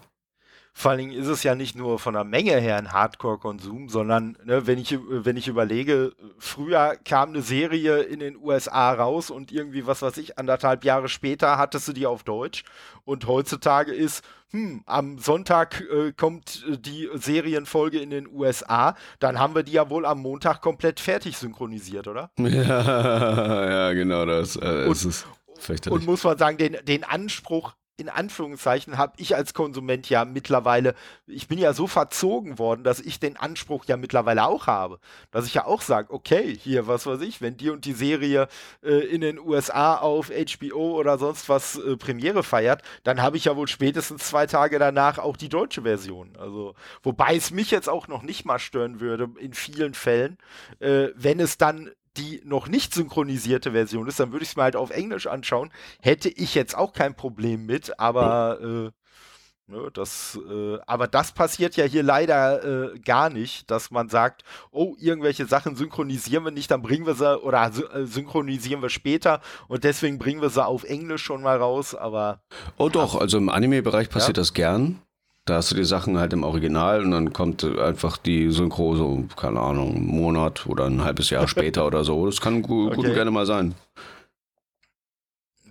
Vor 0.75 0.91
allen 0.91 1.01
Dingen 1.01 1.12
ist 1.12 1.29
es 1.29 1.43
ja 1.43 1.55
nicht 1.55 1.77
nur 1.77 1.99
von 1.99 2.14
der 2.14 2.25
Menge 2.25 2.57
her 2.59 2.77
ein 2.77 2.93
Hardcore-Konsum, 2.93 3.91
sondern 3.91 4.39
ne, 4.45 4.66
wenn, 4.66 4.79
ich, 4.79 4.99
wenn 5.07 5.37
ich 5.37 5.47
überlege, 5.47 6.12
früher 6.39 6.97
kam 7.05 7.31
eine 7.31 7.43
Serie 7.43 8.01
in 8.01 8.20
den 8.20 8.37
USA 8.37 8.93
raus 8.93 9.31
und 9.31 9.53
irgendwie, 9.53 9.87
was 9.87 10.01
weiß 10.01 10.16
ich, 10.16 10.39
anderthalb 10.39 10.85
Jahre 10.85 11.09
später 11.09 11.59
hattest 11.59 11.89
du 11.89 11.93
die 11.93 12.07
auf 12.07 12.23
Deutsch. 12.23 12.64
Und 13.05 13.27
heutzutage 13.27 13.93
ist, 13.93 14.25
hm, 14.51 14.83
am 14.87 15.18
Sonntag 15.18 15.83
äh, 15.91 16.12
kommt 16.12 16.64
die 16.66 17.09
Serienfolge 17.14 17.99
in 17.99 18.11
den 18.11 18.27
USA, 18.29 18.97
dann 19.18 19.39
haben 19.39 19.55
wir 19.55 19.62
die 19.62 19.73
ja 19.73 19.91
wohl 19.91 20.07
am 20.07 20.20
Montag 20.20 20.62
komplett 20.62 21.01
fertig 21.01 21.37
synchronisiert, 21.37 22.09
oder? 22.09 22.31
Ja, 22.39 23.70
ja 23.70 23.93
genau 23.93 24.27
das. 24.27 24.57
Äh, 24.57 24.87
und, 24.87 25.91
und 25.91 26.07
muss 26.07 26.25
man 26.25 26.39
sagen, 26.39 26.59
den, 26.59 26.77
den 26.85 27.05
Anspruch 27.05 27.75
in 27.97 28.09
Anführungszeichen 28.09 28.97
habe 28.99 29.12
ich 29.18 29.36
als 29.36 29.55
Konsument 29.55 30.09
ja 30.09 30.24
mittlerweile, 30.24 30.95
ich 31.26 31.47
bin 31.47 31.59
ja 31.59 31.72
so 31.72 31.86
verzogen 31.86 32.59
worden, 32.59 32.84
dass 32.84 33.01
ich 33.01 33.20
den 33.20 33.36
Anspruch 33.36 33.84
ja 33.84 33.97
mittlerweile 33.97 34.45
auch 34.45 34.66
habe. 34.66 34.99
Dass 35.30 35.47
ich 35.47 35.55
ja 35.55 35.66
auch 35.66 35.82
sage, 35.82 36.12
okay, 36.12 36.57
hier, 36.57 36.86
was 36.86 37.07
weiß 37.07 37.20
ich, 37.20 37.40
wenn 37.40 37.57
die 37.57 37.70
und 37.70 37.84
die 37.84 37.93
Serie 37.93 38.49
äh, 38.82 39.07
in 39.07 39.20
den 39.20 39.38
USA 39.38 39.97
auf 39.97 40.30
HBO 40.30 40.99
oder 40.99 41.18
sonst 41.18 41.49
was 41.49 41.76
äh, 41.76 41.97
Premiere 41.97 42.43
feiert, 42.43 42.82
dann 43.05 43.20
habe 43.22 43.36
ich 43.36 43.45
ja 43.45 43.57
wohl 43.57 43.68
spätestens 43.68 44.28
zwei 44.28 44.47
Tage 44.47 44.78
danach 44.78 45.18
auch 45.18 45.36
die 45.36 45.49
deutsche 45.49 45.82
Version. 45.82 46.36
Also, 46.38 46.74
wobei 47.03 47.36
es 47.36 47.51
mich 47.51 47.70
jetzt 47.70 47.88
auch 47.88 48.09
noch 48.09 48.22
nicht 48.22 48.45
mal 48.45 48.59
stören 48.59 49.01
würde, 49.01 49.28
in 49.38 49.53
vielen 49.53 49.95
Fällen, 49.95 50.38
äh, 50.80 51.09
wenn 51.14 51.40
es 51.40 51.59
dann 51.59 51.90
die 52.17 52.43
noch 52.45 52.69
nicht 52.69 52.95
synchronisierte 52.95 53.73
Version 53.73 54.07
ist, 54.07 54.21
dann 54.21 54.33
würde 54.33 54.45
ich 54.45 54.51
es 54.51 54.57
mir 54.57 54.63
halt 54.63 54.77
auf 54.77 54.91
Englisch 54.91 55.27
anschauen. 55.27 55.71
Hätte 56.01 56.29
ich 56.29 56.55
jetzt 56.55 56.77
auch 56.77 56.93
kein 56.93 57.15
Problem 57.15 57.67
mit, 57.67 57.99
aber 57.99 58.59
äh, 58.61 59.73
ne, 59.73 59.91
das, 59.93 60.39
äh, 60.49 60.79
aber 60.87 61.07
das 61.07 61.33
passiert 61.33 61.77
ja 61.77 61.85
hier 61.85 62.03
leider 62.03 62.93
äh, 62.93 62.99
gar 62.99 63.31
nicht, 63.31 63.71
dass 63.71 63.91
man 63.91 64.09
sagt, 64.09 64.43
oh, 64.71 64.95
irgendwelche 64.99 65.47
Sachen 65.47 65.77
synchronisieren 65.77 66.45
wir 66.45 66.51
nicht, 66.51 66.71
dann 66.71 66.83
bringen 66.83 67.07
wir 67.07 67.15
sie 67.15 67.41
oder 67.41 67.71
äh, 67.95 68.05
synchronisieren 68.05 68.83
wir 68.83 68.91
später 68.91 69.41
und 69.69 69.85
deswegen 69.85 70.19
bringen 70.19 70.43
wir 70.43 70.51
sie 70.51 70.65
auf 70.65 70.85
Englisch 70.85 71.23
schon 71.23 71.43
mal 71.43 71.57
raus, 71.57 71.95
aber. 71.95 72.43
Oh 72.77 72.89
doch, 72.89 73.15
also 73.15 73.39
im 73.39 73.49
Anime-Bereich 73.49 74.11
passiert 74.11 74.37
ja? 74.37 74.43
das 74.43 74.53
gern. 74.53 75.01
Da 75.45 75.57
hast 75.57 75.72
du 75.72 75.74
die 75.74 75.84
Sachen 75.84 76.18
halt 76.18 76.32
im 76.32 76.45
Original 76.45 77.03
und 77.03 77.11
dann 77.11 77.32
kommt 77.32 77.64
einfach 77.64 78.16
die 78.16 78.51
Synchro 78.51 78.95
so, 78.95 79.24
keine 79.36 79.61
Ahnung, 79.61 79.97
einen 79.97 80.07
Monat 80.07 80.66
oder 80.66 80.86
ein 80.86 81.03
halbes 81.03 81.30
Jahr 81.30 81.49
später 81.49 81.84
oder 81.84 82.05
so. 82.05 82.26
Das 82.26 82.40
kann 82.40 82.62
gut, 82.62 82.88
okay. 82.88 82.97
gut 82.97 83.07
und 83.07 83.14
gerne 83.14 83.30
mal 83.32 83.47
sein. 83.47 83.74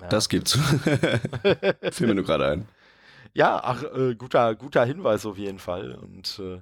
Ja. 0.01 0.07
Das 0.09 0.27
gibt's. 0.27 0.53
Fiel 1.91 2.07
mir 2.07 2.15
nur 2.15 2.25
gerade 2.25 2.47
ein. 2.47 2.67
Ja, 3.33 3.61
ach, 3.63 3.83
äh, 3.83 4.15
guter, 4.15 4.55
guter 4.55 4.83
Hinweis 4.83 5.25
auf 5.25 5.37
jeden 5.37 5.59
Fall. 5.59 5.95
Und 5.95 6.41
äh, 6.43 6.61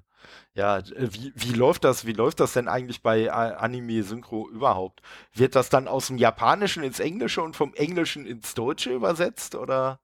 ja, 0.54 0.84
wie, 0.96 1.34
wie 1.36 1.54
läuft 1.54 1.84
das, 1.86 2.06
wie 2.06 2.14
läuft 2.14 2.40
das 2.40 2.54
denn 2.54 2.68
eigentlich 2.68 3.02
bei 3.02 3.32
Anime-Synchro 3.32 4.50
überhaupt? 4.50 5.02
Wird 5.34 5.56
das 5.56 5.70
dann 5.70 5.88
aus 5.88 6.08
dem 6.08 6.18
Japanischen 6.18 6.84
ins 6.84 7.00
Englische 7.00 7.42
und 7.42 7.56
vom 7.56 7.74
Englischen 7.74 8.28
ins 8.28 8.54
Deutsche 8.54 8.94
übersetzt 8.94 9.56
oder? 9.56 10.00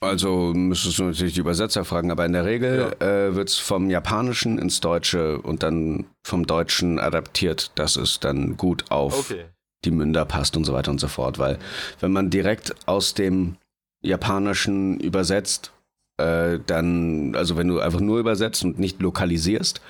Also 0.00 0.52
müsstest 0.54 0.98
du 0.98 1.04
natürlich 1.04 1.34
die 1.34 1.40
Übersetzer 1.40 1.84
fragen, 1.84 2.10
aber 2.10 2.26
in 2.26 2.32
der 2.32 2.44
Regel 2.44 2.94
ja. 3.00 3.06
äh, 3.06 3.34
wird 3.34 3.48
es 3.48 3.58
vom 3.58 3.88
Japanischen 3.88 4.58
ins 4.58 4.80
Deutsche 4.80 5.38
und 5.40 5.62
dann 5.62 6.04
vom 6.22 6.46
Deutschen 6.46 6.98
adaptiert, 6.98 7.72
dass 7.76 7.96
es 7.96 8.20
dann 8.20 8.56
gut 8.56 8.90
auf 8.90 9.30
okay. 9.30 9.46
die 9.84 9.90
Münder 9.90 10.24
passt 10.24 10.56
und 10.56 10.64
so 10.64 10.74
weiter 10.74 10.90
und 10.90 11.00
so 11.00 11.08
fort. 11.08 11.38
Weil 11.38 11.58
wenn 12.00 12.12
man 12.12 12.28
direkt 12.28 12.74
aus 12.86 13.14
dem 13.14 13.56
Japanischen 14.02 15.00
übersetzt, 15.00 15.72
äh, 16.18 16.58
dann, 16.66 17.34
also 17.34 17.56
wenn 17.56 17.68
du 17.68 17.80
einfach 17.80 18.00
nur 18.00 18.18
übersetzt 18.18 18.62
und 18.64 18.78
nicht 18.78 19.00
lokalisierst, 19.00 19.80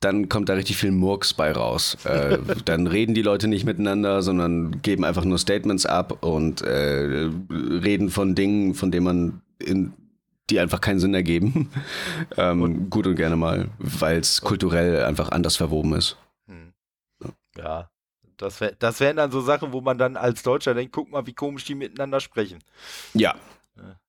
dann 0.00 0.30
kommt 0.30 0.48
da 0.48 0.54
richtig 0.54 0.78
viel 0.78 0.92
Murks 0.92 1.34
bei 1.34 1.52
raus. 1.52 1.96
Äh, 2.04 2.38
dann 2.64 2.86
reden 2.86 3.14
die 3.14 3.22
Leute 3.22 3.46
nicht 3.46 3.64
miteinander, 3.64 4.22
sondern 4.22 4.82
geben 4.82 5.04
einfach 5.04 5.24
nur 5.24 5.38
Statements 5.38 5.86
ab 5.86 6.24
und 6.24 6.62
äh, 6.62 7.28
reden 7.50 8.10
von 8.10 8.34
Dingen, 8.34 8.74
von 8.74 8.90
denen 8.90 9.04
man 9.04 9.42
in, 9.60 9.92
die 10.50 10.60
einfach 10.60 10.80
keinen 10.80 11.00
Sinn 11.00 11.14
ergeben. 11.14 11.70
ähm, 12.36 12.62
und, 12.62 12.90
gut 12.90 13.06
und 13.06 13.16
gerne 13.16 13.36
mal, 13.36 13.68
weil 13.78 14.18
es 14.18 14.40
kulturell 14.40 15.04
einfach 15.04 15.30
anders 15.30 15.56
verwoben 15.56 15.94
ist. 15.94 16.16
Hm. 16.46 16.72
Ja, 17.56 17.90
das, 18.36 18.60
wär, 18.60 18.72
das 18.72 19.00
wären 19.00 19.16
dann 19.16 19.30
so 19.30 19.40
Sachen, 19.40 19.72
wo 19.72 19.80
man 19.80 19.98
dann 19.98 20.16
als 20.16 20.42
Deutscher 20.42 20.74
denkt, 20.74 20.92
guck 20.92 21.10
mal, 21.10 21.26
wie 21.26 21.34
komisch 21.34 21.64
die 21.64 21.74
miteinander 21.74 22.20
sprechen. 22.20 22.58
Ja. 23.14 23.34
ja. 23.76 24.00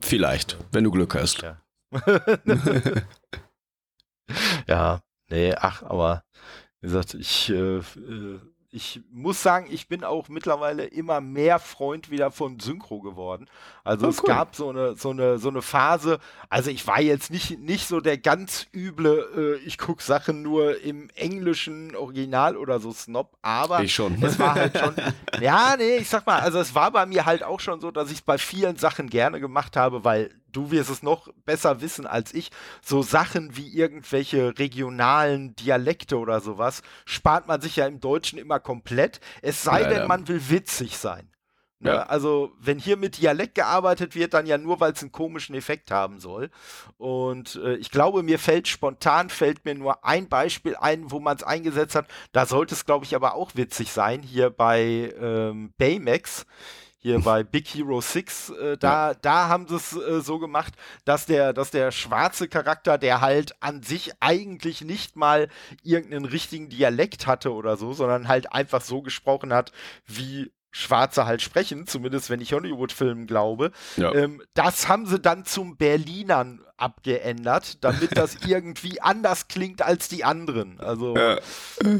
Vielleicht, 0.00 0.56
wenn 0.72 0.84
du 0.84 0.90
Glück 0.90 1.14
hast. 1.14 1.42
Ja. 1.42 1.60
ja, 4.66 5.00
nee, 5.28 5.54
ach, 5.54 5.82
aber 5.82 6.24
wie 6.80 6.86
gesagt, 6.86 7.14
ich 7.14 7.50
äh, 7.50 7.78
äh 7.78 8.40
ich 8.74 9.02
muss 9.10 9.42
sagen, 9.42 9.66
ich 9.70 9.86
bin 9.86 10.02
auch 10.02 10.30
mittlerweile 10.30 10.86
immer 10.86 11.20
mehr 11.20 11.58
Freund 11.58 12.10
wieder 12.10 12.30
von 12.30 12.58
Synchro 12.58 13.00
geworden. 13.00 13.46
Also 13.84 14.06
oh, 14.06 14.10
es 14.10 14.22
cool. 14.22 14.28
gab 14.28 14.54
so 14.54 14.68
eine, 14.68 14.94
so 14.94 15.10
eine, 15.10 15.38
so 15.38 15.48
eine 15.48 15.60
Phase, 15.60 16.18
also 16.48 16.70
ich 16.70 16.86
war 16.86 17.00
jetzt 17.00 17.30
nicht, 17.30 17.58
nicht 17.58 17.88
so 17.88 18.00
der 18.00 18.16
ganz 18.16 18.66
üble, 18.72 19.58
äh, 19.60 19.66
ich 19.66 19.76
gucke 19.76 20.02
Sachen 20.02 20.42
nur 20.42 20.80
im 20.82 21.10
englischen 21.14 21.96
Original 21.96 22.56
oder 22.56 22.78
so 22.78 22.92
Snob, 22.92 23.36
aber 23.42 23.82
ich 23.82 23.94
schon. 23.94 24.22
es 24.22 24.38
war 24.38 24.54
halt 24.54 24.78
schon, 24.78 24.94
ja, 25.40 25.74
nee, 25.76 25.96
ich 25.96 26.08
sag 26.08 26.26
mal, 26.26 26.40
also 26.40 26.60
es 26.60 26.74
war 26.74 26.92
bei 26.92 27.06
mir 27.06 27.26
halt 27.26 27.42
auch 27.42 27.58
schon 27.60 27.80
so, 27.80 27.90
dass 27.90 28.10
ich 28.10 28.18
es 28.18 28.22
bei 28.22 28.38
vielen 28.38 28.76
Sachen 28.76 29.10
gerne 29.10 29.40
gemacht 29.40 29.76
habe, 29.76 30.04
weil 30.04 30.30
du 30.52 30.70
wirst 30.70 30.90
es 30.90 31.02
noch 31.02 31.28
besser 31.44 31.80
wissen 31.80 32.06
als 32.06 32.32
ich, 32.34 32.50
so 32.82 33.02
Sachen 33.02 33.56
wie 33.56 33.68
irgendwelche 33.74 34.58
regionalen 34.58 35.56
Dialekte 35.56 36.18
oder 36.18 36.40
sowas, 36.40 36.82
spart 37.04 37.48
man 37.48 37.60
sich 37.60 37.76
ja 37.76 37.86
im 37.86 38.00
Deutschen 38.00 38.38
immer 38.38 38.60
komplett. 38.60 39.20
Es 39.40 39.62
sei 39.62 39.82
Leider. 39.82 40.00
denn, 40.00 40.08
man 40.08 40.28
will 40.28 40.50
witzig 40.50 40.98
sein. 40.98 41.31
Ne? 41.82 41.90
Ja. 41.90 42.02
Also, 42.04 42.52
wenn 42.60 42.78
hier 42.78 42.96
mit 42.96 43.20
Dialekt 43.20 43.56
gearbeitet 43.56 44.14
wird, 44.14 44.34
dann 44.34 44.46
ja 44.46 44.56
nur, 44.56 44.80
weil 44.80 44.92
es 44.92 45.02
einen 45.02 45.12
komischen 45.12 45.54
Effekt 45.54 45.90
haben 45.90 46.20
soll. 46.20 46.50
Und 46.96 47.56
äh, 47.56 47.74
ich 47.74 47.90
glaube, 47.90 48.22
mir 48.22 48.38
fällt 48.38 48.68
spontan, 48.68 49.30
fällt 49.30 49.64
mir 49.64 49.74
nur 49.74 50.04
ein 50.04 50.28
Beispiel 50.28 50.76
ein, 50.76 51.10
wo 51.10 51.18
man 51.18 51.36
es 51.36 51.42
eingesetzt 51.42 51.96
hat. 51.96 52.06
Da 52.32 52.46
sollte 52.46 52.74
es, 52.74 52.86
glaube 52.86 53.04
ich, 53.04 53.16
aber 53.16 53.34
auch 53.34 53.52
witzig 53.54 53.90
sein, 53.92 54.22
hier 54.22 54.50
bei 54.50 55.12
ähm, 55.20 55.72
Baymax 55.76 56.46
hier 57.02 57.18
bei 57.24 57.42
Big 57.42 57.66
Hero 57.66 58.00
6, 58.00 58.50
äh, 58.50 58.78
da, 58.78 59.08
ja. 59.10 59.18
da 59.20 59.48
haben 59.48 59.66
sie 59.66 59.74
es 59.74 59.92
äh, 59.92 60.20
so 60.20 60.38
gemacht, 60.38 60.74
dass 61.04 61.26
der, 61.26 61.52
dass 61.52 61.72
der 61.72 61.90
schwarze 61.90 62.48
Charakter, 62.48 62.96
der 62.96 63.20
halt 63.20 63.60
an 63.60 63.82
sich 63.82 64.12
eigentlich 64.20 64.82
nicht 64.82 65.16
mal 65.16 65.48
irgendeinen 65.82 66.26
richtigen 66.26 66.68
Dialekt 66.68 67.26
hatte 67.26 67.52
oder 67.52 67.76
so, 67.76 67.92
sondern 67.92 68.28
halt 68.28 68.52
einfach 68.52 68.82
so 68.82 69.02
gesprochen 69.02 69.52
hat, 69.52 69.72
wie 70.06 70.52
Schwarze 70.72 71.26
halt 71.26 71.42
sprechen, 71.42 71.86
zumindest 71.86 72.30
wenn 72.30 72.40
ich 72.40 72.52
Hollywood-Filmen 72.54 73.26
glaube. 73.26 73.70
Ja. 73.96 74.12
Ähm, 74.14 74.42
das 74.54 74.88
haben 74.88 75.06
sie 75.06 75.20
dann 75.20 75.44
zum 75.44 75.76
Berlinern 75.76 76.64
abgeändert, 76.82 77.82
damit 77.84 78.16
das 78.16 78.36
irgendwie 78.46 79.00
anders 79.00 79.46
klingt 79.46 79.82
als 79.82 80.08
die 80.08 80.24
anderen. 80.24 80.80
Also 80.80 81.16
ja. 81.16 81.38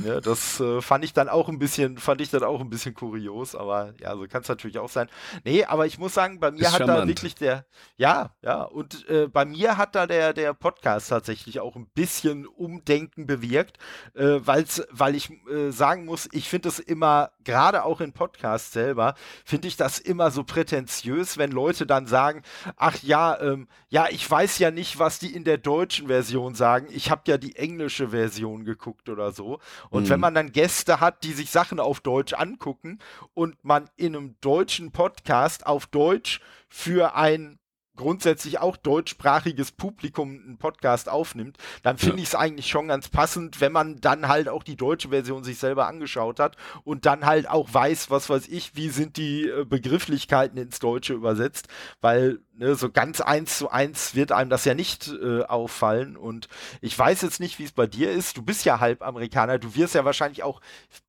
ja 0.04 0.20
das 0.20 0.58
äh, 0.60 0.82
fand 0.82 1.04
ich 1.04 1.12
dann 1.12 1.28
auch 1.28 1.48
ein 1.48 1.58
bisschen, 1.58 1.98
fand 1.98 2.20
ich 2.20 2.30
dann 2.30 2.42
auch 2.42 2.60
ein 2.60 2.68
bisschen 2.68 2.94
kurios, 2.94 3.54
aber 3.54 3.94
ja, 4.00 4.16
so 4.16 4.26
kann 4.26 4.42
es 4.42 4.48
natürlich 4.48 4.78
auch 4.78 4.88
sein. 4.88 5.08
Nee, 5.44 5.64
aber 5.64 5.86
ich 5.86 5.98
muss 5.98 6.14
sagen, 6.14 6.40
bei 6.40 6.50
mir 6.50 6.62
Ist 6.62 6.72
hat 6.72 6.78
charmant. 6.78 6.98
da 7.04 7.06
wirklich 7.06 7.36
der, 7.36 7.64
ja, 7.96 8.30
ja, 8.42 8.62
und 8.62 9.08
äh, 9.08 9.28
bei 9.28 9.44
mir 9.44 9.76
hat 9.76 9.94
da 9.94 10.06
der, 10.06 10.32
der 10.32 10.52
Podcast 10.52 11.08
tatsächlich 11.10 11.60
auch 11.60 11.76
ein 11.76 11.86
bisschen 11.94 12.46
Umdenken 12.46 13.26
bewirkt, 13.26 13.78
äh, 14.14 14.40
weil's, 14.40 14.82
weil 14.90 15.14
ich 15.14 15.30
äh, 15.48 15.70
sagen 15.70 16.06
muss, 16.06 16.28
ich 16.32 16.48
finde 16.48 16.68
es 16.68 16.80
immer, 16.80 17.30
gerade 17.44 17.84
auch 17.84 18.00
in 18.00 18.12
Podcasts 18.12 18.72
selber, 18.72 19.14
finde 19.44 19.68
ich 19.68 19.76
das 19.76 20.00
immer 20.00 20.32
so 20.32 20.42
prätentiös, 20.42 21.38
wenn 21.38 21.52
Leute 21.52 21.86
dann 21.86 22.08
sagen, 22.08 22.42
ach 22.76 22.96
ja, 23.02 23.40
ähm, 23.40 23.68
ja, 23.88 24.08
ich 24.10 24.28
weiß 24.28 24.58
ja 24.58 24.71
nicht, 24.72 24.98
was 24.98 25.18
die 25.18 25.34
in 25.34 25.44
der 25.44 25.58
deutschen 25.58 26.08
Version 26.08 26.54
sagen. 26.54 26.88
Ich 26.90 27.10
habe 27.10 27.22
ja 27.26 27.38
die 27.38 27.56
englische 27.56 28.08
Version 28.08 28.64
geguckt 28.64 29.08
oder 29.08 29.32
so. 29.32 29.60
Und 29.90 30.04
mhm. 30.04 30.08
wenn 30.08 30.20
man 30.20 30.34
dann 30.34 30.52
Gäste 30.52 31.00
hat, 31.00 31.22
die 31.24 31.32
sich 31.32 31.50
Sachen 31.50 31.80
auf 31.80 32.00
Deutsch 32.00 32.32
angucken 32.32 32.98
und 33.34 33.62
man 33.64 33.88
in 33.96 34.16
einem 34.16 34.36
deutschen 34.40 34.92
Podcast 34.92 35.66
auf 35.66 35.86
Deutsch 35.86 36.40
für 36.68 37.14
ein 37.14 37.58
grundsätzlich 37.96 38.58
auch 38.58 38.76
deutschsprachiges 38.76 39.72
Publikum 39.72 40.30
einen 40.30 40.58
Podcast 40.58 41.08
aufnimmt, 41.08 41.58
dann 41.82 41.98
finde 41.98 42.16
ja. 42.16 42.22
ich 42.22 42.28
es 42.28 42.34
eigentlich 42.34 42.68
schon 42.68 42.88
ganz 42.88 43.08
passend, 43.08 43.60
wenn 43.60 43.72
man 43.72 44.00
dann 44.00 44.28
halt 44.28 44.48
auch 44.48 44.62
die 44.62 44.76
deutsche 44.76 45.10
Version 45.10 45.44
sich 45.44 45.58
selber 45.58 45.86
angeschaut 45.86 46.40
hat 46.40 46.56
und 46.84 47.06
dann 47.06 47.26
halt 47.26 47.48
auch 47.48 47.72
weiß, 47.72 48.10
was 48.10 48.30
weiß 48.30 48.48
ich, 48.48 48.76
wie 48.76 48.88
sind 48.88 49.16
die 49.16 49.48
äh, 49.48 49.64
Begrifflichkeiten 49.64 50.58
ins 50.58 50.78
Deutsche 50.78 51.12
übersetzt, 51.12 51.68
weil 52.00 52.40
ne, 52.54 52.74
so 52.74 52.90
ganz 52.90 53.20
eins 53.20 53.58
zu 53.58 53.70
eins 53.70 54.14
wird 54.14 54.32
einem 54.32 54.50
das 54.50 54.64
ja 54.64 54.74
nicht 54.74 55.08
äh, 55.08 55.42
auffallen. 55.42 56.16
Und 56.16 56.48
ich 56.80 56.98
weiß 56.98 57.22
jetzt 57.22 57.40
nicht, 57.40 57.58
wie 57.58 57.64
es 57.64 57.72
bei 57.72 57.86
dir 57.86 58.10
ist. 58.10 58.36
Du 58.36 58.42
bist 58.42 58.64
ja 58.64 58.80
halb 58.80 59.02
Amerikaner. 59.02 59.58
Du 59.58 59.74
wirst 59.74 59.94
ja 59.94 60.04
wahrscheinlich 60.04 60.42
auch 60.42 60.60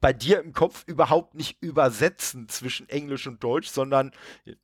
bei 0.02 0.14
dir 0.14 0.42
im 0.42 0.54
Kopf 0.54 0.84
überhaupt 0.86 1.36
nicht 1.36 1.62
übersetzen 1.62 2.50
zwischen 2.50 2.90
Englisch 2.90 3.28
und 3.28 3.44
Deutsch, 3.44 3.70
sondern, 3.70 4.12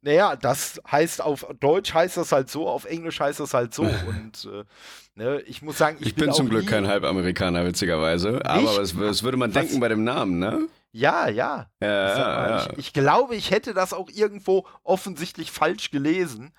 naja, 0.01 0.35
das 0.35 0.81
heißt 0.89 1.21
auf 1.21 1.45
Deutsch 1.59 1.93
heißt 1.93 2.08
das 2.17 2.31
halt 2.31 2.49
so, 2.49 2.67
auf 2.67 2.85
Englisch 2.85 3.19
heißt 3.19 3.39
das 3.39 3.53
halt 3.53 3.73
so. 3.73 3.83
und 4.07 4.47
äh, 4.51 4.63
ne, 5.15 5.41
ich 5.41 5.61
muss 5.61 5.77
sagen, 5.77 5.97
ich, 5.99 6.07
ich 6.07 6.15
bin, 6.15 6.25
bin 6.25 6.33
zum 6.33 6.49
Glück 6.49 6.67
kein 6.67 6.87
Halbamerikaner, 6.87 7.65
witzigerweise. 7.65 8.31
Nicht? 8.31 8.45
Aber 8.47 8.79
es, 8.79 8.95
das 8.97 9.23
würde 9.23 9.37
man 9.37 9.51
denken 9.51 9.79
bei 9.79 9.87
dem 9.87 10.03
Namen, 10.03 10.39
ne? 10.39 10.67
Ja, 10.91 11.29
ja. 11.29 11.67
ja, 11.81 11.87
ja, 11.87 12.49
ja. 12.49 12.67
Ich, 12.71 12.79
ich, 12.79 12.93
glaube, 12.93 13.35
ich 13.35 13.51
hätte 13.51 13.75
das 13.75 13.93
auch 13.93 14.09
irgendwo 14.09 14.65
offensichtlich 14.83 15.51
falsch 15.51 15.91
gelesen. 15.91 16.51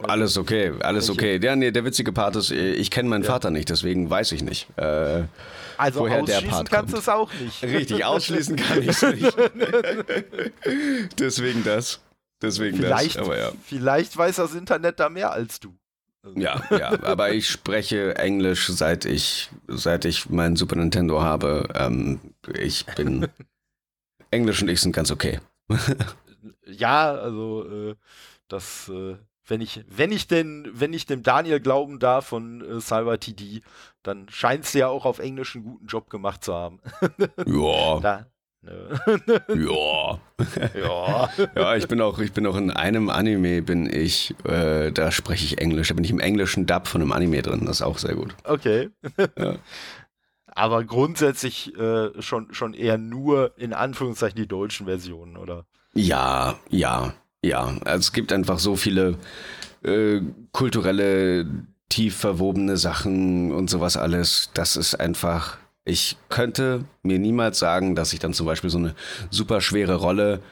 Alles 0.00 0.38
okay, 0.38 0.72
alles 0.82 1.10
okay. 1.10 1.40
Ja, 1.42 1.56
nee, 1.56 1.72
der 1.72 1.84
witzige 1.84 2.12
Part 2.12 2.36
ist, 2.36 2.52
ich 2.52 2.92
kenne 2.92 3.08
meinen 3.08 3.24
Vater 3.24 3.50
nicht, 3.50 3.70
deswegen 3.70 4.08
weiß 4.08 4.30
ich 4.32 4.44
nicht. 4.44 4.68
Äh, 4.76 5.24
also 5.76 6.00
woher 6.00 6.22
ausschließen 6.22 6.44
der 6.44 6.50
Part 6.50 6.70
kannst 6.70 6.94
du 6.94 6.98
es 6.98 7.08
auch 7.08 7.32
nicht. 7.34 7.62
Richtig, 7.64 8.04
ausschließen 8.04 8.54
kann 8.54 8.82
ich 8.82 8.88
es 8.88 9.02
nicht. 9.14 9.36
deswegen 11.18 11.64
das. 11.64 12.00
Deswegen 12.42 12.76
vielleicht, 12.76 13.16
das. 13.16 13.24
Aber 13.24 13.38
ja. 13.38 13.52
vielleicht 13.64 14.16
weiß 14.16 14.36
das 14.36 14.54
Internet 14.54 15.00
da 15.00 15.08
mehr 15.08 15.32
als 15.32 15.60
du. 15.60 15.74
Ja, 16.36 16.62
ja, 16.70 17.02
aber 17.02 17.32
ich 17.32 17.48
spreche 17.48 18.16
Englisch 18.16 18.68
seit 18.68 19.04
ich, 19.04 19.50
seit 19.66 20.04
ich 20.04 20.30
meinen 20.30 20.54
Super 20.54 20.76
Nintendo 20.76 21.20
habe. 21.20 21.68
Ähm, 21.74 22.20
ich 22.56 22.86
bin 22.86 23.28
Englisch 24.30 24.62
und 24.62 24.68
ich 24.68 24.80
sind 24.80 24.92
ganz 24.92 25.10
okay. 25.10 25.40
ja, 26.64 27.12
also 27.12 27.64
äh, 27.68 27.96
das, 28.46 28.88
äh, 28.88 29.16
wenn 29.46 29.60
ich, 29.60 29.84
wenn 29.88 30.12
ich 30.12 30.28
denn, 30.28 30.70
wenn 30.72 30.92
ich 30.92 31.06
dem 31.06 31.24
Daniel 31.24 31.58
glauben 31.58 31.98
darf 31.98 32.26
von 32.26 32.60
äh, 32.60 32.80
Cyber 32.80 33.18
TD, 33.18 33.62
dann 34.04 34.28
scheint 34.28 34.64
es 34.64 34.72
ja 34.74 34.86
auch 34.88 35.04
auf 35.04 35.18
Englisch 35.18 35.56
einen 35.56 35.64
guten 35.64 35.86
Job 35.86 36.08
gemacht 36.08 36.44
zu 36.44 36.54
haben. 36.54 36.80
ja. 37.46 38.00
Da. 38.00 38.26
Ja. 38.62 40.20
ja. 40.74 41.30
ja, 41.56 41.76
ich 41.76 41.88
bin 41.88 42.00
auch, 42.00 42.18
ich 42.18 42.32
bin 42.32 42.46
auch 42.46 42.56
in 42.56 42.70
einem 42.70 43.08
Anime 43.10 43.62
bin 43.62 43.92
ich, 43.92 44.34
äh, 44.44 44.92
da 44.92 45.10
spreche 45.10 45.44
ich 45.44 45.58
Englisch. 45.58 45.88
Da 45.88 45.94
bin 45.94 46.04
ich 46.04 46.10
im 46.10 46.20
englischen 46.20 46.66
Dub 46.66 46.86
von 46.86 47.02
einem 47.02 47.12
Anime 47.12 47.42
drin. 47.42 47.64
Das 47.66 47.76
ist 47.76 47.82
auch 47.82 47.98
sehr 47.98 48.14
gut. 48.14 48.34
Okay. 48.44 48.90
Ja 49.38 49.56
aber 50.54 50.84
grundsätzlich 50.84 51.76
äh, 51.76 52.10
schon, 52.20 52.52
schon 52.52 52.74
eher 52.74 52.98
nur 52.98 53.52
in 53.56 53.72
Anführungszeichen 53.72 54.36
die 54.36 54.48
deutschen 54.48 54.86
Versionen, 54.86 55.36
oder? 55.36 55.66
Ja, 55.94 56.58
ja, 56.68 57.14
ja. 57.42 57.76
Also 57.84 58.00
es 58.00 58.12
gibt 58.12 58.32
einfach 58.32 58.58
so 58.58 58.76
viele 58.76 59.16
äh, 59.82 60.20
kulturelle, 60.52 61.46
tief 61.88 62.16
verwobene 62.16 62.76
Sachen 62.76 63.52
und 63.52 63.68
sowas 63.68 63.96
alles. 63.96 64.50
Das 64.54 64.76
ist 64.76 64.94
einfach. 64.94 65.58
Ich 65.84 66.16
könnte 66.28 66.84
mir 67.02 67.18
niemals 67.18 67.58
sagen, 67.58 67.94
dass 67.94 68.12
ich 68.12 68.20
dann 68.20 68.34
zum 68.34 68.46
Beispiel 68.46 68.70
so 68.70 68.78
eine 68.78 68.94
super 69.30 69.60
schwere 69.60 69.96
Rolle 69.96 70.42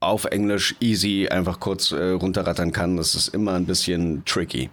auf 0.00 0.24
Englisch 0.24 0.74
easy 0.80 1.28
einfach 1.28 1.60
kurz 1.60 1.92
äh, 1.92 2.10
runterrattern 2.10 2.72
kann. 2.72 2.96
Das 2.96 3.14
ist 3.14 3.28
immer 3.28 3.54
ein 3.54 3.66
bisschen 3.66 4.24
tricky. 4.24 4.70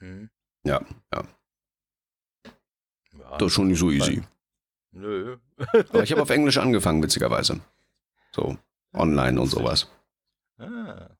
Mhm. 0.00 0.30
Ja, 0.64 0.82
ja. 1.12 1.24
Das 3.38 3.48
ist 3.48 3.52
schon 3.52 3.68
nicht 3.68 3.78
so 3.78 3.90
easy. 3.90 4.22
Nö. 4.92 5.36
Aber 5.90 6.02
ich 6.02 6.12
habe 6.12 6.22
auf 6.22 6.30
Englisch 6.30 6.58
angefangen, 6.58 7.02
witzigerweise. 7.02 7.60
So, 8.32 8.56
online 8.92 9.40
und 9.40 9.48
sowas. 9.48 9.88
Ah. 10.58 11.15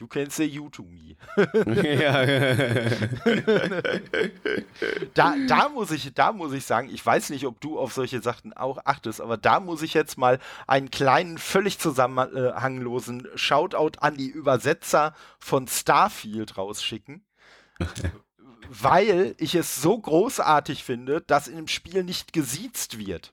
You 0.00 0.06
can 0.06 0.30
say 0.30 0.46
you 0.46 0.70
to 0.70 0.82
me. 0.82 1.14
ja. 1.36 2.24
da, 5.14 5.34
da, 5.46 5.68
muss 5.68 5.90
ich, 5.90 6.14
da 6.14 6.32
muss 6.32 6.54
ich 6.54 6.64
sagen, 6.64 6.88
ich 6.90 7.04
weiß 7.04 7.28
nicht, 7.30 7.44
ob 7.46 7.60
du 7.60 7.78
auf 7.78 7.92
solche 7.92 8.22
Sachen 8.22 8.54
auch 8.54 8.78
achtest, 8.86 9.20
aber 9.20 9.36
da 9.36 9.60
muss 9.60 9.82
ich 9.82 9.92
jetzt 9.92 10.16
mal 10.16 10.38
einen 10.66 10.90
kleinen, 10.90 11.36
völlig 11.36 11.78
zusammenhanglosen 11.78 13.28
Shoutout 13.34 14.00
an 14.00 14.16
die 14.16 14.28
Übersetzer 14.28 15.14
von 15.38 15.68
Starfield 15.68 16.56
rausschicken 16.56 17.22
weil 18.70 19.34
ich 19.38 19.54
es 19.54 19.82
so 19.82 19.98
großartig 19.98 20.84
finde, 20.84 21.20
dass 21.20 21.48
in 21.48 21.56
dem 21.56 21.68
Spiel 21.68 22.04
nicht 22.04 22.32
gesiezt 22.32 22.98
wird. 22.98 23.32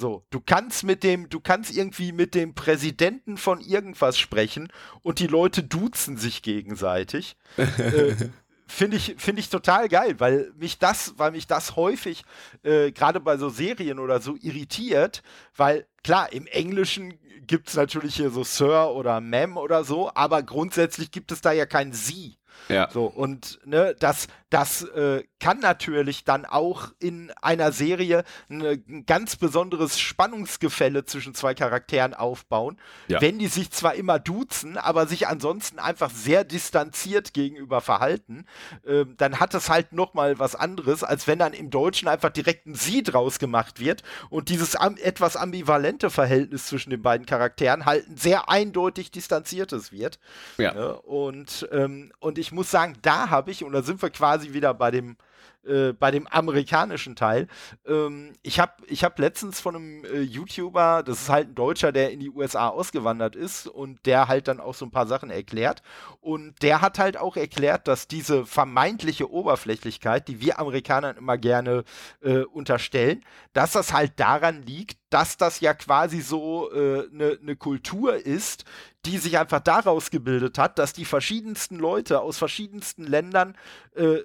So, 0.00 0.24
du 0.30 0.40
kannst 0.40 0.82
mit 0.82 1.04
dem, 1.04 1.28
du 1.28 1.40
kannst 1.40 1.76
irgendwie 1.76 2.12
mit 2.12 2.34
dem 2.34 2.54
Präsidenten 2.54 3.36
von 3.36 3.60
irgendwas 3.60 4.18
sprechen 4.18 4.72
und 5.02 5.18
die 5.18 5.26
Leute 5.26 5.62
duzen 5.62 6.16
sich 6.16 6.42
gegenseitig. 6.42 7.36
äh, 7.56 8.14
Finde 8.66 8.98
ich, 8.98 9.16
find 9.18 9.36
ich 9.40 9.50
total 9.50 9.88
geil, 9.88 10.20
weil 10.20 10.52
mich 10.56 10.78
das, 10.78 11.14
weil 11.16 11.32
mich 11.32 11.48
das 11.48 11.74
häufig, 11.74 12.22
äh, 12.62 12.92
gerade 12.92 13.18
bei 13.18 13.36
so 13.36 13.48
Serien 13.48 13.98
oder 13.98 14.20
so, 14.20 14.36
irritiert, 14.40 15.24
weil 15.56 15.88
klar, 16.04 16.32
im 16.32 16.46
Englischen 16.46 17.18
gibt 17.48 17.68
es 17.68 17.74
natürlich 17.74 18.14
hier 18.14 18.30
so 18.30 18.44
Sir 18.44 18.92
oder 18.94 19.18
Ma'am 19.18 19.56
oder 19.56 19.82
so, 19.82 20.12
aber 20.14 20.44
grundsätzlich 20.44 21.10
gibt 21.10 21.32
es 21.32 21.40
da 21.40 21.50
ja 21.50 21.66
kein 21.66 21.92
Sie. 21.92 22.38
Ja. 22.68 22.88
So, 22.92 23.06
und 23.06 23.58
ne, 23.64 23.96
das, 23.98 24.28
das 24.50 24.82
äh, 24.82 25.24
kann 25.40 25.58
natürlich 25.58 26.24
dann 26.24 26.44
auch 26.44 26.92
in 27.00 27.32
einer 27.40 27.72
Serie 27.72 28.24
ein 28.48 29.04
ganz 29.06 29.36
besonderes 29.36 29.98
Spannungsgefälle 29.98 31.04
zwischen 31.04 31.34
zwei 31.34 31.54
Charakteren 31.54 32.14
aufbauen, 32.14 32.78
ja. 33.08 33.20
wenn 33.20 33.38
die 33.38 33.48
sich 33.48 33.70
zwar 33.70 33.94
immer 33.94 34.18
duzen, 34.18 34.76
aber 34.76 35.06
sich 35.06 35.26
ansonsten 35.26 35.78
einfach 35.78 36.10
sehr 36.10 36.44
distanziert 36.44 37.32
gegenüber 37.32 37.80
verhalten, 37.80 38.44
äh, 38.84 39.06
dann 39.16 39.40
hat 39.40 39.54
das 39.54 39.70
halt 39.70 39.92
nochmal 39.92 40.38
was 40.38 40.54
anderes, 40.54 41.02
als 41.02 41.26
wenn 41.26 41.38
dann 41.38 41.54
im 41.54 41.70
Deutschen 41.70 42.06
einfach 42.06 42.30
direkt 42.30 42.66
ein 42.66 42.74
Sie 42.74 43.02
draus 43.02 43.38
gemacht 43.38 43.80
wird 43.80 44.02
und 44.28 44.50
dieses 44.50 44.76
am 44.76 44.96
etwas 44.98 45.36
ambivalente 45.36 46.10
Verhältnis 46.10 46.66
zwischen 46.66 46.90
den 46.90 47.02
beiden 47.02 47.26
Charakteren 47.26 47.86
halt 47.86 48.08
ein 48.08 48.16
sehr 48.16 48.50
eindeutig 48.50 49.10
distanziertes 49.10 49.90
wird. 49.90 50.18
Ja. 50.58 50.74
Ne? 50.74 50.94
Und, 51.00 51.68
ähm, 51.72 52.12
und 52.20 52.38
ich 52.38 52.52
muss 52.52 52.70
sagen, 52.70 52.96
da 53.02 53.30
habe 53.30 53.50
ich, 53.50 53.64
und 53.64 53.72
da 53.72 53.82
sind 53.82 54.02
wir 54.02 54.10
quasi 54.10 54.52
wieder 54.52 54.74
bei 54.74 54.90
dem 54.90 55.16
äh, 55.64 55.92
bei 55.92 56.10
dem 56.10 56.26
amerikanischen 56.26 57.16
Teil. 57.16 57.46
Ähm, 57.86 58.32
ich 58.42 58.60
habe 58.60 58.72
ich 58.86 59.04
hab 59.04 59.18
letztens 59.18 59.60
von 59.60 59.76
einem 59.76 60.04
äh, 60.04 60.20
YouTuber, 60.20 61.02
das 61.02 61.22
ist 61.22 61.28
halt 61.28 61.48
ein 61.48 61.54
Deutscher, 61.54 61.92
der 61.92 62.12
in 62.12 62.20
die 62.20 62.30
USA 62.30 62.68
ausgewandert 62.68 63.36
ist 63.36 63.66
und 63.66 64.04
der 64.06 64.28
halt 64.28 64.48
dann 64.48 64.60
auch 64.60 64.74
so 64.74 64.86
ein 64.86 64.90
paar 64.90 65.06
Sachen 65.06 65.30
erklärt. 65.30 65.82
Und 66.20 66.62
der 66.62 66.80
hat 66.80 66.98
halt 66.98 67.16
auch 67.16 67.36
erklärt, 67.36 67.88
dass 67.88 68.08
diese 68.08 68.46
vermeintliche 68.46 69.30
Oberflächlichkeit, 69.30 70.28
die 70.28 70.40
wir 70.40 70.58
Amerikanern 70.58 71.16
immer 71.16 71.36
gerne 71.36 71.84
äh, 72.22 72.38
unterstellen, 72.44 73.24
dass 73.52 73.72
das 73.72 73.92
halt 73.92 74.18
daran 74.18 74.62
liegt, 74.62 74.98
dass 75.10 75.36
das 75.36 75.60
ja 75.60 75.74
quasi 75.74 76.20
so 76.20 76.70
eine 76.70 76.80
äh, 76.80 77.08
ne, 77.10 77.38
ne 77.42 77.56
Kultur 77.56 78.14
ist, 78.14 78.64
die 79.06 79.18
sich 79.18 79.38
einfach 79.38 79.60
daraus 79.60 80.10
gebildet 80.10 80.58
hat, 80.58 80.78
dass 80.78 80.92
die 80.92 81.04
verschiedensten 81.04 81.76
Leute 81.76 82.20
aus 82.20 82.38
verschiedensten 82.38 83.04
Ländern 83.04 83.56
äh, 83.94 84.18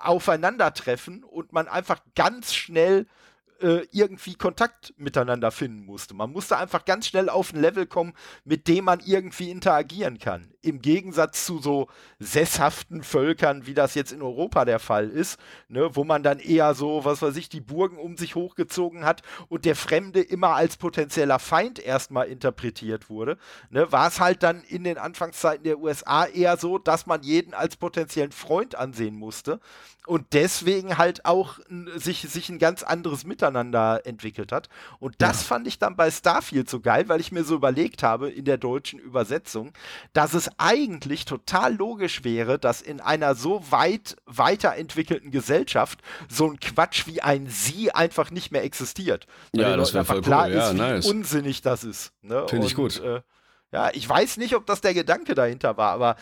aufeinandertreffen 0.00 1.24
und 1.24 1.52
man 1.52 1.68
einfach 1.68 2.00
ganz 2.14 2.54
schnell 2.54 3.06
äh, 3.60 3.86
irgendwie 3.92 4.34
Kontakt 4.34 4.94
miteinander 4.96 5.50
finden 5.50 5.84
musste. 5.84 6.14
Man 6.14 6.32
musste 6.32 6.56
einfach 6.56 6.84
ganz 6.84 7.06
schnell 7.06 7.28
auf 7.28 7.52
ein 7.52 7.60
Level 7.60 7.86
kommen, 7.86 8.14
mit 8.44 8.68
dem 8.68 8.84
man 8.84 9.00
irgendwie 9.00 9.50
interagieren 9.50 10.18
kann. 10.18 10.53
Im 10.64 10.80
Gegensatz 10.80 11.44
zu 11.44 11.58
so 11.58 11.88
sesshaften 12.18 13.02
Völkern, 13.02 13.66
wie 13.66 13.74
das 13.74 13.94
jetzt 13.94 14.12
in 14.12 14.22
Europa 14.22 14.64
der 14.64 14.78
Fall 14.78 15.10
ist, 15.10 15.38
ne, 15.68 15.90
wo 15.94 16.04
man 16.04 16.22
dann 16.22 16.38
eher 16.38 16.74
so, 16.74 17.04
was 17.04 17.22
weiß 17.22 17.36
ich, 17.36 17.48
die 17.48 17.60
Burgen 17.60 17.98
um 17.98 18.16
sich 18.16 18.34
hochgezogen 18.34 19.04
hat 19.04 19.22
und 19.48 19.64
der 19.64 19.76
Fremde 19.76 20.20
immer 20.20 20.54
als 20.54 20.76
potenzieller 20.76 21.38
Feind 21.38 21.78
erstmal 21.78 22.28
interpretiert 22.28 23.10
wurde, 23.10 23.36
ne, 23.70 23.90
war 23.92 24.08
es 24.08 24.20
halt 24.20 24.42
dann 24.42 24.62
in 24.64 24.84
den 24.84 24.98
Anfangszeiten 24.98 25.64
der 25.64 25.78
USA 25.78 26.26
eher 26.26 26.56
so, 26.56 26.78
dass 26.78 27.06
man 27.06 27.22
jeden 27.22 27.54
als 27.54 27.76
potenziellen 27.76 28.32
Freund 28.32 28.74
ansehen 28.74 29.16
musste 29.16 29.60
und 30.06 30.26
deswegen 30.32 30.98
halt 30.98 31.24
auch 31.24 31.58
sich, 31.96 32.20
sich 32.22 32.48
ein 32.50 32.58
ganz 32.58 32.82
anderes 32.82 33.24
Miteinander 33.24 34.02
entwickelt 34.04 34.52
hat. 34.52 34.68
Und 34.98 35.14
das 35.18 35.40
ja. 35.42 35.46
fand 35.48 35.66
ich 35.66 35.78
dann 35.78 35.96
bei 35.96 36.10
Starfield 36.10 36.68
so 36.68 36.80
geil, 36.80 37.08
weil 37.08 37.20
ich 37.20 37.32
mir 37.32 37.44
so 37.44 37.54
überlegt 37.54 38.02
habe 38.02 38.30
in 38.30 38.44
der 38.44 38.58
deutschen 38.58 38.98
Übersetzung, 38.98 39.72
dass 40.12 40.34
es 40.34 40.53
eigentlich 40.58 41.24
total 41.24 41.74
logisch 41.74 42.24
wäre, 42.24 42.58
dass 42.58 42.82
in 42.82 43.00
einer 43.00 43.34
so 43.34 43.62
weit 43.70 44.16
weiterentwickelten 44.26 45.30
Gesellschaft 45.30 46.00
so 46.28 46.48
ein 46.48 46.60
Quatsch 46.60 47.06
wie 47.06 47.20
ein 47.20 47.46
Sie 47.48 47.92
einfach 47.92 48.30
nicht 48.30 48.52
mehr 48.52 48.64
existiert. 48.64 49.26
Ja, 49.52 49.76
das 49.76 49.94
wäre 49.94 50.04
voll 50.04 50.22
klar 50.22 50.46
cool. 50.46 50.54
Ja, 50.54 50.70
ist, 50.70 50.76
nice. 50.76 51.04
wie 51.04 51.10
unsinnig 51.10 51.62
das 51.62 51.84
ist. 51.84 52.12
Ne? 52.22 52.46
Finde 52.48 52.66
ich 52.66 52.74
gut. 52.74 53.00
Äh, 53.00 53.22
Ja, 53.74 53.90
ich 53.92 54.08
weiß 54.08 54.36
nicht, 54.36 54.54
ob 54.54 54.66
das 54.66 54.82
der 54.82 54.94
Gedanke 54.94 55.34
dahinter 55.34 55.76
war, 55.76 55.90
aber 55.90 56.14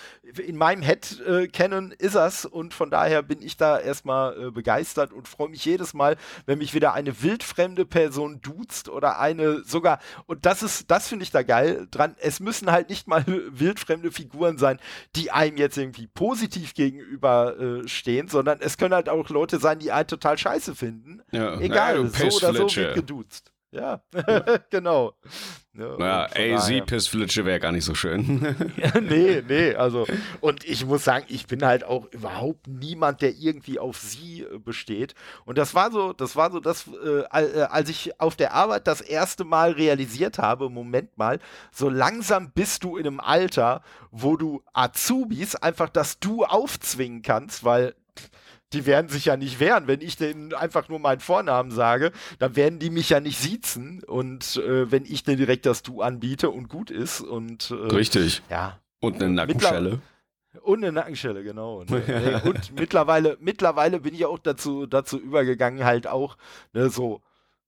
in 0.43 0.57
meinem 0.57 0.81
Head-Canon 0.81 1.93
ist 1.93 2.15
das 2.15 2.47
und 2.47 2.73
von 2.73 2.89
daher 2.89 3.23
bin 3.23 3.43
ich 3.43 3.59
da 3.59 3.79
erstmal 3.79 4.47
äh, 4.47 4.51
begeistert 4.51 5.13
und 5.13 5.29
freue 5.29 5.51
mich 5.51 5.63
jedes 5.67 5.93
Mal, 5.93 6.17
wenn 6.47 6.57
mich 6.57 6.73
wieder 6.73 6.95
eine 6.95 7.23
wildfremde 7.23 7.85
Person 7.85 8.41
duzt 8.41 8.89
oder 8.89 9.21
eine 9.21 9.65
sogar, 9.65 9.99
und 10.25 10.47
das 10.47 10.63
ist, 10.63 10.91
das 10.91 11.09
finde 11.09 11.25
ich 11.25 11.31
da 11.31 11.43
geil 11.43 11.87
dran, 11.91 12.17
es 12.21 12.41
müssen 12.41 12.73
halt 12.73 12.89
nicht 12.89 13.07
mal 13.07 13.23
wildfremde 13.51 14.13
Figuren 14.13 14.57
sein, 14.57 14.81
die 15.15 15.31
einem 15.31 15.59
jetzt 15.59 15.77
irgendwie 15.77 16.07
positiv 16.07 16.73
gegenüber 16.73 17.59
äh, 17.61 17.87
stehen, 17.87 18.29
sondern 18.29 18.61
es 18.63 18.79
können 18.79 18.95
halt 18.95 19.11
auch 19.11 19.29
Leute 19.29 19.59
sein, 19.59 19.79
die 19.79 19.93
einen 19.93 20.07
total 20.07 20.39
scheiße 20.39 20.75
finden. 20.75 21.21
Ja. 21.33 21.61
Egal, 21.61 22.03
ja, 22.03 22.09
so 22.09 22.37
oder 22.39 22.55
so 22.55 22.75
wird 22.75 22.95
geduzt. 22.95 23.52
Ja, 23.73 24.03
genau. 24.71 25.15
Ja, 25.73 25.97
naja, 25.97 26.57
AZ 26.57 26.71
Pissflitsche 26.85 27.47
wäre 27.47 27.59
gar 27.59 27.73
nicht 27.73 27.87
so 27.87 27.95
schön. 27.95 28.55
ja, 28.77 29.01
nee, 29.01 29.43
nee, 29.49 29.75
also 29.75 30.07
und 30.43 30.65
ich 30.65 30.85
muss 30.85 31.05
sagen, 31.05 31.25
ich 31.29 31.47
bin 31.47 31.65
halt 31.65 31.83
auch 31.83 32.05
überhaupt 32.13 32.67
niemand, 32.67 33.23
der 33.23 33.35
irgendwie 33.35 33.79
auf 33.79 33.97
sie 33.97 34.43
äh, 34.43 34.59
besteht. 34.59 35.15
Und 35.47 35.57
das 35.57 35.75
war 35.75 35.91
so, 35.91 36.13
das 36.13 36.37
war 36.37 36.53
so 36.53 36.61
das, 36.61 36.87
äh, 37.03 37.21
äh, 37.21 37.63
als 37.63 37.89
ich 37.89 38.21
auf 38.21 38.37
der 38.37 38.53
Arbeit 38.53 38.87
das 38.87 39.01
erste 39.01 39.45
Mal 39.45 39.73
realisiert 39.73 40.37
habe, 40.39 40.69
Moment 40.69 41.17
mal, 41.17 41.39
so 41.71 41.89
langsam 41.89 42.51
bist 42.51 42.85
du 42.85 42.99
in 42.99 43.07
einem 43.07 43.21
Alter, 43.21 43.83
wo 44.11 44.37
du 44.37 44.63
Azubis 44.75 45.57
einfach 45.57 45.89
das 45.89 46.19
Du 46.19 46.45
aufzwingen 46.45 47.23
kannst, 47.23 47.65
weil 47.65 47.95
die 48.73 48.87
werden 48.87 49.09
sich 49.09 49.27
ja 49.27 49.37
nicht 49.37 49.61
wehren. 49.61 49.87
Wenn 49.87 50.01
ich 50.01 50.17
denen 50.17 50.55
einfach 50.55 50.89
nur 50.89 50.99
meinen 50.99 51.21
Vornamen 51.21 51.71
sage, 51.71 52.13
dann 52.39 52.57
werden 52.57 52.79
die 52.79 52.91
mich 52.91 53.11
ja 53.11 53.21
nicht 53.21 53.39
siezen. 53.39 54.03
Und 54.05 54.57
äh, 54.57 54.91
wenn 54.91 55.05
ich 55.05 55.25
denen 55.25 55.39
direkt 55.39 55.67
das 55.67 55.83
Du 55.83 56.03
anbiete 56.03 56.51
und 56.51 56.69
gut 56.69 56.91
ist 56.91 57.21
und 57.21 57.71
äh, 57.71 57.75
Richtig. 57.75 58.43
Ja. 58.51 58.79
Und 59.01 59.17
eine 59.17 59.31
Nackenschelle. 59.31 60.01
Und 60.61 60.85
eine 60.85 60.93
Nackenschelle, 60.93 61.43
genau. 61.43 61.85
Ne? 61.89 62.43
und 62.45 62.79
mittlerweile, 62.79 63.37
mittlerweile 63.41 64.01
bin 64.01 64.15
ich 64.15 64.25
auch 64.27 64.39
dazu, 64.39 64.87
dazu 64.87 65.19
übergegangen, 65.19 65.85
halt 65.85 66.07
auch 66.07 66.37
ne, 66.73 66.91
so 66.91 67.23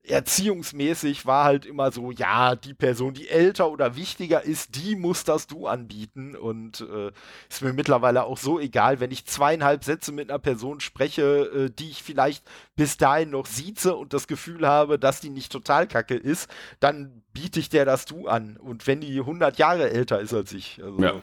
erziehungsmäßig 0.06 1.24
war 1.24 1.44
halt 1.44 1.64
immer 1.64 1.90
so, 1.90 2.10
ja, 2.10 2.56
die 2.56 2.74
Person, 2.74 3.14
die 3.14 3.28
älter 3.28 3.70
oder 3.70 3.96
wichtiger 3.96 4.42
ist, 4.42 4.76
die 4.76 4.96
muss 4.96 5.24
das 5.24 5.46
du 5.46 5.66
anbieten. 5.66 6.36
Und 6.36 6.82
äh, 6.82 7.10
ist 7.48 7.62
mir 7.62 7.72
mittlerweile 7.72 8.24
auch 8.24 8.36
so 8.36 8.60
egal, 8.60 9.00
wenn 9.00 9.10
ich 9.10 9.24
zweieinhalb 9.24 9.82
Sätze 9.82 10.12
mit 10.12 10.30
einer 10.30 10.38
Person 10.38 10.80
spreche, 10.80 11.22
äh, 11.22 11.70
die 11.70 11.90
ich 11.90 12.02
vielleicht 12.02 12.44
bis 12.76 12.96
dahin 12.98 13.30
noch 13.30 13.46
sieze 13.46 13.96
und 13.96 14.12
das 14.12 14.26
Gefühl 14.26 14.66
habe, 14.66 14.98
dass 14.98 15.20
die 15.20 15.30
nicht 15.30 15.50
total 15.50 15.86
kacke 15.86 16.16
ist, 16.16 16.50
dann 16.80 17.22
biete 17.32 17.58
ich 17.58 17.70
der 17.70 17.86
das 17.86 18.04
du 18.04 18.28
an. 18.28 18.58
Und 18.58 18.86
wenn 18.86 19.00
die 19.00 19.18
100 19.18 19.58
Jahre 19.58 19.90
älter 19.90 20.20
ist 20.20 20.34
als 20.34 20.52
ich. 20.52 20.82
Also, 20.82 21.02
ja, 21.02 21.22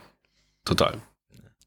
total. 0.66 1.02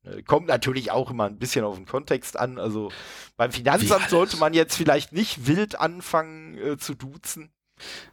Äh, 0.05 0.23
kommt 0.23 0.47
natürlich 0.47 0.91
auch 0.91 1.11
immer 1.11 1.25
ein 1.25 1.39
bisschen 1.39 1.65
auf 1.65 1.77
den 1.77 1.87
Kontext 1.87 2.39
an. 2.39 2.59
Also 2.59 2.91
beim 3.37 3.53
Finanzamt 3.53 4.11
sollte 4.11 4.37
man 4.37 4.55
jetzt 4.55 4.77
vielleicht 4.77 5.13
nicht 5.13 5.47
wild 5.47 5.79
anfangen 5.81 6.59
äh, 6.59 6.79
zu 6.79 6.95
duzen. 6.95 7.51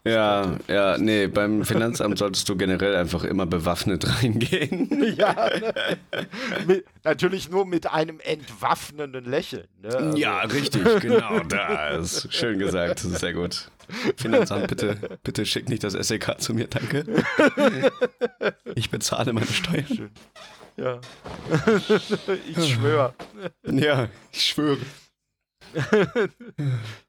Ja, 0.03 0.57
ja, 0.67 0.97
nee, 0.97 1.27
beim 1.27 1.63
Finanzamt 1.63 2.17
solltest 2.17 2.49
du 2.49 2.55
generell 2.55 2.95
einfach 2.95 3.23
immer 3.23 3.45
bewaffnet 3.45 4.05
reingehen. 4.23 4.89
ja, 5.17 5.49
ne? 5.49 5.73
mit, 6.65 6.85
natürlich 7.03 7.49
nur 7.49 7.67
mit 7.67 7.85
einem 7.91 8.19
entwaffnenden 8.19 9.25
Lächeln. 9.25 9.67
Ne? 9.81 9.95
Also. 9.95 10.17
Ja, 10.17 10.39
richtig, 10.41 10.83
genau, 11.01 11.39
das 11.47 12.27
schön 12.31 12.57
gesagt, 12.57 13.03
das 13.03 13.11
ist 13.11 13.19
sehr 13.19 13.33
gut. 13.33 13.69
Finanzamt, 14.17 14.67
bitte, 14.67 15.19
bitte 15.23 15.45
schick 15.45 15.69
nicht 15.69 15.83
das 15.83 15.93
SEK 15.93 16.39
zu 16.39 16.53
mir, 16.53 16.67
danke. 16.67 17.05
Ich 18.73 18.89
bezahle 18.89 19.33
meine 19.33 19.47
Steuern. 19.47 19.85
Schön. 19.85 20.11
Ja. 20.81 20.99
ich 22.47 22.73
schwöre. 22.73 23.13
Ja, 23.65 24.07
ich 24.31 24.45
schwöre. 24.45 24.79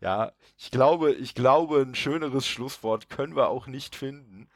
ja, 0.00 0.32
ich 0.58 0.70
glaube, 0.70 1.12
ich 1.12 1.34
glaube, 1.34 1.80
ein 1.80 1.94
schöneres 1.94 2.46
Schlusswort 2.46 3.08
können 3.08 3.34
wir 3.34 3.48
auch 3.48 3.66
nicht 3.66 3.96
finden. 3.96 4.48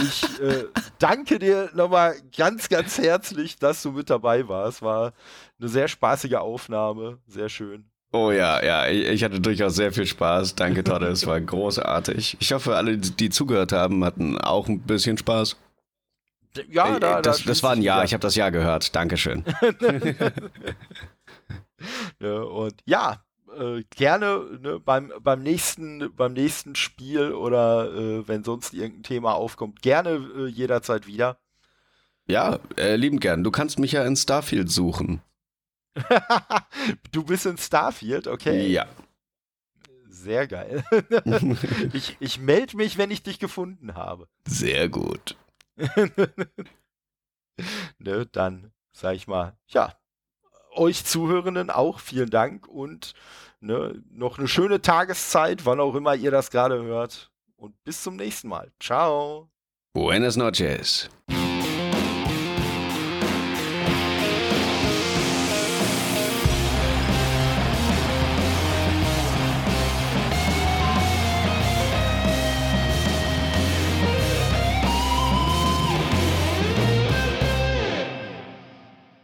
Ich 0.00 0.40
äh, 0.40 0.64
danke 0.98 1.38
dir 1.38 1.70
nochmal 1.74 2.16
ganz, 2.36 2.68
ganz 2.68 2.98
herzlich, 2.98 3.56
dass 3.58 3.82
du 3.82 3.92
mit 3.92 4.10
dabei 4.10 4.48
warst. 4.48 4.82
War 4.82 5.12
eine 5.60 5.68
sehr 5.68 5.88
spaßige 5.88 6.34
Aufnahme, 6.34 7.18
sehr 7.26 7.48
schön. 7.48 7.84
Oh 8.14 8.30
ja, 8.30 8.62
ja, 8.62 8.88
ich 8.88 9.24
hatte 9.24 9.40
durchaus 9.40 9.74
sehr 9.76 9.92
viel 9.92 10.06
Spaß. 10.06 10.54
Danke, 10.54 10.84
Todd, 10.84 11.02
es 11.02 11.26
war 11.26 11.40
großartig. 11.40 12.36
Ich 12.40 12.52
hoffe, 12.52 12.76
alle, 12.76 12.98
die 12.98 13.30
zugehört 13.30 13.72
haben, 13.72 14.04
hatten 14.04 14.36
auch 14.38 14.68
ein 14.68 14.80
bisschen 14.80 15.16
Spaß. 15.16 15.56
Ja, 16.68 16.98
da, 16.98 17.22
das, 17.22 17.38
da 17.38 17.44
das 17.48 17.62
war 17.62 17.72
ein 17.72 17.82
Ja, 17.82 18.04
ich 18.04 18.12
habe 18.12 18.20
das 18.20 18.34
Ja 18.34 18.50
gehört. 18.50 18.94
Dankeschön. 18.94 19.44
ja, 22.20 22.42
und 22.42 22.74
ja, 22.84 23.24
äh, 23.58 23.82
gerne 23.90 24.58
ne, 24.60 24.80
beim, 24.80 25.12
beim, 25.20 25.42
nächsten, 25.42 26.14
beim 26.14 26.32
nächsten 26.32 26.74
Spiel 26.74 27.32
oder 27.32 27.92
äh, 27.92 28.28
wenn 28.28 28.44
sonst 28.44 28.74
irgendein 28.74 29.02
Thema 29.02 29.34
aufkommt, 29.34 29.82
gerne 29.82 30.10
äh, 30.10 30.46
jederzeit 30.46 31.06
wieder. 31.06 31.38
Ja, 32.26 32.58
äh, 32.76 32.96
lieben 32.96 33.20
gern. 33.20 33.44
Du 33.44 33.50
kannst 33.50 33.78
mich 33.78 33.92
ja 33.92 34.04
in 34.04 34.16
Starfield 34.16 34.70
suchen. 34.70 35.20
du 37.12 37.24
bist 37.24 37.46
in 37.46 37.58
Starfield, 37.58 38.26
okay. 38.28 38.68
Ja. 38.68 38.86
Sehr 40.08 40.46
geil. 40.46 40.84
ich 41.92 42.16
ich 42.20 42.38
melde 42.38 42.76
mich, 42.76 42.96
wenn 42.96 43.10
ich 43.10 43.22
dich 43.22 43.38
gefunden 43.38 43.94
habe. 43.94 44.28
Sehr 44.46 44.88
gut. 44.88 45.36
ne, 47.98 48.26
dann 48.26 48.72
sag 48.92 49.14
ich 49.14 49.26
mal, 49.26 49.56
ja, 49.68 49.94
euch 50.74 51.04
Zuhörenden 51.04 51.70
auch 51.70 52.00
vielen 52.00 52.30
Dank 52.30 52.68
und 52.68 53.14
ne, 53.60 54.02
noch 54.10 54.38
eine 54.38 54.48
schöne 54.48 54.82
Tageszeit, 54.82 55.66
wann 55.66 55.80
auch 55.80 55.94
immer 55.94 56.14
ihr 56.14 56.30
das 56.30 56.50
gerade 56.50 56.82
hört. 56.82 57.30
Und 57.56 57.82
bis 57.84 58.02
zum 58.02 58.16
nächsten 58.16 58.48
Mal. 58.48 58.72
Ciao. 58.80 59.48
Buenas 59.94 60.36
noches. 60.36 61.08